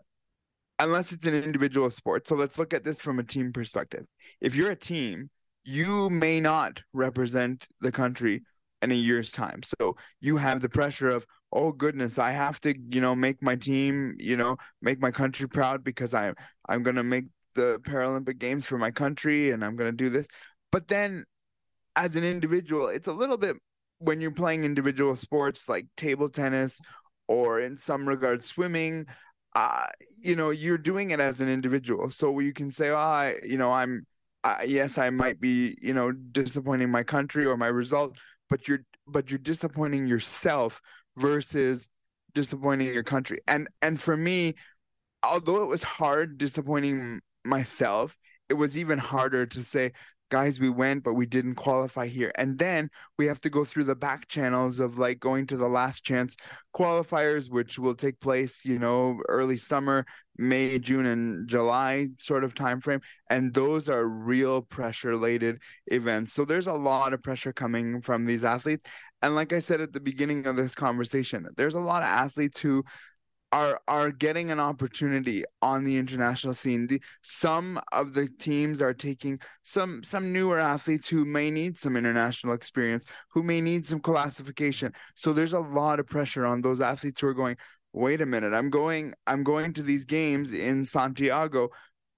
unless 0.78 1.12
it's 1.12 1.26
an 1.26 1.34
individual 1.34 1.90
sport. 1.90 2.26
So 2.26 2.34
let's 2.34 2.58
look 2.58 2.74
at 2.74 2.84
this 2.84 3.00
from 3.00 3.18
a 3.18 3.22
team 3.22 3.52
perspective. 3.52 4.04
If 4.40 4.56
you're 4.56 4.70
a 4.70 4.76
team, 4.76 5.30
you 5.64 6.10
may 6.10 6.40
not 6.40 6.82
represent 6.92 7.66
the 7.80 7.92
country 7.92 8.42
in 8.80 8.90
a 8.90 8.94
year's 8.94 9.30
time. 9.30 9.62
So 9.62 9.96
you 10.20 10.36
have 10.38 10.60
the 10.60 10.68
pressure 10.68 11.08
of, 11.08 11.24
oh 11.52 11.72
goodness, 11.72 12.18
I 12.18 12.32
have 12.32 12.60
to, 12.62 12.74
you 12.90 13.00
know, 13.00 13.14
make 13.14 13.42
my 13.42 13.56
team, 13.56 14.16
you 14.18 14.36
know, 14.36 14.56
make 14.80 15.00
my 15.00 15.10
country 15.10 15.48
proud 15.48 15.84
because 15.84 16.14
I'm 16.14 16.34
I'm 16.68 16.82
gonna 16.82 17.04
make 17.04 17.26
the 17.54 17.78
Paralympic 17.82 18.38
Games 18.38 18.66
for 18.66 18.78
my 18.78 18.90
country 18.90 19.50
and 19.50 19.64
I'm 19.64 19.76
gonna 19.76 19.92
do 19.92 20.10
this. 20.10 20.26
But 20.70 20.88
then 20.88 21.24
as 21.96 22.16
an 22.16 22.24
individual, 22.24 22.88
it's 22.88 23.08
a 23.08 23.12
little 23.12 23.36
bit 23.36 23.56
when 23.98 24.20
you're 24.20 24.32
playing 24.32 24.64
individual 24.64 25.14
sports 25.14 25.68
like 25.68 25.86
table 25.96 26.28
tennis 26.28 26.80
or 27.28 27.60
in 27.60 27.76
some 27.76 28.08
regards 28.08 28.46
swimming, 28.46 29.06
uh, 29.54 29.86
you 30.22 30.34
know, 30.34 30.50
you're 30.50 30.78
doing 30.78 31.10
it 31.12 31.20
as 31.20 31.40
an 31.40 31.48
individual. 31.48 32.10
So 32.10 32.38
you 32.40 32.52
can 32.52 32.70
say, 32.70 32.90
oh, 32.90 32.96
I, 32.96 33.36
you 33.44 33.58
know, 33.58 33.70
I'm 33.70 34.06
Yes, 34.64 34.99
I 34.99 35.11
might 35.11 35.40
be, 35.40 35.76
you 35.80 35.95
know, 35.95 36.12
disappointing 36.12 36.90
my 36.90 37.03
country 37.03 37.47
or 37.47 37.57
my 37.57 37.68
result, 37.68 38.18
but 38.51 38.66
you're 38.68 38.84
but 39.07 39.30
you're 39.30 39.38
disappointing 39.38 40.07
yourself 40.07 40.80
versus 41.16 41.88
disappointing 42.34 42.93
your 42.93 43.03
country. 43.05 43.40
And 43.47 43.68
and 43.80 44.01
for 44.01 44.16
me, 44.16 44.55
although 45.22 45.62
it 45.62 45.68
was 45.68 45.82
hard 45.84 46.38
disappointing 46.38 47.20
myself, 47.45 48.18
it 48.49 48.55
was 48.55 48.78
even 48.78 48.99
harder 48.99 49.47
to 49.47 49.62
say, 49.62 49.93
guys, 50.32 50.58
we 50.58 50.70
went, 50.70 51.04
but 51.04 51.12
we 51.12 51.26
didn't 51.26 51.56
qualify 51.56 52.06
here. 52.06 52.32
And 52.36 52.58
then 52.58 52.88
we 53.18 53.26
have 53.26 53.38
to 53.42 53.50
go 53.50 53.66
through 53.66 53.84
the 53.84 53.94
back 53.94 54.28
channels 54.28 54.80
of 54.80 54.98
like 54.98 55.20
going 55.20 55.46
to 55.48 55.58
the 55.58 55.68
last 55.68 56.04
chance 56.04 56.36
qualifiers, 56.74 57.50
which 57.50 57.78
will 57.78 57.94
take 57.94 58.18
place, 58.18 58.64
you 58.64 58.78
know, 58.78 59.20
early 59.28 59.58
summer, 59.58 60.06
May, 60.38 60.78
June, 60.78 61.04
and 61.04 61.46
July 61.46 62.08
sort 62.18 62.44
of 62.44 62.54
time 62.54 62.80
frame. 62.80 63.02
And 63.28 63.52
those 63.52 63.90
are 63.90 64.06
real 64.06 64.62
pressure 64.62 65.18
laden 65.18 65.58
events. 65.88 66.32
So 66.32 66.46
there's 66.46 66.66
a 66.66 66.72
lot 66.72 67.12
of 67.12 67.22
pressure 67.22 67.52
coming 67.52 68.00
from 68.00 68.24
these 68.24 68.42
athletes. 68.42 68.86
And 69.20 69.34
like 69.34 69.52
I 69.52 69.60
said 69.60 69.82
at 69.82 69.92
the 69.92 70.00
beginning 70.00 70.46
of 70.46 70.56
this 70.56 70.74
conversation, 70.74 71.46
there's 71.58 71.74
a 71.74 71.78
lot 71.78 72.00
of 72.00 72.08
athletes 72.08 72.58
who 72.58 72.84
are 73.53 73.80
are 73.86 74.11
getting 74.11 74.50
an 74.50 74.59
opportunity 74.59 75.44
on 75.61 75.84
the 75.84 75.98
international 75.98 76.55
scene. 76.55 76.86
The, 76.86 77.03
some 77.22 77.80
of 77.92 78.14
the 78.14 78.28
teams 78.28 78.80
are 78.80 78.94
taking 78.94 79.38
some 79.62 80.03
some 80.03 80.32
newer 80.32 80.59
athletes 80.59 81.09
who 81.09 81.24
may 81.24 81.50
need 81.50 81.76
some 81.76 81.96
international 81.96 82.55
experience, 82.55 83.05
who 83.28 83.42
may 83.42 83.61
need 83.61 83.86
some 83.86 84.00
classification. 84.00 84.92
So 85.14 85.32
there's 85.32 85.53
a 85.53 85.61
lot 85.61 86.00
of 86.00 86.07
pressure 86.07 86.46
on 86.46 86.62
those 86.62 86.80
athletes 86.80 87.20
who 87.20 87.28
are 87.28 87.34
going. 87.34 87.57
Wait 87.94 88.22
a 88.22 88.26
minute, 88.26 88.55
I'm 88.55 88.70
going. 88.70 89.12
I'm 89.26 89.44
going 89.44 89.74
to 89.74 89.82
these 89.82 90.07
games 90.07 90.50
in 90.50 90.86
Santiago, 90.86 91.68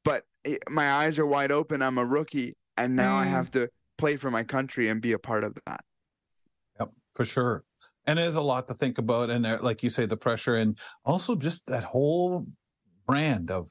but 0.05 0.23
my 0.69 0.93
eyes 0.93 1.19
are 1.19 1.27
wide 1.27 1.51
open. 1.51 1.83
I'm 1.83 1.99
a 1.99 2.05
rookie, 2.05 2.57
and 2.77 2.95
now 2.95 3.17
mm. 3.17 3.23
I 3.23 3.25
have 3.25 3.51
to 3.53 3.69
play 3.99 4.17
for 4.17 4.31
my 4.31 4.45
country 4.45 4.89
and 4.89 5.03
be 5.03 5.11
a 5.11 5.19
part 5.19 5.43
of 5.43 5.59
that. 5.67 5.81
Yep, 6.79 6.93
for 7.17 7.25
sure 7.25 7.65
and 8.07 8.19
it 8.19 8.27
is 8.27 8.37
a 8.37 8.43
lot 8.43 8.69
to 8.69 8.75
think 8.75 8.99
about 8.99 9.31
and 9.31 9.45
like 9.63 9.83
you 9.83 9.91
say 9.91 10.07
the 10.07 10.17
pressure 10.17 10.57
and 10.57 10.79
also 11.05 11.35
just 11.35 11.65
that 11.67 11.85
whole 11.85 12.47
brand 13.07 13.51
of 13.51 13.71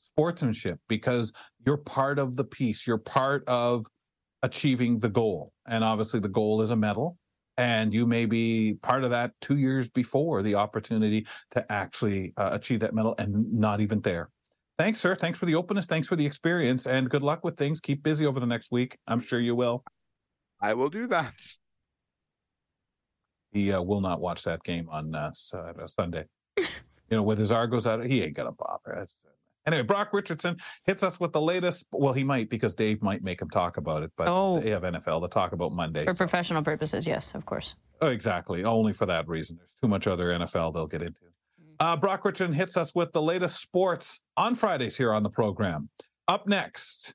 sportsmanship 0.00 0.78
because 0.88 1.32
you're 1.66 1.76
part 1.76 2.18
of 2.18 2.36
the 2.36 2.44
piece 2.44 2.86
you're 2.86 2.98
part 2.98 3.42
of 3.48 3.86
achieving 4.44 4.98
the 4.98 5.08
goal. 5.08 5.52
And 5.66 5.82
obviously 5.82 6.20
the 6.20 6.28
goal 6.28 6.60
is 6.60 6.70
a 6.70 6.76
medal 6.76 7.18
and 7.56 7.94
you 7.94 8.06
may 8.06 8.26
be 8.26 8.74
part 8.82 9.04
of 9.04 9.10
that 9.10 9.32
two 9.40 9.56
years 9.56 9.88
before 9.88 10.42
the 10.42 10.54
opportunity 10.54 11.26
to 11.52 11.72
actually 11.72 12.34
uh, 12.36 12.50
achieve 12.52 12.80
that 12.80 12.94
medal 12.94 13.14
and 13.18 13.52
not 13.52 13.80
even 13.80 14.00
there. 14.02 14.28
Thanks 14.78 15.00
sir. 15.00 15.14
Thanks 15.14 15.38
for 15.38 15.46
the 15.46 15.54
openness. 15.54 15.86
Thanks 15.86 16.08
for 16.08 16.16
the 16.16 16.26
experience 16.26 16.86
and 16.86 17.08
good 17.08 17.22
luck 17.22 17.42
with 17.42 17.56
things. 17.56 17.80
Keep 17.80 18.02
busy 18.02 18.26
over 18.26 18.38
the 18.38 18.46
next 18.46 18.70
week. 18.70 18.98
I'm 19.06 19.20
sure 19.20 19.40
you 19.40 19.54
will. 19.54 19.82
I 20.60 20.74
will 20.74 20.90
do 20.90 21.06
that 21.08 21.34
he 23.54 23.72
uh, 23.72 23.80
will 23.80 24.00
not 24.00 24.20
watch 24.20 24.42
that 24.44 24.62
game 24.64 24.88
on 24.90 25.14
uh, 25.14 25.32
Sunday. 25.32 26.26
you 26.58 26.66
know, 27.12 27.22
with 27.22 27.38
his 27.38 27.52
Argos 27.52 27.86
out, 27.86 28.04
he 28.04 28.22
ain't 28.22 28.34
gonna 28.34 28.52
bother. 28.52 28.94
That's, 28.96 29.14
anyway, 29.66 29.84
Brock 29.84 30.12
Richardson 30.12 30.56
hits 30.82 31.02
us 31.02 31.20
with 31.20 31.32
the 31.32 31.40
latest. 31.40 31.86
Well, 31.92 32.12
he 32.12 32.24
might 32.24 32.50
because 32.50 32.74
Dave 32.74 33.00
might 33.00 33.22
make 33.22 33.40
him 33.40 33.48
talk 33.48 33.76
about 33.76 34.02
it, 34.02 34.10
but 34.16 34.26
oh. 34.28 34.60
they 34.60 34.70
have 34.70 34.82
NFL 34.82 35.22
to 35.22 35.28
talk 35.28 35.52
about 35.52 35.72
Monday 35.72 36.04
for 36.04 36.12
so. 36.12 36.18
professional 36.18 36.62
purposes. 36.62 37.06
Yes, 37.06 37.34
of 37.34 37.46
course. 37.46 37.76
Oh, 38.00 38.08
exactly. 38.08 38.64
Only 38.64 38.92
for 38.92 39.06
that 39.06 39.26
reason. 39.28 39.56
There's 39.56 39.70
too 39.80 39.88
much 39.88 40.08
other 40.08 40.30
NFL 40.30 40.74
they'll 40.74 40.88
get 40.88 41.02
into. 41.02 41.20
Mm. 41.22 41.74
Uh, 41.78 41.96
Brock 41.96 42.24
Richardson 42.24 42.52
hits 42.52 42.76
us 42.76 42.92
with 42.92 43.12
the 43.12 43.22
latest 43.22 43.62
sports 43.62 44.20
on 44.36 44.56
Fridays 44.56 44.96
here 44.96 45.12
on 45.12 45.22
the 45.22 45.30
program. 45.30 45.88
Up 46.26 46.48
next. 46.48 47.14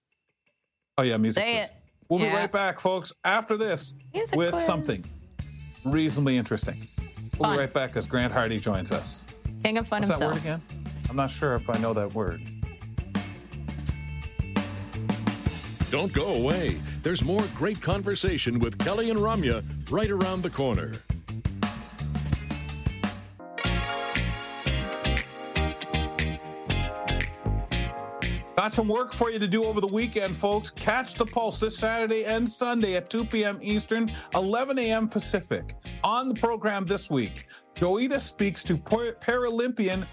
Oh, 0.98 1.04
yeah, 1.04 1.18
music. 1.18 1.44
Say 1.44 1.58
quiz. 1.58 1.68
it. 1.68 1.74
We'll 2.08 2.20
be 2.20 2.28
right 2.28 2.52
back, 2.52 2.80
folks, 2.80 3.14
after 3.24 3.56
this 3.56 3.94
Music 4.14 4.36
with 4.36 4.52
quiz. 4.54 4.66
something 4.66 5.04
reasonably 5.86 6.38
interesting. 6.38 6.88
We'll 7.38 7.49
Fun. 7.49 7.53
be 7.53 7.59
right 7.59 7.73
back 7.73 7.95
as 7.95 8.05
Grant 8.05 8.34
Hardy 8.34 8.59
joins 8.59 8.91
us. 8.91 9.25
King 9.63 9.77
of 9.77 9.88
fun 9.88 10.01
What's 10.01 10.19
that 10.19 10.27
word 10.27 10.38
again? 10.38 10.61
I'm 11.09 11.15
not 11.15 11.32
sure 11.32 11.55
if 11.55 11.69
I 11.69 11.77
know 11.77 11.93
that 11.93 12.13
word. 12.13 12.41
Don't 15.89 16.13
go 16.13 16.36
away. 16.36 16.77
There's 17.01 17.23
more 17.23 17.43
great 17.55 17.82
conversation 17.82 18.59
with 18.59 18.77
Kelly 18.77 19.09
and 19.09 19.17
Ramya 19.19 19.63
right 19.89 20.11
around 20.11 20.43
the 20.43 20.49
corner. 20.49 20.91
Got 28.60 28.74
some 28.74 28.89
work 28.89 29.14
for 29.14 29.32
you 29.32 29.39
to 29.39 29.47
do 29.47 29.64
over 29.64 29.80
the 29.80 29.88
weekend, 29.88 30.36
folks. 30.36 30.70
Catch 30.70 31.14
the 31.14 31.26
pulse 31.26 31.60
this 31.60 31.78
Saturday 31.78 32.26
and 32.26 32.51
Sunday 32.51 32.97
at 32.97 33.10
2 33.10 33.24
p.m. 33.24 33.57
Eastern, 33.62 34.12
11 34.36 34.78
a.m. 34.80 35.07
Pacific. 35.07 35.78
On 36.03 36.28
the 36.28 36.36
program 36.36 36.86
this 36.86 37.10
week, 37.10 37.45
Joita 37.78 38.20
speaks 38.20 38.62
to 38.66 38.76
Paralympian 38.78 40.03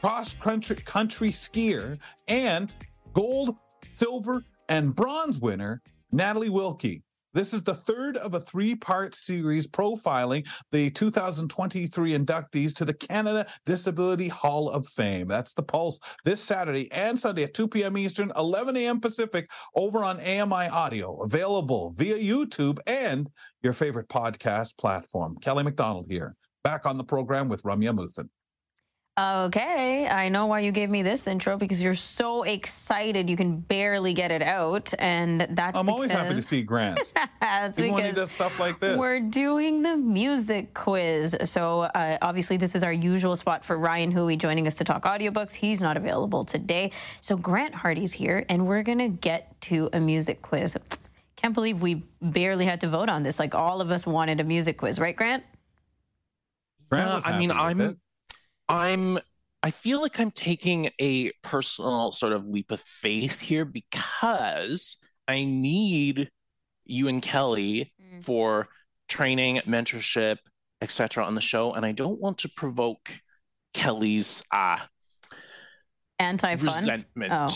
cross 0.00 0.32
country, 0.32 0.76
country 0.76 1.28
skier 1.28 1.98
and 2.28 2.74
gold, 3.12 3.56
silver, 3.92 4.42
and 4.70 4.94
bronze 4.94 5.38
winner, 5.38 5.82
Natalie 6.12 6.48
Wilkie. 6.48 7.02
This 7.34 7.54
is 7.54 7.62
the 7.62 7.74
third 7.74 8.18
of 8.18 8.34
a 8.34 8.40
three 8.40 8.74
part 8.74 9.14
series 9.14 9.66
profiling 9.66 10.46
the 10.70 10.90
2023 10.90 12.12
inductees 12.12 12.74
to 12.74 12.84
the 12.84 12.92
Canada 12.92 13.46
Disability 13.64 14.28
Hall 14.28 14.68
of 14.68 14.86
Fame. 14.86 15.28
That's 15.28 15.54
the 15.54 15.62
Pulse 15.62 15.98
this 16.24 16.42
Saturday 16.42 16.92
and 16.92 17.18
Sunday 17.18 17.44
at 17.44 17.54
2 17.54 17.68
p.m. 17.68 17.96
Eastern, 17.96 18.32
11 18.36 18.76
a.m. 18.76 19.00
Pacific, 19.00 19.48
over 19.74 20.04
on 20.04 20.20
AMI 20.20 20.68
Audio, 20.68 21.22
available 21.22 21.92
via 21.96 22.18
YouTube 22.18 22.78
and 22.86 23.28
your 23.62 23.72
favorite 23.72 24.08
podcast 24.08 24.76
platform. 24.76 25.36
Kelly 25.40 25.62
McDonald 25.62 26.06
here, 26.10 26.36
back 26.64 26.84
on 26.84 26.98
the 26.98 27.04
program 27.04 27.48
with 27.48 27.62
Ramya 27.62 27.94
Amuthan. 27.94 28.28
Okay, 29.18 30.08
I 30.08 30.30
know 30.30 30.46
why 30.46 30.60
you 30.60 30.72
gave 30.72 30.88
me 30.88 31.02
this 31.02 31.26
intro 31.26 31.58
because 31.58 31.82
you're 31.82 31.94
so 31.94 32.44
excited 32.44 33.28
you 33.28 33.36
can 33.36 33.58
barely 33.58 34.14
get 34.14 34.30
it 34.30 34.40
out, 34.40 34.94
and 34.98 35.46
that's 35.50 35.78
I'm 35.78 35.90
always 35.90 36.10
happy 36.10 36.34
to 36.34 36.40
see 36.40 36.62
Grant. 36.62 37.12
That's 37.40 37.78
Even 37.78 37.92
when 37.92 38.04
he 38.04 38.08
because 38.08 38.22
does 38.22 38.30
stuff 38.30 38.58
like 38.58 38.80
this. 38.80 38.96
We're 38.96 39.20
doing 39.20 39.82
the 39.82 39.98
music 39.98 40.72
quiz. 40.72 41.36
So, 41.44 41.82
uh, 41.82 42.16
obviously, 42.22 42.56
this 42.56 42.74
is 42.74 42.82
our 42.82 42.92
usual 42.92 43.36
spot 43.36 43.66
for 43.66 43.76
Ryan 43.76 44.12
Huey 44.12 44.38
joining 44.38 44.66
us 44.66 44.76
to 44.76 44.84
talk 44.84 45.02
audiobooks. 45.02 45.52
He's 45.52 45.82
not 45.82 45.98
available 45.98 46.46
today. 46.46 46.90
So, 47.20 47.36
Grant 47.36 47.74
Hardy's 47.74 48.14
here, 48.14 48.46
and 48.48 48.66
we're 48.66 48.82
going 48.82 48.98
to 48.98 49.08
get 49.08 49.60
to 49.62 49.90
a 49.92 50.00
music 50.00 50.40
quiz. 50.40 50.74
Can't 51.36 51.52
believe 51.52 51.82
we 51.82 52.02
barely 52.22 52.64
had 52.64 52.80
to 52.80 52.88
vote 52.88 53.10
on 53.10 53.24
this. 53.24 53.38
Like, 53.38 53.54
all 53.54 53.82
of 53.82 53.90
us 53.90 54.06
wanted 54.06 54.40
a 54.40 54.44
music 54.44 54.78
quiz, 54.78 54.98
right, 54.98 55.14
Grant? 55.14 55.44
Grant 56.88 57.10
Uh, 57.10 57.20
I 57.26 57.38
mean, 57.38 57.50
I'm, 57.50 57.78
it. 57.78 57.98
I'm, 58.68 59.18
I 59.62 59.70
feel 59.70 60.00
like 60.00 60.18
I'm 60.20 60.30
taking 60.30 60.90
a 61.00 61.30
personal 61.42 62.12
sort 62.12 62.32
of 62.32 62.46
leap 62.46 62.70
of 62.70 62.80
faith 62.80 63.38
here 63.40 63.64
because 63.64 64.96
I 65.28 65.44
need 65.44 66.30
you 66.84 67.08
and 67.08 67.22
Kelly 67.22 67.92
Mm. 68.00 68.24
for 68.24 68.68
training, 69.08 69.58
mentorship, 69.66 70.38
etc. 70.80 71.24
on 71.24 71.34
the 71.34 71.40
show, 71.40 71.72
and 71.72 71.86
I 71.86 71.92
don't 71.92 72.20
want 72.20 72.38
to 72.38 72.48
provoke 72.48 73.10
Kelly's 73.74 74.42
uh 74.50 74.78
Anti 76.18 76.52
resentment. 76.54 77.32
Oh, 77.32 77.48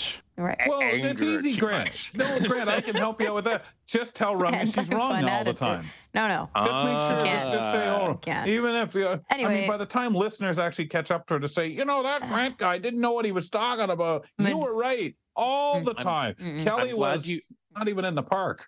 right. 0.45 0.61
Well, 0.69 0.81
it's 0.83 1.23
easy, 1.23 1.57
Grant. 1.59 1.89
much. 1.89 2.13
No, 2.15 2.49
Grant, 2.49 2.69
I 2.69 2.81
can 2.81 2.95
help 2.95 3.21
you 3.21 3.29
out 3.29 3.35
with 3.37 3.45
that. 3.47 3.65
Just 3.87 4.15
tell 4.15 4.37
Rummy 4.37 4.67
she's 4.67 4.91
wrong 4.91 5.13
Anti-fun 5.13 5.29
all 5.31 5.45
the 5.45 5.53
time. 5.55 5.85
No, 6.15 6.29
no. 6.29 6.51
Just 6.57 6.85
make 6.85 7.01
sure, 7.01 7.27
just, 7.27 7.51
just 7.55 7.71
say, 7.73 7.89
oh, 7.89 8.19
Can't. 8.21 8.49
even 8.49 8.75
if, 8.75 8.95
uh, 8.97 9.19
I 9.31 9.45
mean, 9.49 9.67
by 9.69 9.77
the 9.79 9.87
time 9.87 10.15
listeners 10.15 10.59
actually 10.59 10.87
catch 10.87 11.11
up 11.11 11.27
to 11.29 11.35
her 11.35 11.41
to 11.41 11.49
say, 11.49 11.69
you 11.69 11.85
know, 11.85 12.03
that 12.03 12.21
Grant 12.29 12.59
guy 12.59 12.79
didn't 12.79 13.01
know 13.01 13.13
what 13.13 13.25
he 13.25 13.33
was 13.33 13.49
talking 13.49 13.89
about. 13.91 14.27
You 14.39 14.59
were 14.59 14.75
right 14.75 15.15
all 15.35 15.81
the 15.81 15.95
I'm- 15.95 16.03
time. 16.05 16.35
Mm-mm. 16.35 16.65
Kelly 16.65 16.91
I'm 16.91 16.97
was 16.99 17.27
you- 17.27 17.41
not 17.75 17.89
even 17.89 18.05
in 18.05 18.15
the 18.15 18.23
park. 18.23 18.67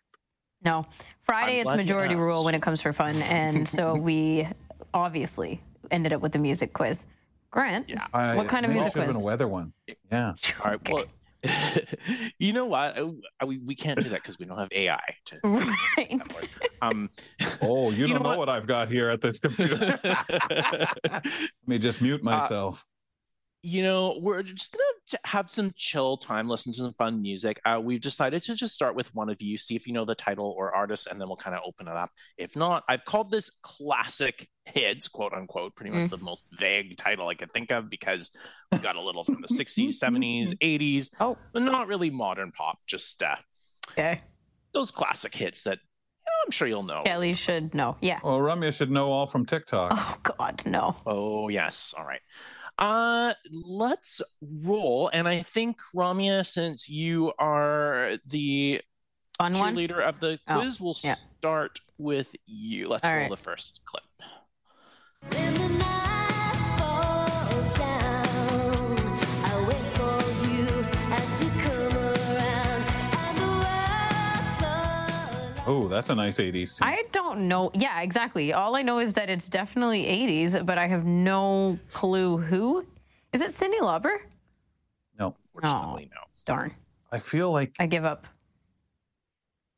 No. 0.65 0.87
Friday 1.23 1.61
I'm 1.61 1.67
it's 1.67 1.77
majority 1.77 2.15
rule 2.15 2.45
when 2.45 2.55
it 2.55 2.63
comes 2.63 2.81
for 2.81 2.93
fun. 2.93 3.17
And 3.23 3.69
so 3.69 3.95
we 4.01 4.49
obviously 4.95 5.61
ended 5.91 6.13
up 6.13 6.21
with 6.21 6.33
the 6.33 6.39
music 6.39 6.73
quiz. 6.73 7.07
Grant, 7.51 7.89
Yeah. 7.89 8.07
I, 8.13 8.35
What 8.37 8.49
kind 8.49 8.67
of 8.67 8.71
maybe 8.71 8.81
it 8.81 8.83
music 8.83 8.93
should 8.95 9.03
have 9.05 9.13
been 9.15 9.23
a 9.23 9.25
weather 9.25 9.49
one. 9.49 9.73
Yeah. 10.13 10.35
All 10.65 10.71
right. 10.73 10.89
Well, 10.91 11.05
you 12.39 12.53
know 12.53 12.67
what? 12.67 12.99
Uh, 12.99 13.47
We, 13.47 13.59
we 13.59 13.75
can't 13.75 14.01
do 14.01 14.09
that 14.11 14.23
because 14.23 14.39
we 14.39 14.47
don't 14.47 14.59
have 14.59 14.69
AI. 14.73 15.01
To, 15.27 15.41
right. 15.45 16.21
um, 16.83 17.11
Oh, 17.61 17.91
you, 17.91 18.07
You 18.07 18.15
don't 18.15 18.23
know 18.23 18.33
know 18.33 18.39
what? 18.39 18.49
I've 18.49 18.67
got 18.67 18.89
here 18.89 19.09
at 19.09 19.21
this 19.21 19.39
computer. 19.39 19.99
Let 20.05 21.25
me 21.67 21.79
just 21.79 22.01
mute 22.01 22.21
Uh, 22.23 22.25
myself. 22.25 22.85
You 23.63 23.83
know, 23.83 24.19
we're 24.23 24.45
just 24.45 24.73
gonna 24.73 25.21
have 25.25 25.51
some 25.51 25.73
chill 25.75 26.17
time, 26.17 26.49
listen 26.49 26.73
to 26.75 26.79
some 26.79 26.93
fun 26.95 27.21
music. 27.21 27.61
Uh, 27.65 27.81
we've 27.83 28.01
decided 28.01 28.43
to 28.45 28.55
just 28.55 28.73
start 28.73 28.95
with 28.95 29.13
one 29.17 29.29
of 29.29 29.43
you, 29.43 29.59
see 29.59 29.75
if 29.75 29.87
you 29.89 29.93
know 29.93 30.05
the 30.05 30.15
title 30.15 30.55
or 30.57 30.73
artist, 30.73 31.09
and 31.09 31.21
then 31.21 31.27
we'll 31.27 31.37
kind 31.37 31.57
of 31.57 31.63
open 31.67 31.89
it 31.89 31.95
up. 31.95 32.11
If 32.37 32.55
not, 32.55 32.85
I've 32.89 33.05
called 33.05 33.33
this 33.33 33.51
classic 33.63 34.49
hits, 34.65 35.09
quote 35.09 35.33
unquote, 35.33 35.75
pretty 35.75 35.91
much 35.91 36.09
the 36.09 36.19
most 36.19 36.45
vague 36.53 36.97
title 36.97 37.27
I 37.27 37.35
could 37.35 37.53
think 37.53 37.73
of 37.73 37.91
because 37.91 38.31
we 38.71 38.79
got 38.79 38.95
a 38.95 39.03
little 39.03 39.25
from 39.25 39.41
the 39.43 39.49
60s, 39.49 39.95
70s, 40.01 40.55
80s, 40.59 41.11
Oh, 41.19 41.37
but 41.53 41.63
not 41.63 41.89
really 41.89 42.11
modern 42.11 42.53
pop, 42.53 42.79
just 42.87 43.21
uh, 43.25 43.35
okay. 43.91 44.21
those 44.73 44.93
classic 44.93 45.35
hits 45.35 45.65
that 45.65 45.79
you 45.81 46.31
know, 46.31 46.45
I'm 46.47 46.51
sure 46.53 46.69
you'll 46.69 46.83
know. 46.85 47.03
Kelly 47.05 47.35
should 47.35 47.75
know. 47.75 47.97
Yeah. 48.03 48.21
well, 48.23 48.39
Ramya 48.39 48.73
should 48.77 48.91
know 48.91 49.11
all 49.11 49.27
from 49.27 49.47
TikTok. 49.47 49.91
Oh, 49.95 50.17
God, 50.23 50.63
no. 50.67 50.95
Oh 51.07 51.49
yes. 51.49 51.93
All 51.99 52.07
right. 52.07 52.21
Uh 52.79 53.35
let's 53.51 54.23
roll. 54.65 55.11
And 55.13 55.27
I 55.29 55.43
think 55.43 55.79
Ramya, 55.95 56.47
since 56.47 56.89
you 56.89 57.33
are 57.39 58.13
the 58.27 58.81
Fun 59.39 59.53
one? 59.55 59.77
of 60.01 60.21
the 60.21 60.39
Oh, 60.49 60.61
quiz, 60.61 60.81
we'll 60.81 60.97
yeah. 61.05 61.15
start 61.39 61.79
with 61.99 62.35
you. 62.47 62.89
Let's 62.89 63.05
All 63.05 63.11
roll 63.13 63.21
right. 63.23 63.31
the 63.31 63.37
first 63.37 63.83
clip. 63.85 64.05
Oh, 75.69 75.87
that's 75.87 76.09
a 76.09 76.15
nice 76.15 76.39
80s 76.39 76.79
tune. 76.79 76.89
I 76.89 77.05
don't 77.13 77.47
know. 77.47 77.71
Yeah, 77.75 78.01
exactly. 78.01 78.53
All 78.55 78.75
I 78.75 78.81
know 78.83 78.99
is 79.01 79.13
that 79.15 79.29
it's 79.29 79.49
definitely 79.51 80.05
80s, 80.05 80.65
but 80.65 80.79
I 80.79 80.87
have 80.87 81.05
no 81.05 81.79
clue 81.93 82.39
who. 82.39 82.87
Is 83.35 83.43
it 83.43 83.51
Cyndi 83.51 83.79
Lauper? 83.81 84.17
no, 85.19 85.37
Fortunately, 85.53 86.09
no. 86.15 86.21
Darn. 86.47 86.75
I 87.13 87.19
feel 87.19 87.53
like 87.53 87.73
I 87.79 87.87
give 87.87 88.05
up. 88.07 88.27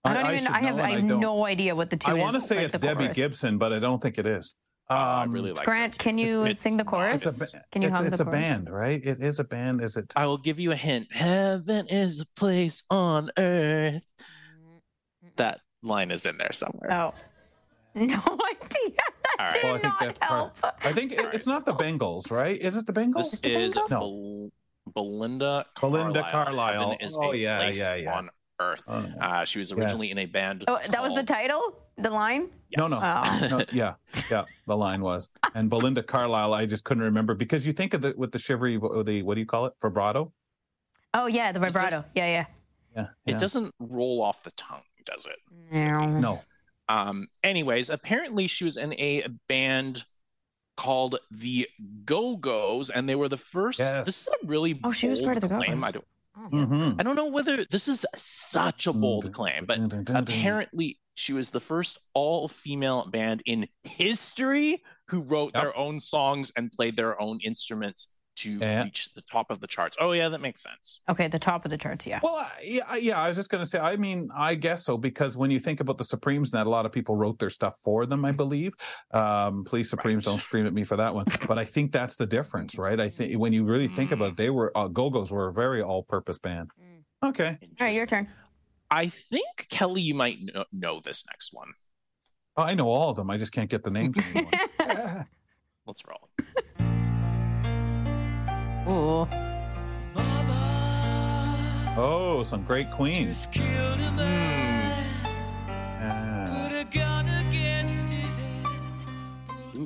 I 0.05 0.15
don't 0.15 0.25
even. 0.27 0.39
should 0.45 0.51
I 0.53 0.61
have. 0.61 0.77
know, 0.77 0.83
I 0.83 0.91
have 0.93 1.09
don't. 1.09 1.21
no 1.21 1.45
idea 1.45 1.75
what 1.75 1.91
the 1.91 1.97
tune. 1.97 2.17
Is. 2.17 2.21
I 2.21 2.23
want 2.23 2.37
to 2.37 2.41
say 2.41 2.57
like 2.57 2.67
it's 2.67 2.79
Debbie 2.79 3.05
chorus. 3.07 3.17
Gibson, 3.17 3.59
but 3.59 3.73
I 3.73 3.79
don't 3.81 4.01
think 4.01 4.17
it 4.19 4.27
is. 4.27 4.55
Uh, 4.89 4.95
I 4.95 5.23
Um, 5.25 5.33
really 5.33 5.53
like 5.53 5.65
Grant, 5.65 5.99
can 5.99 6.19
you 6.19 6.45
It's 6.45 6.59
sing 6.59 6.77
the 6.77 6.85
chorus? 6.85 7.27
It's 7.27 7.37
a, 7.53 7.59
ba- 7.59 7.65
Can 7.71 7.83
you 7.83 7.89
it's, 7.89 7.97
hum 7.97 8.07
it's 8.07 8.19
the 8.19 8.23
a 8.23 8.27
chorus? 8.27 8.41
band, 8.41 8.71
right? 8.71 9.05
It 9.05 9.19
is 9.21 9.39
a 9.41 9.45
band. 9.45 9.81
Is 9.83 9.97
it? 9.97 10.13
I 10.17 10.27
will 10.27 10.39
give 10.39 10.59
you 10.61 10.71
a 10.73 10.77
hint. 10.77 11.13
Heaven 11.13 11.87
is 11.89 12.21
a 12.21 12.27
place 12.39 12.83
on 12.91 13.31
earth. 13.37 14.03
That 15.37 15.61
line 15.83 16.11
is 16.11 16.27
in 16.27 16.37
there 16.39 16.53
somewhere. 16.53 16.93
Oh, 16.93 17.15
no 17.95 18.05
idea. 18.05 18.97
That 18.97 19.37
All 19.39 19.47
right. 19.47 19.53
did 19.55 19.63
Well, 19.65 19.75
I 19.75 19.79
think 19.79 19.83
not 19.83 20.01
that's 20.01 20.19
part. 20.19 20.31
help. 20.63 20.75
I 20.85 20.93
think 20.93 21.13
it, 21.13 21.35
it's 21.35 21.47
not 21.47 21.65
the 21.67 21.73
Bangles, 21.73 22.31
right? 22.31 22.61
Is 22.61 22.77
it 22.77 22.87
the 22.87 22.93
Bangles? 22.93 23.31
This 23.33 23.41
the 23.41 23.55
is 23.55 23.75
Bangles? 23.75 23.91
Bel- 23.91 24.51
Belinda 24.95 25.67
Belinda 25.81 26.27
Carlisle. 26.31 26.73
Carlisle. 26.85 26.97
Is 27.01 27.17
Oh, 27.19 27.33
a 27.33 27.37
yeah, 27.37 27.59
place 27.59 27.79
yeah, 27.79 27.95
yeah. 27.95 28.17
on 28.19 28.31
earth. 28.61 28.83
Oh, 28.89 29.01
no. 29.01 29.15
Uh, 29.21 29.45
she 29.45 29.59
was 29.59 29.73
originally 29.73 30.09
Yes. 30.09 30.13
in 30.13 30.19
a 30.19 30.27
band. 30.27 30.65
Oh, 30.69 30.79
that 30.89 31.03
was 31.03 31.15
the 31.15 31.23
title. 31.23 31.79
The 31.97 32.11
line. 32.11 32.49
No, 32.77 32.87
no, 32.87 32.99
Oh. 33.03 33.49
no, 33.51 33.65
yeah, 33.73 33.95
yeah. 34.31 34.45
The 34.67 34.77
line 34.77 35.03
was, 35.03 35.29
and 35.55 35.69
Belinda 35.69 36.03
Carlisle. 36.03 36.55
I 36.55 36.67
just 36.67 36.85
couldn't 36.85 37.03
remember 37.03 37.35
because 37.35 37.67
you 37.67 37.73
think 37.73 37.95
of 37.95 38.01
the 38.01 38.15
with 38.17 38.33
the 38.33 38.39
shivery, 38.39 38.77
the 38.79 39.23
what 39.23 39.35
do 39.35 39.41
you 39.41 39.47
call 39.47 39.67
it, 39.67 39.75
vibrato? 39.83 40.33
Oh 41.15 41.27
yeah, 41.27 41.53
the 41.53 41.59
vibrato. 41.61 42.05
Yeah, 42.15 42.27
yeah. 42.27 42.45
Yeah, 42.97 43.07
It 43.27 43.39
doesn't 43.39 43.73
roll 43.81 44.23
off 44.23 44.43
the 44.43 44.51
tongue, 44.53 44.83
does 45.11 45.27
it? 45.27 45.39
No, 45.73 46.43
Um, 46.89 47.29
anyways, 47.45 47.89
apparently 47.91 48.47
she 48.47 48.65
was 48.65 48.77
in 48.77 48.93
a 48.95 49.27
band 49.49 50.03
called 50.77 51.19
the 51.31 51.69
Go-Go's, 52.05 52.91
and 52.91 53.09
they 53.09 53.15
were 53.15 53.29
the 53.29 53.37
first. 53.37 53.79
Yes. 53.79 54.07
This 54.07 54.27
is 54.27 54.35
a 54.43 54.47
really 54.47 54.81
Oh, 54.83 54.91
she 54.93 55.09
was 55.09 55.21
part 55.21 55.37
of 55.37 55.43
the 55.43 55.49
claim. 55.49 55.81
Go-Go's. 55.81 55.85
I 55.85 55.91
don't, 55.93 56.05
Mhm. 56.53 56.97
I 56.99 57.03
don't 57.03 57.17
know 57.17 57.29
whether 57.29 57.65
this 57.67 57.87
is 57.87 58.07
such 58.17 58.87
a 58.87 58.93
bold 58.93 59.33
claim, 59.33 59.67
but 59.67 59.79
apparently 60.11 60.99
She 61.17 61.35
was 61.35 61.51
the 61.51 61.61
first 61.61 61.99
all-female 62.15 63.11
band 63.11 63.43
in 63.45 63.69
history 63.85 64.83
who 65.09 65.21
wrote 65.21 65.53
Yep. 65.55 65.63
their 65.63 65.77
own 65.77 66.01
songs 66.01 66.51
and 66.57 66.73
played 66.73 66.97
their 66.97 67.21
own 67.21 67.41
instruments 67.45 68.09
to 68.43 68.51
Yeah. 68.59 68.85
reach 68.85 69.13
the 69.15 69.23
top 69.23 69.51
of 69.51 69.61
the 69.61 69.67
charts. 69.67 69.97
Oh 70.01 70.13
yeah, 70.13 70.29
that 70.29 70.41
makes 70.41 70.63
sense. 70.63 71.01
Okay, 71.09 71.29
the 71.29 71.39
top 71.39 71.65
of 71.65 71.71
the 71.71 71.77
charts, 71.79 72.07
yeah. 72.07 72.21
Well, 72.23 72.37
I- 72.37 72.51
yeah, 72.63 72.83
I- 72.89 72.97
yeah. 72.99 73.19
I 73.21 73.29
was 73.29 73.37
just 73.37 73.51
going 73.51 73.63
to 73.63 73.69
say. 73.69 73.79
I 73.79 73.97
mean, 73.97 74.29
I 74.37 74.55
guess 74.55 74.85
so 74.85 74.97
because 74.99 75.37
when 75.37 75.51
you 75.51 75.59
think 75.61 75.81
about 75.81 75.99
the 75.99 76.05
Supremes, 76.05 76.51
that 76.53 76.67
a 76.67 76.71
lot 76.71 76.87
of 76.87 76.93
people 76.93 77.17
wrote 77.17 77.39
their 77.39 77.51
stuff 77.51 77.75
for 77.83 78.07
them. 78.07 78.25
I 78.25 78.33
believe. 78.33 78.75
Um, 79.13 79.65
please, 79.65 79.91
Supremes, 79.91 80.25
Right. 80.27 80.33
don't 80.33 80.39
scream 80.41 80.67
at 80.67 80.73
me 80.73 80.85
for 80.85 80.97
that 80.97 81.15
one. 81.15 81.27
But 81.49 81.59
I 81.59 81.65
think 81.65 81.91
that's 81.93 82.17
the 82.17 82.27
difference, 82.27 82.79
right? 82.79 82.99
I 83.01 83.09
think 83.09 83.39
when 83.39 83.53
you 83.53 83.65
really 83.65 83.89
think 83.89 84.13
about 84.13 84.31
it, 84.33 84.37
they 84.37 84.51
were 84.51 84.71
uh, 84.77 84.87
Go-Go's 84.89 85.33
were 85.33 85.49
a 85.49 85.53
very 85.53 85.83
all-purpose 85.83 86.39
band. 86.39 86.71
Okay. 87.23 87.59
All 87.81 87.87
right, 87.87 87.95
your 87.95 88.07
turn. 88.07 88.29
I 88.91 89.09
think 89.09 89.67
Kelly, 89.69 90.01
you 90.01 90.15
might 90.15 90.39
know, 90.41 90.65
know 90.73 91.01
this 91.01 91.27
next 91.27 91.53
one. 91.53 91.73
Oh, 92.57 92.63
I 92.63 92.75
know 92.75 92.89
all 92.89 93.11
of 93.11 93.17
them. 93.17 93.31
I 93.31 93.37
just 93.37 93.53
can't 93.53 93.69
get 93.71 93.83
the 93.85 93.91
names 93.91 94.17
anymore. 94.19 94.51
Let's 95.87 96.03
roll. 96.07 96.29
Ooh. 98.89 99.27
oh, 101.97 102.43
some 102.45 102.65
great 102.65 102.91
Queen. 102.91 103.33
Hmm. 103.33 104.19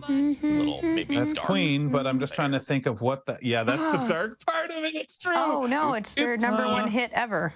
Yeah. 0.07 0.31
It's 0.31 0.45
a 0.45 0.49
little 0.49 0.83
maybe 0.83 1.17
That's 1.17 1.35
dark. 1.35 1.47
Queen, 1.47 1.89
but 1.89 2.07
I'm 2.07 2.19
just 2.19 2.35
trying 2.35 2.53
to 2.53 2.59
think 2.61 2.87
of 2.87 3.01
what 3.01 3.27
the. 3.27 3.39
Yeah, 3.43 3.63
that's 3.63 3.81
the 3.81 4.07
dark 4.09 4.45
part 4.45 4.71
of 4.71 4.85
it. 4.85 4.95
It's 4.95 5.19
true. 5.19 5.35
Oh 5.37 5.67
no, 5.67 5.95
it's 5.95 6.15
their 6.15 6.37
number 6.37 6.65
Uh, 6.65 6.73
one 6.73 6.89
hit 6.89 7.11
ever. 7.13 7.53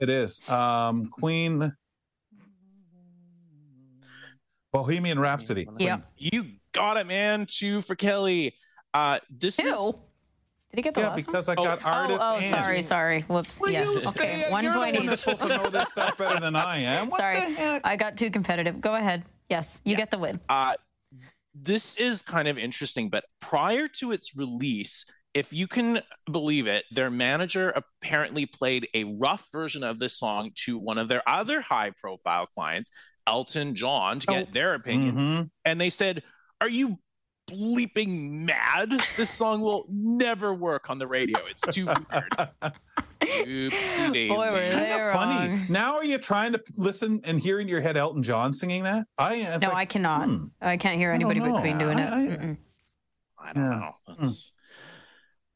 It 0.00 0.08
is. 0.10 0.48
Um, 0.48 1.06
Queen. 1.06 1.74
Bohemian 4.72 5.18
Rhapsody. 5.18 5.68
Yeah. 5.78 5.98
You 6.16 6.46
got 6.72 6.96
it, 6.96 7.06
man. 7.06 7.46
Two 7.48 7.80
for 7.80 7.94
Kelly. 7.94 8.54
Uh, 8.92 9.20
this 9.30 9.56
Two. 9.56 9.68
is 9.68 9.94
Did 10.70 10.78
he 10.78 10.82
get 10.82 10.94
the 10.94 11.00
Yeah, 11.02 11.08
last 11.10 11.26
because 11.26 11.48
I 11.48 11.52
Oh. 11.52 11.64
got 11.64 11.82
one? 11.84 11.94
artist 11.94 12.22
oh, 12.22 12.28
oh, 12.34 12.36
and. 12.38 12.46
sorry, 12.50 12.82
sorry. 12.82 13.20
Whoops. 13.22 13.60
Will 13.60 13.70
yeah. 13.70 13.84
you 13.84 13.98
Okay, 13.98 14.42
stay- 14.42 14.50
one 14.50 14.64
You're 14.64 14.72
the 14.74 14.78
point 14.80 14.96
one 14.96 15.06
that's 15.06 15.22
supposed 15.22 15.42
to 15.42 15.48
know 15.48 15.70
this 15.70 15.88
stuff 15.90 16.18
better 16.18 16.40
than 16.40 16.56
I 16.56 16.78
am. 16.78 17.06
What 17.08 17.18
Sorry, 17.18 17.36
the 17.36 17.54
heck? 17.54 17.82
I 17.84 17.96
got 17.96 18.16
too 18.16 18.30
competitive. 18.30 18.80
Go 18.80 18.94
ahead. 18.96 19.24
Yes, 19.48 19.80
you 19.84 19.96
get 19.96 20.10
the 20.10 20.18
win. 20.18 20.40
uh, 20.48 20.74
this 21.54 21.96
is 21.96 22.20
kind 22.20 22.48
of 22.48 22.58
interesting, 22.58 23.08
but 23.08 23.24
prior 23.40 23.88
to 23.88 24.12
its 24.12 24.36
release, 24.36 25.06
if 25.32 25.52
you 25.52 25.66
can 25.66 26.02
believe 26.30 26.66
it, 26.66 26.84
their 26.90 27.10
manager 27.10 27.70
apparently 27.74 28.44
played 28.44 28.88
a 28.92 29.04
rough 29.04 29.46
version 29.52 29.82
of 29.84 29.98
this 29.98 30.18
song 30.18 30.50
to 30.64 30.78
one 30.78 30.98
of 30.98 31.08
their 31.08 31.22
other 31.26 31.60
high 31.62 31.92
profile 31.98 32.46
clients, 32.46 32.90
Elton 33.26 33.74
John, 33.74 34.18
to 34.20 34.26
get 34.26 34.48
Oh. 34.48 34.52
their 34.52 34.74
opinion. 34.74 35.14
Mhm. 35.16 35.50
And 35.64 35.80
they 35.80 35.90
said, 35.90 36.22
Are 36.60 36.68
you 36.68 36.98
bleeping 37.46 38.44
mad? 38.44 38.92
This 39.16 39.30
song 39.30 39.60
will 39.60 39.86
never 39.88 40.54
work 40.54 40.90
on 40.90 40.98
the 40.98 41.06
radio. 41.06 41.38
It's 41.50 41.62
too 41.62 41.86
weird. 42.12 42.32
Oopsie 43.20 44.12
daisy. 44.12 44.28
Boy, 44.28 44.52
were 44.52 44.58
Kind 44.58 44.72
they 44.72 44.92
of 44.92 45.12
funny. 45.12 45.48
wrong. 45.48 45.66
Now 45.68 45.96
are 45.96 46.04
you 46.04 46.18
trying 46.18 46.52
to 46.52 46.62
listen 46.76 47.20
and 47.24 47.40
hear 47.40 47.60
in 47.60 47.68
your 47.68 47.80
head 47.80 47.96
Elton 47.96 48.22
John 48.22 48.52
singing 48.54 48.82
that? 48.84 49.06
I 49.18 49.34
it's 49.36 49.62
No, 49.62 49.68
like, 49.68 49.76
I 49.76 49.84
cannot. 49.86 50.28
hmm. 50.28 50.44
I 50.60 50.76
can't 50.76 50.98
hear 50.98 51.10
I 51.12 51.18
don't 51.18 51.30
anybody 51.30 51.40
but 51.40 51.56
know. 51.56 51.60
Queen 51.60 51.78
doing 51.78 51.98
it. 51.98 52.08
I- 52.12 52.16
I- 52.16 52.22
Mm-mm. 52.26 52.58
I 53.38 53.52
don't 53.52 53.62
Yeah. 53.64 53.78
know. 53.78 53.92
That's- 54.08 54.52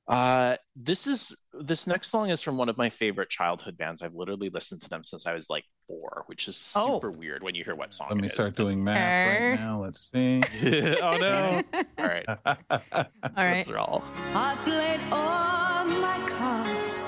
Uh, 0.09 0.57
this 0.75 1.07
is 1.07 1.37
this 1.53 1.87
next 1.87 2.09
song 2.11 2.31
is 2.31 2.41
from 2.43 2.57
one 2.57 2.69
of 2.69 2.79
my 2.79 2.89
favorite 2.89 3.29
childhood 3.29 3.77
bands. 3.77 4.03
I've 4.03 4.15
literally 4.15 4.51
listened 4.51 4.83
to 4.83 4.89
them 4.89 5.03
since 5.05 5.27
I 5.27 5.35
was 5.35 5.51
like 5.51 5.65
four, 5.89 6.23
which 6.27 6.47
is 6.49 6.73
Oh. 6.77 6.95
super 6.95 7.11
weird 7.19 7.43
when 7.43 7.55
you 7.55 7.65
hear 7.65 7.75
what 7.75 7.93
song. 7.93 8.07
Let 8.11 8.19
me 8.19 8.25
it 8.25 8.27
is. 8.27 8.35
start 8.35 8.55
doing 8.55 8.83
math 8.85 8.97
Okay. 9.29 9.51
right 9.51 9.61
now. 9.61 9.79
Let's 9.81 10.11
see. 10.11 10.43
oh 11.03 11.17
no! 11.17 11.63
All 11.99 12.07
right, 12.07 12.25
All 12.47 12.57
right. 12.71 13.57
let's 13.57 13.71
roll. 13.71 14.03
I 14.35 14.57
played 14.65 15.01
all 15.13 15.85
my 15.85 16.19
cards, 16.29 17.03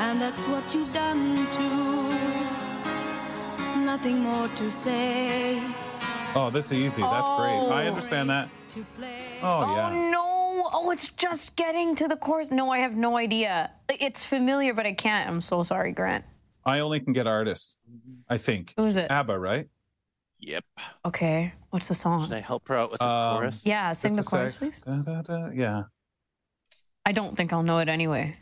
and 0.00 0.20
that's 0.20 0.44
what 0.46 0.72
you've 0.74 0.92
done 0.92 1.36
too. 1.56 2.18
Nothing 3.84 4.18
more 4.20 4.48
to 4.48 4.70
say. 4.70 5.60
oh, 6.34 6.50
that's 6.50 6.70
easy. 6.72 7.02
That's 7.02 7.30
great. 7.30 7.58
I 7.58 7.84
Oh. 7.86 7.88
understand 7.88 8.30
that. 8.30 8.48
To 8.74 8.86
play. 8.96 9.38
Oh, 9.42 9.64
Oh 9.66 9.74
yeah. 9.76 10.10
no! 10.10 10.28
Oh, 10.74 10.90
it's 10.90 11.08
just 11.10 11.56
getting 11.56 11.94
to 11.96 12.08
the 12.08 12.16
chorus. 12.16 12.50
No, 12.50 12.70
I 12.70 12.78
have 12.78 12.96
no 12.96 13.16
idea. 13.16 13.70
It's 13.90 14.24
familiar, 14.24 14.72
but 14.74 14.86
I 14.86 14.92
can't. 14.94 15.28
I'm 15.28 15.40
so 15.40 15.62
sorry, 15.62 15.92
Grant. 15.92 16.24
I 16.64 16.78
only 16.80 17.00
can 17.00 17.12
get 17.12 17.26
artists. 17.26 17.76
I 18.28 18.38
think. 18.38 18.72
Who 18.76 18.84
is 18.86 18.96
it? 18.96 19.10
ABBA, 19.10 19.38
right? 19.38 19.68
Yep. 20.38 20.64
Okay, 21.04 21.52
what's 21.70 21.88
the 21.88 21.94
song? 21.94 22.22
Should 22.24 22.32
I 22.32 22.40
help 22.40 22.66
her 22.68 22.76
out 22.76 22.90
with 22.90 23.00
the 23.00 23.06
Um, 23.08 23.36
chorus? 23.38 23.66
Yeah, 23.66 23.92
sing 23.92 24.16
the 24.16 24.22
chorus, 24.22 24.52
sec. 24.52 24.58
please. 24.58 24.80
Da, 24.80 25.02
da, 25.02 25.22
da. 25.22 25.50
Yeah. 25.52 25.82
I 27.04 27.12
don't 27.12 27.36
think 27.36 27.52
I'll 27.52 27.62
know 27.62 27.78
it 27.78 27.88
anyway. 27.88 28.36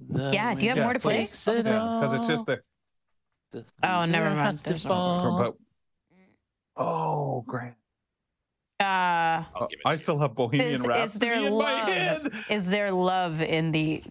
The 0.00 0.30
Yeah, 0.32 0.54
do 0.54 0.62
you 0.64 0.70
have 0.70 0.76
wind 0.78 0.86
more 0.86 0.94
to 0.94 0.98
play? 1.00 1.18
takes 1.18 1.46
it 1.48 1.66
Yeah, 1.66 1.72
because 2.00 2.14
it's 2.14 2.26
just 2.26 2.46
the. 2.46 2.60
The 3.52 3.64
Oh, 3.82 4.04
never 4.06 4.26
mind. 4.30 4.40
has 4.40 4.62
to 4.62 4.70
There's 4.70 4.84
no- 4.84 4.88
fall. 4.90 5.38
But, 5.38 5.54
oh, 6.76 7.42
great. 7.42 7.74
Uh, 8.80 9.44
I'll 9.54 9.68
give 9.70 9.78
it 9.78 9.82
I 9.86 9.90
to 9.92 9.98
you. 9.98 10.02
still 10.02 10.18
have 10.18 10.34
Bohemian 10.34 10.68
is, 10.70 10.80
is 10.80 10.86
Rhapsody 10.86 11.26
there 11.28 11.46
in 11.46 11.56
my 11.56 11.70
head. 11.90 12.32
Is 12.50 12.68
there 12.68 12.90
love 12.90 13.40
in 13.40 13.70
the 13.72 14.02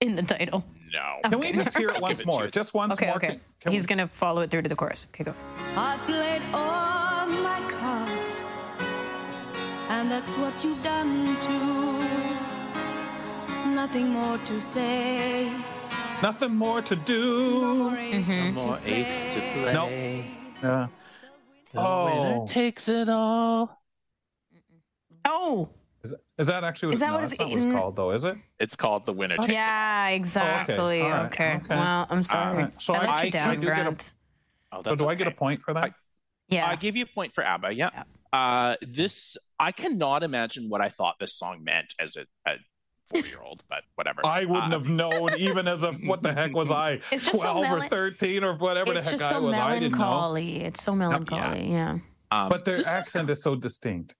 in 0.00 0.14
the 0.16 0.22
title? 0.22 0.64
No. 0.92 1.30
Can 1.30 1.38
we 1.40 1.52
just 1.52 1.76
hear 1.76 1.88
it 1.90 2.00
once 2.00 2.18
give 2.18 2.26
it 2.28 2.30
more? 2.30 2.46
Just 2.48 2.74
once 2.74 2.94
Okay, 2.94 3.06
more. 3.06 3.16
okay. 3.16 3.26
Can- 3.28 3.40
can 3.60 3.72
He's 3.72 3.82
we- 3.84 3.88
gonna 3.88 4.08
follow 4.08 4.40
it 4.42 4.50
through 4.50 4.62
to 4.62 4.68
the 4.68 4.76
chorus. 4.76 5.06
Okay, 5.14 5.24
go. 5.24 5.34
I 5.76 5.96
played 6.06 6.42
all 6.54 7.26
my 7.26 7.60
cards, 7.78 8.42
and 9.90 10.10
that's 10.10 10.34
what 10.36 10.54
you've 10.64 10.82
done 10.82 11.36
too. 11.46 11.98
Nothing 13.74 14.08
more 14.10 14.38
to 14.38 14.60
say. 14.60 15.52
Nothing 16.22 16.56
more 16.56 16.82
to 16.82 16.96
No 16.96 17.02
do. 17.04 17.74
more 17.74 17.96
ace 17.96 18.26
Some 18.26 18.36
to 18.46 18.52
more 18.52 18.78
apes 18.84 19.24
to 19.34 19.40
play. 19.54 19.72
Nope. 19.72 20.24
Yeah. 20.62 20.88
The 21.78 21.88
Oh. 21.88 22.04
winner 22.32 22.46
takes 22.46 22.88
it 22.88 23.08
all. 23.08 23.80
Oh, 25.24 25.68
Is, 26.04 26.14
is 26.38 26.46
that 26.46 26.64
actually 26.64 26.88
what, 26.88 26.94
Is 26.94 27.00
that 27.00 27.06
no, 27.08 27.12
what 27.14 27.20
that's 27.22 27.32
it's- 27.34 27.48
not 27.48 27.56
what 27.58 27.64
it's 27.66 27.76
called, 27.78 27.96
though, 27.96 28.10
is 28.12 28.24
it? 28.24 28.36
It's 28.60 28.76
called 28.76 29.04
the 29.06 29.12
winner 29.12 29.36
takes 29.36 29.50
yeah, 29.52 30.08
exactly. 30.08 31.02
all 31.02 31.10
right, 31.10 31.26
Okay. 31.26 31.56
okay. 31.56 31.66
Well, 31.70 32.06
I'm 32.08 32.22
sorry. 32.24 32.62
right. 32.64 32.82
So 32.82 32.94
I 32.94 32.98
let 33.00 33.08
I- 33.08 33.22
you 33.22 33.26
I 33.26 33.30
down, 33.30 33.54
do 33.56 33.60
get 33.60 33.62
a- 33.62 33.82
Grant. 33.82 34.00
it. 34.02 34.12
Oh, 34.72 34.76
So 34.78 34.82
that's 34.82 35.02
do 35.02 35.08
I 35.08 35.14
get 35.16 35.26
a 35.26 35.30
point 35.32 35.60
for 35.62 35.74
that? 35.74 35.84
I- 35.84 35.94
Yeah. 36.48 36.66
I 36.68 36.76
give 36.76 36.96
you 36.96 37.04
a 37.04 37.06
point 37.14 37.32
for 37.34 37.44
ABBA. 37.44 37.74
Yeah. 37.74 37.90
Yeah. 37.92 38.04
Uh, 38.32 38.76
this 38.82 39.36
I 39.58 39.72
cannot 39.72 40.22
imagine 40.22 40.68
what 40.68 40.80
I 40.80 40.88
thought 40.88 41.16
this 41.18 41.34
song 41.34 41.64
meant 41.64 41.94
as 41.98 42.16
a, 42.16 42.26
a 42.48 42.56
four-year-old, 43.10 43.64
but 43.68 43.82
whatever. 43.94 44.20
I 44.24 44.44
wouldn't 44.44 44.72
Uh, 44.74 44.78
have 44.78 44.88
known, 44.88 45.30
even 45.38 45.66
as 45.68 45.82
a 45.82 45.92
what 45.92 46.22
the 46.22 46.32
heck 46.32 46.52
was 46.54 46.70
I? 46.70 47.00
It's 47.10 47.24
just 47.26 47.40
so 47.40 47.52
Twelve 47.60 47.70
or 47.82 47.88
thirteen 47.88 48.44
or 48.44 48.54
whatever 48.56 48.92
it's 48.92 49.04
the 49.04 49.10
heck 49.12 49.20
just 49.20 49.32
I 49.32 49.36
so 49.36 49.42
was. 49.42 49.54
I 49.54 49.74
didn't 49.78 49.92
know. 49.92 49.98
melancholy. 49.98 50.56
It's 50.64 50.82
so 50.82 50.94
melancholy. 50.94 51.70
Yeah. 51.70 51.98
um, 52.30 52.48
But 52.48 52.64
their 52.64 52.76
this 52.76 52.86
is- 52.86 52.92
accent 52.92 53.30
is 53.30 53.42
so 53.42 53.54
distinct. 53.56 54.14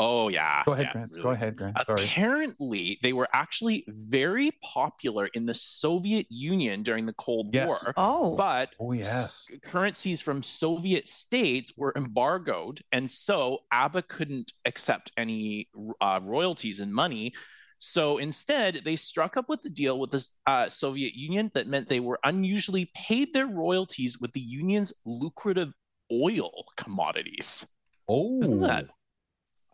oh 0.00 0.28
yeah. 0.28 0.62
Go 0.64 0.72
ahead, 0.74 0.86
yeah, 0.86 0.92
Grant. 0.92 1.22
Go 1.22 1.30
ahead, 1.30 1.56
Grant. 1.56 1.76
Sorry. 1.84 2.04
Apparently, 2.04 2.98
they 3.02 3.12
were 3.12 3.26
actually 3.32 3.84
very 3.88 4.52
popular 4.62 5.26
in 5.34 5.44
the 5.44 5.54
Soviet 5.54 6.26
Union 6.30 6.84
during 6.84 7.04
the 7.04 7.14
Cold 7.14 7.52
Yes. 7.52 7.68
War. 7.84 7.94
Oh. 7.96 8.36
But 8.36 8.70
Oh 8.78 8.92
yes. 8.92 9.48
currencies 9.64 10.20
from 10.20 10.44
Soviet 10.44 11.08
states 11.08 11.72
were 11.76 11.92
embargoed, 11.96 12.80
and 12.92 13.10
so 13.10 13.58
ABBA 13.72 14.02
couldn't 14.02 14.52
accept 14.64 15.10
any 15.16 15.68
uh, 16.00 16.20
royalties 16.22 16.78
and 16.78 16.94
money. 16.94 17.32
So 17.78 18.18
instead, 18.18 18.82
they 18.84 18.96
struck 18.96 19.36
up 19.36 19.48
with 19.48 19.64
a 19.64 19.68
deal 19.70 19.98
with 20.00 20.10
the 20.10 20.26
uh, 20.46 20.68
Soviet 20.68 21.14
Union 21.14 21.50
that 21.54 21.68
meant 21.68 21.88
they 21.88 22.00
were 22.00 22.18
unusually 22.24 22.90
paid 22.94 23.32
their 23.32 23.46
royalties 23.46 24.18
with 24.20 24.32
the 24.32 24.40
union's 24.40 24.92
lucrative 25.06 25.72
oil 26.12 26.64
commodities. 26.76 27.64
Oh, 28.08 28.40
Isn't 28.42 28.60
that? 28.60 28.86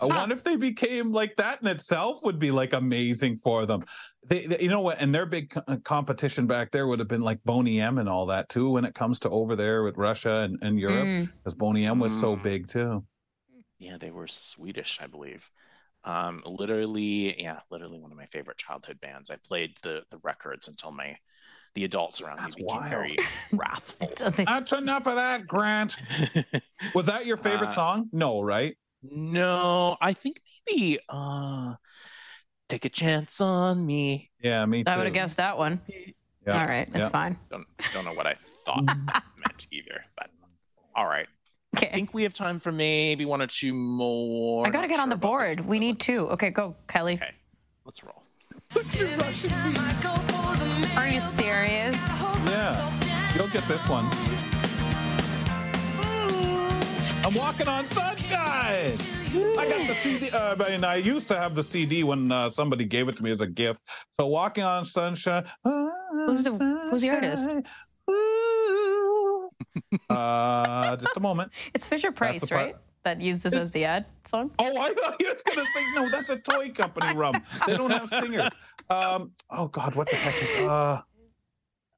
I 0.01 0.07
wonder 0.07 0.35
if 0.35 0.43
they 0.43 0.57
became 0.57 1.13
like 1.13 1.37
that 1.37 1.63
in 1.63 1.69
itself 1.69 2.23
would 2.25 2.39
be 2.41 2.51
like 2.51 2.73
amazing 2.73 3.37
for 3.37 3.65
them. 3.65 3.85
They, 4.27 4.45
they- 4.47 4.61
you 4.61 4.69
know 4.69 4.81
what? 4.81 5.01
And 5.01 5.15
their 5.15 5.25
big 5.25 5.51
co- 5.51 5.63
competition 5.85 6.47
back 6.47 6.73
there 6.73 6.87
would 6.89 6.99
have 6.99 7.09
been 7.09 7.23
like 7.23 7.43
Boney 7.45 7.81
M 7.81 7.99
and 7.99 8.09
all 8.09 8.27
that 8.27 8.49
too. 8.49 8.69
When 8.71 8.85
it 8.85 8.95
comes 8.95 9.21
to 9.21 9.31
over 9.31 9.55
there 9.57 9.83
with 9.85 9.97
Russia 9.97 10.41
and, 10.41 10.59
and 10.63 10.79
Europe, 10.79 11.07
Mm. 11.07 11.33
because 11.37 11.55
Boney 11.55 11.87
M 11.87 12.01
was 12.01 12.13
so 12.19 12.37
Mm. 12.37 12.43
big 12.43 12.67
too. 12.67 13.05
Yeah, 13.79 13.97
they 13.97 14.11
were 14.11 14.27
Swedish, 14.27 15.01
I 15.01 15.07
believe. 15.07 15.49
Um, 16.05 16.43
literally, 16.47 17.41
yeah, 17.43 17.61
literally 17.71 17.99
one 17.99 18.13
of 18.13 18.19
my 18.19 18.27
favorite 18.27 18.59
childhood 18.59 19.01
bands. 19.01 19.31
I 19.31 19.37
played 19.37 19.77
the 19.83 20.05
the 20.11 20.19
records 20.23 20.69
until 20.69 20.91
my 20.93 21.17
the 21.75 21.85
adults 21.85 22.21
around 22.21 22.39
That's 22.39 22.57
me 22.57 22.63
became 22.65 22.83
wild. 22.83 22.91
very 22.91 23.17
wrathful. 23.53 24.13
That's 24.47 24.73
enough 24.73 25.07
of 25.07 25.17
that, 25.17 25.47
Grant. 25.47 25.97
Was 26.95 27.07
that 27.07 27.27
your 27.27 27.37
favorite 27.37 27.71
Uh, 27.71 27.75
song? 27.75 28.09
No, 28.13 28.43
right? 28.43 28.77
no, 29.03 29.97
I 30.01 30.13
think 30.13 30.41
maybe 30.67 30.99
uh 31.09 31.75
take 32.69 32.85
a 32.85 32.89
chance 32.89 33.41
on 33.41 33.85
me. 33.85 34.31
Yeah, 34.43 34.65
me 34.67 34.85
too. 34.85 34.91
I 34.91 34.97
would 34.97 35.07
have 35.07 35.15
guessed 35.15 35.37
that 35.39 35.59
one. 35.59 35.81
Yeah, 36.47 36.61
All 36.61 36.67
right, 36.67 36.91
that's 36.93 37.05
yeah. 37.05 37.11
fine. 37.11 37.39
Don't 37.51 37.67
don't 37.93 38.05
know 38.05 38.13
what 38.13 38.27
I 38.27 38.37
thought 38.65 38.87
that 38.87 39.23
meant 39.37 39.67
either, 39.71 40.03
but 40.17 40.31
All 40.95 41.07
right. 41.07 41.27
I 41.79 41.87
think 41.87 42.15
we 42.15 42.23
have 42.23 42.35
time 42.35 42.61
for 42.61 42.73
maybe 42.73 43.25
one 43.25 43.43
or 43.43 43.47
two 43.47 43.75
more. 43.75 44.67
I 44.67 44.71
gotta 44.71 44.89
get 44.89 45.01
on 45.01 45.09
the 45.09 45.17
board. 45.17 45.61
We 45.67 45.79
need 45.79 46.01
two. 46.01 46.29
Okay, 46.31 46.51
go, 46.51 46.75
Kelly. 46.89 47.15
Okay, 47.15 47.31
let's 47.85 48.03
roll. 48.05 48.23
Are 50.97 51.09
you 51.09 51.21
serious? 51.21 51.97
Yeah, 52.47 53.35
you'll 53.35 53.49
get 53.49 53.67
this 53.67 53.89
one. 53.89 54.09
I'm 57.25 57.35
walking 57.35 57.69
on 57.69 57.87
sunshine. 57.87 58.97
I 59.59 59.67
got 59.69 59.89
the 59.89 59.95
CD. 59.95 60.31
Uh, 60.31 60.55
I 60.63 60.71
mean, 60.71 60.85
I 60.85 60.97
used 60.97 61.27
to 61.29 61.37
have 61.37 61.55
the 61.55 61.65
CD 61.65 62.05
when 62.05 62.31
uh, 62.31 62.51
somebody 62.51 62.85
gave 62.85 63.09
it 63.09 63.17
to 63.17 63.23
me 63.25 63.31
as 63.31 63.41
a 63.41 63.47
gift. 63.47 63.81
So 64.19 64.27
walking 64.27 64.63
on 64.63 64.85
sunshine. 64.85 65.45
Who's 65.65 66.45
the 66.45 66.53
Who's 66.91 67.03
the 67.03 67.11
artist? 67.11 67.49
Uh, 70.11 70.97
just 70.97 71.17
a 71.17 71.21
moment. 71.21 71.51
It's 71.75 71.87
Fisher 71.87 72.13
Price, 72.13 72.41
the 72.43 72.47
part- 72.49 72.61
right? 72.67 72.77
That 73.05 73.21
used 73.21 73.43
this 73.43 73.55
as 73.55 73.71
the 73.71 73.85
ad 73.85 74.07
song. 74.25 74.51
Oh, 74.59 74.79
I 74.79 74.95
thought 74.95 75.17
you 75.21 75.31
was 75.31 75.43
gonna 75.43 75.67
sing. 75.75 75.95
No, 75.95 76.11
that's 76.11 76.31
a 76.31 76.39
toy 76.39 76.71
company 76.71 77.15
rum. 77.15 77.35
They 77.67 77.77
don't 77.77 77.91
have 77.91 78.09
singers. 78.09 78.49
Um. 78.89 79.33
Oh 79.51 79.69
God, 79.69 79.95
what 79.95 80.09
the 80.09 80.17
heck 80.17 80.35
is? 80.43 80.67
Uh. 80.67 81.01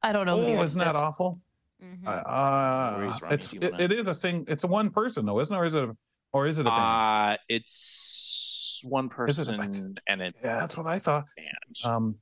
I 0.02 0.12
don't 0.12 0.26
know. 0.26 0.40
Oh, 0.40 0.62
isn't 0.62 0.78
that 0.78 0.88
is. 0.88 0.94
awful? 0.94 1.40
Uh, 2.04 2.10
uh, 2.10 3.12
it's 3.30 3.52
it, 3.52 3.80
it 3.80 3.92
is 3.92 4.08
a 4.08 4.14
sing. 4.14 4.44
It's 4.48 4.64
a 4.64 4.66
one 4.66 4.90
person 4.90 5.26
though, 5.26 5.38
isn't 5.40 5.54
it? 5.54 5.58
Or 5.58 5.64
is 5.64 5.74
it? 5.74 5.84
A, 5.84 5.96
or 6.32 6.46
is 6.46 6.58
it 6.58 6.62
a 6.66 6.70
band? 6.70 6.82
Uh, 6.82 7.36
it's 7.48 8.80
one 8.82 9.08
Is 9.28 9.38
it 9.38 9.54
a 9.54 9.58
person 9.58 9.96
and 10.08 10.20
it. 10.20 10.34
yeah, 10.42 10.56
that's 10.58 10.76
what 10.76 10.86
I 10.86 10.98
thought. 10.98 11.26
Band. 11.36 11.76
Um. 11.84 12.16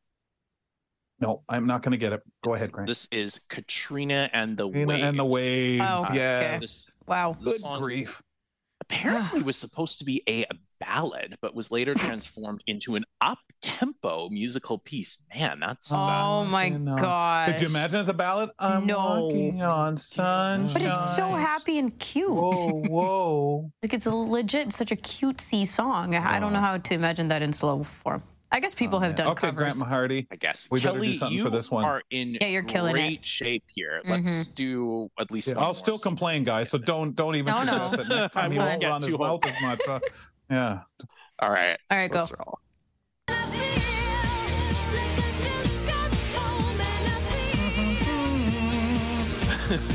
No, 1.20 1.43
I'm 1.49 1.66
not 1.66 1.82
gonna 1.82 1.97
get 1.97 2.12
it. 2.12 2.23
Go 2.43 2.55
ahead, 2.55 2.73
Grant. 2.73 2.89
This 2.89 3.07
is 3.12 3.39
Katrina 3.49 4.28
and 4.32 4.57
the 4.57 4.66
Katrina 4.66 4.86
Waves. 4.89 5.05
and 5.05 5.19
the 5.19 5.24
Waves. 5.24 5.85
Oh, 5.86 6.05
okay. 6.07 6.15
yes. 6.16 6.61
This 6.61 6.91
Wow. 7.07 7.36
the 7.39 7.45
Good 7.45 7.61
song 7.61 7.81
grief. 7.81 8.23
apparently 8.81 9.43
was 9.43 9.57
supposed 9.57 9.99
to 10.01 10.05
be 10.05 10.23
a 10.28 10.45
ballad, 10.81 11.36
but 11.41 11.55
was 11.55 11.70
later 11.70 11.95
transformed 11.95 12.62
into 12.66 12.97
an 12.97 13.05
up-tempo 13.20 14.28
musical 14.31 14.78
piece. 14.78 15.24
Man, 15.35 15.61
that's 15.61 15.91
uh, 15.93 15.97
Oh 15.97 16.45
my 16.45 16.66
You 16.66 16.78
know. 16.78 16.97
god. 16.97 17.53
Could 17.53 17.61
you 17.62 17.69
imagine 17.69 18.01
as 18.01 18.09
a 18.09 18.15
ballad? 18.15 18.51
I'm 18.59 18.85
No. 18.86 18.99
walking 18.99 19.62
on 19.62 19.97
sunshine. 19.97 20.73
But 20.74 20.82
it's 20.82 21.16
so 21.16 21.31
happy 21.31 21.78
and 21.78 21.97
cute. 21.99 22.31
Whoa, 22.31 22.73
whoa. 22.89 23.70
Like 23.82 23.95
it's 23.95 24.07
a 24.07 24.15
legit, 24.15 24.73
such 24.73 24.91
a 24.91 24.97
cutesy 24.97 25.66
song. 25.66 26.15
I 26.16 26.39
don't 26.41 26.53
know 26.53 26.61
how 26.61 26.77
to 26.77 26.95
imagine 26.95 27.28
that 27.28 27.41
in 27.43 27.53
slow 27.53 27.85
form. 27.85 28.23
I 28.55 28.60
guess 28.60 28.72
people 28.72 29.01
have 29.01 29.16
done 29.16 29.26
Oh, 29.26 29.31
okay, 29.32 29.48
covers. 29.48 29.76
Grant 29.76 29.90
Mahardy. 29.90 30.28
I 30.31 30.36
guess. 30.36 30.68
We 30.70 30.81
better 30.81 31.01
do 31.01 31.14
something 31.14 31.43
for 31.43 31.51
this 31.51 31.72
one. 31.72 31.85
are 31.85 32.02
in 32.10 32.39
Yeah, 32.40 32.47
you're 32.47 32.62
killing 32.62 32.93
great 32.93 33.05
it. 33.05 33.12
Mm-hmm. 33.14 33.22
shape 33.22 33.64
here. 33.74 34.01
Let's 34.05 34.47
do 34.47 35.10
at 35.18 35.32
least. 35.32 35.48
Yeah, 35.48 35.55
one 35.55 35.64
I'll 35.64 35.68
more 35.70 35.74
still 35.74 35.98
complain, 35.98 36.44
guys. 36.44 36.68
So 36.70 36.78
don't 36.78 37.16
don't 37.16 37.35
even 37.35 37.52
No, 37.52 37.64
no. 37.64 37.89
suggest 37.89 38.10
it. 38.12 38.14
Next 38.14 38.32
time 38.35 38.43
That's 38.43 38.52
he 38.52 38.59
won't 38.60 38.82
run 38.85 39.02
his 39.02 39.10
too 39.10 39.18
mouth 39.18 39.44
as 39.44 39.60
much. 39.60 39.81
Uh, 39.89 39.98
yeah. 40.48 40.81
All 41.40 41.51
right. 41.51 41.76
All 41.90 41.98
right, 41.98 42.09
go. 42.09 42.18
Let's 42.20 42.31
roll. 42.31 42.60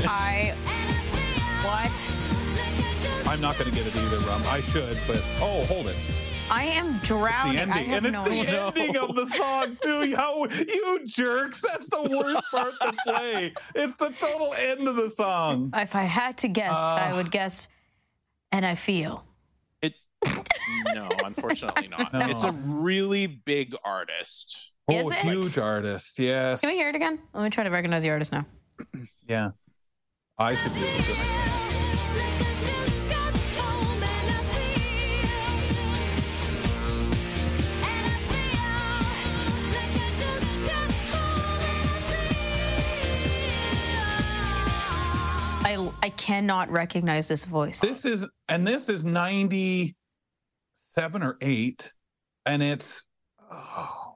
I 0.06 0.52
what? 1.64 3.26
I'm 3.26 3.40
not 3.40 3.56
going 3.58 3.70
to 3.70 3.74
get 3.76 3.86
it 3.86 3.96
either, 3.96 4.18
Rum. 4.26 4.42
I 4.46 4.60
should, 4.60 4.98
but 5.06 5.22
oh, 5.40 5.64
hold 5.64 5.86
it. 5.88 5.96
I 6.50 6.64
am 6.64 6.98
drowning. 6.98 7.56
It's 7.58 7.66
drowning. 7.66 7.70
the 7.70 7.80
ending, 7.80 7.84
have 7.90 8.04
and 8.04 8.06
it's 8.06 8.14
no 8.14 8.24
the 8.28 8.88
ending 8.88 8.96
of 8.96 9.14
the 9.14 9.26
song 9.26 9.78
too. 9.80 10.16
How 10.16 10.44
you 10.46 11.00
jerks! 11.06 11.60
That's 11.62 11.88
the 11.88 12.02
worst 12.10 12.50
part 12.50 12.72
to 12.80 12.92
play. 13.06 13.54
It's 13.74 13.96
the 13.96 14.10
total 14.18 14.54
end 14.54 14.86
of 14.88 14.96
the 14.96 15.08
song. 15.10 15.70
If 15.74 15.94
I 15.94 16.04
had 16.04 16.36
to 16.38 16.48
guess, 16.48 16.74
I 16.76 17.10
Uh. 17.12 17.16
would 17.16 17.30
guess, 17.30 17.68
and 18.52 18.66
I 18.66 18.74
feel. 18.74 19.24
It. 19.80 19.94
No, 20.92 21.08
unfortunately 21.24 21.88
not. 21.98 22.12
No. 22.12 22.26
It's 22.28 22.42
a 22.44 22.52
really 22.52 23.26
big 23.26 23.74
artist. 23.84 24.72
Is 24.90 25.04
Oh, 25.06 25.10
it? 25.10 25.18
huge 25.18 25.56
artist. 25.56 26.18
Yes. 26.18 26.62
Can 26.62 26.70
we 26.70 26.76
hear 26.76 26.88
it 26.88 26.96
again? 26.96 27.20
Let 27.32 27.44
me 27.44 27.50
try 27.50 27.62
to 27.64 27.70
recognize 27.70 28.02
the 28.02 28.10
artist 28.10 28.32
now. 28.32 28.44
Yeah. 29.28 29.50
I 30.36 30.56
should 30.56 30.74
do 30.74 30.82
it. 30.84 31.49
I 46.02 46.06
I 46.06 46.10
cannot 46.10 46.70
recognize 46.70 47.28
this 47.28 47.44
voice. 47.44 47.80
This 47.80 48.04
is 48.04 48.28
and 48.48 48.66
this 48.66 48.88
is 48.88 49.04
97 49.04 49.94
or 51.22 51.36
8 51.40 51.92
and 52.46 52.62
it's 52.62 53.06
oh, 53.52 54.14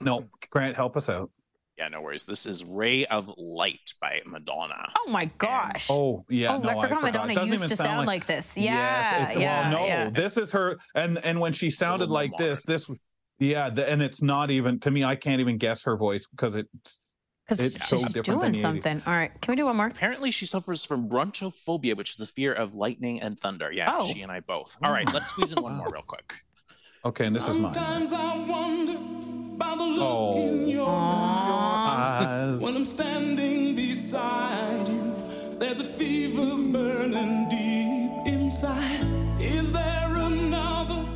no, 0.00 0.26
Grant 0.50 0.76
help 0.76 0.96
us 0.96 1.08
out. 1.08 1.30
Yeah, 1.78 1.88
no 1.88 2.00
worries. 2.00 2.24
This 2.24 2.46
is 2.46 2.64
"Ray 2.64 3.04
of 3.04 3.30
Light" 3.36 3.92
by 4.00 4.22
Madonna. 4.24 4.90
Oh 4.98 5.10
my 5.10 5.26
gosh. 5.36 5.88
Oh, 5.90 6.24
yeah, 6.30 6.54
Oh, 6.54 6.58
no, 6.58 6.70
I 6.70 6.74
forgot 6.82 7.00
It 7.00 7.04
Madonna 7.04 7.34
doesn't 7.34 7.52
used 7.52 7.68
to 7.68 7.76
sound 7.76 8.06
like 8.06 8.24
this. 8.24 8.56
Yeah, 8.56 8.72
Yes, 8.74 9.36
it- 9.36 9.40
yeah, 9.40 9.70
well, 9.70 9.80
no, 9.80 9.86
yeah. 9.86 10.08
this 10.08 10.38
is 10.38 10.52
her 10.52 10.78
and 10.94 11.18
and 11.18 11.38
when 11.38 11.52
she 11.52 11.68
sounded 11.70 12.08
like 12.08 12.30
more 12.30 12.38
this, 12.38 12.64
this 12.64 12.90
yeah, 13.38 13.68
the, 13.68 13.90
and 13.90 14.00
it's 14.00 14.22
not 14.22 14.50
even 14.50 14.80
to 14.80 14.90
me 14.90 15.04
I 15.04 15.16
can't 15.16 15.40
even 15.40 15.58
guess 15.58 15.82
her 15.84 15.98
voice 15.98 16.26
because 16.26 16.54
it's 16.54 16.98
Because 17.46 17.60
it's 17.60 17.80
she's 17.86 18.00
so 18.00 18.08
different 18.12 18.40
doing 18.40 18.52
the 18.52 18.58
80s. 18.58 18.62
something. 18.62 19.02
All 19.06 19.12
right, 19.12 19.30
can 19.40 19.52
we 19.52 19.56
do 19.56 19.66
one 19.66 19.76
more? 19.76 19.86
Apparently, 19.86 20.32
she 20.32 20.46
suffers 20.46 20.84
from 20.84 21.08
brontophobia, 21.08 21.96
which 21.96 22.10
is 22.10 22.16
the 22.16 22.26
fear 22.26 22.52
of 22.52 22.74
lightning 22.74 23.20
and 23.20 23.38
thunder. 23.38 23.70
Yeah, 23.70 23.94
Oh. 24.00 24.06
she 24.12 24.22
and 24.22 24.32
I 24.32 24.40
both. 24.40 24.76
All 24.82 24.90
right, 24.90 25.06
let's 25.12 25.30
squeeze 25.30 25.52
in 25.52 25.62
one 25.62 25.74
more 25.76 25.88
real 25.90 26.02
quick. 26.02 26.42
okay, 27.04 27.26
and 27.26 27.34
this 27.36 27.46
is 27.48 27.56
mine. 27.56 27.72
Sometimes 27.72 28.12
I 28.12 28.36
wonder 28.46 28.98
by 29.56 29.76
the 29.76 29.84
look 29.84 30.02
Oh. 30.02 30.42
in 30.42 30.66
your 30.68 30.88
Eyes. 30.88 32.60
When 32.60 32.74
I'm 32.74 32.84
standing 32.84 33.74
beside 33.76 34.88
you, 34.88 35.14
there's 35.58 35.78
a 35.78 35.84
fever 35.84 36.56
burning 36.72 37.48
deep 37.48 38.32
inside. 38.34 39.06
Is 39.40 39.72
there 39.72 40.14
another 40.16 41.06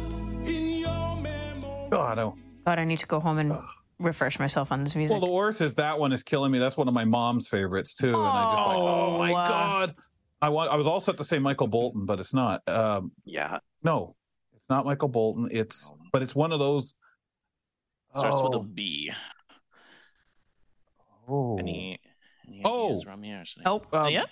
in 0.44 0.68
your 0.68 1.16
memory? 1.16 1.88
God, 1.90 2.18
oh. 2.20 2.36
God, 2.64 2.78
I 2.78 2.84
need 2.84 3.00
to 3.00 3.06
go 3.06 3.18
home 3.18 3.38
and 3.38 3.52
oh. 3.52 3.64
Refresh 4.00 4.38
myself 4.38 4.72
on 4.72 4.82
this 4.82 4.96
music. 4.96 5.12
Well, 5.14 5.20
the 5.26 5.32
worst 5.32 5.60
is 5.60 5.74
that 5.76 5.98
one 5.98 6.12
is 6.12 6.22
killing 6.22 6.50
me. 6.50 6.58
That's 6.58 6.76
one 6.76 6.88
of 6.88 6.94
my 6.94 7.04
mom's 7.04 7.46
favorites 7.46 7.94
too, 7.94 8.08
and 8.08 8.16
I 8.16 8.50
just 8.50 8.62
like, 8.66 8.78
oh 8.78 9.18
my 9.18 9.32
Oh, 9.32 9.36
uh, 9.36 9.48
god. 9.48 9.94
I 10.42 10.48
want. 10.48 10.70
I 10.72 10.76
was 10.76 10.86
all 10.86 11.00
set 11.00 11.16
to 11.18 11.24
say 11.24 11.38
Michael 11.38 11.66
Bolton, 11.68 12.06
but 12.06 12.18
it's 12.18 12.32
not. 12.34 12.66
Um, 12.68 13.12
Yeah, 13.24 13.58
no, 13.82 14.16
it's 14.56 14.68
not 14.70 14.84
Michael 14.86 15.08
Bolton. 15.08 15.48
It's, 15.52 15.92
but 16.12 16.22
it's 16.22 16.34
one 16.34 16.50
of 16.52 16.58
those. 16.58 16.94
starts 18.16 18.42
with 18.42 18.54
a 18.54 18.60
B. 18.60 19.12
oh, 21.28 21.32
oh, 21.32 21.58
Any, 21.58 21.98
any 22.48 22.62
Oh. 22.64 22.86
ideas, 22.86 23.04
Ramya, 23.04 23.42
or 23.42 23.44
something? 23.44 23.62
Nope. 23.70 23.94
um, 23.94 24.08
yeah. 24.10 24.24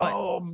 Oh 0.00 0.46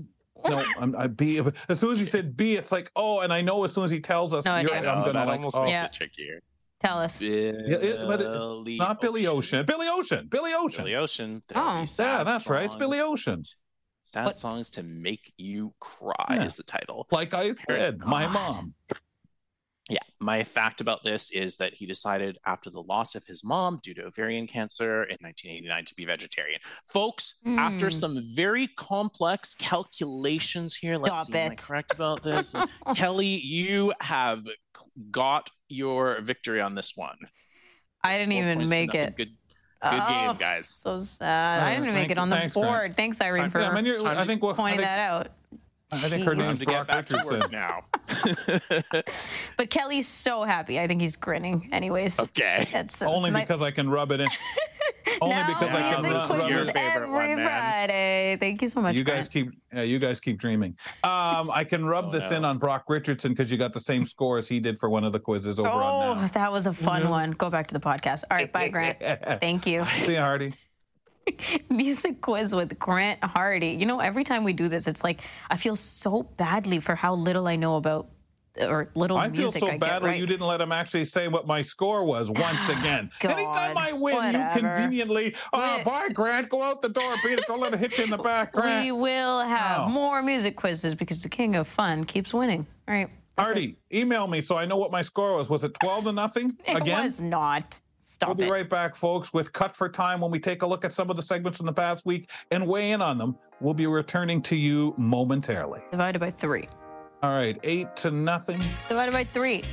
no, 0.49 0.65
I'm 0.79 0.97
I 0.97 1.07
B. 1.07 1.41
As 1.69 1.79
soon 1.81 1.93
as 1.93 1.99
he 2.01 2.05
said 2.05 2.37
B, 2.37 2.55
it's 2.57 2.73
like 2.73 2.91
oh, 2.97 3.21
and 3.21 3.33
I 3.33 3.41
know 3.43 3.63
as 3.65 3.73
soon 3.73 3.85
as 3.85 3.91
he 3.91 4.01
tells 4.01 4.35
us, 4.35 4.45
No 4.45 4.57
you're. 4.59 4.75
I'm 4.75 4.83
No, 4.83 4.91
gonna 4.93 5.13
that 5.13 5.27
like 5.29 5.39
almost 5.39 5.57
oh, 5.57 5.65
makes 5.65 5.79
Yeah. 5.79 5.85
it 5.87 5.93
trickier. 5.93 6.43
Tell 6.85 6.99
us. 6.99 7.21
it- 7.21 8.07
but 8.07 8.21
it- 8.21 8.27
Billy 8.27 8.77
not 8.77 9.01
Billy 9.01 9.27
Ocean. 9.27 9.65
Billy 9.65 9.87
Ocean. 9.89 10.27
Billy 10.29 10.53
Ocean. 10.55 10.85
Billy 10.85 10.97
Ocean. 10.97 11.43
Oh. 11.55 11.79
yeah, 11.79 11.85
sad 11.85 12.27
that's 12.27 12.49
right. 12.49 12.65
It's 12.67 12.77
Billy 12.77 12.99
songs. 12.99 13.13
Ocean. 13.13 13.43
Sad 14.05 14.27
What- 14.27 14.37
songs 14.39 14.71
to 14.71 14.83
make 14.83 15.33
you 15.39 15.75
cry 15.81 16.27
Yeah. 16.31 16.45
is 16.45 16.57
the 16.57 16.65
title. 16.65 17.07
Like 17.11 17.35
I 17.35 17.53
said, 17.53 17.99
my 18.01 18.25
God. 18.25 18.33
mom. 18.33 18.75
Yeah, 19.91 19.99
my 20.21 20.45
fact 20.45 20.81
about 20.81 21.03
this 21.03 21.33
is 21.33 21.57
that 21.57 21.75
he 21.75 21.87
decided 21.87 22.39
after 22.47 22.71
the 22.71 22.81
loss 22.83 23.15
of 23.17 23.27
his 23.27 23.43
mom 23.45 23.81
due 23.83 23.95
to 23.95 24.05
ovarian 24.05 24.47
cancer 24.47 25.03
in 25.05 25.17
1989 25.21 25.85
to 25.87 25.95
be 25.97 26.05
vegetarian. 26.05 26.61
Folks, 26.87 27.41
after 27.59 27.87
Mm. 27.87 27.93
some 28.01 28.23
very 28.33 28.69
complex 28.77 29.55
calculations 29.57 30.77
here, 30.77 30.97
let's 30.99 31.23
Stop 31.23 31.33
see, 31.33 31.39
am 31.39 31.51
I 31.51 31.55
it. 31.55 31.59
correct 31.63 31.93
about 31.93 32.23
this? 32.23 32.55
Kelly, 32.95 33.27
you 33.27 33.93
have 34.01 34.45
got 35.11 35.51
your 35.69 36.21
victory 36.21 36.61
on 36.61 36.75
this 36.77 36.93
one. 36.97 37.17
I 38.05 38.19
didn't 38.19 38.35
Four 38.35 38.43
even 38.53 38.69
make 38.69 38.95
it. 38.95 39.17
Good, 39.17 39.29
good 39.29 39.37
Oh, 39.85 40.09
game, 40.09 40.37
guys. 40.37 40.69
So 40.69 41.01
sad. 41.01 41.61
Oh, 41.61 41.67
I 41.67 41.71
didn't 41.75 41.87
thank 41.87 41.95
make 41.97 42.11
it 42.13 42.17
you. 42.17 42.23
on 42.23 42.29
the 42.29 42.37
Thanks, 42.37 42.55
Grant. 42.55 42.69
board. 42.69 42.97
Thanks, 42.97 43.21
Irene, 43.21 43.45
I, 43.47 43.49
for 43.49 43.61
yeah, 43.61 43.71
I, 43.71 43.83
mean, 43.83 44.01
I 44.07 44.25
think 44.25 44.41
we'll, 44.43 44.53
I 44.53 44.55
pointing 44.55 44.79
think, 44.79 44.87
that 44.89 44.99
out. 45.01 45.33
I 45.93 46.09
think 46.09 46.25
her 46.25 46.35
name's 46.35 46.59
to 46.61 46.65
Brock 46.67 46.87
get 46.89 46.95
back 46.95 47.07
to 47.07 47.15
Richardson. 47.17 47.41
work 47.41 47.53
now. 47.53 47.85
But 49.57 49.71
Kelly's 49.71 50.09
so 50.09 50.45
happy. 50.45 50.81
I 50.81 50.87
think 50.87 51.01
he's 51.01 51.17
grinning. 51.17 51.69
Anyways, 51.73 52.19
okay. 52.19 52.67
that's 52.73 53.03
Only 53.03 53.31
my- 53.31 53.41
because 53.41 53.63
I 53.63 53.71
can 53.71 53.89
rub 53.91 54.11
it 54.13 54.21
in. 54.21 54.29
Only 55.21 55.35
Now 55.37 55.47
because 55.47 55.75
I 55.75 55.81
can 55.95 56.03
rub, 56.05 56.23
quizzes 56.23 56.41
rub 56.43 56.51
your 56.51 56.61
it. 56.61 56.73
favorite 56.73 57.11
one, 57.11 57.23
every 57.23 57.37
man. 57.37 57.47
Friday. 57.47 58.37
Thank 58.41 58.63
you 58.63 58.69
so 58.69 58.81
much. 58.81 58.97
You 58.97 59.05
guys 59.05 59.29
Grant. 59.29 59.53
keep, 59.53 59.61
yeah, 59.73 59.83
you 59.83 59.99
guys 59.99 60.19
keep 60.21 60.39
dreaming. 60.39 60.77
Um, 61.05 61.51
I 61.53 61.65
can 61.69 61.85
rub 61.85 62.07
Oh, 62.07 62.11
this 62.11 62.31
no. 62.31 62.39
in 62.39 62.45
on 62.45 62.59
Brock 62.59 62.85
Richardson 62.89 63.33
because 63.33 63.51
you 63.51 63.59
got 63.59 63.73
the 63.73 63.81
same 63.81 64.07
score 64.07 64.39
as 64.39 64.49
he 64.49 64.59
did 64.59 64.79
for 64.79 64.89
one 64.89 65.05
of 65.05 65.13
the 65.13 65.21
quizzes 65.21 65.61
over 65.61 65.69
on 65.69 65.83
Oh, 65.83 66.15
now. 66.21 66.27
that 66.29 66.51
was 66.51 66.67
a 66.67 66.73
fun 66.73 67.09
one. 67.11 67.33
Go 67.33 67.51
back 67.51 67.67
to 67.69 67.75
the 67.75 67.81
podcast. 67.81 68.25
All 68.31 68.37
right, 68.37 68.51
bye, 68.51 68.69
Grant. 68.69 68.99
Thank 69.41 69.67
you. 69.67 69.85
See 70.05 70.13
you, 70.15 70.19
Hardy. 70.21 70.55
music 71.71 72.21
quiz 72.21 72.55
with 72.55 72.79
Grant 72.79 73.23
Hardy. 73.23 73.69
You 73.69 73.87
know, 73.87 74.01
every 74.01 74.25
time 74.25 74.45
we 74.45 74.53
do 74.53 74.69
this, 74.69 74.87
it's 74.87 75.05
like 75.05 75.21
I 75.51 75.57
feel 75.57 75.77
so 75.77 76.23
badly 76.37 76.81
for 76.81 76.95
how 76.95 77.15
little 77.15 77.47
I 77.49 77.57
know 77.57 77.77
about 77.77 78.09
or 78.61 78.91
little 78.95 79.17
I 79.17 79.31
feel 79.31 79.51
so 79.51 79.67
I 79.67 79.79
badly 79.79 80.11
right. 80.11 80.19
you 80.21 80.27
didn't 80.27 80.47
let 80.47 80.61
him 80.61 80.73
actually 80.73 81.07
say 81.07 81.27
what 81.27 81.47
my 81.47 81.63
score 81.63 82.05
was 82.05 82.31
once 82.47 82.69
again. 82.69 83.09
Anytime 83.23 83.75
God, 83.75 83.77
I 83.79 83.93
win, 83.95 84.15
whatever. 84.15 84.55
you 84.55 84.61
conveniently, 84.61 85.35
oh, 85.55 85.81
bye, 85.85 86.09
Grant, 86.13 86.51
go 86.51 86.63
out 86.63 86.83
the 86.83 86.91
door, 86.91 87.15
beat 87.25 87.39
it, 87.39 87.47
don't 87.49 87.61
let 87.61 87.73
it 87.73 87.81
hit 87.81 87.97
you 87.97 88.05
in 88.05 88.11
the 88.11 88.19
back, 88.31 88.53
Grant. 88.53 88.85
We 88.85 88.93
will 88.93 89.41
have 89.41 89.87
Oh. 89.87 89.89
more 89.89 90.21
music 90.21 90.55
quizzes 90.57 90.95
because 90.95 91.23
the 91.23 91.31
king 91.31 91.57
of 91.57 91.67
fun 91.67 92.05
keeps 92.05 92.35
winning. 92.35 92.67
All 92.89 92.95
right. 92.95 93.07
it. 93.07 93.11
Artie, 93.39 93.77
email 93.91 94.27
me 94.27 94.43
so 94.43 94.59
I 94.59 94.67
know 94.67 94.77
what 94.77 94.93
my 94.93 95.01
score 95.01 95.35
was. 95.37 95.49
Was 95.49 95.65
it 95.65 95.73
12 95.81 96.05
to 96.05 96.13
nothing 96.13 96.55
It 96.67 96.77
again? 96.77 97.05
was 97.05 97.21
not. 97.23 97.81
Stop 98.13 98.29
We'll 98.29 98.35
be 98.35 98.45
it. 98.45 98.51
right 98.51 98.69
back, 98.69 98.95
folks, 98.95 99.33
with 99.33 99.55
Cut 99.55 99.75
for 99.75 99.89
Time 99.89 100.21
when 100.21 100.31
we 100.31 100.39
take 100.39 100.61
a 100.61 100.67
look 100.67 100.85
at 100.85 100.93
some 100.93 101.09
of 101.09 101.17
the 101.17 101.23
segments 101.23 101.57
from 101.57 101.65
the 101.65 101.73
past 101.73 102.05
week 102.05 102.29
and 102.51 102.67
weigh 102.67 102.91
in 102.91 103.01
on 103.01 103.17
them. 103.17 103.39
We'll 103.61 103.73
be 103.73 103.87
returning 103.87 104.43
to 104.43 104.55
you 104.55 104.93
momentarily. 104.99 105.81
Divided 105.91 106.19
by 106.19 106.31
three. 106.31 106.69
All 107.23 107.31
right, 107.31 107.59
eight 107.63 107.97
to 107.97 108.11
nothing. 108.11 108.61
Divided 108.87 109.13
by 109.13 109.25
three. 109.25 109.65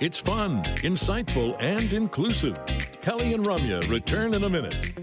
It's 0.00 0.16
fun, 0.18 0.64
insightful, 0.78 1.56
and 1.60 1.92
inclusive. 1.92 2.58
Kelly 3.02 3.34
and 3.34 3.44
Ramya 3.44 3.86
return 3.90 4.32
in 4.32 4.44
a 4.44 4.48
minute. 4.48 4.94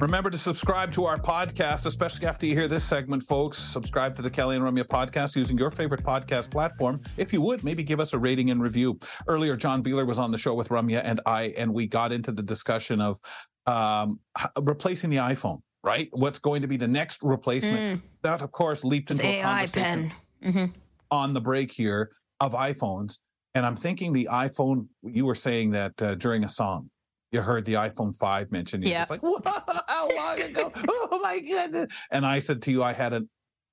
Remember 0.00 0.30
to 0.30 0.38
subscribe 0.38 0.92
to 0.92 1.04
our 1.04 1.18
podcast, 1.18 1.84
especially 1.84 2.26
after 2.26 2.46
you 2.46 2.54
hear 2.54 2.68
this 2.68 2.84
segment, 2.84 3.22
folks. 3.22 3.58
Subscribe 3.58 4.14
to 4.14 4.22
the 4.22 4.30
Kelly 4.30 4.56
and 4.56 4.64
Ramya 4.64 4.84
podcast 4.84 5.36
using 5.36 5.58
your 5.58 5.70
favorite 5.70 6.02
podcast 6.02 6.50
platform. 6.50 7.02
If 7.18 7.34
you 7.34 7.42
would, 7.42 7.62
maybe 7.62 7.82
give 7.82 8.00
us 8.00 8.14
a 8.14 8.18
rating 8.18 8.50
and 8.50 8.62
review. 8.62 8.98
Earlier, 9.28 9.56
John 9.56 9.82
Biehler 9.82 10.06
was 10.06 10.18
on 10.18 10.30
the 10.30 10.38
show 10.38 10.54
with 10.54 10.70
Ramya 10.70 11.02
and 11.04 11.20
I, 11.26 11.54
and 11.58 11.74
we 11.74 11.86
got 11.86 12.12
into 12.12 12.32
the 12.32 12.42
discussion 12.42 13.02
of 13.02 13.18
um, 13.66 14.20
replacing 14.62 15.10
the 15.10 15.18
iPhone, 15.18 15.60
right? 15.84 16.08
What's 16.12 16.38
going 16.38 16.62
to 16.62 16.68
be 16.68 16.78
the 16.78 16.88
next 16.88 17.20
replacement? 17.22 18.00
Mm. 18.00 18.02
That, 18.22 18.40
of 18.40 18.52
course, 18.52 18.84
leaped 18.84 19.10
into 19.10 19.26
a 19.26 19.40
AI 19.40 19.42
conversation 19.42 20.12
pen. 20.40 20.52
hmm 20.52 20.64
on 21.12 21.34
the 21.34 21.40
break 21.40 21.72
here 21.72 22.08
of 22.38 22.52
iPhones. 22.52 23.18
And 23.54 23.66
I'm 23.66 23.74
thinking 23.74 24.12
the 24.12 24.28
iPhone, 24.30 24.86
you 25.02 25.26
were 25.26 25.34
saying 25.34 25.72
that 25.72 26.00
uh, 26.00 26.14
during 26.14 26.44
a 26.44 26.48
song, 26.48 26.88
you 27.32 27.40
heard 27.40 27.64
the 27.64 27.74
iPhone 27.74 28.14
5 28.14 28.50
mentioned. 28.50 28.82
You're 28.82 28.92
Yeah. 28.92 29.00
just 29.00 29.10
like, 29.10 29.22
"Whoa, 29.22 29.40
how 29.86 30.08
long 30.16 30.40
ago? 30.40 30.72
Oh 30.88 31.20
my 31.22 31.38
goodness. 31.40 31.92
And 32.10 32.26
I 32.26 32.38
said 32.38 32.62
to 32.62 32.70
you, 32.70 32.82
I 32.82 32.92
had 32.92 33.12
a, 33.12 33.22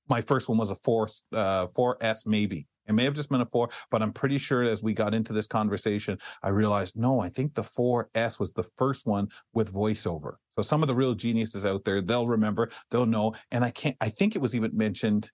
my 0.10 0.22
first 0.22 0.48
one 0.50 0.58
was 0.58 0.72
a 0.72 0.76
4, 0.76 1.08
uh, 1.34 1.68
4S 1.68 2.26
maybe. 2.26 2.68
It 2.88 2.94
may 2.94 3.04
have 3.04 3.16
just 3.16 3.30
been 3.30 3.42
a 3.42 3.46
4, 3.46 3.70
but 3.92 4.02
I'm 4.02 4.14
pretty 4.14 4.38
sure 4.38 4.64
as 4.64 4.82
we 4.82 4.94
got 4.94 5.14
into 5.14 5.34
this 5.34 5.46
conversation, 5.48 6.18
I 6.42 6.50
realized, 6.50 6.98
no, 6.98 7.20
I 7.20 7.28
think 7.30 7.54
the 7.54 7.64
4S 7.64 8.40
was 8.40 8.54
the 8.54 8.64
first 8.78 9.06
one 9.06 9.28
with 9.54 9.74
voiceover. 9.74 10.36
So 10.56 10.62
some 10.62 10.82
of 10.84 10.88
the 10.88 10.96
real 10.96 11.14
geniuses 11.14 11.66
out 11.66 11.84
there, 11.84 12.02
they'll 12.02 12.28
remember, 12.28 12.70
they'll 12.90 13.06
know. 13.06 13.34
And 13.52 13.66
I 13.66 13.72
can't, 13.72 13.98
I 14.00 14.08
think 14.10 14.36
it 14.36 14.42
was 14.42 14.56
even 14.56 14.76
mentioned 14.76 15.32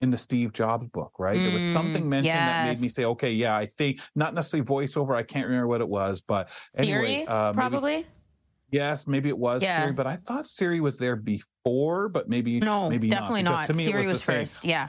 in 0.00 0.10
the 0.10 0.18
Steve 0.18 0.52
Jobs 0.52 0.86
book, 0.88 1.12
right? 1.18 1.38
there 1.38 1.52
was 1.52 1.62
Mm, 1.62 1.72
something 1.72 2.08
mentioned 2.08 2.34
that 2.36 2.66
made 2.66 2.80
me 2.80 2.88
say, 2.88 3.04
okay, 3.06 3.32
yeah, 3.32 3.56
I 3.56 3.66
think 3.66 4.00
not 4.14 4.34
necessarily 4.34 4.66
voiceover. 4.66 5.16
I 5.16 5.22
can't 5.22 5.46
remember 5.46 5.68
what 5.68 5.80
it 5.80 5.88
was, 5.88 6.20
but 6.20 6.48
anyway, 6.76 7.24
uh, 7.26 7.46
maybe- 7.52 7.54
probably. 7.56 8.06
yes, 8.70 9.06
maybe 9.06 9.28
it 9.28 9.38
was 9.38 9.62
Yeah. 9.62 9.80
Siri, 9.82 9.92
but 9.92 10.06
I 10.06 10.16
thought 10.16 10.46
Siri 10.46 10.80
was 10.80 10.98
there 10.98 11.16
before, 11.16 12.08
but 12.08 12.28
maybe 12.28 12.60
No, 12.60 12.88
maybe 12.90 13.08
definitely 13.08 13.42
not. 13.42 13.58
not. 13.60 13.66
To 13.66 13.74
me, 13.74 13.84
it 13.84 13.86
Siri 13.86 13.98
was, 13.98 14.06
was, 14.14 14.20
the 14.20 14.24
same. 14.24 14.40
first. 14.40 14.64
Yeah. 14.64 14.88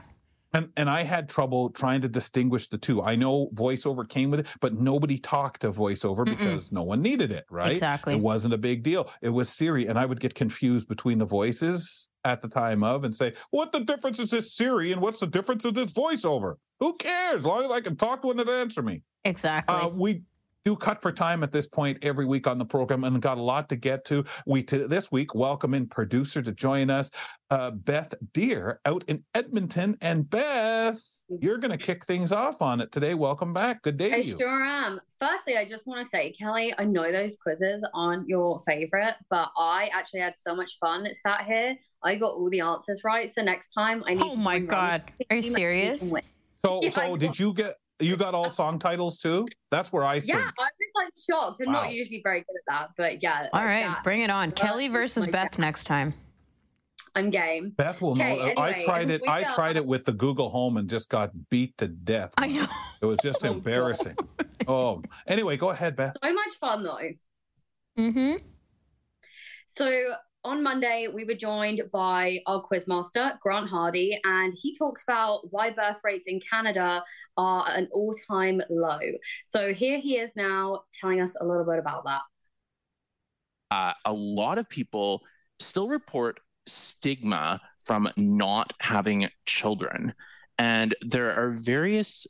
And 0.56 0.68
and 0.76 0.90
I 0.90 1.02
had 1.02 1.28
trouble 1.28 1.70
trying 1.70 2.00
to 2.02 2.08
distinguish 2.08 2.68
the 2.68 2.78
two. 2.78 3.02
I 3.02 3.16
know 3.16 3.50
voiceover 3.54 4.08
came 4.08 4.30
with 4.30 4.40
it, 4.40 4.46
but 4.60 4.74
nobody 4.74 5.18
talked 5.18 5.62
to 5.62 5.72
voiceover 5.72 6.18
Mm-mm. 6.18 6.38
because 6.38 6.72
no 6.72 6.82
one 6.82 7.02
needed 7.02 7.30
it, 7.30 7.44
right? 7.50 7.72
Exactly. 7.72 8.14
It 8.14 8.20
wasn't 8.20 8.54
a 8.54 8.58
big 8.58 8.82
deal. 8.82 9.10
It 9.22 9.28
was 9.30 9.48
Siri, 9.48 9.86
and 9.86 9.98
I 9.98 10.06
would 10.06 10.20
get 10.20 10.34
confused 10.34 10.88
between 10.88 11.18
the 11.18 11.26
voices 11.26 12.08
at 12.24 12.42
the 12.42 12.48
time 12.48 12.82
of 12.82 13.04
and 13.04 13.14
say, 13.14 13.34
"What 13.50 13.72
the 13.72 13.80
difference 13.80 14.18
is 14.18 14.30
this 14.30 14.54
Siri, 14.54 14.92
and 14.92 15.00
what's 15.00 15.20
the 15.20 15.26
difference 15.26 15.64
of 15.64 15.74
this 15.74 15.92
voiceover? 15.92 16.54
Who 16.80 16.96
cares? 16.96 17.40
As 17.40 17.46
long 17.46 17.64
as 17.64 17.70
I 17.70 17.80
can 17.80 17.96
talk 17.96 18.22
to 18.22 18.28
one 18.28 18.36
that 18.38 18.48
answer 18.48 18.82
me." 18.82 19.02
Exactly. 19.24 19.76
Uh, 19.76 19.88
we 19.88 20.22
do 20.66 20.74
cut 20.74 21.00
for 21.00 21.12
time 21.12 21.44
at 21.44 21.52
this 21.52 21.68
point 21.68 21.96
every 22.02 22.26
week 22.26 22.48
on 22.48 22.58
the 22.58 22.64
program 22.64 23.04
and 23.04 23.22
got 23.22 23.38
a 23.38 23.42
lot 23.42 23.68
to 23.68 23.76
get 23.76 24.04
to. 24.04 24.24
We 24.46 24.64
to 24.64 24.88
this 24.88 25.12
week 25.12 25.32
welcome 25.32 25.74
in 25.74 25.86
producer 25.86 26.42
to 26.42 26.50
join 26.50 26.90
us, 26.90 27.12
uh, 27.52 27.70
Beth 27.70 28.12
Deer 28.32 28.80
out 28.84 29.04
in 29.06 29.22
Edmonton. 29.36 29.96
And 30.00 30.28
Beth, 30.28 31.00
you're 31.28 31.58
going 31.58 31.70
to 31.70 31.78
kick 31.78 32.04
things 32.04 32.32
off 32.32 32.62
on 32.62 32.80
it 32.80 32.90
today. 32.90 33.14
Welcome 33.14 33.52
back. 33.52 33.82
Good 33.82 33.96
day 33.96 34.12
I 34.12 34.22
to 34.22 34.26
you. 34.26 34.36
sure 34.36 34.64
am. 34.64 34.98
Firstly, 35.20 35.56
I 35.56 35.64
just 35.64 35.86
want 35.86 36.02
to 36.02 36.08
say, 36.08 36.32
Kelly, 36.32 36.74
I 36.76 36.84
know 36.84 37.12
those 37.12 37.36
quizzes 37.36 37.86
aren't 37.94 38.26
your 38.26 38.60
favorite, 38.66 39.14
but 39.30 39.52
I 39.56 39.88
actually 39.92 40.20
had 40.20 40.36
so 40.36 40.52
much 40.52 40.78
fun 40.80 41.06
sat 41.14 41.44
here. 41.44 41.76
I 42.02 42.16
got 42.16 42.32
all 42.32 42.50
the 42.50 42.60
answers 42.60 43.02
right. 43.04 43.32
So 43.32 43.40
next 43.40 43.68
time 43.68 44.02
I 44.04 44.14
need 44.14 44.22
Oh 44.24 44.34
to 44.34 44.40
my 44.40 44.58
God. 44.58 45.12
Are 45.30 45.36
you 45.36 45.42
team 45.42 45.54
and 45.54 45.64
we 45.64 45.80
can 45.82 45.98
serious? 45.98 46.12
So, 46.58 46.80
Yeah, 46.82 46.90
so 46.90 47.16
did 47.16 47.38
you 47.38 47.52
get 47.52 47.76
you 48.00 48.16
got 48.16 48.34
all 48.34 48.50
song 48.50 48.78
titles 48.78 49.18
too? 49.18 49.46
That's 49.70 49.92
where 49.92 50.04
I 50.04 50.18
sing. 50.18 50.36
Yeah, 50.36 50.50
I 50.58 50.62
was 50.62 50.70
like 50.94 51.12
shocked. 51.16 51.60
I'm 51.66 51.72
Wow. 51.72 51.82
not 51.84 51.92
usually 51.92 52.20
very 52.22 52.40
good 52.40 52.56
at 52.56 52.62
that, 52.68 52.90
but 52.96 53.22
yeah. 53.22 53.48
All 53.52 53.60
like 53.60 53.66
right, 53.68 53.84
that. 53.86 54.04
bring 54.04 54.22
it 54.22 54.30
on. 54.30 54.52
Kelly 54.52 54.88
versus 54.88 55.26
my 55.26 55.32
Beth 55.32 55.58
next 55.58 55.84
time. 55.84 56.14
I'm 57.14 57.30
game. 57.30 57.70
Beth 57.78 58.02
will 58.02 58.14
know. 58.14 58.24
Okay, 58.24 58.54
I 58.58 58.84
tried 58.84 59.08
it. 59.08 59.22
I 59.26 59.44
tried 59.44 59.76
it 59.76 59.86
with 59.86 60.04
the 60.04 60.12
Google 60.12 60.50
Home 60.50 60.76
and 60.76 60.88
just 60.88 61.08
got 61.08 61.30
beat 61.48 61.76
to 61.78 61.88
death. 61.88 62.34
I 62.36 62.48
know. 62.48 62.66
It 63.00 63.06
was 63.06 63.18
just 63.22 63.42
embarrassing. 63.44 64.16
oh, 64.68 65.02
anyway, 65.26 65.56
go 65.56 65.70
ahead, 65.70 65.96
Beth. 65.96 66.14
So 66.22 66.32
much 66.32 66.52
fun 66.60 66.82
though. 66.82 66.98
Mm-hmm. 67.98 68.44
So 69.66 70.14
on 70.46 70.62
Monday, 70.62 71.08
we 71.12 71.24
were 71.24 71.34
joined 71.34 71.82
by 71.92 72.40
our 72.46 72.62
quizmaster, 72.62 73.38
Grant 73.40 73.68
Hardy, 73.68 74.18
and 74.24 74.54
he 74.56 74.74
talks 74.74 75.02
about 75.02 75.52
why 75.52 75.70
birth 75.70 76.00
rates 76.04 76.26
in 76.28 76.40
Canada 76.40 77.02
are 77.36 77.66
an 77.70 77.88
all 77.92 78.14
time 78.28 78.62
low. 78.70 79.00
So 79.46 79.74
here 79.74 79.98
he 79.98 80.18
is 80.18 80.32
now 80.36 80.82
telling 80.92 81.20
us 81.20 81.36
a 81.40 81.44
little 81.44 81.64
bit 81.64 81.78
about 81.78 82.04
that. 82.06 82.22
uh, 83.70 83.92
a 84.04 84.12
lot 84.12 84.58
of 84.58 84.68
people 84.68 85.22
still 85.58 85.88
report 85.88 86.40
stigma 86.66 87.60
from 87.84 88.08
not 88.16 88.72
having 88.80 89.28
children. 89.46 90.14
And 90.58 90.94
there 91.02 91.34
are 91.36 91.50
various 91.50 92.26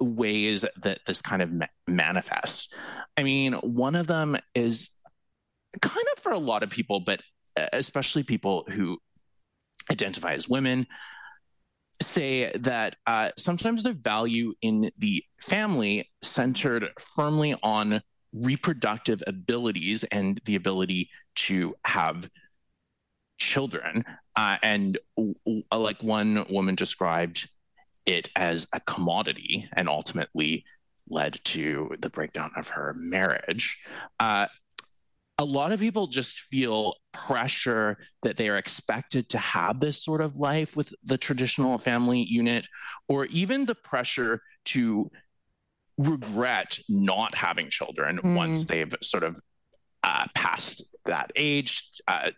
ways 0.00 0.64
that 0.82 1.00
this 1.06 1.22
kind 1.22 1.42
of 1.42 1.52
ma- 1.52 1.66
manifests. 1.86 2.72
I 3.16 3.22
mean, 3.22 3.54
one 3.54 3.94
of 3.94 4.06
them 4.06 4.36
is 4.54 4.90
kind 5.80 6.06
of 6.16 6.22
for 6.22 6.32
a 6.32 6.38
lot 6.38 6.62
of 6.62 6.70
people, 6.70 7.00
but 7.00 7.22
especially 7.72 8.22
people 8.22 8.66
who 8.70 8.98
identify 9.90 10.34
as 10.34 10.48
women, 10.48 10.86
say 12.00 12.52
that 12.56 12.96
uh, 13.06 13.30
sometimes 13.36 13.82
the 13.82 13.92
value 13.92 14.54
in 14.60 14.90
the 14.98 15.22
family 15.40 16.10
centered 16.22 16.88
firmly 16.98 17.54
on 17.62 18.02
reproductive 18.32 19.22
abilities 19.26 20.04
and 20.04 20.40
the 20.44 20.56
ability 20.56 21.10
to 21.34 21.74
have 21.84 22.28
children. 23.38 24.04
Uh, 24.36 24.56
and 24.62 24.98
w- 25.16 25.34
w- 25.44 25.64
like 25.72 26.02
one 26.02 26.44
woman 26.48 26.74
described 26.74 27.48
it 28.06 28.30
as 28.34 28.66
a 28.72 28.80
commodity 28.80 29.68
and 29.74 29.88
ultimately 29.88 30.64
led 31.08 31.38
to 31.44 31.94
the 32.00 32.08
breakdown 32.08 32.50
of 32.56 32.68
her 32.68 32.94
marriage. 32.96 33.78
Uh, 34.18 34.46
a 35.38 35.44
lot 35.44 35.72
of 35.72 35.80
people 35.80 36.06
just 36.06 36.40
feel 36.40 36.94
pressure 37.12 37.96
that 38.22 38.36
they 38.36 38.48
are 38.48 38.58
expected 38.58 39.28
to 39.30 39.38
have 39.38 39.80
this 39.80 40.02
sort 40.04 40.20
of 40.20 40.36
life 40.36 40.76
with 40.76 40.92
the 41.04 41.18
traditional 41.18 41.78
family 41.78 42.22
unit, 42.22 42.66
or 43.08 43.24
even 43.26 43.64
the 43.64 43.74
pressure 43.74 44.40
to 44.66 45.10
regret 45.98 46.78
not 46.88 47.34
having 47.34 47.70
children 47.70 48.18
Mm. 48.18 48.36
once 48.36 48.64
they've 48.64 48.94
sort 49.02 49.24
of 49.24 49.38
uh, 50.04 50.26
passed 50.34 50.82
that 51.06 51.30
age. 51.36 51.82
Uh, 52.06 52.30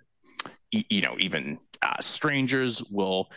y- 0.72 0.84
you 0.90 1.00
know, 1.00 1.16
even 1.18 1.58
uh, 1.82 2.00
strangers 2.00 2.82
will 2.90 3.30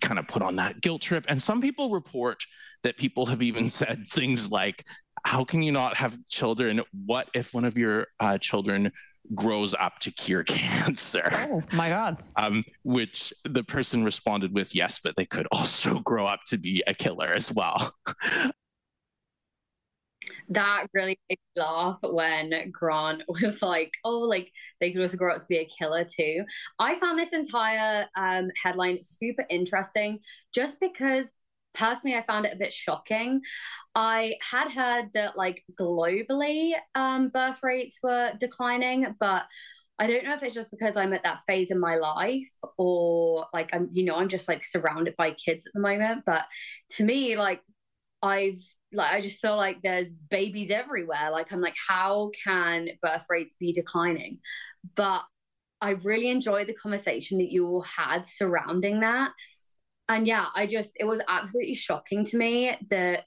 kind 0.00 0.18
of 0.18 0.28
put 0.28 0.42
on 0.42 0.56
that 0.56 0.80
guilt 0.80 1.02
trip. 1.02 1.24
And 1.28 1.42
some 1.42 1.60
people 1.60 1.90
report 1.90 2.42
that 2.82 2.96
people 2.96 3.26
have 3.26 3.42
even 3.42 3.68
said 3.68 4.06
things 4.10 4.50
like, 4.50 4.84
How 5.24 5.44
can 5.44 5.62
you 5.62 5.72
not 5.72 5.96
have 5.96 6.18
children? 6.26 6.80
What 6.92 7.28
if 7.34 7.54
one 7.54 7.64
of 7.64 7.76
your 7.78 8.08
uh, 8.20 8.38
children 8.38 8.92
grows 9.34 9.74
up 9.74 9.98
to 10.00 10.10
cure 10.10 10.44
cancer? 10.44 11.28
Oh 11.32 11.62
my 11.72 11.88
God. 11.88 12.22
Um, 12.36 12.64
which 12.82 13.32
the 13.44 13.64
person 13.64 14.04
responded 14.04 14.52
with, 14.52 14.74
Yes, 14.74 15.00
but 15.02 15.16
they 15.16 15.26
could 15.26 15.46
also 15.52 15.98
grow 16.04 16.26
up 16.26 16.40
to 16.48 16.58
be 16.58 16.82
a 16.86 16.94
killer 16.94 17.28
as 17.28 17.52
well. 17.52 17.92
That 20.48 20.86
really 20.94 21.18
made 21.28 21.38
me 21.56 21.62
laugh 21.62 21.98
when 22.02 22.70
Grant 22.70 23.22
was 23.28 23.62
like, 23.62 23.92
"Oh, 24.04 24.20
like 24.20 24.52
they 24.80 24.92
could 24.92 25.00
also 25.00 25.16
grow 25.16 25.34
up 25.34 25.42
to 25.42 25.48
be 25.48 25.58
a 25.58 25.64
killer 25.64 26.04
too." 26.04 26.44
I 26.78 26.98
found 26.98 27.18
this 27.18 27.32
entire 27.32 28.06
um, 28.16 28.50
headline 28.62 29.02
super 29.02 29.44
interesting, 29.48 30.20
just 30.54 30.78
because 30.80 31.34
personally 31.74 32.16
i 32.16 32.22
found 32.22 32.46
it 32.46 32.54
a 32.54 32.58
bit 32.58 32.72
shocking. 32.72 33.40
I 33.94 34.36
had 34.50 34.72
heard 34.72 35.12
that 35.14 35.36
like 35.36 35.62
globally 35.78 36.72
um, 36.94 37.28
birth 37.28 37.60
rates 37.62 37.98
were 38.02 38.32
declining 38.38 39.14
but 39.20 39.44
i 39.98 40.06
don't 40.06 40.24
know 40.24 40.34
if 40.34 40.42
it's 40.42 40.54
just 40.54 40.70
because 40.70 40.96
i'm 40.96 41.12
at 41.12 41.24
that 41.24 41.40
phase 41.46 41.70
in 41.70 41.78
my 41.78 41.96
life 41.96 42.50
or 42.78 43.46
like 43.52 43.74
i'm 43.74 43.88
you 43.92 44.04
know 44.04 44.14
i'm 44.14 44.28
just 44.28 44.48
like 44.48 44.64
surrounded 44.64 45.14
by 45.16 45.32
kids 45.32 45.66
at 45.66 45.72
the 45.74 45.80
moment 45.80 46.22
but 46.24 46.44
to 46.88 47.04
me 47.04 47.36
like 47.36 47.60
i've 48.22 48.58
like 48.92 49.12
i 49.12 49.20
just 49.20 49.40
feel 49.40 49.56
like 49.56 49.82
there's 49.82 50.16
babies 50.16 50.70
everywhere. 50.70 51.30
Like 51.30 51.52
i'm 51.52 51.60
like 51.60 51.76
how 51.88 52.30
can 52.44 52.88
birth 53.02 53.26
rates 53.30 53.54
be 53.58 53.72
declining? 53.72 54.38
But 54.94 55.22
i 55.80 55.90
really 56.04 56.28
enjoyed 56.30 56.66
the 56.66 56.74
conversation 56.74 57.38
that 57.38 57.50
you 57.50 57.66
all 57.66 57.82
had 57.82 58.26
surrounding 58.26 59.00
that 59.00 59.32
and 60.12 60.26
yeah, 60.26 60.46
I 60.54 60.66
just 60.66 60.92
it 60.96 61.04
was 61.04 61.20
absolutely 61.28 61.74
shocking 61.74 62.24
to 62.26 62.36
me 62.36 62.76
that 62.90 63.24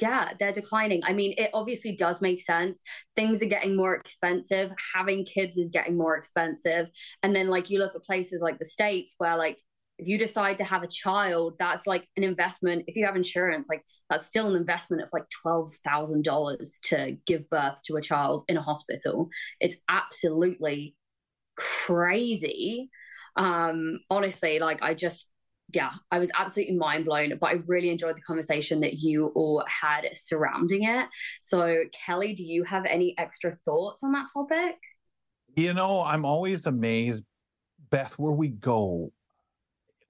yeah, 0.00 0.32
they're 0.38 0.52
declining. 0.52 1.02
I 1.04 1.12
mean, 1.12 1.34
it 1.38 1.50
obviously 1.54 1.94
does 1.94 2.20
make 2.20 2.40
sense. 2.40 2.80
Things 3.14 3.42
are 3.42 3.46
getting 3.46 3.76
more 3.76 3.94
expensive. 3.94 4.72
Having 4.94 5.26
kids 5.26 5.56
is 5.58 5.70
getting 5.70 5.96
more 5.96 6.16
expensive. 6.16 6.88
And 7.22 7.36
then 7.36 7.48
like 7.48 7.70
you 7.70 7.78
look 7.78 7.94
at 7.94 8.02
places 8.02 8.40
like 8.40 8.58
the 8.58 8.64
States 8.64 9.14
where 9.18 9.36
like 9.36 9.58
if 9.98 10.08
you 10.08 10.18
decide 10.18 10.58
to 10.58 10.64
have 10.64 10.82
a 10.82 10.88
child, 10.88 11.54
that's 11.58 11.86
like 11.86 12.08
an 12.16 12.24
investment. 12.24 12.84
If 12.88 12.96
you 12.96 13.06
have 13.06 13.14
insurance, 13.14 13.68
like 13.68 13.84
that's 14.10 14.26
still 14.26 14.48
an 14.48 14.56
investment 14.56 15.02
of 15.02 15.10
like 15.12 15.24
$12,000 15.46 16.80
to 16.84 17.16
give 17.26 17.48
birth 17.50 17.82
to 17.84 17.96
a 17.96 18.02
child 18.02 18.44
in 18.48 18.56
a 18.56 18.62
hospital. 18.62 19.28
It's 19.60 19.76
absolutely 19.88 20.96
crazy. 21.56 22.90
Um, 23.36 24.00
honestly, 24.10 24.58
like 24.58 24.82
I 24.82 24.94
just, 24.94 25.30
yeah, 25.72 25.90
I 26.10 26.18
was 26.18 26.30
absolutely 26.38 26.76
mind 26.76 27.04
blown, 27.04 27.36
but 27.40 27.50
I 27.50 27.58
really 27.66 27.90
enjoyed 27.90 28.16
the 28.16 28.22
conversation 28.22 28.80
that 28.80 28.94
you 28.94 29.28
all 29.34 29.64
had 29.66 30.08
surrounding 30.12 30.84
it. 30.84 31.06
So, 31.40 31.84
Kelly, 31.92 32.34
do 32.34 32.44
you 32.44 32.64
have 32.64 32.84
any 32.84 33.16
extra 33.18 33.52
thoughts 33.64 34.02
on 34.02 34.12
that 34.12 34.26
topic? 34.32 34.76
You 35.56 35.74
know, 35.74 36.02
I'm 36.02 36.24
always 36.24 36.66
amazed, 36.66 37.24
Beth, 37.90 38.18
where 38.18 38.32
we 38.32 38.48
go. 38.48 39.12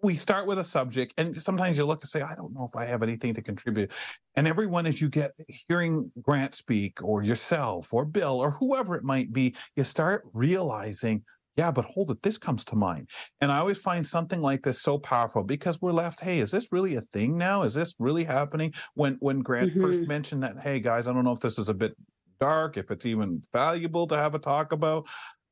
We 0.03 0.17
start 0.17 0.49
with 0.49 0.59
a 0.59 0.65
subject, 0.65 1.15
and 1.17 1.37
sometimes 1.41 1.79
you 1.79 1.85
look 1.85 2.01
and 2.03 2.11
say, 2.11 2.23
I 2.23 2.35
don't 2.35 2.53
know 2.53 2.69
if 2.69 2.75
I 2.75 2.85
have 2.87 3.05
anything 3.05 3.35
to 3.35 3.43
contribute. 3.43 3.93
And 4.35 4.49
everyone, 4.49 4.85
as 4.87 5.01
you 5.01 5.09
get 5.09 5.33
hearing 5.69 6.11
Grant 6.21 6.55
speak, 6.55 7.03
or 7.03 7.23
yourself, 7.23 7.93
or 7.95 8.05
Bill, 8.05 8.41
or 8.41 8.51
whoever 8.51 8.97
it 8.97 9.05
might 9.05 9.33
be, 9.33 9.55
you 9.77 9.85
start 9.85 10.25
realizing, 10.33 11.25
yeah, 11.57 11.71
but 11.71 11.85
hold 11.85 12.11
it, 12.11 12.23
this 12.23 12.39
comes 12.39 12.65
to 12.67 12.77
mind. 12.77 13.09
And 13.41 13.53
I 13.53 13.59
always 13.59 13.79
find 13.79 14.07
something 14.07 14.41
like 14.41 14.63
this 14.63 14.81
so 14.81 14.99
powerful 14.99 15.43
because 15.43 15.81
we're 15.83 15.93
left, 15.93 16.21
hey, 16.21 16.39
is 16.39 16.51
this 16.51 16.73
really 16.73 16.97
a 16.97 17.01
thing 17.01 17.37
now? 17.37 17.63
Is 17.63 17.75
this 17.75 17.95
really 17.99 18.25
happening? 18.25 18.73
When 18.95 19.17
when 19.21 19.41
Grant 19.41 19.71
mm-hmm. 19.71 19.81
first 19.81 20.01
mentioned 20.09 20.43
that, 20.43 20.59
hey 20.59 20.81
guys, 20.81 21.09
I 21.09 21.13
don't 21.13 21.25
know 21.25 21.33
if 21.33 21.41
this 21.41 21.59
is 21.59 21.69
a 21.69 21.75
bit 21.75 21.95
dark, 22.41 22.77
if 22.77 22.91
it's 22.91 23.07
even 23.07 23.43
valuable 23.53 24.07
to 24.09 24.17
have 24.17 24.35
a 24.35 24.39
talk 24.39 24.73
about. 24.73 25.07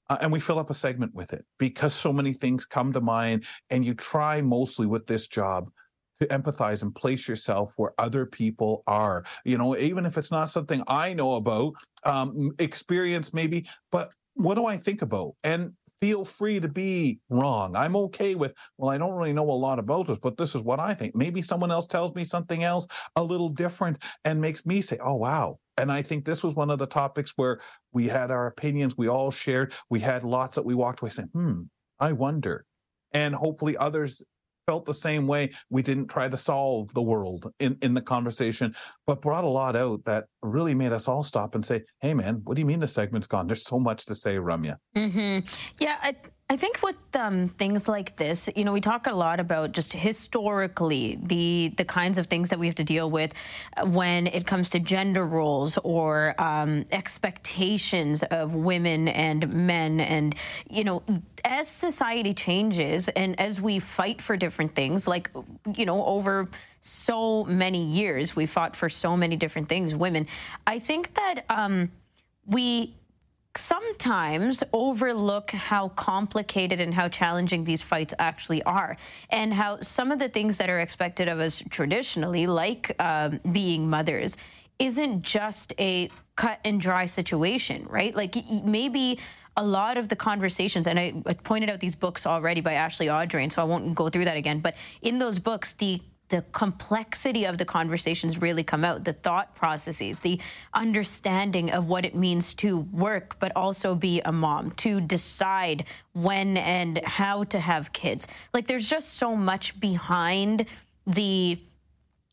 Uh, 0.08 0.18
and 0.22 0.32
we 0.32 0.40
fill 0.40 0.58
up 0.58 0.70
a 0.70 0.74
segment 0.74 1.14
with 1.14 1.32
it 1.32 1.44
because 1.58 1.94
so 1.94 2.12
many 2.12 2.32
things 2.32 2.64
come 2.64 2.92
to 2.92 3.00
mind 3.00 3.44
and 3.70 3.84
you 3.84 3.94
try 3.94 4.40
mostly 4.40 4.86
with 4.86 5.06
this 5.06 5.28
job 5.28 5.70
to 6.18 6.26
empathize 6.26 6.82
and 6.82 6.94
place 6.94 7.28
yourself 7.28 7.72
where 7.76 7.92
other 7.98 8.26
people 8.26 8.82
are 8.86 9.24
you 9.44 9.56
know 9.56 9.76
even 9.76 10.04
if 10.04 10.18
it's 10.18 10.32
not 10.32 10.50
something 10.50 10.82
i 10.86 11.14
know 11.14 11.34
about 11.34 11.72
um, 12.04 12.50
experience 12.58 13.32
maybe 13.32 13.66
but 13.90 14.10
what 14.34 14.54
do 14.56 14.66
i 14.66 14.76
think 14.76 15.00
about 15.00 15.32
and 15.44 15.72
feel 16.00 16.24
free 16.24 16.58
to 16.60 16.68
be 16.68 17.20
wrong. 17.28 17.76
I'm 17.76 17.94
okay 17.96 18.34
with, 18.34 18.54
well, 18.78 18.90
I 18.90 18.98
don't 18.98 19.14
really 19.14 19.32
know 19.32 19.48
a 19.48 19.52
lot 19.52 19.78
about 19.78 20.06
this, 20.06 20.18
but 20.18 20.36
this 20.36 20.54
is 20.54 20.62
what 20.62 20.80
I 20.80 20.94
think. 20.94 21.14
Maybe 21.14 21.42
someone 21.42 21.70
else 21.70 21.86
tells 21.86 22.14
me 22.14 22.24
something 22.24 22.64
else 22.64 22.86
a 23.16 23.22
little 23.22 23.50
different 23.50 24.02
and 24.24 24.40
makes 24.40 24.64
me 24.64 24.80
say, 24.80 24.98
oh, 25.02 25.16
wow. 25.16 25.58
And 25.76 25.92
I 25.92 26.02
think 26.02 26.24
this 26.24 26.42
was 26.42 26.54
one 26.54 26.70
of 26.70 26.78
the 26.78 26.86
topics 26.86 27.32
where 27.36 27.60
we 27.92 28.08
had 28.08 28.30
our 28.30 28.46
opinions, 28.46 28.96
we 28.96 29.08
all 29.08 29.30
shared, 29.30 29.74
we 29.88 30.00
had 30.00 30.22
lots 30.22 30.54
that 30.54 30.64
we 30.64 30.74
walked 30.74 31.00
away 31.00 31.10
saying, 31.10 31.30
hmm, 31.32 31.62
I 31.98 32.12
wonder. 32.12 32.64
And 33.12 33.34
hopefully 33.34 33.76
others 33.76 34.22
felt 34.66 34.84
the 34.84 34.94
same 34.94 35.26
way. 35.26 35.50
We 35.70 35.82
didn't 35.82 36.08
try 36.08 36.28
to 36.28 36.36
solve 36.36 36.92
the 36.94 37.02
world 37.02 37.52
in, 37.60 37.76
in 37.82 37.94
the 37.94 38.00
conversation, 38.00 38.74
but 39.06 39.22
brought 39.22 39.44
a 39.44 39.48
lot 39.48 39.76
out 39.76 40.04
that 40.04 40.26
really 40.42 40.74
made 40.74 40.92
us 40.92 41.08
all 41.08 41.24
stop 41.24 41.54
and 41.54 41.64
say, 41.64 41.82
hey, 42.00 42.14
man, 42.14 42.40
what 42.44 42.54
do 42.54 42.60
you 42.60 42.66
mean 42.66 42.80
the 42.80 42.88
segment's 42.88 43.26
gone? 43.26 43.46
There's 43.46 43.64
so 43.64 43.78
much 43.78 44.06
to 44.06 44.14
say, 44.14 44.36
Ramya. 44.36 44.76
Mm-hmm. 44.96 45.46
Yeah, 45.78 45.96
I, 46.02 46.14
I 46.50 46.56
think 46.56 46.82
with 46.82 46.96
um, 47.14 47.46
things 47.46 47.86
like 47.86 48.16
this, 48.16 48.50
you 48.56 48.64
know, 48.64 48.72
we 48.72 48.80
talk 48.80 49.06
a 49.06 49.12
lot 49.12 49.38
about 49.38 49.70
just 49.70 49.92
historically 49.92 51.16
the 51.22 51.72
the 51.76 51.84
kinds 51.84 52.18
of 52.18 52.26
things 52.26 52.48
that 52.48 52.58
we 52.58 52.66
have 52.66 52.74
to 52.74 52.84
deal 52.84 53.08
with 53.08 53.32
when 53.86 54.26
it 54.26 54.48
comes 54.48 54.68
to 54.70 54.80
gender 54.80 55.24
roles 55.24 55.78
or 55.84 56.34
um, 56.38 56.86
expectations 56.90 58.24
of 58.32 58.52
women 58.56 59.06
and 59.06 59.54
men, 59.54 60.00
and 60.00 60.34
you 60.68 60.82
know, 60.82 61.04
as 61.44 61.68
society 61.68 62.34
changes 62.34 63.08
and 63.10 63.38
as 63.38 63.60
we 63.60 63.78
fight 63.78 64.20
for 64.20 64.36
different 64.36 64.74
things, 64.74 65.06
like 65.06 65.30
you 65.76 65.86
know, 65.86 66.04
over 66.04 66.48
so 66.80 67.44
many 67.44 67.84
years 67.84 68.34
we 68.34 68.44
fought 68.44 68.74
for 68.74 68.88
so 68.88 69.16
many 69.16 69.36
different 69.36 69.68
things, 69.68 69.94
women. 69.94 70.26
I 70.66 70.80
think 70.80 71.14
that 71.14 71.44
um, 71.48 71.92
we 72.44 72.96
sometimes 73.56 74.62
overlook 74.72 75.50
how 75.50 75.88
complicated 75.90 76.80
and 76.80 76.94
how 76.94 77.08
challenging 77.08 77.64
these 77.64 77.82
fights 77.82 78.14
actually 78.18 78.62
are, 78.62 78.96
and 79.30 79.52
how 79.52 79.80
some 79.80 80.12
of 80.12 80.18
the 80.18 80.28
things 80.28 80.56
that 80.58 80.70
are 80.70 80.80
expected 80.80 81.28
of 81.28 81.40
us 81.40 81.62
traditionally, 81.70 82.46
like 82.46 82.94
um, 83.00 83.40
being 83.52 83.88
mothers, 83.88 84.36
isn't 84.78 85.22
just 85.22 85.72
a 85.78 86.08
cut 86.36 86.60
and 86.64 86.80
dry 86.80 87.06
situation, 87.06 87.86
right? 87.90 88.14
Like 88.14 88.36
maybe 88.64 89.18
a 89.56 89.64
lot 89.64 89.98
of 89.98 90.08
the 90.08 90.16
conversations, 90.16 90.86
and 90.86 90.98
I 90.98 91.12
pointed 91.44 91.68
out 91.70 91.80
these 91.80 91.96
books 91.96 92.24
already 92.26 92.60
by 92.60 92.74
Ashley 92.74 93.06
Audrain, 93.06 93.52
so 93.52 93.60
I 93.60 93.64
won't 93.64 93.94
go 93.94 94.08
through 94.08 94.24
that 94.26 94.36
again. 94.36 94.60
But 94.60 94.76
in 95.02 95.18
those 95.18 95.38
books, 95.38 95.74
the 95.74 96.00
the 96.30 96.42
complexity 96.52 97.44
of 97.44 97.58
the 97.58 97.64
conversations 97.64 98.40
really 98.40 98.64
come 98.64 98.84
out 98.84 99.04
the 99.04 99.12
thought 99.12 99.54
processes 99.54 100.18
the 100.20 100.40
understanding 100.74 101.70
of 101.70 101.88
what 101.88 102.04
it 102.04 102.14
means 102.14 102.54
to 102.54 102.78
work 102.78 103.36
but 103.38 103.52
also 103.54 103.94
be 103.94 104.20
a 104.24 104.32
mom 104.32 104.70
to 104.72 105.00
decide 105.00 105.84
when 106.12 106.56
and 106.56 107.04
how 107.04 107.44
to 107.44 107.58
have 107.58 107.92
kids. 107.92 108.26
Like 108.52 108.66
there's 108.66 108.88
just 108.88 109.14
so 109.14 109.36
much 109.36 109.78
behind 109.80 110.66
the 111.06 111.58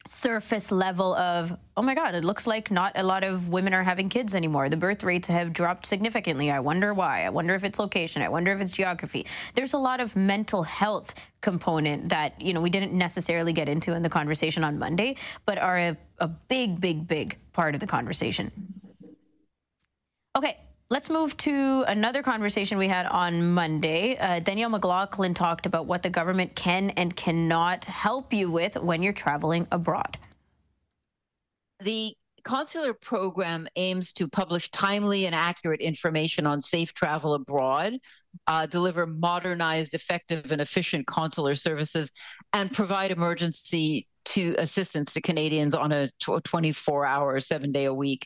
surface 0.08 0.72
level 0.72 1.14
of 1.16 1.56
oh 1.76 1.82
my 1.82 1.94
god 1.94 2.16
it 2.16 2.24
looks 2.24 2.48
like 2.48 2.72
not 2.72 2.94
a 2.96 3.04
lot 3.04 3.24
of 3.24 3.50
women 3.50 3.74
are 3.74 3.84
having 3.84 4.10
kids 4.10 4.34
anymore. 4.36 4.70
The 4.70 4.78
birth 4.78 5.04
rates 5.04 5.28
have 5.28 5.54
dropped 5.54 5.86
significantly. 5.86 6.50
I 6.50 6.60
wonder 6.60 6.94
why. 6.94 7.26
I 7.26 7.30
wonder 7.30 7.56
if 7.56 7.64
it's 7.64 7.80
location. 7.80 8.22
I 8.22 8.30
wonder 8.30 8.54
if 8.54 8.62
it's 8.62 8.72
geography. 8.72 9.26
There's 9.54 9.74
a 9.74 9.78
lot 9.78 10.00
of 10.00 10.16
mental 10.16 10.64
health 10.64 11.14
component 11.42 12.10
that 12.10 12.40
you 12.42 12.54
know 12.54 12.62
we 12.62 12.70
didn't 12.70 12.94
necessarily 12.94 13.54
get 13.54 13.70
into 13.70 13.94
in 13.94 14.02
the 14.02 14.10
conversation 14.10 14.64
on 14.64 14.80
monday 14.80 15.16
but 15.46 15.58
are 15.60 15.78
a, 15.78 15.98
a 16.20 16.28
big 16.28 16.82
big 16.82 17.08
big 17.08 17.38
part 17.54 17.76
of 17.76 17.82
the 17.82 17.88
conversation. 17.88 18.52
Okay 20.36 20.58
Let's 20.90 21.10
move 21.10 21.36
to 21.38 21.84
another 21.86 22.24
conversation 22.24 22.78
we 22.78 22.88
had 22.88 23.08
on 23.08 23.54
Monday. 23.54 24.18
Uh, 24.18 24.40
Danielle 24.40 24.70
McLaughlin 24.70 25.34
talked 25.34 25.66
about 25.66 25.86
what 25.86 26.02
the 26.02 26.10
government 26.10 26.56
can 26.56 26.92
and 26.92 27.14
cannot 27.14 27.84
help 27.84 28.32
you 28.32 28.50
with 28.50 28.78
when 28.78 29.04
you're 29.04 29.12
traveling 29.12 29.68
abroad. 29.70 30.18
The 31.82 32.16
consular 32.46 32.94
program 32.94 33.68
aims 33.76 34.14
to 34.14 34.30
publish 34.30 34.72
timely 34.72 35.26
and 35.26 35.36
accurate 35.36 35.82
information 35.82 36.48
on 36.48 36.62
safe 36.62 36.94
travel 36.94 37.34
abroad, 37.34 37.96
uh, 38.48 38.66
deliver 38.66 39.06
modernized, 39.06 39.94
effective, 39.94 40.54
and 40.54 40.62
efficient 40.62 41.06
consular 41.06 41.56
services, 41.56 42.14
and 42.54 42.72
provide 42.72 43.12
emergency 43.12 44.08
to 44.24 44.56
assistance 44.58 45.14
to 45.16 45.22
Canadians 45.22 45.76
on 45.76 45.92
a 45.92 46.10
24 46.22 47.06
hour, 47.06 47.42
seven 47.42 47.74
day 47.74 47.84
a 47.84 47.94
week 47.94 48.26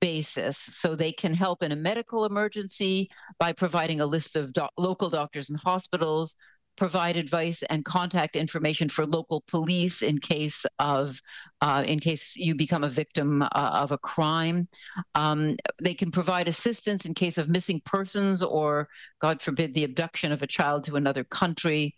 basis. 0.00 0.56
So 0.58 0.94
they 0.94 1.12
can 1.12 1.34
help 1.34 1.62
in 1.62 1.72
a 1.72 1.76
medical 1.76 2.24
emergency 2.24 3.08
by 3.38 3.52
providing 3.52 4.00
a 4.00 4.06
list 4.06 4.36
of 4.36 4.52
local 4.76 5.10
doctors 5.10 5.50
and 5.50 5.58
hospitals, 5.58 6.36
provide 6.76 7.16
advice 7.16 7.62
and 7.70 7.84
contact 7.84 8.36
information 8.36 8.88
for 8.88 9.06
local 9.06 9.42
police 9.48 10.02
in 10.02 10.18
case 10.18 10.66
of 10.78 11.20
uh, 11.62 11.82
in 11.86 11.98
case 11.98 12.36
you 12.36 12.54
become 12.54 12.84
a 12.84 12.88
victim 12.88 13.42
uh, 13.42 13.48
of 13.52 13.92
a 13.92 13.98
crime. 13.98 14.68
Um, 15.14 15.56
they 15.82 15.94
can 15.94 16.10
provide 16.10 16.48
assistance 16.48 17.06
in 17.06 17.14
case 17.14 17.38
of 17.38 17.48
missing 17.48 17.80
persons 17.84 18.42
or, 18.42 18.88
God 19.20 19.40
forbid, 19.40 19.72
the 19.72 19.84
abduction 19.84 20.32
of 20.32 20.42
a 20.42 20.46
child 20.46 20.84
to 20.84 20.96
another 20.96 21.24
country. 21.24 21.94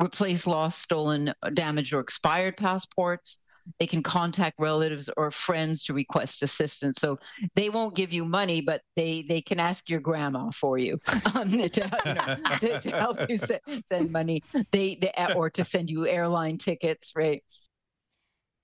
Replace 0.00 0.46
lost, 0.46 0.80
stolen, 0.80 1.34
damaged, 1.52 1.92
or 1.92 2.00
expired 2.00 2.56
passports 2.56 3.38
they 3.78 3.86
can 3.86 4.02
contact 4.02 4.56
relatives 4.58 5.10
or 5.16 5.30
friends 5.30 5.84
to 5.84 5.94
request 5.94 6.42
assistance. 6.42 6.98
So 7.00 7.18
they 7.54 7.70
won't 7.70 7.94
give 7.94 8.12
you 8.12 8.24
money, 8.24 8.60
but 8.60 8.82
they 8.96 9.24
they 9.28 9.40
can 9.40 9.60
ask 9.60 9.88
your 9.88 10.00
grandma 10.00 10.50
for 10.50 10.78
you, 10.78 10.98
um, 11.34 11.50
to, 11.50 11.58
you 11.58 12.14
know, 12.14 12.58
to, 12.60 12.80
to, 12.80 12.90
help 12.90 13.28
you 13.28 13.36
send, 13.38 13.60
send 13.86 14.12
money. 14.12 14.42
They, 14.72 14.96
they 14.96 15.12
or 15.34 15.50
to 15.50 15.64
send 15.64 15.90
you 15.90 16.06
airline 16.06 16.58
tickets, 16.58 17.12
right? 17.14 17.42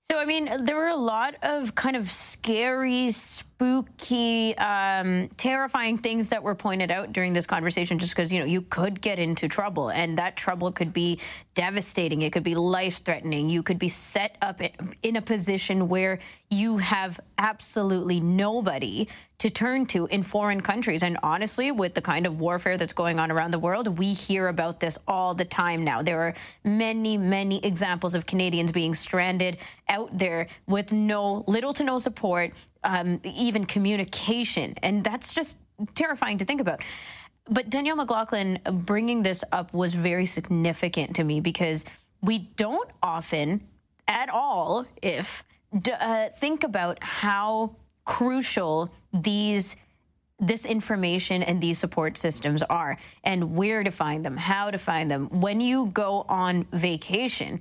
So, 0.09 0.17
I 0.17 0.25
mean, 0.25 0.65
there 0.65 0.75
were 0.75 0.87
a 0.87 0.95
lot 0.95 1.35
of 1.43 1.75
kind 1.75 1.95
of 1.97 2.09
scary, 2.09 3.11
spooky, 3.57 4.55
um, 4.59 5.27
terrifying 5.29 5.97
things 5.97 6.29
that 6.29 6.43
were 6.43 6.53
pointed 6.53 6.91
out 6.91 7.11
during 7.11 7.33
this 7.33 7.47
conversation 7.47 7.97
just 7.97 8.15
because, 8.15 8.31
you 8.31 8.39
know, 8.39 8.45
you 8.45 8.61
could 8.61 9.01
get 9.01 9.17
into 9.17 9.47
trouble 9.47 9.89
and 9.89 10.19
that 10.19 10.35
trouble 10.37 10.71
could 10.71 10.93
be 10.93 11.19
devastating. 11.55 12.21
It 12.21 12.31
could 12.31 12.43
be 12.43 12.53
life 12.53 13.03
threatening. 13.03 13.49
You 13.49 13.63
could 13.63 13.79
be 13.79 13.89
set 13.89 14.37
up 14.43 14.61
in 15.01 15.15
a 15.15 15.23
position 15.23 15.89
where 15.89 16.19
you 16.51 16.77
have 16.77 17.19
absolutely 17.39 18.19
nobody 18.19 19.07
to 19.39 19.49
turn 19.49 19.85
to 19.87 20.05
in 20.07 20.23
foreign 20.23 20.61
countries. 20.61 21.01
And 21.01 21.17
honestly, 21.23 21.71
with 21.71 21.93
the 21.93 22.01
kind 22.01 22.25
of 22.25 22.39
warfare 22.39 22.77
that's 22.77 22.93
going 22.93 23.19
on 23.19 23.31
around 23.31 23.51
the 23.51 23.59
world, 23.59 23.97
we 23.97 24.13
hear 24.13 24.47
about 24.47 24.79
this 24.79 24.97
all 25.07 25.33
the 25.33 25.45
time 25.45 25.83
now. 25.83 26.01
There 26.01 26.21
are 26.21 26.33
many, 26.63 27.17
many 27.17 27.63
examples 27.63 28.15
of 28.15 28.25
Canadians 28.25 28.71
being 28.71 28.95
stranded 28.95 29.57
out 29.89 30.15
there 30.17 30.47
with 30.67 30.91
no 30.91 31.43
little 31.47 31.73
to 31.73 31.83
no 31.83 31.99
support, 31.99 32.53
um, 32.87 33.19
even 33.23 33.65
communication. 33.65 34.73
And 34.81 35.03
that's 35.03 35.33
just 35.33 35.59
terrifying 35.93 36.39
to 36.39 36.45
think 36.45 36.61
about. 36.61 36.81
But 37.49 37.69
Danielle 37.69 37.97
McLaughlin 37.97 38.59
bringing 38.71 39.21
this 39.21 39.43
up 39.51 39.73
was 39.73 39.93
very 39.93 40.25
significant 40.25 41.15
to 41.17 41.23
me 41.23 41.39
because 41.39 41.85
we 42.21 42.39
don't 42.55 42.89
often 43.03 43.61
at 44.07 44.29
all, 44.29 44.85
if 45.01 45.43
uh, 45.99 46.29
think 46.39 46.63
about 46.63 47.01
how 47.03 47.75
crucial 48.05 48.91
these 49.13 49.75
this 50.39 50.65
information 50.65 51.41
and 51.41 51.59
these 51.59 51.79
support 51.79 52.15
systems 52.15 52.61
are 52.69 52.95
and 53.23 53.55
where 53.55 53.83
to 53.83 53.89
find 53.89 54.23
them, 54.23 54.37
how 54.37 54.69
to 54.69 54.77
find 54.77 55.09
them. 55.09 55.27
When 55.31 55.59
you 55.59 55.87
go 55.87 56.25
on 56.29 56.67
vacation, 56.71 57.59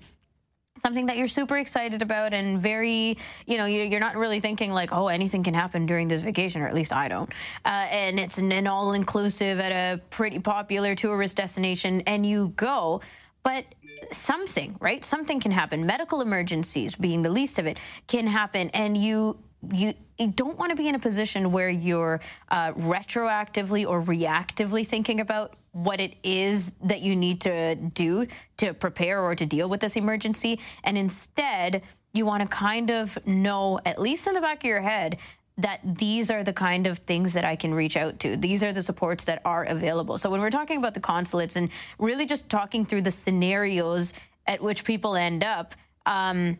something 0.78 1.06
that 1.06 1.16
you're 1.16 1.28
super 1.28 1.56
excited 1.56 2.02
about 2.02 2.32
and 2.32 2.60
very, 2.60 3.18
you 3.46 3.58
know, 3.58 3.66
you're 3.66 4.00
not 4.00 4.16
really 4.16 4.40
thinking 4.40 4.72
like, 4.72 4.92
oh, 4.92 5.08
anything 5.08 5.42
can 5.42 5.54
happen 5.54 5.86
during 5.86 6.08
this 6.08 6.22
vacation, 6.22 6.62
or 6.62 6.68
at 6.68 6.74
least 6.74 6.92
I 6.92 7.08
don't. 7.08 7.30
Uh, 7.64 7.68
and 7.68 8.20
it's 8.20 8.38
an, 8.38 8.52
an 8.52 8.66
all 8.66 8.92
inclusive 8.92 9.58
at 9.60 9.72
a 9.72 10.00
pretty 10.10 10.38
popular 10.38 10.94
tourist 10.94 11.36
destination, 11.36 12.02
and 12.06 12.26
you 12.26 12.52
go. 12.56 13.00
But 13.42 13.64
something, 14.12 14.76
right? 14.80 15.04
Something 15.04 15.40
can 15.40 15.52
happen. 15.52 15.86
Medical 15.86 16.20
emergencies, 16.20 16.96
being 16.96 17.22
the 17.22 17.30
least 17.30 17.58
of 17.58 17.66
it, 17.66 17.78
can 18.08 18.26
happen, 18.26 18.70
and 18.70 18.96
you 18.96 19.38
you, 19.72 19.94
you 20.18 20.28
don't 20.28 20.58
want 20.58 20.70
to 20.70 20.76
be 20.76 20.88
in 20.88 20.94
a 20.94 20.98
position 20.98 21.52
where 21.52 21.68
you're 21.68 22.20
uh, 22.50 22.72
retroactively 22.72 23.88
or 23.88 24.02
reactively 24.02 24.86
thinking 24.86 25.20
about 25.20 25.54
what 25.72 26.00
it 26.00 26.14
is 26.22 26.72
that 26.82 27.00
you 27.00 27.14
need 27.14 27.40
to 27.42 27.74
do 27.74 28.26
to 28.56 28.72
prepare 28.72 29.20
or 29.20 29.34
to 29.34 29.44
deal 29.44 29.68
with 29.68 29.80
this 29.80 29.96
emergency. 29.96 30.58
And 30.84 30.96
instead, 30.96 31.82
you 32.12 32.24
want 32.24 32.42
to 32.42 32.48
kind 32.48 32.90
of 32.90 33.18
know, 33.26 33.80
at 33.84 34.00
least 34.00 34.26
in 34.26 34.34
the 34.34 34.40
back 34.40 34.58
of 34.58 34.64
your 34.64 34.80
head, 34.80 35.18
that 35.58 35.80
these 35.84 36.30
are 36.30 36.44
the 36.44 36.52
kind 36.52 36.86
of 36.86 36.98
things 36.98 37.32
that 37.32 37.44
I 37.44 37.56
can 37.56 37.72
reach 37.72 37.96
out 37.96 38.20
to. 38.20 38.36
These 38.36 38.62
are 38.62 38.72
the 38.72 38.82
supports 38.82 39.24
that 39.24 39.40
are 39.44 39.64
available. 39.64 40.18
So 40.18 40.30
when 40.30 40.40
we're 40.40 40.50
talking 40.50 40.78
about 40.78 40.94
the 40.94 41.00
consulates 41.00 41.56
and 41.56 41.70
really 41.98 42.26
just 42.26 42.48
talking 42.48 42.84
through 42.84 43.02
the 43.02 43.10
scenarios 43.10 44.12
at 44.46 44.62
which 44.62 44.84
people 44.84 45.16
end 45.16 45.44
up, 45.44 45.74
um, 46.04 46.58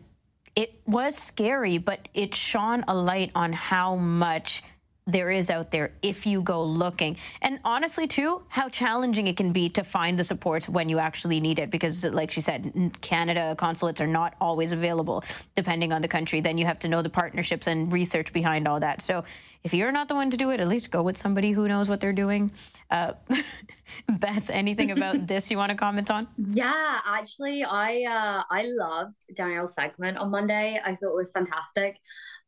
it 0.57 0.81
was 0.87 1.15
scary, 1.15 1.77
but 1.77 2.07
it 2.15 2.33
shone 2.33 2.83
a 2.87 2.95
light 2.95 3.29
on 3.35 3.53
how 3.53 3.95
much 3.95 4.63
there 5.05 5.29
is 5.29 5.51
out 5.51 5.69
there 5.69 5.91
if 6.01 6.25
you 6.25 6.41
go 6.41 6.63
looking. 6.63 7.15
And 7.43 7.59
honestly, 7.63 8.07
too, 8.07 8.41
how 8.47 8.67
challenging 8.67 9.27
it 9.27 9.37
can 9.37 9.53
be 9.53 9.69
to 9.69 9.83
find 9.83 10.17
the 10.17 10.23
supports 10.23 10.67
when 10.67 10.89
you 10.89 10.97
actually 10.97 11.39
need 11.39 11.59
it. 11.59 11.69
Because, 11.69 12.03
like 12.03 12.31
she 12.31 12.41
said, 12.41 12.91
Canada 13.01 13.55
consulates 13.55 14.01
are 14.01 14.07
not 14.07 14.33
always 14.41 14.71
available 14.71 15.23
depending 15.55 15.93
on 15.93 16.01
the 16.01 16.07
country. 16.07 16.41
Then 16.41 16.57
you 16.57 16.65
have 16.65 16.79
to 16.79 16.87
know 16.87 17.03
the 17.03 17.09
partnerships 17.09 17.67
and 17.67 17.93
research 17.93 18.33
behind 18.33 18.67
all 18.67 18.79
that. 18.79 19.03
So 19.03 19.23
if 19.63 19.75
you're 19.75 19.91
not 19.91 20.07
the 20.07 20.15
one 20.15 20.31
to 20.31 20.37
do 20.37 20.49
it, 20.49 20.59
at 20.59 20.67
least 20.67 20.89
go 20.89 21.03
with 21.03 21.17
somebody 21.17 21.51
who 21.51 21.67
knows 21.67 21.87
what 21.87 21.99
they're 21.99 22.13
doing. 22.13 22.51
Uh, 22.89 23.13
Beth, 24.19 24.49
anything 24.49 24.91
about 24.91 25.27
this 25.27 25.49
you 25.51 25.57
want 25.57 25.71
to 25.71 25.75
comment 25.77 26.11
on? 26.11 26.27
Yeah, 26.37 26.99
actually, 27.05 27.63
I 27.63 28.03
uh, 28.03 28.43
I 28.49 28.65
loved 28.67 29.15
Danielle's 29.35 29.73
segment 29.73 30.17
on 30.17 30.31
Monday. 30.31 30.79
I 30.83 30.95
thought 30.95 31.11
it 31.11 31.15
was 31.15 31.31
fantastic. 31.31 31.99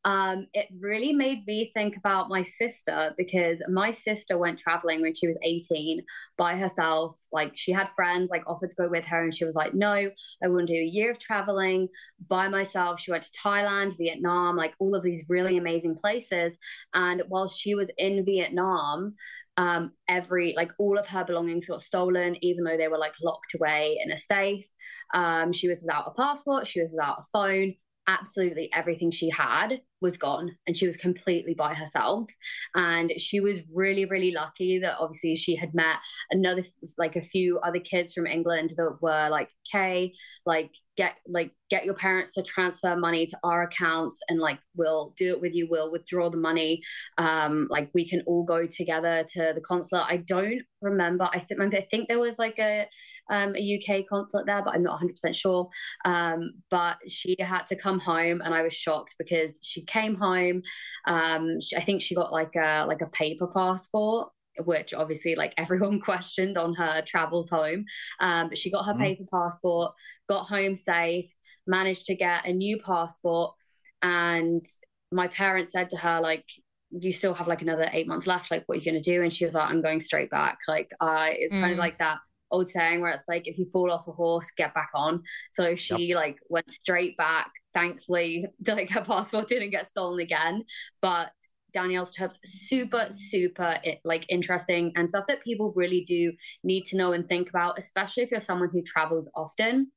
Um, 0.06 0.48
it 0.54 0.68
really 0.80 1.12
made 1.12 1.46
me 1.46 1.72
think 1.74 1.98
about 1.98 2.30
my 2.30 2.42
sister 2.42 3.14
because 3.18 3.62
my 3.68 3.92
sister 3.92 4.38
went 4.38 4.58
traveling 4.58 5.02
when 5.02 5.14
she 5.14 5.28
was 5.28 5.38
18 5.44 6.02
by 6.38 6.56
herself. 6.56 7.20
Like 7.34 7.52
she 7.56 7.74
had 7.74 7.90
friends 7.90 8.30
like 8.32 8.44
offered 8.48 8.70
to 8.70 8.76
go 8.76 8.88
with 8.88 9.06
her, 9.06 9.24
and 9.24 9.34
she 9.34 9.46
was 9.46 9.56
like, 9.56 9.74
"No, 9.74 9.92
I 9.92 10.48
want 10.48 10.68
to 10.68 10.74
do 10.74 10.80
a 10.80 10.86
year 10.86 11.12
of 11.12 11.20
traveling 11.20 11.90
by 12.28 12.48
myself." 12.48 13.00
She 13.00 13.12
went 13.12 13.24
to 13.24 13.40
Thailand, 13.40 13.98
Vietnam, 13.98 14.56
like 14.56 14.74
all 14.80 14.96
of 14.96 15.04
these 15.04 15.26
really 15.30 15.58
amazing 15.58 15.96
places. 15.96 16.58
And 16.94 17.24
while 17.28 17.48
she 17.48 17.76
was 17.76 17.92
in 17.98 18.26
Vietnam, 18.26 19.16
um, 19.58 19.92
every 20.08 20.54
like 20.56 20.72
all 20.80 20.98
of 20.98 21.08
her 21.08 21.24
belongings 21.26 21.68
got 21.68 21.82
stolen, 21.82 22.38
even 22.44 22.64
though 22.64 22.78
they 22.78 22.88
were 22.88 22.98
like 22.98 23.14
locked 23.22 23.56
away 23.56 23.98
in 24.04 24.12
a 24.12 24.18
safe. 24.18 24.68
Um, 25.14 25.52
she 25.52 25.68
was 25.68 25.82
without 25.82 26.08
a 26.08 26.12
passport, 26.12 26.68
she 26.68 26.82
was 26.82 26.92
without 26.92 27.20
a 27.20 27.26
phone. 27.34 27.74
Absolutely 28.08 28.72
everything 28.74 29.12
she 29.12 29.30
had 29.30 29.82
was 30.02 30.18
gone 30.18 30.56
and 30.68 30.76
she 30.76 30.86
was 30.86 30.98
completely 30.98 31.54
by 31.54 31.74
herself. 31.74 32.30
And 32.76 33.14
she 33.18 33.40
was 33.40 33.64
really 33.74 34.06
really 34.06 34.32
lucky 34.32 34.80
that 34.80 34.98
obviously 35.00 35.36
she 35.36 35.56
had 35.56 35.74
met 35.74 35.98
another 36.32 36.64
like 36.98 37.16
a 37.16 37.22
few 37.22 37.60
other 37.60 37.80
kids 37.80 38.14
from 38.14 38.28
england 38.28 38.72
that 38.78 38.98
were 39.02 39.30
like 39.30 39.50
okay 39.68 40.14
like 40.46 40.72
get 40.98 41.16
like 41.28 41.52
get 41.70 41.86
your 41.86 41.94
parents 41.94 42.34
to 42.34 42.44
transfer 42.44 42.96
money 42.96 43.26
to 43.28 43.38
our 43.44 43.64
accounts 43.64 44.20
and 44.28 44.40
like 44.40 44.60
we'll 44.76 45.14
do 45.18 45.30
it 45.30 45.40
with 45.40 45.54
you. 45.54 45.68
We'll 45.70 45.92
withdraw 45.92 46.30
the 46.30 46.38
money. 46.38 46.82
Um 47.18 47.68
like 47.70 47.90
we 47.94 48.08
can 48.08 48.22
all 48.26 48.44
go 48.44 48.66
together 48.66 49.26
to 49.34 49.54
the 49.56 49.62
consulate. 49.62 50.06
I 50.08 50.18
don't 50.18 50.62
remember. 50.82 51.30
I 51.32 51.40
think 51.40 51.76
i 51.76 51.82
think 51.82 52.08
there 52.08 52.20
was 52.20 52.38
like 52.40 52.58
a 52.60 52.88
um, 53.30 53.54
a 53.56 53.78
uk 53.78 54.06
consulate 54.08 54.48
there 54.48 54.64
but 54.64 54.74
i'm 54.74 54.84
not 54.84 55.00
100% 55.00 55.36
sure. 55.36 55.70
Um 56.06 56.52
but 56.70 56.98
she 57.08 57.36
had 57.40 57.64
to 57.68 57.76
come 57.76 58.00
home 58.00 58.42
and 58.42 58.54
i 58.54 58.62
was 58.62 58.74
shocked 58.74 59.16
because 59.20 59.60
she 59.64 59.84
came 59.90 60.16
home. 60.16 60.62
Um, 61.06 61.60
she, 61.62 61.76
I 61.76 61.82
think 61.82 62.02
she 62.02 62.16
got 62.16 62.32
like 62.32 62.56
a 62.56 62.86
like 62.88 63.02
a 63.02 63.08
paper 63.08 63.48
passport 63.48 64.30
which 64.66 64.94
obviously 64.94 65.36
like 65.36 65.54
everyone 65.58 66.00
questioned 66.00 66.58
on 66.58 66.74
her 66.76 67.02
travels 67.06 67.50
home. 67.50 67.86
Um, 68.20 68.50
but 68.50 68.58
she 68.58 68.72
got 68.72 68.86
her 68.86 68.94
mm. 68.94 69.00
paper 69.00 69.24
passport, 69.32 69.94
got 70.28 70.46
home 70.46 70.76
safe, 70.76 71.32
managed 71.68 72.06
to 72.08 72.16
get 72.16 72.46
a 72.46 72.54
new 72.54 72.80
passport, 72.80 73.54
and 74.02 74.66
my 75.12 75.28
parents 75.28 75.72
said 75.72 75.90
to 75.90 75.98
her 75.98 76.22
like, 76.22 76.46
"You 76.92 77.12
still 77.12 77.34
have 77.34 77.48
like 77.48 77.62
another 77.62 77.90
eight 77.94 78.08
months 78.08 78.28
left. 78.28 78.52
Like, 78.52 78.64
what 78.66 78.78
are 78.78 78.82
you 78.82 78.86
gonna 78.86 79.02
do?" 79.02 79.24
And 79.24 79.34
she 79.34 79.46
was 79.46 79.56
like, 79.56 79.70
"I'm 79.70 79.82
going 79.82 80.02
straight 80.02 80.30
back." 80.30 80.58
Like, 80.68 80.92
uh, 81.00 81.30
it's 81.32 81.56
mm. 81.56 81.62
kind 81.62 81.74
of 81.74 81.80
like 81.80 82.00
that 82.00 82.20
old 82.52 82.70
saying 82.70 83.02
where 83.02 83.12
it's 83.12 83.28
like 83.28 83.48
if 83.48 83.58
you 83.58 83.66
fall 83.72 83.92
off 83.92 84.08
a 84.08 84.12
horse 84.12 84.52
get 84.56 84.74
back 84.74 84.90
on. 84.94 85.24
So 85.50 85.76
she 85.76 86.08
yep. 86.08 86.18
like 86.18 86.38
went 86.50 86.72
straight 86.72 87.18
back. 87.18 87.52
Thankfully 87.74 88.46
like 88.68 88.90
her 88.92 89.04
passport 89.04 89.48
didn't 89.48 89.72
get 89.72 89.88
stolen 89.88 90.20
again. 90.20 90.66
But 91.02 91.32
Danielle's 91.74 92.12
tips 92.12 92.40
super 92.46 93.08
super 93.12 93.78
eh, 93.86 93.96
like 94.04 94.26
interesting 94.30 94.92
and 94.96 95.10
stuff 95.10 95.26
that 95.28 95.44
people 95.44 95.72
really 95.76 96.02
do 96.02 96.34
need 96.64 96.86
to 96.86 96.98
know 96.98 97.12
and 97.12 97.28
think 97.28 97.50
about 97.50 97.78
especially 97.78 98.24
if 98.24 98.32
you're 98.32 98.40
someone 98.40 98.70
who 98.72 98.82
travels 98.82 99.30
often. 99.36 99.92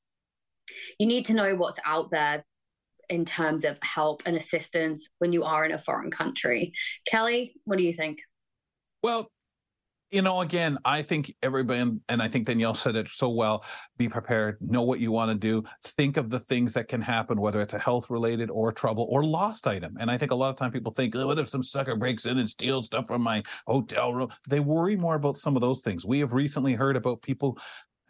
You 0.99 1.07
need 1.07 1.27
to 1.27 1.35
know 1.35 1.55
what's 1.55 1.81
out 1.85 2.11
there 2.11 2.45
in 3.09 3.25
terms 3.25 3.65
of 3.65 3.79
help 3.83 4.23
and 4.27 4.37
assistance 4.37 5.09
when 5.19 5.33
you 5.33 5.45
are 5.45 5.65
in 5.65 5.73
a 5.73 5.79
foreign 5.79 6.11
country. 6.11 6.73
Kelly 7.07 7.55
what 7.65 7.79
do 7.79 7.85
you 7.85 7.93
think? 7.93 8.19
Well 9.03 9.31
you 10.13 10.21
know, 10.21 10.43
again, 10.43 10.79
I 10.85 11.01
think 11.01 11.35
everybody, 11.43 11.91
and 12.09 12.23
I 12.23 12.29
think 12.29 12.47
Danielle 12.47 12.75
said 12.75 12.97
it 12.97 13.09
so 13.09 13.31
well 13.31 13.65
be 13.97 14.11
prepared, 14.11 14.59
know 14.61 14.83
what 14.83 15.01
you 15.01 15.11
want 15.11 15.31
to 15.31 15.35
do, 15.35 15.65
think 15.85 16.19
of 16.19 16.29
the 16.29 16.39
things 16.39 16.75
that 16.75 16.87
can 16.87 17.01
happen, 17.01 17.41
whether 17.41 17.63
it's 17.63 17.73
a 17.73 17.79
health 17.79 18.11
related 18.11 18.51
or 18.51 18.73
trouble 18.73 19.09
or 19.11 19.25
lost 19.25 19.67
item. 19.67 19.97
And 19.99 20.11
I 20.11 20.19
think 20.19 20.31
a 20.31 20.35
lot 20.35 20.51
of 20.51 20.57
time 20.57 20.71
people 20.71 20.93
think, 20.93 21.15
what 21.15 21.39
if 21.39 21.49
some 21.49 21.63
sucker 21.63 21.97
breaks 21.97 22.27
in 22.27 22.39
and 22.39 22.49
steals 22.49 22.87
stuff 22.87 23.07
from 23.07 23.23
my 23.23 23.43
hotel 23.67 24.13
room? 24.13 24.29
They 24.47 24.61
worry 24.61 24.97
more 24.97 25.15
about 25.15 25.39
some 25.39 25.57
of 25.57 25.63
those 25.63 25.81
things. 25.81 26.05
We 26.05 26.19
have 26.21 26.35
recently 26.35 26.75
heard 26.75 26.97
about 26.97 27.23
people 27.23 27.59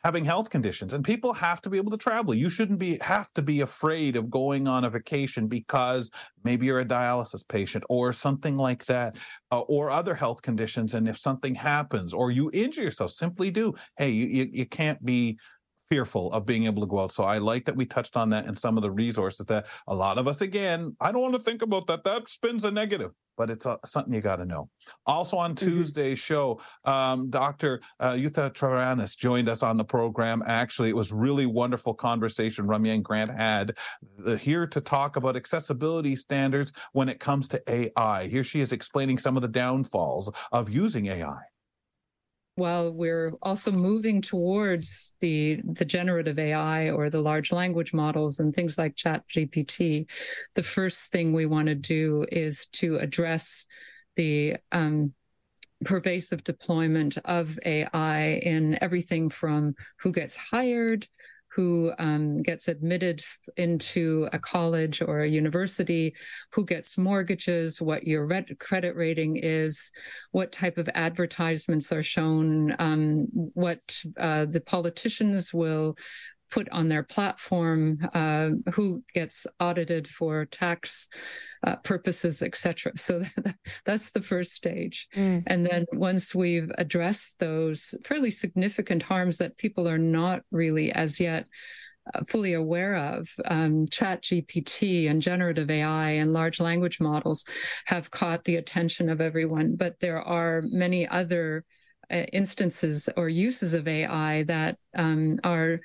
having 0.05 0.25
health 0.25 0.51
conditions 0.51 0.95
and 0.95 1.05
people 1.05 1.33
have 1.33 1.61
to 1.63 1.71
be 1.71 1.77
able 1.77 1.91
to 1.91 1.97
travel. 1.97 2.35
You 2.35 2.51
shouldn't 2.51 2.79
be 2.79 2.99
have 3.01 3.33
to 3.35 3.43
be 3.43 3.61
afraid 3.61 4.17
of 4.17 4.31
going 4.31 4.67
on 4.67 4.85
a 4.85 4.91
vacation 4.91 5.47
because 5.47 6.11
maybe 6.45 6.67
you're 6.67 6.81
a 6.81 6.85
dialysis 6.85 7.47
patient 7.47 7.85
or 7.89 8.13
something 8.13 8.57
like 8.57 8.85
that 8.87 9.17
uh, 9.53 9.61
or 9.61 9.91
other 9.91 10.15
health 10.15 10.43
conditions 10.43 10.95
and 10.95 11.09
if 11.09 11.19
something 11.19 11.55
happens 11.55 12.13
or 12.13 12.31
you 12.31 12.51
injure 12.53 12.83
yourself 12.83 13.13
simply 13.13 13.51
do. 13.51 13.75
Hey 13.97 14.11
you, 14.11 14.27
you, 14.27 14.49
you 14.53 14.67
can't 14.67 15.05
be 15.05 15.39
fearful 15.93 16.33
of 16.33 16.47
being 16.47 16.65
able 16.65 16.81
to 16.81 16.87
go 16.89 17.01
out. 17.01 17.13
So 17.13 17.23
I 17.25 17.37
like 17.37 17.67
that 17.67 17.77
we 17.77 17.85
touched 17.85 18.17
on 18.17 18.31
that 18.31 18.47
and 18.47 18.59
some 18.59 18.79
of 18.79 18.83
the 18.83 18.91
resources 18.91 19.45
that 19.45 19.67
a 19.89 19.95
lot 19.95 20.17
of 20.17 20.27
us, 20.27 20.41
again, 20.41 20.97
I 21.03 21.13
don't 21.13 21.21
want 21.21 21.35
to 21.35 21.41
think 21.41 21.61
about 21.61 21.87
that. 21.89 22.03
That 22.05 22.31
spins 22.31 22.65
a 22.65 22.71
negative, 22.71 23.13
but 23.37 23.51
it's 23.51 23.67
uh, 23.67 23.77
something 23.85 24.15
you 24.15 24.23
got 24.23 24.37
to 24.37 24.47
know. 24.47 24.71
Also 25.05 25.37
on 25.37 25.55
Mm-hmm. 25.55 25.69
Tuesday's 25.69 26.19
show, 26.19 26.59
um, 26.87 27.29
Dr. 27.29 27.83
Uh, 28.01 28.13
Jutta 28.13 28.55
Treviranus 28.55 29.19
joined 29.19 29.51
us 29.51 29.63
on 29.63 29.77
the 29.77 29.85
program. 29.85 30.43
Actually, 30.47 30.89
it 30.89 30.97
was 30.97 31.13
really 31.13 31.45
wonderful 31.45 31.93
conversation 31.93 32.67
Ramya 32.67 32.95
and 32.95 33.05
Grant 33.05 33.31
had 33.31 33.77
uh, 34.25 34.37
here 34.37 34.67
to 34.67 34.81
talk 34.81 35.17
about 35.17 35.37
accessibility 35.37 36.17
standards 36.17 36.73
when 36.93 37.11
it 37.11 37.21
comes 37.21 37.49
to 37.49 37.63
AI. 37.69 38.29
Here 38.29 38.45
she 38.45 38.61
is 38.61 38.73
explaining 38.73 39.19
some 39.19 39.37
of 39.37 39.43
the 39.43 39.49
downfalls 39.49 40.33
of 40.53 40.71
using 40.71 41.09
AI. 41.09 41.52
While 42.55 42.93
we're 42.93 43.33
also 43.43 43.71
moving 43.71 44.21
towards 44.21 45.15
the 45.21 45.61
the 45.65 45.85
generative 45.85 46.39
AI 46.39 46.91
or 46.91 47.09
the 47.09 47.21
large 47.21 47.51
language 47.51 47.95
models 47.95 48.41
and 48.41 48.55
things 48.55 48.77
like 48.77 48.95
Chat 48.95 49.27
GPT, 49.29 50.07
the 50.55 50.63
first 50.63 51.11
thing 51.11 51.33
we 51.33 51.47
want 51.47 51.69
to 51.69 51.75
do 51.75 52.27
is 52.31 52.67
to 52.73 52.97
address 52.99 53.65
the 54.17 54.57
um, 54.71 55.15
pervasive 55.85 56.45
deployment 56.45 57.19
of 57.25 57.59
AI 57.65 58.41
in 58.43 58.79
everything 58.83 59.31
from 59.31 59.75
who 60.01 60.13
gets 60.13 60.37
hired, 60.37 61.07
who 61.55 61.93
um, 61.99 62.39
gets 62.39 62.69
admitted 62.69 63.23
into 63.57 64.29
a 64.33 64.39
college 64.39 65.03
or 65.03 65.21
a 65.21 65.29
university, 65.29 66.15
who 66.51 66.65
gets 66.65 66.97
mortgages, 66.97 67.81
what 67.81 68.07
your 68.07 68.27
red- 68.27 68.59
credit 68.59 68.97
rating 68.97 69.37
is, 69.37 69.91
what 70.31 70.51
type 70.51 70.79
of 70.79 70.89
advertisements 70.95 71.93
are 71.93 72.03
shown, 72.03 72.75
um, 72.79 73.27
what 73.33 73.81
uh, 74.19 74.47
the 74.47 74.61
politicians 74.61 75.53
will 75.53 75.97
put 76.51 76.69
on 76.71 76.89
their 76.89 77.03
platform, 77.03 77.99
uh, 78.15 78.51
who 78.73 79.03
gets 79.15 79.47
audited 79.61 80.07
for 80.09 80.45
tax 80.47 81.09
uh, 81.65 81.77
purposes, 81.77 82.43
etc. 82.43 82.93
So 82.97 83.23
that's 83.85 84.11
the 84.11 84.21
first 84.21 84.55
stage. 84.55 85.09
And 85.47 85.67
then 85.67 85.87
once 85.93 86.35
we've 86.35 86.71
addressed 86.79 87.39
those 87.39 87.95
fairly 88.05 88.31
significant 88.31 89.03
harms 89.03 89.39
that 89.39 89.59
people 89.59 89.89
are 89.89 89.99
not 89.99 90.43
really 90.51 90.93
as 90.93 91.21
yet 91.21 91.47
uh, 92.15 92.25
fully 92.25 92.55
aware 92.55 92.97
of, 92.97 93.29
um, 93.45 93.87
Chat 93.89 94.23
GPT 94.23 95.09
and 95.09 95.23
generative 95.23 95.71
AI 95.71 96.11
and 96.11 96.33
large 96.33 96.59
language 96.59 96.99
models 97.01 97.45
have 97.87 98.11
caught 98.11 98.43
the 98.45 98.57
attention 98.57 99.09
of 99.09 99.21
everyone. 99.21 99.77
But 99.77 100.01
there 100.01 100.21
are 100.21 100.63
many 100.65 101.07
other 101.07 101.65
uh, 102.11 102.25
instances 102.33 103.09
or 103.17 103.29
uses 103.29 103.73
of 103.73 103.87
AI 103.87 104.43
that 104.45 104.79
um, 104.97 105.39
are 105.45 105.81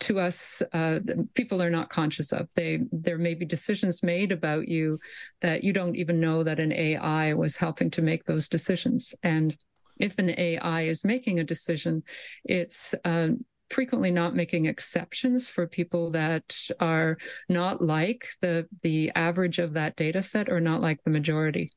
to 0.00 0.20
us 0.20 0.62
uh, 0.72 1.00
people 1.34 1.62
are 1.62 1.70
not 1.70 1.90
conscious 1.90 2.32
of. 2.32 2.48
They 2.54 2.80
there 2.92 3.18
may 3.18 3.34
be 3.34 3.44
decisions 3.44 4.02
made 4.02 4.32
about 4.32 4.68
you 4.68 4.98
that 5.40 5.64
you 5.64 5.72
don't 5.72 5.96
even 5.96 6.20
know 6.20 6.42
that 6.44 6.60
an 6.60 6.72
ai 6.72 7.34
was 7.34 7.56
helping 7.56 7.90
to 7.92 8.02
make 8.02 8.24
those 8.24 8.48
decisions. 8.48 9.14
And 9.22 9.56
if 9.98 10.18
an 10.18 10.38
ai 10.38 10.82
is 10.82 11.04
making 11.04 11.40
a 11.40 11.44
decision 11.44 12.04
it's 12.44 12.94
uh, 13.04 13.30
frequently 13.70 14.10
not 14.10 14.34
making 14.34 14.66
exceptions 14.66 15.48
for 15.48 15.66
people 15.66 16.10
that 16.12 16.56
are 16.80 17.18
not 17.48 17.82
like 17.82 18.28
the 18.40 18.66
the 18.82 19.10
average 19.14 19.58
of 19.58 19.74
that 19.74 19.96
data 19.96 20.22
set 20.22 20.48
or 20.48 20.60
not 20.60 20.80
like 20.80 21.02
the 21.04 21.10
majority. 21.10 21.70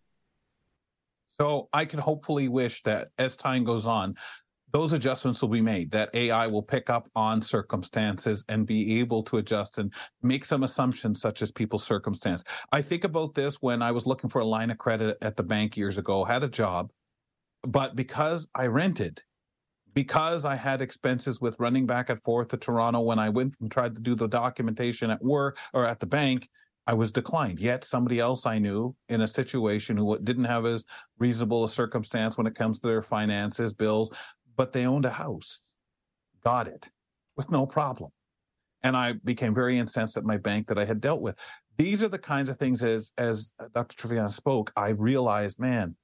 So 1.25 1.69
I 1.73 1.85
can 1.85 1.99
hopefully 1.99 2.47
wish 2.47 2.83
that 2.83 3.09
as 3.17 3.35
time 3.35 3.63
goes 3.63 3.87
on, 3.87 4.15
those 4.71 4.93
adjustments 4.93 5.41
will 5.41 5.49
be 5.49 5.61
made, 5.61 5.91
that 5.91 6.09
AI 6.13 6.47
will 6.47 6.63
pick 6.63 6.89
up 6.89 7.09
on 7.15 7.41
circumstances 7.41 8.45
and 8.47 8.65
be 8.65 8.99
able 8.99 9.23
to 9.23 9.37
adjust 9.37 9.77
and 9.77 9.93
make 10.21 10.45
some 10.45 10.63
assumptions 10.63 11.21
such 11.21 11.41
as 11.41 11.51
people's 11.51 11.83
circumstance. 11.83 12.43
I 12.71 12.81
think 12.81 13.03
about 13.03 13.35
this 13.35 13.55
when 13.61 13.81
I 13.81 13.91
was 13.91 14.05
looking 14.05 14.29
for 14.29 14.39
a 14.39 14.45
line 14.45 14.71
of 14.71 14.77
credit 14.77 15.17
at 15.21 15.35
the 15.35 15.43
bank 15.43 15.77
years 15.77 15.97
ago, 15.97 16.23
had 16.23 16.43
a 16.43 16.49
job, 16.49 16.91
but 17.63 17.95
because 17.95 18.49
I 18.55 18.67
rented, 18.67 19.21
because 19.93 20.45
I 20.45 20.55
had 20.55 20.81
expenses 20.81 21.41
with 21.41 21.59
running 21.59 21.85
back 21.85 22.09
and 22.09 22.21
forth 22.23 22.49
to 22.49 22.57
Toronto 22.57 23.01
when 23.01 23.19
I 23.19 23.29
went 23.29 23.55
and 23.59 23.69
tried 23.69 23.95
to 23.95 24.01
do 24.01 24.15
the 24.15 24.27
documentation 24.27 25.09
at 25.09 25.23
work 25.23 25.57
or 25.73 25.85
at 25.85 25.99
the 25.99 26.05
bank, 26.05 26.47
I 26.87 26.93
was 26.93 27.11
declined. 27.11 27.59
Yet 27.59 27.83
somebody 27.83 28.19
else 28.19 28.45
I 28.45 28.57
knew 28.57 28.95
in 29.09 29.21
a 29.21 29.27
situation 29.27 29.97
who 29.97 30.17
didn't 30.19 30.45
have 30.45 30.65
as 30.65 30.85
reasonable 31.19 31.63
a 31.63 31.69
circumstance 31.69 32.37
when 32.37 32.47
it 32.47 32.55
comes 32.55 32.79
to 32.79 32.87
their 32.87 33.03
finances, 33.03 33.73
bills, 33.73 34.11
but 34.55 34.73
they 34.73 34.85
owned 34.85 35.05
a 35.05 35.09
house, 35.09 35.69
got 36.43 36.67
it 36.67 36.89
with 37.37 37.49
no 37.51 37.65
problem. 37.65 38.11
And 38.83 38.97
I 38.97 39.13
became 39.23 39.53
very 39.53 39.77
incensed 39.77 40.17
at 40.17 40.23
my 40.23 40.37
bank 40.37 40.67
that 40.67 40.79
I 40.79 40.85
had 40.85 41.01
dealt 41.01 41.21
with. 41.21 41.37
These 41.77 42.03
are 42.03 42.07
the 42.09 42.19
kinds 42.19 42.49
of 42.49 42.57
things 42.57 42.83
as 42.83 43.11
as 43.17 43.53
Dr. 43.73 43.95
Trevian 43.95 44.31
spoke, 44.31 44.71
I 44.75 44.89
realized, 44.89 45.59
man, 45.59 45.95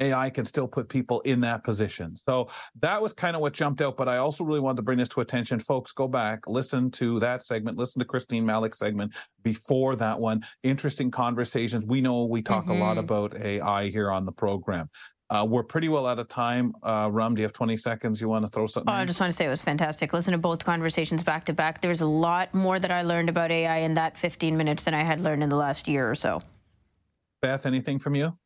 AI 0.00 0.30
can 0.30 0.44
still 0.44 0.66
put 0.66 0.88
people 0.88 1.20
in 1.20 1.40
that 1.40 1.62
position. 1.62 2.16
So 2.16 2.48
that 2.80 3.00
was 3.00 3.12
kind 3.12 3.36
of 3.36 3.42
what 3.42 3.52
jumped 3.52 3.82
out. 3.82 3.96
But 3.96 4.08
I 4.08 4.16
also 4.16 4.42
really 4.42 4.60
wanted 4.60 4.76
to 4.76 4.82
bring 4.82 4.98
this 4.98 5.08
to 5.08 5.20
attention. 5.20 5.60
Folks, 5.60 5.92
go 5.92 6.08
back, 6.08 6.40
listen 6.48 6.90
to 6.92 7.20
that 7.20 7.44
segment, 7.44 7.76
listen 7.76 8.00
to 8.00 8.04
Christine 8.04 8.44
Malik 8.44 8.74
segment 8.74 9.14
before 9.42 9.94
that 9.96 10.18
one. 10.18 10.44
Interesting 10.62 11.10
conversations. 11.10 11.86
We 11.86 12.00
know 12.00 12.24
we 12.24 12.42
talk 12.42 12.66
a 12.68 12.72
lot 12.72 12.96
Mhm. 12.96 13.00
about 13.00 13.34
AI 13.36 13.88
here 13.90 14.10
on 14.10 14.24
the 14.24 14.32
program. 14.32 14.88
Uh, 15.32 15.42
we're 15.42 15.62
pretty 15.62 15.88
well 15.88 16.06
out 16.06 16.18
of 16.18 16.28
time. 16.28 16.74
Uh, 16.82 17.08
Rum, 17.10 17.34
do 17.34 17.40
you 17.40 17.44
have 17.44 17.54
20 17.54 17.74
seconds? 17.78 18.20
You 18.20 18.28
want 18.28 18.44
to 18.44 18.50
throw 18.50 18.66
something 18.66 18.92
Oh, 18.92 18.96
I 18.96 19.06
just 19.06 19.18
want 19.18 19.32
to 19.32 19.36
say 19.36 19.46
it 19.46 19.48
was 19.48 19.62
fantastic. 19.62 20.12
Listen 20.12 20.32
to 20.32 20.38
both 20.38 20.62
conversations 20.62 21.22
back 21.22 21.46
to 21.46 21.54
back. 21.54 21.80
There's 21.80 22.02
a 22.02 22.06
lot 22.06 22.52
more 22.52 22.78
that 22.78 22.90
I 22.90 23.00
learned 23.00 23.30
about 23.30 23.50
AI 23.50 23.78
in 23.78 23.94
that 23.94 24.18
15 24.18 24.58
minutes 24.58 24.84
than 24.84 24.92
I 24.92 25.02
had 25.02 25.20
learned 25.20 25.42
in 25.42 25.48
the 25.48 25.56
last 25.56 25.88
year 25.88 26.10
or 26.10 26.14
so. 26.14 26.42
Beth, 27.40 27.64
anything 27.64 27.98
from 27.98 28.14
you? 28.14 28.36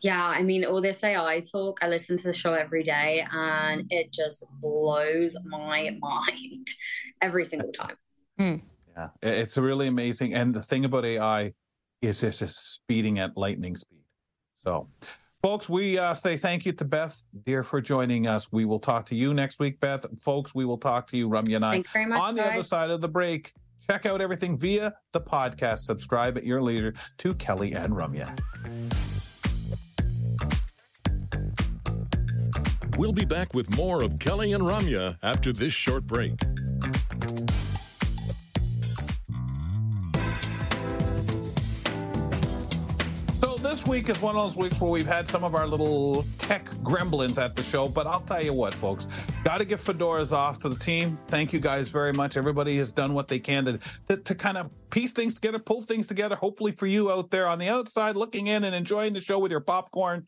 Yeah, 0.00 0.24
I 0.24 0.42
mean, 0.42 0.64
all 0.64 0.80
this 0.80 1.02
AI 1.02 1.40
talk, 1.40 1.80
I 1.82 1.88
listen 1.88 2.16
to 2.18 2.22
the 2.22 2.32
show 2.32 2.52
every 2.52 2.84
day 2.84 3.26
and 3.32 3.84
it 3.90 4.12
just 4.12 4.44
blows 4.60 5.36
my 5.44 5.90
mind 6.00 6.68
every 7.20 7.44
single 7.44 7.72
time. 7.72 7.96
Yeah, 8.38 9.08
it's 9.22 9.58
really 9.58 9.88
amazing. 9.88 10.34
And 10.34 10.54
the 10.54 10.62
thing 10.62 10.84
about 10.84 11.04
AI 11.04 11.52
is 12.00 12.22
it's 12.22 12.38
just 12.38 12.74
speeding 12.74 13.18
at 13.18 13.36
lightning 13.36 13.74
speed. 13.74 14.04
So, 14.64 14.88
folks, 15.44 15.68
we 15.68 15.98
uh, 15.98 16.14
say 16.14 16.38
thank 16.38 16.64
you 16.64 16.72
to 16.72 16.86
Beth, 16.86 17.22
dear, 17.44 17.62
for 17.62 17.78
joining 17.78 18.26
us. 18.26 18.50
We 18.50 18.64
will 18.64 18.78
talk 18.78 19.04
to 19.06 19.14
you 19.14 19.34
next 19.34 19.60
week, 19.60 19.78
Beth. 19.78 20.06
Folks, 20.18 20.54
we 20.54 20.64
will 20.64 20.78
talk 20.78 21.06
to 21.08 21.18
you, 21.18 21.28
Ramya 21.28 21.56
and 21.56 21.64
I, 21.66 21.72
Thanks 21.72 21.92
very 21.92 22.06
much, 22.06 22.18
on 22.18 22.34
the 22.34 22.46
other 22.46 22.62
side 22.62 22.88
of 22.88 23.02
the 23.02 23.08
break. 23.08 23.52
Check 23.86 24.06
out 24.06 24.22
everything 24.22 24.56
via 24.56 24.94
the 25.12 25.20
podcast. 25.20 25.80
Subscribe 25.80 26.38
at 26.38 26.44
your 26.44 26.62
leisure 26.62 26.94
to 27.18 27.34
Kelly 27.34 27.72
and 27.72 27.92
Ramya. 27.92 28.40
We'll 32.96 33.12
be 33.12 33.26
back 33.26 33.52
with 33.52 33.76
more 33.76 34.02
of 34.02 34.18
Kelly 34.18 34.54
and 34.54 34.64
Ramya 34.64 35.18
after 35.22 35.52
this 35.52 35.74
short 35.74 36.06
break. 36.06 36.40
This 43.74 43.88
week 43.88 44.08
is 44.08 44.22
one 44.22 44.36
of 44.36 44.40
those 44.40 44.56
weeks 44.56 44.80
where 44.80 44.88
we've 44.88 45.04
had 45.04 45.26
some 45.26 45.42
of 45.42 45.56
our 45.56 45.66
little 45.66 46.24
tech 46.38 46.64
gremlins 46.84 47.42
at 47.42 47.56
the 47.56 47.62
show. 47.62 47.88
But 47.88 48.06
I'll 48.06 48.20
tell 48.20 48.40
you 48.40 48.52
what, 48.52 48.72
folks, 48.72 49.08
got 49.42 49.58
to 49.58 49.64
give 49.64 49.80
fedoras 49.80 50.32
off 50.32 50.60
to 50.60 50.68
the 50.68 50.76
team. 50.76 51.18
Thank 51.26 51.52
you 51.52 51.58
guys 51.58 51.88
very 51.88 52.12
much. 52.12 52.36
Everybody 52.36 52.76
has 52.76 52.92
done 52.92 53.14
what 53.14 53.26
they 53.26 53.40
can 53.40 53.64
to, 53.64 53.80
to 54.06 54.16
to 54.18 54.34
kind 54.36 54.58
of 54.58 54.70
piece 54.90 55.10
things 55.10 55.34
together, 55.34 55.58
pull 55.58 55.82
things 55.82 56.06
together. 56.06 56.36
Hopefully 56.36 56.70
for 56.70 56.86
you 56.86 57.10
out 57.10 57.32
there 57.32 57.48
on 57.48 57.58
the 57.58 57.66
outside, 57.66 58.14
looking 58.14 58.46
in 58.46 58.62
and 58.62 58.76
enjoying 58.76 59.12
the 59.12 59.20
show 59.20 59.40
with 59.40 59.50
your 59.50 59.58
popcorn. 59.58 60.24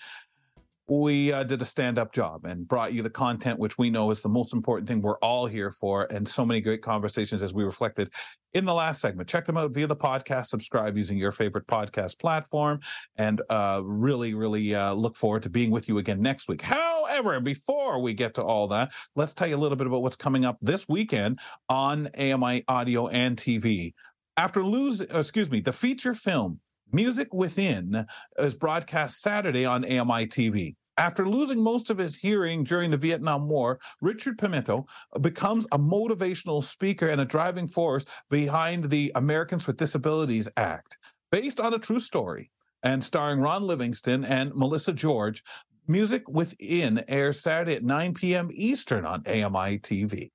We 0.88 1.32
uh, 1.32 1.44
did 1.44 1.62
a 1.62 1.64
stand-up 1.64 2.12
job 2.12 2.46
and 2.46 2.66
brought 2.66 2.92
you 2.92 3.02
the 3.02 3.10
content, 3.10 3.60
which 3.60 3.78
we 3.78 3.90
know 3.90 4.10
is 4.10 4.22
the 4.22 4.28
most 4.28 4.54
important 4.54 4.88
thing 4.88 5.02
we're 5.02 5.18
all 5.18 5.46
here 5.46 5.70
for, 5.70 6.06
and 6.12 6.26
so 6.26 6.44
many 6.44 6.60
great 6.60 6.82
conversations 6.82 7.44
as 7.44 7.54
we 7.54 7.62
reflected 7.62 8.12
in 8.56 8.64
the 8.64 8.72
last 8.72 9.02
segment. 9.02 9.28
Check 9.28 9.44
them 9.44 9.58
out 9.58 9.72
via 9.72 9.86
the 9.86 9.94
podcast. 9.94 10.46
Subscribe 10.46 10.96
using 10.96 11.18
your 11.18 11.30
favorite 11.30 11.66
podcast 11.66 12.18
platform, 12.18 12.80
and 13.16 13.42
uh, 13.50 13.82
really, 13.84 14.32
really 14.32 14.74
uh, 14.74 14.94
look 14.94 15.14
forward 15.14 15.42
to 15.42 15.50
being 15.50 15.70
with 15.70 15.88
you 15.88 15.98
again 15.98 16.22
next 16.22 16.48
week. 16.48 16.62
However, 16.62 17.38
before 17.40 18.00
we 18.00 18.14
get 18.14 18.32
to 18.34 18.42
all 18.42 18.66
that, 18.68 18.92
let's 19.14 19.34
tell 19.34 19.46
you 19.46 19.56
a 19.56 19.58
little 19.58 19.76
bit 19.76 19.86
about 19.86 20.02
what's 20.02 20.16
coming 20.16 20.46
up 20.46 20.56
this 20.62 20.88
weekend 20.88 21.38
on 21.68 22.08
AMI 22.18 22.64
Audio 22.66 23.08
and 23.08 23.36
TV. 23.36 23.92
After 24.38 24.64
lose, 24.64 25.02
excuse 25.02 25.50
me, 25.50 25.60
the 25.60 25.72
feature 25.72 26.14
film 26.14 26.58
Music 26.92 27.34
Within 27.34 28.06
is 28.38 28.54
broadcast 28.54 29.20
Saturday 29.20 29.66
on 29.66 29.84
AMI 29.84 30.28
TV. 30.28 30.76
After 30.98 31.28
losing 31.28 31.62
most 31.62 31.90
of 31.90 31.98
his 31.98 32.16
hearing 32.16 32.64
during 32.64 32.90
the 32.90 32.96
Vietnam 32.96 33.48
War, 33.48 33.78
Richard 34.00 34.38
Pimentel 34.38 34.88
becomes 35.20 35.66
a 35.70 35.78
motivational 35.78 36.64
speaker 36.64 37.08
and 37.08 37.20
a 37.20 37.26
driving 37.26 37.68
force 37.68 38.06
behind 38.30 38.84
the 38.84 39.12
Americans 39.14 39.66
with 39.66 39.76
Disabilities 39.76 40.48
Act. 40.56 40.96
Based 41.30 41.60
on 41.60 41.74
a 41.74 41.78
true 41.78 41.98
story 41.98 42.50
and 42.82 43.04
starring 43.04 43.40
Ron 43.40 43.64
Livingston 43.64 44.24
and 44.24 44.54
Melissa 44.54 44.94
George, 44.94 45.44
Music 45.86 46.26
Within 46.28 47.04
airs 47.08 47.40
Saturday 47.40 47.74
at 47.74 47.84
9 47.84 48.14
p.m. 48.14 48.48
Eastern 48.52 49.04
on 49.04 49.22
AMI 49.26 49.78
TV. 49.80 50.30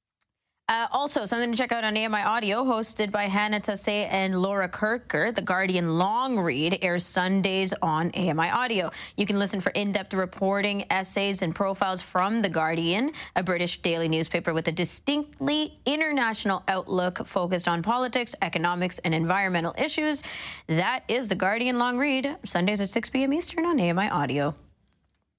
Uh, 0.71 0.87
also, 0.93 1.25
something 1.25 1.51
to 1.51 1.57
check 1.57 1.73
out 1.73 1.83
on 1.83 1.97
AMI 1.97 2.21
Audio, 2.21 2.63
hosted 2.63 3.11
by 3.11 3.25
Hannah 3.25 3.59
Tassay 3.59 4.07
and 4.09 4.41
Laura 4.41 4.69
Kirker. 4.69 5.35
The 5.35 5.41
Guardian 5.41 5.97
Long 5.97 6.39
Read 6.39 6.79
airs 6.81 7.05
Sundays 7.05 7.73
on 7.81 8.09
AMI 8.11 8.49
Audio. 8.49 8.89
You 9.17 9.25
can 9.25 9.37
listen 9.37 9.59
for 9.59 9.71
in 9.71 9.91
depth 9.91 10.13
reporting, 10.13 10.85
essays, 10.89 11.41
and 11.41 11.53
profiles 11.53 12.01
from 12.01 12.41
The 12.41 12.47
Guardian, 12.47 13.11
a 13.35 13.43
British 13.43 13.81
daily 13.81 14.07
newspaper 14.07 14.53
with 14.53 14.69
a 14.69 14.71
distinctly 14.71 15.77
international 15.85 16.63
outlook 16.69 17.27
focused 17.27 17.67
on 17.67 17.83
politics, 17.83 18.33
economics, 18.41 18.97
and 18.99 19.13
environmental 19.13 19.75
issues. 19.77 20.23
That 20.67 21.03
is 21.09 21.27
The 21.27 21.35
Guardian 21.35 21.79
Long 21.79 21.97
Read, 21.97 22.37
Sundays 22.45 22.79
at 22.79 22.89
6 22.89 23.09
p.m. 23.09 23.33
Eastern 23.33 23.65
on 23.65 23.77
AMI 23.77 24.07
Audio. 24.07 24.53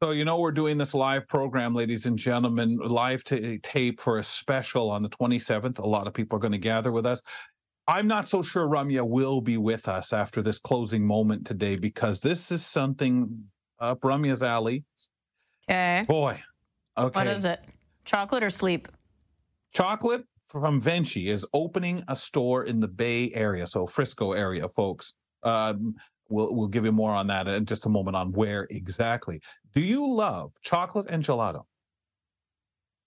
So, 0.02 0.10
you 0.10 0.24
know, 0.24 0.36
we're 0.40 0.50
doing 0.50 0.78
this 0.78 0.94
live 0.94 1.28
program, 1.28 1.76
ladies 1.76 2.06
and 2.06 2.18
gentlemen, 2.18 2.76
live 2.78 3.22
t- 3.22 3.58
tape 3.58 4.00
for 4.00 4.18
a 4.18 4.22
special 4.24 4.90
on 4.90 5.00
the 5.00 5.08
27th. 5.08 5.78
A 5.78 5.86
lot 5.86 6.08
of 6.08 6.12
people 6.12 6.36
are 6.36 6.40
going 6.40 6.50
to 6.50 6.58
gather 6.58 6.90
with 6.90 7.06
us. 7.06 7.22
I'm 7.86 8.08
not 8.08 8.26
so 8.26 8.42
sure 8.42 8.66
Ramya 8.66 9.06
will 9.06 9.40
be 9.40 9.58
with 9.58 9.86
us 9.86 10.12
after 10.12 10.42
this 10.42 10.58
closing 10.58 11.06
moment 11.06 11.46
today 11.46 11.76
because 11.76 12.20
this 12.20 12.50
is 12.50 12.66
something 12.66 13.44
up 13.78 14.00
Ramya's 14.00 14.42
alley. 14.42 14.82
Okay. 15.70 16.04
Boy. 16.08 16.42
Okay. 16.98 17.20
What 17.20 17.28
is 17.28 17.44
it? 17.44 17.60
Chocolate 18.04 18.42
or 18.42 18.50
sleep? 18.50 18.88
Chocolate 19.72 20.24
from 20.46 20.80
Venchi 20.80 21.28
is 21.28 21.46
opening 21.54 22.02
a 22.08 22.16
store 22.16 22.64
in 22.64 22.80
the 22.80 22.88
Bay 22.88 23.30
Area, 23.34 23.68
so 23.68 23.86
Frisco 23.86 24.32
area, 24.32 24.66
folks. 24.66 25.14
Um, 25.44 25.94
we'll 26.32 26.54
we'll 26.54 26.68
give 26.68 26.84
you 26.84 26.92
more 26.92 27.12
on 27.12 27.26
that 27.28 27.46
in 27.46 27.64
just 27.66 27.86
a 27.86 27.88
moment 27.88 28.16
on 28.16 28.32
where 28.32 28.66
exactly. 28.70 29.40
Do 29.74 29.80
you 29.80 30.06
love 30.06 30.52
chocolate 30.62 31.06
and 31.08 31.22
gelato? 31.22 31.64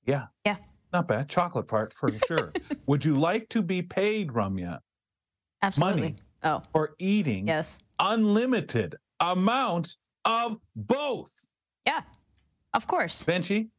Yeah. 0.06 0.26
Yeah. 0.46 0.58
Not 0.94 1.08
bad. 1.08 1.28
Chocolate 1.28 1.68
part 1.68 1.94
for 1.94 2.10
sure. 2.28 2.54
Would 2.86 3.04
you 3.04 3.18
like 3.18 3.50
to 3.50 3.62
be 3.62 3.82
paid, 3.82 4.30
Ramya? 4.30 4.80
Absolutely. 5.62 6.02
Money 6.02 6.16
oh. 6.44 6.62
for 6.72 6.96
eating 7.00 7.48
yes. 7.48 7.80
unlimited 8.00 8.96
amounts 9.20 9.98
of 10.24 10.58
both. 10.76 11.34
Yeah. 11.86 12.02
Of 12.74 12.88
course. 12.88 13.24
Venchi, 13.24 13.70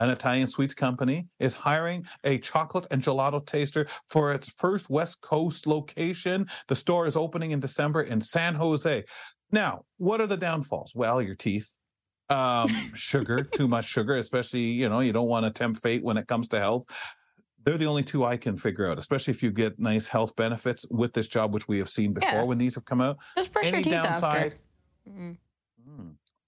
an 0.00 0.10
Italian 0.10 0.48
sweets 0.48 0.74
company, 0.74 1.26
is 1.38 1.54
hiring 1.54 2.04
a 2.24 2.38
chocolate 2.38 2.86
and 2.90 3.02
gelato 3.02 3.44
taster 3.44 3.86
for 4.10 4.32
its 4.32 4.48
first 4.58 4.90
West 4.90 5.20
Coast 5.20 5.66
location. 5.66 6.46
The 6.68 6.74
store 6.74 7.06
is 7.06 7.16
opening 7.16 7.52
in 7.52 7.60
December 7.60 8.02
in 8.02 8.20
San 8.20 8.54
Jose. 8.54 9.04
Now, 9.52 9.82
what 9.98 10.20
are 10.20 10.26
the 10.26 10.36
downfalls? 10.36 10.92
Well, 10.94 11.22
your 11.22 11.36
teeth, 11.36 11.74
um, 12.28 12.68
sugar, 12.94 13.42
too 13.44 13.68
much 13.68 13.84
sugar, 13.84 14.14
especially, 14.16 14.62
you 14.62 14.88
know, 14.88 15.00
you 15.00 15.12
don't 15.12 15.28
want 15.28 15.46
to 15.46 15.52
tempt 15.52 15.80
fate 15.80 16.02
when 16.02 16.16
it 16.16 16.26
comes 16.26 16.48
to 16.48 16.58
health. 16.58 16.84
They're 17.64 17.78
the 17.78 17.86
only 17.86 18.02
two 18.02 18.24
I 18.24 18.36
can 18.36 18.58
figure 18.58 18.90
out, 18.90 18.98
especially 18.98 19.30
if 19.32 19.42
you 19.42 19.50
get 19.50 19.78
nice 19.78 20.06
health 20.06 20.36
benefits 20.36 20.84
with 20.90 21.14
this 21.14 21.28
job, 21.28 21.54
which 21.54 21.66
we 21.66 21.78
have 21.78 21.88
seen 21.88 22.12
before 22.12 22.30
Yeah. 22.30 22.42
when 22.42 22.58
these 22.58 22.74
have 22.74 22.84
come 22.84 23.00
out. 23.00 23.16
Just 23.38 23.52
brush 23.52 23.70
your 23.70 23.80
teeth 23.80 23.92
downside? 23.92 24.52
after. 24.52 25.10
Mm. 25.10 25.36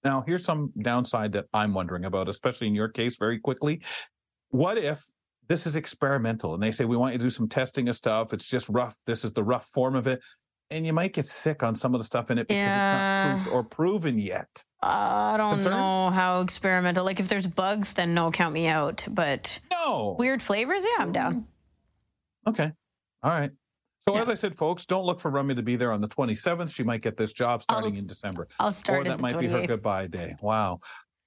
Now, 0.07 0.23
here's 0.25 0.45
some 0.45 0.71
downside 0.81 1.33
that 1.33 1.47
I'm 1.53 1.73
wondering 1.73 2.05
about, 2.05 2.29
especially 2.29 2.67
in 2.67 2.73
your 2.75 2.87
case, 2.87 3.17
very 3.17 3.39
quickly. 3.39 3.81
What 4.51 4.77
if 4.77 5.03
this 5.49 5.67
is 5.67 5.75
experimental 5.75 6.53
and 6.53 6.63
they 6.63 6.71
say, 6.71 6.85
we 6.85 6.95
want 6.95 7.11
you 7.11 7.17
to 7.19 7.25
do 7.25 7.29
some 7.29 7.49
testing 7.49 7.89
of 7.89 7.95
stuff? 7.97 8.31
It's 8.31 8.47
just 8.47 8.69
rough. 8.69 8.95
This 9.05 9.25
is 9.25 9.33
the 9.33 9.43
rough 9.43 9.65
form 9.67 9.95
of 9.95 10.07
it. 10.07 10.21
And 10.69 10.85
you 10.85 10.93
might 10.93 11.11
get 11.11 11.25
sick 11.27 11.61
on 11.61 11.75
some 11.75 11.93
of 11.93 11.99
the 11.99 12.05
stuff 12.05 12.31
in 12.31 12.37
it 12.37 12.47
because 12.47 12.63
Yeah. 12.63 13.33
it's 13.35 13.39
not 13.39 13.43
proved 13.43 13.53
or 13.53 13.63
proven 13.67 14.17
yet. 14.17 14.63
I 14.81 15.35
don't 15.35 15.55
Concerned? 15.55 15.75
know 15.75 16.09
how 16.11 16.39
experimental. 16.39 17.03
Like 17.03 17.19
if 17.19 17.27
there's 17.27 17.47
bugs, 17.47 17.93
then 17.93 18.13
no, 18.13 18.31
count 18.31 18.53
me 18.53 18.67
out. 18.67 19.03
But 19.09 19.59
no 19.69 20.15
weird 20.17 20.41
flavors, 20.41 20.85
yeah, 20.85 21.03
I'm 21.03 21.11
down. 21.11 21.47
Okay. 22.47 22.71
All 23.23 23.31
right. 23.31 23.51
So, 24.07 24.15
as 24.15 24.29
I 24.29 24.35
said, 24.35 24.55
folks, 24.55 24.85
don't 24.85 25.03
look 25.05 25.19
for 25.19 25.29
Rummy 25.29 25.53
to 25.55 25.61
be 25.61 25.75
there 25.75 25.91
on 25.91 25.99
the 25.99 26.07
27th. 26.07 26.73
She 26.73 26.81
might 26.81 27.01
get 27.01 27.17
this 27.17 27.33
job 27.33 27.61
starting 27.61 27.97
in 27.97 28.07
December. 28.07 28.47
I'll 28.57 28.71
start 28.71 29.01
Or 29.01 29.09
that 29.09 29.19
might 29.19 29.37
be 29.37 29.47
her 29.47 29.67
goodbye 29.67 30.07
day. 30.07 30.35
Wow. 30.41 30.79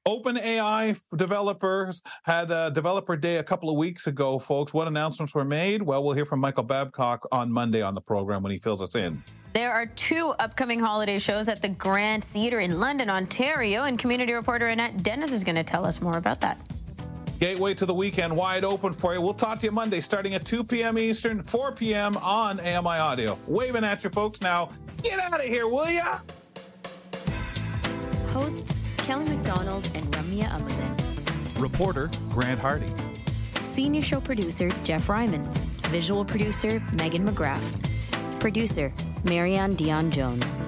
OpenAI 0.08 0.98
developers 1.14 2.02
had 2.24 2.50
a 2.50 2.70
developer 2.70 3.18
day 3.18 3.36
a 3.36 3.42
couple 3.42 3.68
of 3.68 3.76
weeks 3.76 4.06
ago, 4.06 4.38
folks. 4.38 4.72
What 4.72 4.88
announcements 4.88 5.34
were 5.34 5.44
made? 5.44 5.82
Well, 5.82 6.02
we'll 6.02 6.14
hear 6.14 6.24
from 6.24 6.40
Michael 6.40 6.64
Babcock 6.64 7.28
on 7.30 7.52
Monday 7.52 7.82
on 7.82 7.94
the 7.94 8.00
program 8.00 8.42
when 8.42 8.50
he 8.50 8.58
fills 8.58 8.80
us 8.80 8.94
in. 8.94 9.22
There 9.52 9.72
are 9.72 9.84
two 9.84 10.28
upcoming 10.38 10.80
holiday 10.80 11.18
shows 11.18 11.48
at 11.48 11.60
the 11.60 11.68
Grand 11.68 12.24
Theatre 12.24 12.60
in 12.60 12.80
London, 12.80 13.10
Ontario, 13.10 13.82
and 13.82 13.98
community 13.98 14.32
reporter 14.32 14.68
Annette 14.68 15.02
Dennis 15.02 15.32
is 15.32 15.44
going 15.44 15.56
to 15.56 15.64
tell 15.64 15.86
us 15.86 16.00
more 16.00 16.16
about 16.16 16.40
that. 16.40 16.58
Gateway 17.40 17.72
to 17.72 17.86
the 17.86 17.94
weekend 17.94 18.36
wide 18.36 18.64
open 18.64 18.92
for 18.92 19.14
you. 19.14 19.22
We'll 19.22 19.32
talk 19.32 19.60
to 19.60 19.66
you 19.66 19.72
Monday 19.72 20.00
starting 20.00 20.34
at 20.34 20.44
2 20.44 20.62
p.m. 20.62 20.98
Eastern, 20.98 21.42
4 21.42 21.72
p.m. 21.72 22.18
on 22.18 22.60
AMI 22.60 22.98
Audio. 22.98 23.38
Waving 23.46 23.82
at 23.82 24.04
you 24.04 24.10
folks 24.10 24.42
now. 24.42 24.68
Get 25.02 25.18
out 25.18 25.40
of 25.40 25.46
here, 25.46 25.66
will 25.66 25.88
ya? 25.88 26.18
Hosts 28.34 28.76
Kelly 28.98 29.24
McDonald 29.24 29.90
and 29.94 30.04
Ramya 30.12 30.50
Amuthan. 30.50 31.60
Reporter 31.60 32.10
Grant 32.28 32.60
Hardy. 32.60 32.92
Senior 33.62 34.02
show 34.02 34.20
producer 34.20 34.68
Jeff 34.84 35.08
Ryman. 35.08 35.42
Visual 35.86 36.26
producer 36.26 36.82
Megan 36.92 37.26
McGrath. 37.26 38.38
Producer 38.38 38.92
Marianne 39.24 39.74
Dion 39.74 40.10
Jones. 40.10 40.58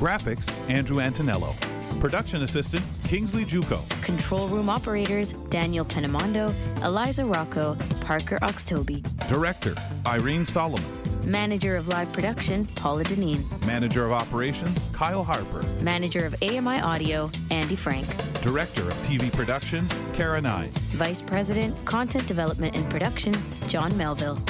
Graphics 0.00 0.50
Andrew 0.70 0.96
Antonello. 0.96 1.54
Production 2.02 2.42
assistant 2.42 2.84
Kingsley 3.04 3.44
Juco. 3.44 3.88
Control 4.02 4.48
room 4.48 4.68
operators 4.68 5.34
Daniel 5.50 5.84
Penamondo, 5.84 6.52
Eliza 6.82 7.24
Rocco, 7.24 7.76
Parker 8.00 8.40
Oxtoby. 8.42 9.06
Director 9.28 9.76
Irene 10.04 10.44
Solomon. 10.44 10.84
Manager 11.24 11.76
of 11.76 11.86
live 11.86 12.12
production 12.12 12.66
Paula 12.74 13.04
Deneen. 13.04 13.44
Manager 13.68 14.04
of 14.04 14.10
operations 14.10 14.76
Kyle 14.92 15.22
Harper. 15.22 15.62
Manager 15.80 16.26
of 16.26 16.34
AMI 16.42 16.80
Audio 16.80 17.30
Andy 17.52 17.76
Frank. 17.76 18.08
Director 18.42 18.82
of 18.82 18.94
TV 19.06 19.32
production 19.32 19.88
Karen 20.12 20.44
I. 20.44 20.70
Vice 20.94 21.22
President 21.22 21.84
Content 21.84 22.26
Development 22.26 22.74
and 22.74 22.90
Production 22.90 23.32
John 23.68 23.96
Melville. 23.96 24.40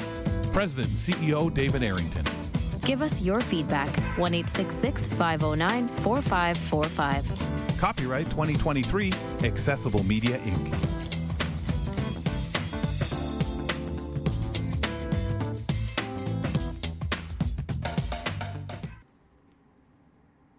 President 0.54 0.88
and 0.88 0.96
CEO 0.96 1.52
David 1.52 1.82
Arrington. 1.82 2.31
Give 2.84 3.00
us 3.00 3.20
your 3.20 3.40
feedback 3.40 3.88
1 4.18 4.34
509 4.44 5.88
4545. 5.88 7.78
Copyright 7.78 8.30
2023 8.30 9.12
Accessible 9.44 10.02
Media 10.04 10.38
Inc. 10.40 11.02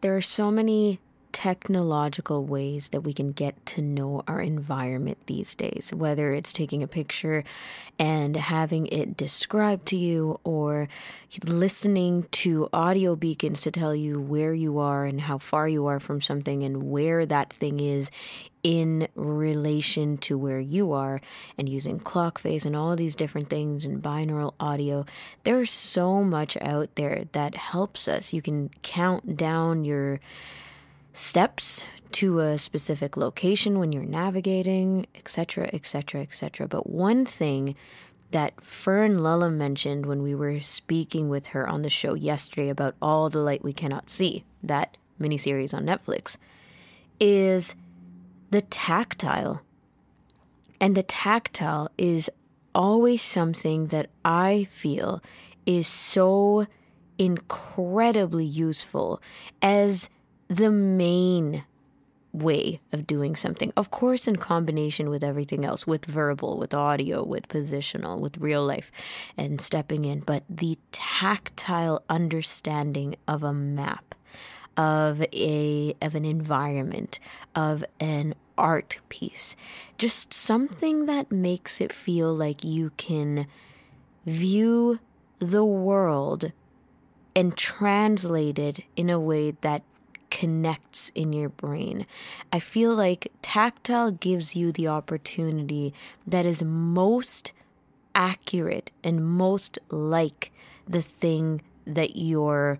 There 0.02 0.16
are 0.16 0.22
so 0.22 0.52
many 0.52 1.00
technological 1.34 2.46
ways 2.46 2.90
that 2.90 3.02
we 3.02 3.12
can 3.12 3.34
get 3.34 3.66
to 3.66 3.82
know 3.82 4.24
our 4.28 4.40
environment 4.40 5.18
these 5.26 5.56
days, 5.56 5.92
whether 5.94 6.32
it's 6.32 6.54
taking 6.54 6.82
a 6.82 6.88
picture 6.88 7.44
and 8.00 8.38
having 8.38 8.88
it 8.88 9.18
described 9.18 9.88
to 9.88 9.98
you 9.98 10.40
or 10.44 10.88
listening 11.44 12.26
to 12.32 12.70
audio 12.72 13.16
beacons 13.16 13.62
to 13.62 13.72
tell 13.72 13.94
you 13.94 14.22
where 14.22 14.54
you 14.54 14.80
are 14.80 15.06
and 15.06 15.22
how 15.22 15.38
far 15.38 15.68
you 15.68 15.88
are 15.88 16.00
from 16.00 16.22
something 16.22 16.64
and 16.64 16.84
where 16.84 17.26
that 17.26 17.52
thing 17.52 17.80
is 17.80 18.10
in 18.64 19.08
relation 19.16 20.18
to 20.18 20.38
where 20.38 20.60
you 20.60 20.94
are 20.94 21.20
and 21.58 21.68
using 21.68 22.00
clock 22.00 22.40
face 22.40 22.64
and 22.64 22.76
all 22.76 22.96
these 22.96 23.16
different 23.16 23.50
things 23.50 23.84
and 23.84 24.02
binaural 24.02 24.54
audio. 24.60 25.06
There's 25.44 25.70
so 25.72 26.24
much 26.24 26.56
out 26.62 26.96
there 26.96 27.26
that 27.34 27.56
helps 27.56 28.08
us. 28.08 28.32
You 28.32 28.42
can 28.42 28.70
count 28.82 29.36
down 29.36 29.84
your 29.84 30.22
steps 31.14 31.86
to 32.12 32.40
a 32.40 32.58
specific 32.58 33.16
location 33.18 33.80
when 33.80 33.92
you're 33.92 34.04
navigating 34.04 35.06
etc 35.16 35.70
etc 35.74 36.22
etc 36.22 36.68
but 36.68 36.90
one 36.90 37.26
thing 37.26 37.76
that 38.34 38.60
Fern 38.62 39.20
Lulham 39.20 39.58
mentioned 39.58 40.08
when 40.08 40.24
we 40.24 40.36
were 40.36 40.60
speaking 40.60 41.30
with 41.30 41.48
her 41.48 41.68
on 41.70 41.84
the 41.84 41.90
show 41.90 42.16
yesterday 42.16 42.68
about 42.68 42.96
All 43.02 43.30
the 43.30 43.40
Light 43.40 43.64
We 43.64 43.74
Cannot 43.74 44.10
See, 44.10 44.44
that 44.64 44.98
miniseries 45.22 45.74
on 45.74 45.86
Netflix, 45.86 46.38
is 47.20 47.76
the 48.50 48.62
tactile. 48.62 49.62
And 50.82 50.98
the 50.98 51.04
tactile 51.04 51.92
is 51.96 52.30
always 52.74 53.22
something 53.22 53.88
that 53.88 54.10
I 54.26 54.68
feel 54.72 55.22
is 55.68 55.86
so 55.88 56.66
incredibly 57.20 58.46
useful 58.46 59.22
as 59.62 60.10
the 60.48 60.72
main 60.72 61.64
way 62.34 62.82
of 62.92 63.06
doing 63.06 63.36
something. 63.36 63.72
Of 63.78 63.92
course, 63.92 64.28
in 64.28 64.38
combination 64.38 65.10
with 65.10 65.24
everything 65.24 65.64
else, 65.64 65.86
with 65.86 66.06
verbal, 66.06 66.58
with 66.58 66.74
audio, 66.74 67.24
with 67.24 67.48
positional, 67.48 68.20
with 68.20 68.38
real 68.38 68.66
life, 68.66 68.92
and 69.38 69.62
stepping 69.62 70.04
in. 70.04 70.22
But 70.22 70.44
the 70.50 70.78
tactile 70.92 72.04
understanding 72.10 73.16
of 73.28 73.44
a 73.44 73.54
map, 73.54 74.16
of 74.76 75.24
a 75.32 75.94
of 76.02 76.16
an 76.16 76.26
environment, 76.26 77.20
of 77.56 77.86
an 78.00 78.34
art 78.58 79.00
piece, 79.10 79.56
just 79.98 80.34
something 80.34 81.06
that 81.06 81.32
makes 81.32 81.80
it 81.80 81.94
feel 81.94 82.34
like 82.34 82.64
you 82.64 82.92
can 82.98 83.46
view 84.26 85.00
the 85.40 85.66
world 85.66 86.52
and 87.36 87.56
translate 87.58 88.58
it 88.60 88.82
in 88.96 89.10
a 89.10 89.20
way 89.20 89.52
that 89.62 89.84
connects 90.34 91.12
in 91.14 91.32
your 91.32 91.50
brain. 91.50 92.08
I 92.52 92.60
feel 92.60 92.96
like 92.96 93.32
tactile 93.44 94.10
gives 94.10 94.56
you 94.56 94.72
the 94.72 94.88
opportunity 94.88 95.94
that 96.26 96.44
is 96.44 96.64
most 96.64 97.54
accurate 98.16 98.92
and 99.04 99.24
most 99.24 99.78
like 99.92 100.52
the 100.88 101.04
thing 101.04 101.62
that 101.86 102.16
you're 102.16 102.80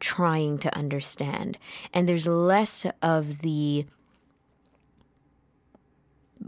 trying 0.00 0.56
to 0.60 0.74
understand. 0.74 1.58
And 1.92 2.08
there's 2.08 2.26
less 2.26 2.86
of 3.02 3.40
the 3.40 3.84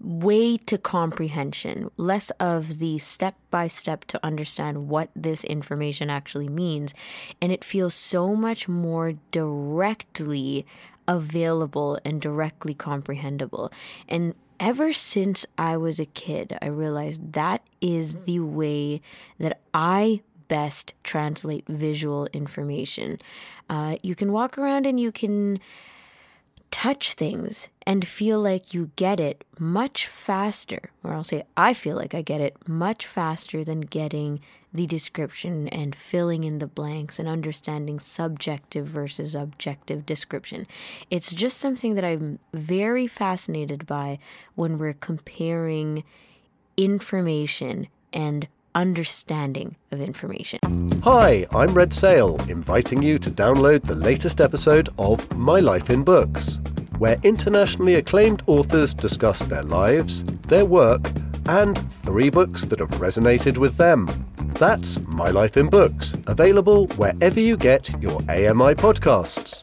way 0.03 0.57
to 0.57 0.79
comprehension, 0.79 1.91
less 1.97 2.31
of 2.39 2.79
the 2.79 2.99
step 2.99 3.35
by 3.51 3.67
step 3.67 4.05
to 4.07 4.25
understand 4.25 4.89
what 4.89 5.11
this 5.17 5.45
information 5.45 6.11
actually 6.11 6.49
means. 6.49 6.93
And 7.41 7.53
it 7.53 7.65
feels 7.65 7.95
so 7.95 8.35
much 8.35 8.69
more 8.69 9.15
directly 9.31 10.67
available 11.09 11.99
and 12.05 12.21
directly 12.21 12.75
comprehensible. 12.75 13.73
And 14.09 14.35
ever 14.59 14.93
since 14.93 15.47
I 15.57 15.77
was 15.77 16.01
a 16.01 16.07
kid, 16.07 16.57
I 16.61 16.67
realized 16.67 17.33
that 17.33 17.63
is 17.81 18.17
the 18.25 18.41
way 18.41 19.01
that 19.39 19.61
I 19.73 20.23
best 20.49 20.95
translate 21.03 21.67
visual 21.69 22.29
information. 22.33 23.19
Uh, 23.69 23.97
you 24.03 24.15
can 24.15 24.33
walk 24.33 24.59
around 24.59 24.87
and 24.87 25.01
you 25.01 25.11
can 25.11 25.59
touch 26.71 27.15
things 27.15 27.69
and 27.87 28.07
feel 28.07 28.41
like 28.41 28.75
you 28.75 28.91
get 28.97 29.21
it 29.21 29.45
much 29.59 30.07
faster, 30.09 30.91
or 31.05 31.15
I'll 31.15 31.25
say, 31.25 31.45
I 31.57 31.73
feel 31.73 31.97
like 31.97 32.15
I 32.15 32.23
get 32.23 32.41
it 32.41 32.57
much 32.67 33.07
faster 33.07 33.63
than 33.63 33.83
getting 33.83 34.41
the 34.75 34.87
description 34.87 35.69
and 35.69 35.95
filling 35.95 36.45
in 36.45 36.59
the 36.59 36.67
blanks 36.67 37.19
and 37.19 37.29
understanding 37.29 38.01
subjective 38.01 38.87
versus 38.87 39.35
objective 39.35 40.05
description. 40.05 40.67
It's 41.11 41.33
just 41.33 41.59
something 41.59 41.95
that 41.95 42.05
I'm 42.05 42.41
very 42.53 43.07
fascinated 43.07 43.87
by 43.87 44.19
when 44.57 44.77
we're 44.77 44.93
comparing 44.93 46.03
information 46.77 47.87
and 48.13 48.49
understanding 48.75 49.77
of 49.91 50.01
information. 50.01 50.59
Hi, 51.03 51.47
I'm 51.53 51.73
Red 51.73 51.95
Sale, 51.95 52.37
inviting 52.49 53.01
you 53.01 53.17
to 53.19 53.31
download 53.31 53.85
the 53.85 53.95
latest 53.95 54.41
episode 54.41 54.91
of 54.99 55.35
My 55.35 55.61
Life 55.61 55.89
in 55.89 56.05
Books, 56.05 56.61
where 56.99 57.19
internationally 57.23 57.95
acclaimed 57.95 58.43
authors 58.47 58.95
discuss 58.95 59.41
their 59.41 59.63
lives, 59.63 60.23
their 60.49 60.65
work, 60.65 61.11
and 61.47 61.79
three 62.03 62.31
books 62.31 62.65
that 62.65 62.81
have 62.81 62.91
resonated 62.91 63.59
with 63.59 63.77
them. 63.77 64.09
That's 64.55 64.99
My 65.07 65.31
Life 65.31 65.57
in 65.57 65.69
Books, 65.69 66.15
available 66.27 66.87
wherever 66.97 67.41
you 67.41 67.57
get 67.57 67.91
your 68.01 68.21
AMI 68.23 68.75
podcasts. 68.75 69.63